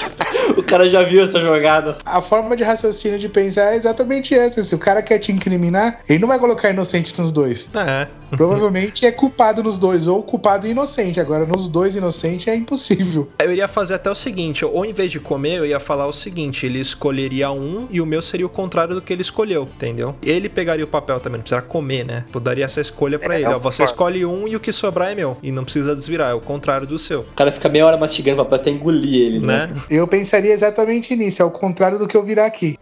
O 0.58 0.64
cara 0.64 0.90
já 0.90 1.04
viu 1.04 1.24
essa 1.24 1.40
jogada. 1.40 1.98
A 2.06 2.22
forma 2.22 2.56
de 2.56 2.64
raciocínio 2.64 3.18
de 3.18 3.30
pensar 3.30 3.74
é 3.74 3.78
exatamente 3.78 4.34
essa. 4.34 4.64
Se 4.64 4.76
o 4.76 4.78
cara 4.78 5.02
quer 5.02 5.20
te 5.20 5.32
incriminar, 5.32 6.00
ele 6.08 6.20
não 6.20 6.28
vai 6.28 6.40
colocar 6.40 6.70
inocente 6.70 7.14
nos 7.18 7.32
dois. 7.32 7.68
é. 7.74 8.08
Provavelmente 8.38 9.06
é 9.06 9.12
culpado 9.12 9.64
nos 9.64 9.80
dois, 9.80 10.08
ou 10.08 10.22
culpado 10.22 10.68
e 10.68 10.72
inocente. 10.72 11.20
Agora, 11.20 11.46
nos 11.46 11.68
dois 11.68 11.96
inocente 11.96 12.50
é 12.50 12.56
impossível. 12.56 13.28
Eu 13.40 13.52
iria 13.52 13.68
fazer 13.68 13.96
até 13.96 14.10
o 14.10 14.16
seguinte, 14.16 14.64
ou 14.64 14.86
em 14.86 14.94
vez 14.94 15.12
de 15.12 15.20
comer, 15.20 15.58
eu 15.58 15.66
ia 15.66 15.80
falar 15.80 16.08
o 16.08 16.14
seguinte, 16.14 16.66
ele 16.66 16.80
escolheria 16.80 17.52
um 17.52 17.88
e 17.90 18.00
o 18.00 18.06
meu 18.06 18.22
seria 18.22 18.46
o 18.46 18.50
contrário 18.50 18.96
do 18.96 19.02
que 19.02 19.12
ele 19.12 19.22
escolheu, 19.22 19.64
entendeu? 19.64 20.16
Ele 20.24 20.48
pegaria 20.48 20.86
o 20.86 20.88
papel 20.88 21.20
também, 21.20 21.38
não 21.38 21.44
precisa 21.44 21.62
comer, 21.62 22.06
né? 22.06 22.26
Eu 22.34 22.40
daria 22.40 22.66
essa 22.66 22.80
escolha 22.80 23.18
pra 23.18 23.36
É, 23.36 23.42
ele, 23.42 23.46
é 23.46 23.56
ó, 23.56 23.60
você 23.60 23.84
escolhe 23.84 24.26
um 24.26 24.48
e 24.48 24.56
o 24.56 24.60
que 24.60 24.72
sobrar 24.72 25.12
é 25.12 25.16
meu, 25.16 25.38
e 25.42 25.52
não 25.52 25.64
precisa 25.64 25.96
desvirar, 25.96 26.36
o 26.36 26.42
contrário 26.50 26.88
do 26.88 26.98
seu. 26.98 27.20
O 27.20 27.36
cara 27.36 27.52
fica 27.52 27.70
meia 27.70 27.86
hora 27.86 27.96
mastigando 27.96 28.44
pra 28.44 28.56
até 28.56 28.72
engolir 28.72 29.22
ele, 29.28 29.40
né? 29.40 29.68
né? 29.68 29.76
Eu 29.88 30.08
pensaria 30.08 30.52
exatamente 30.52 31.16
nisso, 31.16 31.44
é 31.44 31.46
o 31.46 31.52
contrário 31.52 32.00
do 32.00 32.08
que 32.08 32.18
eu 32.18 32.24
virar 32.24 32.48
aqui. 32.48 32.76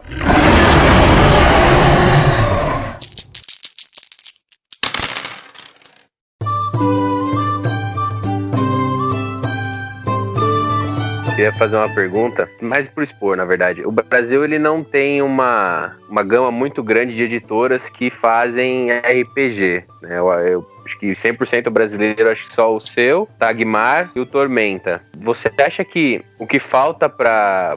queria 11.38 11.52
fazer 11.52 11.76
uma 11.76 11.88
pergunta, 11.94 12.48
mais 12.60 12.88
por 12.88 13.00
expor, 13.00 13.36
na 13.36 13.44
verdade. 13.44 13.86
O 13.86 13.92
Brasil 13.92 14.42
ele 14.42 14.58
não 14.58 14.82
tem 14.82 15.22
uma, 15.22 15.96
uma 16.10 16.24
gama 16.24 16.50
muito 16.50 16.82
grande 16.82 17.14
de 17.14 17.22
editoras 17.22 17.88
que 17.88 18.10
fazem 18.10 18.88
RPG. 18.90 19.84
Né? 20.02 20.18
Eu, 20.18 20.32
eu 20.32 20.66
acho 20.88 20.98
que 20.98 21.12
100% 21.12 21.68
brasileiro, 21.68 22.30
acho 22.30 22.48
que 22.48 22.54
só 22.54 22.74
o 22.74 22.80
seu, 22.80 23.28
Tagmar 23.38 24.10
e 24.16 24.20
o 24.20 24.26
Tormenta. 24.26 25.02
Você 25.18 25.50
acha 25.58 25.84
que 25.84 26.24
o 26.38 26.46
que 26.46 26.58
falta 26.58 27.08
para 27.08 27.76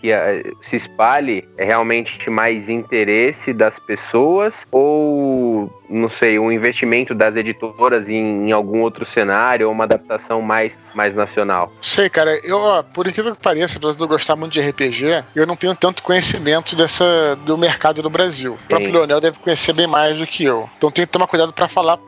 que 0.00 0.12
a, 0.12 0.42
se 0.60 0.76
espalhe 0.76 1.46
é 1.56 1.64
realmente 1.64 2.28
mais 2.28 2.68
interesse 2.68 3.52
das 3.52 3.78
pessoas 3.78 4.66
ou, 4.72 5.70
não 5.88 6.08
sei, 6.08 6.38
um 6.38 6.50
investimento 6.50 7.14
das 7.14 7.36
editoras 7.36 8.08
em, 8.08 8.48
em 8.48 8.52
algum 8.52 8.80
outro 8.80 9.04
cenário 9.04 9.66
ou 9.66 9.72
uma 9.72 9.84
adaptação 9.84 10.40
mais, 10.42 10.78
mais 10.94 11.14
nacional? 11.14 11.72
Sei, 11.80 12.08
cara, 12.08 12.38
eu, 12.44 12.58
ó, 12.58 12.82
por 12.82 13.06
incrível 13.06 13.36
que 13.36 13.42
pareça, 13.42 13.78
apesar 13.78 13.94
de 13.94 14.02
eu 14.02 14.08
gostar 14.08 14.36
muito 14.36 14.52
de 14.52 14.60
RPG, 14.60 15.24
eu 15.36 15.46
não 15.46 15.56
tenho 15.56 15.74
tanto 15.76 16.02
conhecimento 16.02 16.74
dessa, 16.74 17.36
do 17.44 17.56
mercado 17.56 18.02
no 18.02 18.10
Brasil. 18.10 18.54
O 18.54 18.68
próprio 18.68 18.92
Leonel 18.92 19.20
deve 19.20 19.38
conhecer 19.38 19.72
bem 19.72 19.86
mais 19.86 20.18
do 20.18 20.26
que 20.26 20.44
eu. 20.44 20.68
Então 20.76 20.90
tenho 20.90 21.06
que 21.06 21.12
tomar 21.12 21.26
cuidado 21.26 21.52
para 21.52 21.68
falar, 21.68 21.98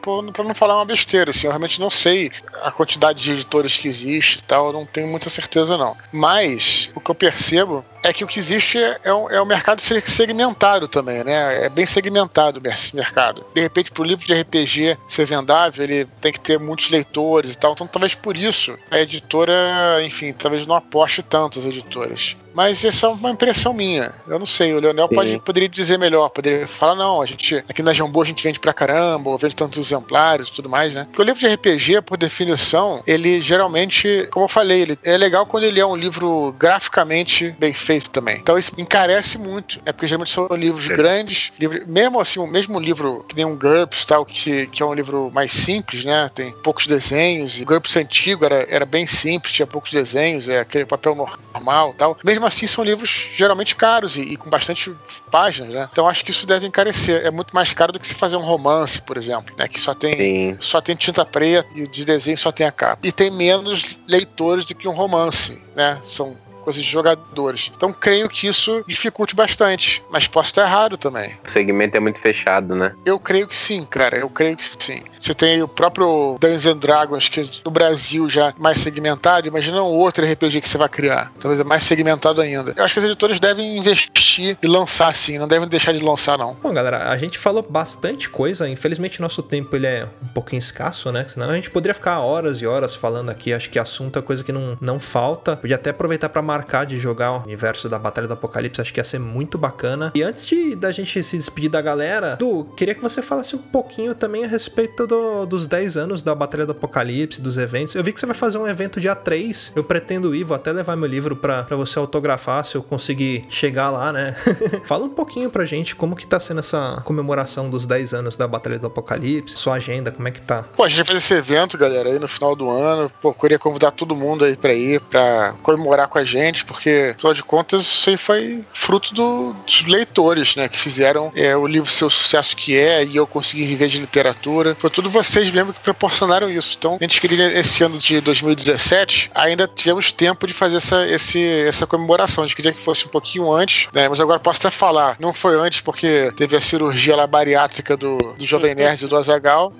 para 0.40 0.48
não 0.48 0.54
falar 0.54 0.76
uma 0.76 0.84
besteira, 0.84 1.30
assim, 1.30 1.46
eu 1.46 1.50
realmente 1.50 1.80
não 1.80 1.90
sei 1.90 2.30
a 2.62 2.70
quantidade 2.70 3.22
de 3.22 3.32
editores 3.32 3.78
que 3.78 3.88
existe 3.88 4.38
e 4.38 4.42
tal, 4.42 4.66
eu 4.68 4.72
não 4.72 4.86
tenho 4.86 5.06
muita 5.06 5.28
certeza 5.28 5.76
não. 5.76 5.96
Mas 6.12 6.90
o 6.94 7.00
que 7.00 7.10
eu 7.10 7.14
percebo 7.14 7.84
é 8.02 8.12
que 8.12 8.24
o 8.24 8.26
que 8.26 8.38
existe 8.38 8.78
é 9.04 9.12
um, 9.12 9.30
é 9.30 9.42
um 9.42 9.46
mercado 9.46 9.80
segmentado 9.80 10.88
também, 10.88 11.22
né? 11.24 11.66
É 11.66 11.68
bem 11.68 11.86
segmentado 11.86 12.60
esse 12.66 12.94
mercado. 12.94 13.44
De 13.54 13.60
repente, 13.60 13.90
para 13.90 14.02
o 14.02 14.06
livro 14.06 14.26
de 14.26 14.34
RPG 14.34 14.98
ser 15.06 15.26
vendável, 15.26 15.84
ele 15.84 16.06
tem 16.20 16.32
que 16.32 16.40
ter 16.40 16.58
muitos 16.58 16.90
leitores 16.90 17.52
e 17.52 17.58
tal. 17.58 17.72
Então, 17.72 17.86
talvez 17.86 18.14
por 18.14 18.36
isso 18.36 18.76
a 18.90 19.00
editora, 19.00 19.54
enfim, 20.02 20.32
talvez 20.32 20.66
não 20.66 20.74
aposte 20.74 21.22
tanto 21.22 21.58
as 21.58 21.66
editoras. 21.66 22.36
Mas 22.52 22.84
essa 22.84 23.06
é 23.06 23.10
uma 23.10 23.30
impressão 23.30 23.72
minha. 23.72 24.12
Eu 24.26 24.38
não 24.38 24.46
sei, 24.46 24.74
o 24.74 24.80
Leonel 24.80 25.08
pode, 25.08 25.38
poderia 25.38 25.68
dizer 25.68 25.98
melhor, 25.98 26.28
poderia 26.30 26.66
falar, 26.66 26.96
não, 26.96 27.22
a 27.22 27.26
gente 27.26 27.56
aqui 27.68 27.80
na 27.80 27.92
Jambô 27.92 28.22
a 28.22 28.24
gente 28.24 28.42
vende 28.42 28.58
pra 28.58 28.74
caramba, 28.74 29.30
ou 29.30 29.38
vende 29.38 29.54
tantos 29.54 29.78
exemplares 29.78 30.48
e 30.48 30.52
tudo 30.52 30.68
mais, 30.68 30.94
né? 30.94 31.04
Porque 31.04 31.22
o 31.22 31.24
livro 31.24 31.40
de 31.40 31.46
RPG, 31.46 32.02
por 32.02 32.18
definição, 32.18 33.02
ele 33.06 33.40
geralmente, 33.40 34.28
como 34.32 34.44
eu 34.44 34.48
falei, 34.48 34.82
ele 34.82 34.98
é 35.04 35.16
legal 35.16 35.46
quando 35.46 35.64
ele 35.64 35.78
é 35.78 35.86
um 35.86 35.94
livro 35.94 36.54
graficamente 36.58 37.54
bem 37.58 37.72
feito 37.72 37.89
também. 37.98 38.36
Então 38.36 38.58
isso 38.58 38.72
encarece 38.78 39.38
muito. 39.38 39.80
É 39.84 39.92
porque 39.92 40.06
geralmente 40.06 40.32
são 40.32 40.46
livros 40.52 40.86
grandes, 40.88 41.52
mesmo 41.86 42.20
assim, 42.20 42.38
o 42.38 42.46
mesmo 42.46 42.78
livro 42.78 43.24
que 43.28 43.34
nem 43.34 43.44
um 43.44 43.56
GURPS 43.56 44.04
tal, 44.04 44.24
que, 44.24 44.66
que 44.68 44.82
é 44.82 44.86
um 44.86 44.94
livro 44.94 45.30
mais 45.32 45.52
simples, 45.52 46.04
né? 46.04 46.30
Tem 46.34 46.52
poucos 46.62 46.86
desenhos, 46.86 47.58
e 47.58 47.62
o 47.62 47.66
GURPS 47.66 47.96
antigo 47.96 48.44
era, 48.44 48.66
era 48.68 48.84
bem 48.84 49.06
simples, 49.06 49.52
tinha 49.52 49.66
poucos 49.66 49.90
desenhos, 49.90 50.48
é 50.48 50.60
aquele 50.60 50.84
papel 50.84 51.14
normal 51.14 51.94
tal. 51.96 52.18
Mesmo 52.24 52.46
assim, 52.46 52.66
são 52.66 52.84
livros 52.84 53.28
geralmente 53.34 53.74
caros 53.74 54.16
e, 54.16 54.22
e 54.22 54.36
com 54.36 54.50
bastante 54.50 54.92
páginas, 55.30 55.72
né? 55.72 55.88
Então 55.90 56.06
acho 56.06 56.24
que 56.24 56.30
isso 56.30 56.46
deve 56.46 56.66
encarecer. 56.66 57.24
É 57.24 57.30
muito 57.30 57.54
mais 57.54 57.72
caro 57.72 57.92
do 57.92 57.98
que 57.98 58.06
se 58.06 58.14
fazer 58.14 58.36
um 58.36 58.44
romance, 58.44 59.00
por 59.00 59.16
exemplo, 59.16 59.54
né? 59.56 59.66
Que 59.66 59.80
só 59.80 59.94
tem, 59.94 60.56
só 60.60 60.80
tem 60.80 60.94
tinta 60.96 61.24
preta 61.24 61.68
e 61.74 61.86
de 61.86 62.04
desenho 62.04 62.36
só 62.38 62.52
tem 62.52 62.66
a 62.66 62.72
capa. 62.72 63.06
E 63.06 63.12
tem 63.12 63.30
menos 63.30 63.96
leitores 64.08 64.64
do 64.64 64.74
que 64.74 64.88
um 64.88 64.92
romance, 64.92 65.60
né? 65.74 65.98
São 66.04 66.36
coisas 66.70 66.84
de 66.84 66.90
jogadores. 66.90 67.70
Então 67.76 67.92
creio 67.92 68.28
que 68.28 68.46
isso 68.46 68.84
dificulte 68.86 69.34
bastante, 69.34 70.02
mas 70.10 70.26
posso 70.26 70.50
estar 70.50 70.62
errado 70.62 70.96
também. 70.96 71.36
O 71.46 71.50
segmento 71.50 71.96
é 71.96 72.00
muito 72.00 72.20
fechado, 72.20 72.74
né? 72.74 72.94
Eu 73.04 73.18
creio 73.18 73.48
que 73.48 73.56
sim, 73.56 73.84
cara. 73.84 74.18
Eu 74.18 74.30
creio 74.30 74.56
que 74.56 74.64
sim. 74.64 75.02
Você 75.18 75.34
tem 75.34 75.62
o 75.62 75.68
próprio 75.68 76.36
Dungeons 76.40 76.66
and 76.66 76.78
Dragons, 76.78 77.28
que 77.28 77.42
no 77.64 77.70
Brasil 77.70 78.28
já 78.28 78.48
é 78.48 78.54
mais 78.58 78.78
segmentado. 78.78 79.48
Imagina 79.48 79.82
um 79.82 79.86
outro 79.86 80.24
RPG 80.24 80.60
que 80.60 80.68
você 80.68 80.78
vai 80.78 80.88
criar. 80.88 81.32
Talvez 81.40 81.60
é 81.60 81.64
mais 81.64 81.84
segmentado 81.84 82.40
ainda. 82.40 82.72
Eu 82.76 82.84
acho 82.84 82.94
que 82.94 83.00
as 83.00 83.04
editoras 83.04 83.40
devem 83.40 83.76
investir 83.76 84.56
e 84.62 84.66
lançar 84.66 85.14
sim, 85.14 85.38
não 85.38 85.48
devem 85.48 85.68
deixar 85.68 85.92
de 85.92 86.02
lançar, 86.02 86.38
não. 86.38 86.54
Bom, 86.54 86.72
galera, 86.72 87.10
a 87.10 87.16
gente 87.16 87.38
falou 87.38 87.66
bastante 87.68 88.28
coisa. 88.30 88.68
Infelizmente, 88.68 89.20
nosso 89.20 89.42
tempo 89.42 89.74
ele 89.74 89.86
é 89.86 90.08
um 90.22 90.28
pouquinho 90.28 90.58
escasso, 90.58 91.10
né? 91.10 91.24
Senão 91.26 91.50
a 91.50 91.56
gente 91.56 91.70
poderia 91.70 91.94
ficar 91.94 92.20
horas 92.20 92.62
e 92.62 92.66
horas 92.66 92.94
falando 92.94 93.30
aqui. 93.30 93.52
Acho 93.52 93.70
que 93.70 93.78
assunto 93.78 94.18
é 94.18 94.22
coisa 94.22 94.44
que 94.44 94.52
não, 94.52 94.78
não 94.80 95.00
falta. 95.00 95.56
Podia 95.56 95.76
até 95.76 95.90
aproveitar 95.90 96.28
para 96.28 96.42
marcar 96.42 96.59
de 96.84 96.98
jogar 96.98 97.32
o 97.32 97.42
universo 97.42 97.88
da 97.88 97.98
Batalha 97.98 98.26
do 98.26 98.34
Apocalipse, 98.34 98.80
acho 98.80 98.92
que 98.92 99.00
ia 99.00 99.04
ser 99.04 99.18
muito 99.18 99.58
bacana. 99.58 100.12
E 100.14 100.22
antes 100.22 100.46
de 100.46 100.74
da 100.74 100.90
gente 100.90 101.22
se 101.22 101.36
despedir 101.36 101.70
da 101.70 101.80
galera, 101.80 102.36
Du, 102.36 102.64
queria 102.76 102.94
que 102.94 103.02
você 103.02 103.20
falasse 103.22 103.54
um 103.54 103.58
pouquinho 103.58 104.14
também 104.14 104.44
a 104.44 104.48
respeito 104.48 105.06
do, 105.06 105.46
dos 105.46 105.66
10 105.66 105.96
anos 105.96 106.22
da 106.22 106.34
Batalha 106.34 106.64
do 106.64 106.72
Apocalipse, 106.72 107.40
dos 107.40 107.58
eventos. 107.58 107.94
Eu 107.94 108.02
vi 108.02 108.12
que 108.12 108.20
você 108.20 108.26
vai 108.26 108.34
fazer 108.34 108.58
um 108.58 108.66
evento 108.66 109.00
dia 109.00 109.14
3. 109.14 109.72
Eu 109.76 109.84
pretendo 109.84 110.34
ir, 110.34 110.44
vou 110.44 110.54
até 110.54 110.72
levar 110.72 110.96
meu 110.96 111.08
livro 111.08 111.36
para 111.36 111.64
você 111.76 111.98
autografar 111.98 112.64
se 112.64 112.76
eu 112.76 112.82
conseguir 112.82 113.44
chegar 113.48 113.90
lá, 113.90 114.12
né? 114.12 114.34
Fala 114.84 115.04
um 115.04 115.10
pouquinho 115.10 115.50
pra 115.50 115.64
gente 115.64 115.94
como 115.94 116.16
que 116.16 116.26
tá 116.26 116.40
sendo 116.40 116.60
essa 116.60 117.02
comemoração 117.04 117.68
dos 117.68 117.86
10 117.86 118.14
anos 118.14 118.36
da 118.36 118.46
Batalha 118.46 118.78
do 118.78 118.86
Apocalipse, 118.86 119.56
sua 119.56 119.74
agenda, 119.74 120.10
como 120.10 120.26
é 120.28 120.30
que 120.30 120.40
tá? 120.40 120.64
Pô, 120.74 120.84
a 120.84 120.88
gente 120.88 120.98
vai 120.98 121.06
fazer 121.06 121.18
esse 121.18 121.34
evento, 121.34 121.76
galera, 121.76 122.08
aí 122.08 122.18
no 122.18 122.28
final 122.28 122.56
do 122.56 122.70
ano. 122.70 123.10
Pô, 123.20 123.34
queria 123.34 123.58
convidar 123.58 123.90
todo 123.90 124.16
mundo 124.16 124.44
aí 124.44 124.56
pra 124.56 124.72
ir, 124.72 125.00
pra 125.02 125.54
comemorar 125.62 126.08
com 126.08 126.18
a 126.18 126.24
gente, 126.24 126.39
porque 126.64 126.80
porque, 126.90 127.14
afinal 127.14 127.34
de 127.34 127.42
contas, 127.42 127.82
isso 127.82 128.10
aí 128.10 128.16
foi 128.16 128.64
fruto 128.72 129.14
do, 129.14 129.52
dos 129.66 129.86
leitores, 129.86 130.56
né, 130.56 130.68
que 130.68 130.78
fizeram 130.78 131.30
é, 131.36 131.54
o 131.54 131.66
livro 131.66 131.90
ser 131.90 132.06
o 132.06 132.10
sucesso 132.10 132.56
que 132.56 132.76
é 132.76 133.04
e 133.04 133.16
eu 133.16 133.26
consegui 133.26 133.64
viver 133.64 133.88
de 133.88 133.98
literatura. 133.98 134.74
Foi 134.78 134.90
tudo 134.90 135.10
vocês 135.10 135.50
mesmo 135.50 135.72
que 135.72 135.80
proporcionaram 135.80 136.50
isso. 136.50 136.76
Então, 136.78 136.96
a 136.98 137.04
gente 137.04 137.20
queria, 137.20 137.58
esse 137.58 137.84
ano 137.84 137.98
de 137.98 138.20
2017, 138.20 139.30
ainda 139.34 139.68
tivemos 139.68 140.10
tempo 140.10 140.46
de 140.46 140.54
fazer 140.54 140.76
essa, 140.76 141.06
esse, 141.06 141.42
essa 141.62 141.86
comemoração. 141.86 142.44
A 142.44 142.46
gente 142.46 142.56
queria 142.56 142.72
que 142.72 142.80
fosse 142.80 143.06
um 143.06 143.10
pouquinho 143.10 143.52
antes, 143.52 143.88
né, 143.92 144.08
mas 144.08 144.20
agora 144.20 144.40
posso 144.40 144.60
até 144.60 144.70
falar, 144.70 145.16
não 145.20 145.32
foi 145.32 145.56
antes 145.56 145.80
porque 145.80 146.32
teve 146.36 146.56
a 146.56 146.60
cirurgia 146.60 147.14
lá 147.14 147.26
bariátrica 147.26 147.96
do, 147.96 148.16
do 148.16 148.46
Jovem 148.46 148.74
Nerd 148.74 149.06
do 149.06 149.16
Azagal. 149.16 149.72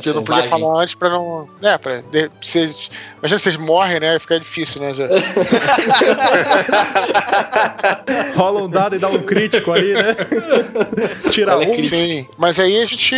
Que 0.00 0.08
eu 0.08 0.14
não 0.14 0.24
podia 0.24 0.44
falar 0.44 0.82
antes 0.82 0.94
pra 0.94 1.08
não. 1.08 1.48
Né, 1.60 1.76
pra. 1.78 2.00
De, 2.00 2.30
vocês, 2.42 2.90
imagina 3.18 3.38
se 3.38 3.44
vocês 3.44 3.56
morrem, 3.56 4.00
né? 4.00 4.18
Fica 4.18 4.38
difícil, 4.38 4.80
né? 4.80 4.94
Já. 4.94 5.06
Rola 8.34 8.62
um 8.62 8.68
dado 8.68 8.96
e 8.96 8.98
dá 8.98 9.08
um 9.08 9.22
crítico 9.22 9.72
ali, 9.72 9.94
né? 9.94 10.16
Tira 11.30 11.58
um. 11.58 11.78
Sim, 11.78 12.26
mas 12.38 12.58
aí 12.58 12.80
a 12.80 12.84
gente. 12.84 13.14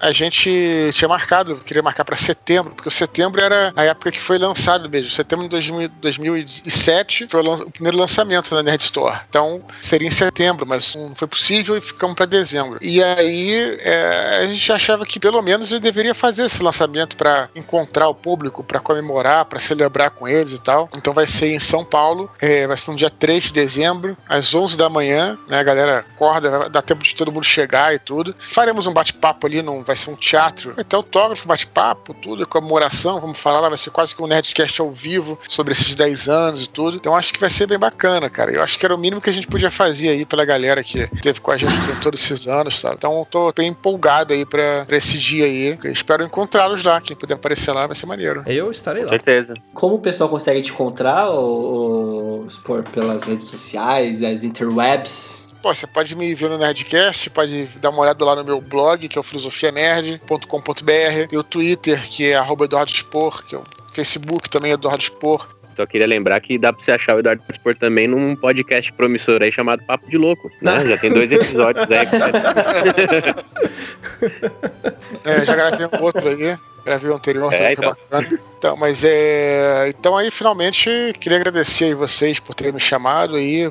A 0.00 0.12
gente 0.12 0.90
tinha 0.92 1.08
marcado, 1.08 1.56
queria 1.56 1.82
marcar 1.82 2.04
pra 2.04 2.16
setembro, 2.16 2.72
porque 2.74 2.88
o 2.88 2.92
setembro 2.92 3.40
era 3.40 3.72
a 3.74 3.84
época 3.84 4.12
que 4.12 4.20
foi 4.20 4.38
lançado 4.38 4.88
mesmo. 4.88 5.10
Setembro 5.10 5.44
de 5.44 5.50
2000, 5.50 5.88
2007 6.00 7.26
foi 7.28 7.42
o 7.42 7.70
primeiro 7.70 7.98
lançamento 7.98 8.54
na 8.54 8.62
Nerd 8.62 8.82
Store. 8.82 9.20
Então 9.28 9.62
seria 9.80 10.08
em 10.08 10.12
setembro, 10.12 10.66
mas 10.66 10.94
não 10.94 11.14
foi 11.14 11.28
possível 11.28 11.76
e 11.76 11.80
ficamos 11.80 12.16
pra 12.16 12.26
dezembro. 12.26 12.78
E 12.80 13.02
aí 13.02 13.78
é, 13.80 14.40
a 14.42 14.46
gente 14.46 14.72
achava 14.72 15.04
que 15.04 15.18
pelo 15.18 15.42
menos 15.42 15.57
ele 15.70 15.80
deveria 15.80 16.14
fazer 16.14 16.46
esse 16.46 16.62
lançamento 16.62 17.16
para 17.16 17.48
encontrar 17.54 18.08
o 18.08 18.14
público, 18.14 18.62
para 18.62 18.80
comemorar, 18.80 19.44
para 19.44 19.60
celebrar 19.60 20.10
com 20.10 20.26
eles 20.26 20.52
e 20.52 20.60
tal. 20.60 20.88
Então 20.96 21.12
vai 21.12 21.26
ser 21.26 21.48
em 21.48 21.58
São 21.58 21.84
Paulo, 21.84 22.30
é, 22.40 22.66
vai 22.66 22.76
ser 22.76 22.90
no 22.90 22.96
dia 22.96 23.10
3 23.10 23.44
de 23.44 23.52
dezembro, 23.52 24.16
às 24.28 24.54
11 24.54 24.76
da 24.76 24.88
manhã, 24.88 25.38
né? 25.48 25.58
A 25.58 25.62
galera 25.62 25.98
acorda, 25.98 26.68
dar 26.68 26.82
tempo 26.82 27.02
de 27.02 27.14
todo 27.14 27.32
mundo 27.32 27.44
chegar 27.44 27.94
e 27.94 27.98
tudo. 27.98 28.34
Faremos 28.38 28.86
um 28.86 28.92
bate-papo 28.92 29.46
ali, 29.46 29.62
não 29.62 29.82
vai 29.82 29.96
ser 29.96 30.10
um 30.10 30.16
teatro, 30.16 30.74
ter 30.84 30.96
autógrafo, 30.96 31.46
bate-papo, 31.46 32.14
tudo, 32.14 32.46
comemoração, 32.46 33.20
vamos 33.20 33.38
falar 33.38 33.60
lá, 33.60 33.68
vai 33.68 33.78
ser 33.78 33.90
quase 33.90 34.14
que 34.14 34.22
um 34.22 34.26
Nerdcast 34.26 34.80
ao 34.80 34.90
vivo 34.90 35.38
sobre 35.48 35.72
esses 35.72 35.94
10 35.94 36.28
anos 36.28 36.62
e 36.64 36.68
tudo. 36.68 36.96
Então 36.96 37.14
acho 37.14 37.32
que 37.32 37.40
vai 37.40 37.50
ser 37.50 37.66
bem 37.66 37.78
bacana, 37.78 38.30
cara. 38.30 38.52
Eu 38.52 38.62
acho 38.62 38.78
que 38.78 38.84
era 38.84 38.94
o 38.94 38.98
mínimo 38.98 39.20
que 39.20 39.30
a 39.30 39.32
gente 39.32 39.46
podia 39.46 39.70
fazer 39.70 40.10
aí 40.10 40.24
pela 40.24 40.44
galera 40.44 40.82
que 40.82 41.06
teve 41.22 41.40
com 41.40 41.50
a 41.50 41.56
gente 41.56 41.78
durante 41.80 42.00
todos 42.00 42.22
esses 42.22 42.46
anos, 42.46 42.80
sabe? 42.80 42.96
Então 42.96 43.26
tô 43.30 43.52
bem 43.52 43.68
empolgado 43.68 44.32
aí 44.32 44.44
pra, 44.44 44.84
pra 44.84 44.96
esse 44.96 45.18
dia 45.18 45.37
aí. 45.42 45.78
Eu 45.82 45.92
espero 45.92 46.24
encontrá-los 46.24 46.84
lá. 46.84 47.00
Quem 47.00 47.16
puder 47.16 47.34
aparecer 47.34 47.72
lá 47.72 47.86
vai 47.86 47.96
ser 47.96 48.06
maneiro. 48.06 48.42
Eu 48.46 48.70
estarei 48.70 49.04
lá. 49.04 49.10
Certeza. 49.10 49.54
Como 49.74 49.96
o 49.96 49.98
pessoal 49.98 50.28
consegue 50.28 50.62
te 50.62 50.70
encontrar, 50.70 51.30
ou, 51.30 52.42
ou 52.42 52.48
por, 52.64 52.84
pelas 52.84 53.24
redes 53.24 53.46
sociais, 53.46 54.22
as 54.22 54.44
interwebs? 54.44 55.48
Pô, 55.62 55.74
você 55.74 55.86
pode 55.86 56.14
me 56.14 56.34
ver 56.34 56.48
no 56.48 56.56
Nerdcast, 56.56 57.30
pode 57.30 57.64
dar 57.80 57.90
uma 57.90 58.02
olhada 58.02 58.24
lá 58.24 58.36
no 58.36 58.44
meu 58.44 58.60
blog, 58.60 59.08
que 59.08 59.18
é 59.18 59.20
o 59.20 59.24
filosofianerd.com.br, 59.24 61.28
tem 61.28 61.38
o 61.38 61.42
Twitter, 61.42 62.08
que 62.08 62.30
é 62.30 62.36
arroba 62.36 62.64
Eduardo 62.64 62.92
Spor, 62.92 63.44
que 63.44 63.56
é 63.56 63.58
o 63.58 63.64
Facebook 63.92 64.48
também 64.48 64.70
é 64.70 64.74
Eduardo 64.74 65.02
Spor. 65.02 65.57
Só 65.78 65.86
queria 65.86 66.08
lembrar 66.08 66.40
que 66.40 66.58
dá 66.58 66.72
pra 66.72 66.82
você 66.84 66.90
achar 66.90 67.14
o 67.14 67.20
Eduardo 67.20 67.40
Spor 67.52 67.76
também 67.78 68.08
num 68.08 68.34
podcast 68.34 68.92
promissor 68.94 69.40
aí 69.44 69.52
chamado 69.52 69.80
Papo 69.84 70.10
de 70.10 70.18
Louco. 70.18 70.50
Né? 70.60 70.84
Já 70.84 70.98
tem 70.98 71.12
dois 71.12 71.30
episódios 71.30 71.86
aí. 71.88 71.98
é, 75.24 75.44
já 75.46 75.54
gravei 75.54 75.86
um 75.86 76.02
outro 76.02 76.28
aí. 76.28 76.58
Gravei 76.84 77.10
o 77.12 77.14
anterior, 77.14 77.52
É, 77.52 77.74
então. 77.74 77.94
bacana. 78.10 78.40
Então, 78.58 78.76
mas 78.76 79.04
é. 79.04 79.94
Então 79.96 80.16
aí 80.16 80.32
finalmente 80.32 80.90
queria 81.20 81.38
agradecer 81.38 81.84
aí 81.84 81.94
vocês 81.94 82.40
por 82.40 82.56
terem 82.56 82.72
me 82.72 82.80
chamado 82.80 83.36
aí. 83.36 83.70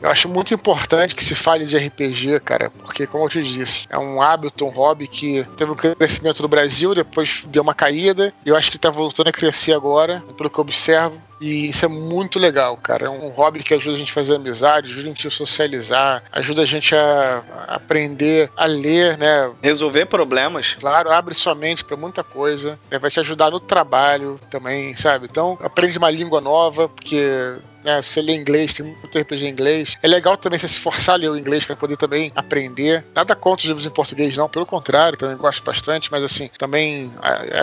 Eu 0.00 0.10
acho 0.10 0.28
muito 0.28 0.52
importante 0.52 1.14
que 1.14 1.24
se 1.24 1.34
fale 1.34 1.64
de 1.64 1.76
RPG, 1.76 2.40
cara, 2.40 2.70
porque, 2.70 3.06
como 3.06 3.24
eu 3.24 3.28
te 3.28 3.42
disse, 3.42 3.86
é 3.90 3.98
um 3.98 4.20
hábito, 4.20 4.64
um 4.64 4.70
hobby 4.70 5.06
que 5.06 5.44
teve 5.56 5.70
um 5.70 5.74
crescimento 5.74 6.42
no 6.42 6.48
Brasil, 6.48 6.94
depois 6.94 7.44
deu 7.46 7.62
uma 7.62 7.74
caída, 7.74 8.32
e 8.44 8.50
eu 8.50 8.56
acho 8.56 8.70
que 8.70 8.78
tá 8.78 8.90
voltando 8.90 9.28
a 9.28 9.32
crescer 9.32 9.72
agora, 9.72 10.22
pelo 10.36 10.50
que 10.50 10.58
eu 10.58 10.62
observo. 10.62 11.20
E 11.40 11.68
isso 11.68 11.84
é 11.84 11.88
muito 11.88 12.38
legal, 12.38 12.76
cara. 12.76 13.06
É 13.06 13.10
um 13.10 13.28
hobby 13.28 13.62
que 13.62 13.74
ajuda 13.74 13.94
a 13.94 13.98
gente 13.98 14.10
a 14.10 14.14
fazer 14.14 14.36
amizade, 14.36 14.90
ajuda 14.90 15.02
a 15.02 15.08
gente 15.08 15.26
a 15.26 15.30
socializar, 15.30 16.22
ajuda 16.32 16.62
a 16.62 16.64
gente 16.64 16.94
a 16.94 17.42
aprender 17.68 18.50
a 18.56 18.64
ler, 18.64 19.18
né? 19.18 19.52
Resolver 19.62 20.06
problemas. 20.06 20.74
Claro, 20.80 21.12
abre 21.12 21.34
sua 21.34 21.54
mente 21.54 21.84
para 21.84 21.96
muita 21.96 22.24
coisa. 22.24 22.78
Né? 22.90 22.98
Vai 22.98 23.10
te 23.10 23.20
ajudar 23.20 23.50
no 23.50 23.60
trabalho 23.60 24.40
também, 24.50 24.96
sabe? 24.96 25.26
Então, 25.30 25.58
aprende 25.62 25.98
uma 25.98 26.10
língua 26.10 26.40
nova, 26.40 26.88
porque 26.88 27.56
né? 27.86 28.02
Você 28.02 28.20
lê 28.20 28.34
inglês, 28.34 28.74
tem 28.74 28.84
muito 28.84 29.18
RPG 29.18 29.46
em 29.46 29.50
inglês. 29.50 29.96
É 30.02 30.08
legal 30.08 30.36
também 30.36 30.58
você 30.58 30.68
se 30.68 30.78
forçar 30.78 31.14
a 31.14 31.18
ler 31.18 31.30
o 31.30 31.38
inglês 31.38 31.64
para 31.64 31.76
poder 31.76 31.96
também 31.96 32.32
aprender. 32.34 33.04
Nada 33.14 33.34
contra 33.34 33.62
os 33.62 33.64
livros 33.64 33.86
em 33.86 33.90
português, 33.90 34.36
não. 34.36 34.48
Pelo 34.48 34.66
contrário, 34.66 35.16
também 35.16 35.36
gosto 35.36 35.62
bastante, 35.62 36.10
mas 36.10 36.22
assim, 36.22 36.50
também 36.58 37.12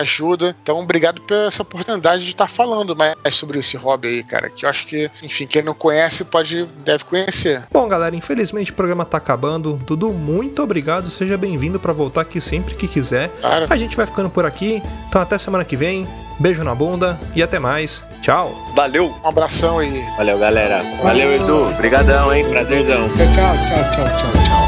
ajuda. 0.00 0.56
Então, 0.62 0.80
obrigado 0.80 1.20
pela 1.22 1.44
essa 1.44 1.62
oportunidade 1.62 2.24
de 2.24 2.30
estar 2.30 2.48
falando 2.48 2.96
mais 2.96 3.34
sobre 3.34 3.58
esse 3.58 3.76
hobby 3.76 4.08
aí, 4.08 4.24
cara. 4.24 4.48
Que 4.48 4.64
eu 4.64 4.70
acho 4.70 4.86
que, 4.86 5.10
enfim, 5.22 5.46
quem 5.46 5.62
não 5.62 5.74
conhece 5.74 6.24
pode, 6.24 6.64
deve 6.84 7.04
conhecer. 7.04 7.64
Bom, 7.70 7.86
galera, 7.86 8.16
infelizmente 8.16 8.70
o 8.70 8.74
programa 8.74 9.04
tá 9.04 9.18
acabando. 9.18 9.76
Dudu, 9.84 10.10
muito 10.12 10.62
obrigado. 10.62 11.10
Seja 11.10 11.36
bem-vindo 11.36 11.78
para 11.78 11.92
voltar 11.92 12.22
aqui 12.22 12.40
sempre 12.40 12.74
que 12.74 12.88
quiser. 12.88 13.28
Claro. 13.40 13.66
A 13.68 13.76
gente 13.76 13.94
vai 13.94 14.06
ficando 14.06 14.30
por 14.30 14.46
aqui. 14.46 14.82
Então, 15.08 15.20
até 15.20 15.36
semana 15.36 15.64
que 15.64 15.76
vem. 15.76 16.08
Beijo 16.38 16.64
na 16.64 16.74
bunda 16.74 17.18
e 17.34 17.42
até 17.42 17.58
mais. 17.58 18.04
Tchau. 18.20 18.52
Valeu. 18.74 19.14
Um 19.24 19.28
abração 19.28 19.78
aí. 19.78 20.04
Valeu, 20.16 20.38
galera. 20.38 20.82
Valeu, 21.02 21.32
Edu. 21.32 21.68
Obrigadão, 21.68 22.34
hein? 22.34 22.44
Prazerzão. 22.48 23.08
Tchau, 23.10 23.16
tchau, 23.16 23.34
tchau, 23.34 23.84
tchau, 23.92 24.04
tchau, 24.04 24.32
tchau. 24.32 24.64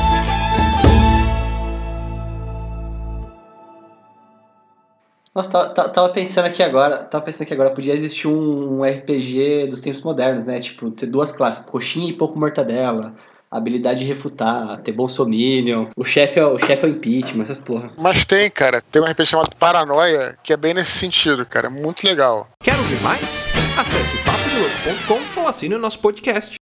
Nossa, 5.35 5.69
tava, 5.69 6.09
pensando 6.09 6.47
aqui 6.47 6.63
agora, 6.63 6.97
tava 7.05 7.23
pensando 7.23 7.43
aqui 7.43 7.53
agora, 7.53 7.71
podia 7.71 7.95
existir 7.95 8.27
um, 8.27 8.79
um 8.79 8.83
RPG 8.83 9.67
dos 9.67 9.83
tempos 9.83 10.01
modernos, 10.01 10.47
né? 10.47 10.61
Tipo, 10.61 10.91
ter 10.91 11.05
duas 11.07 11.31
classes, 11.31 11.63
coxinha 11.63 12.09
e 12.09 12.13
pouco 12.15 12.39
mortadela 12.39 13.13
habilidade 13.51 14.01
de 14.01 14.05
refutar, 14.07 14.79
ter 14.83 14.93
bolsominion, 14.93 15.87
o 15.97 16.05
chefe 16.05 16.39
é 16.39 16.47
o 16.47 16.59
chefe 16.59 16.85
é 16.85 16.89
o 16.89 16.93
impeachment, 16.93 17.43
essas 17.43 17.59
porra. 17.59 17.93
Mas 17.97 18.25
tem, 18.25 18.51
cara, 18.51 18.81
tem 18.81 19.01
um 19.01 19.05
RPG 19.05 19.27
chamado 19.27 19.57
Paranoia, 19.57 20.37
que 20.43 20.53
é 20.53 20.57
bem 20.57 20.75
nesse 20.75 20.93
sentido, 20.93 21.47
cara, 21.47 21.71
muito 21.71 22.07
legal. 22.07 22.49
Quer 22.63 22.77
ouvir 22.77 23.01
mais? 23.03 23.49
Acesse 23.79 24.17
papodelouco.com 24.25 25.41
ou 25.41 25.49
assine 25.49 25.75
o 25.75 25.79
nosso 25.79 25.99
podcast. 25.99 26.57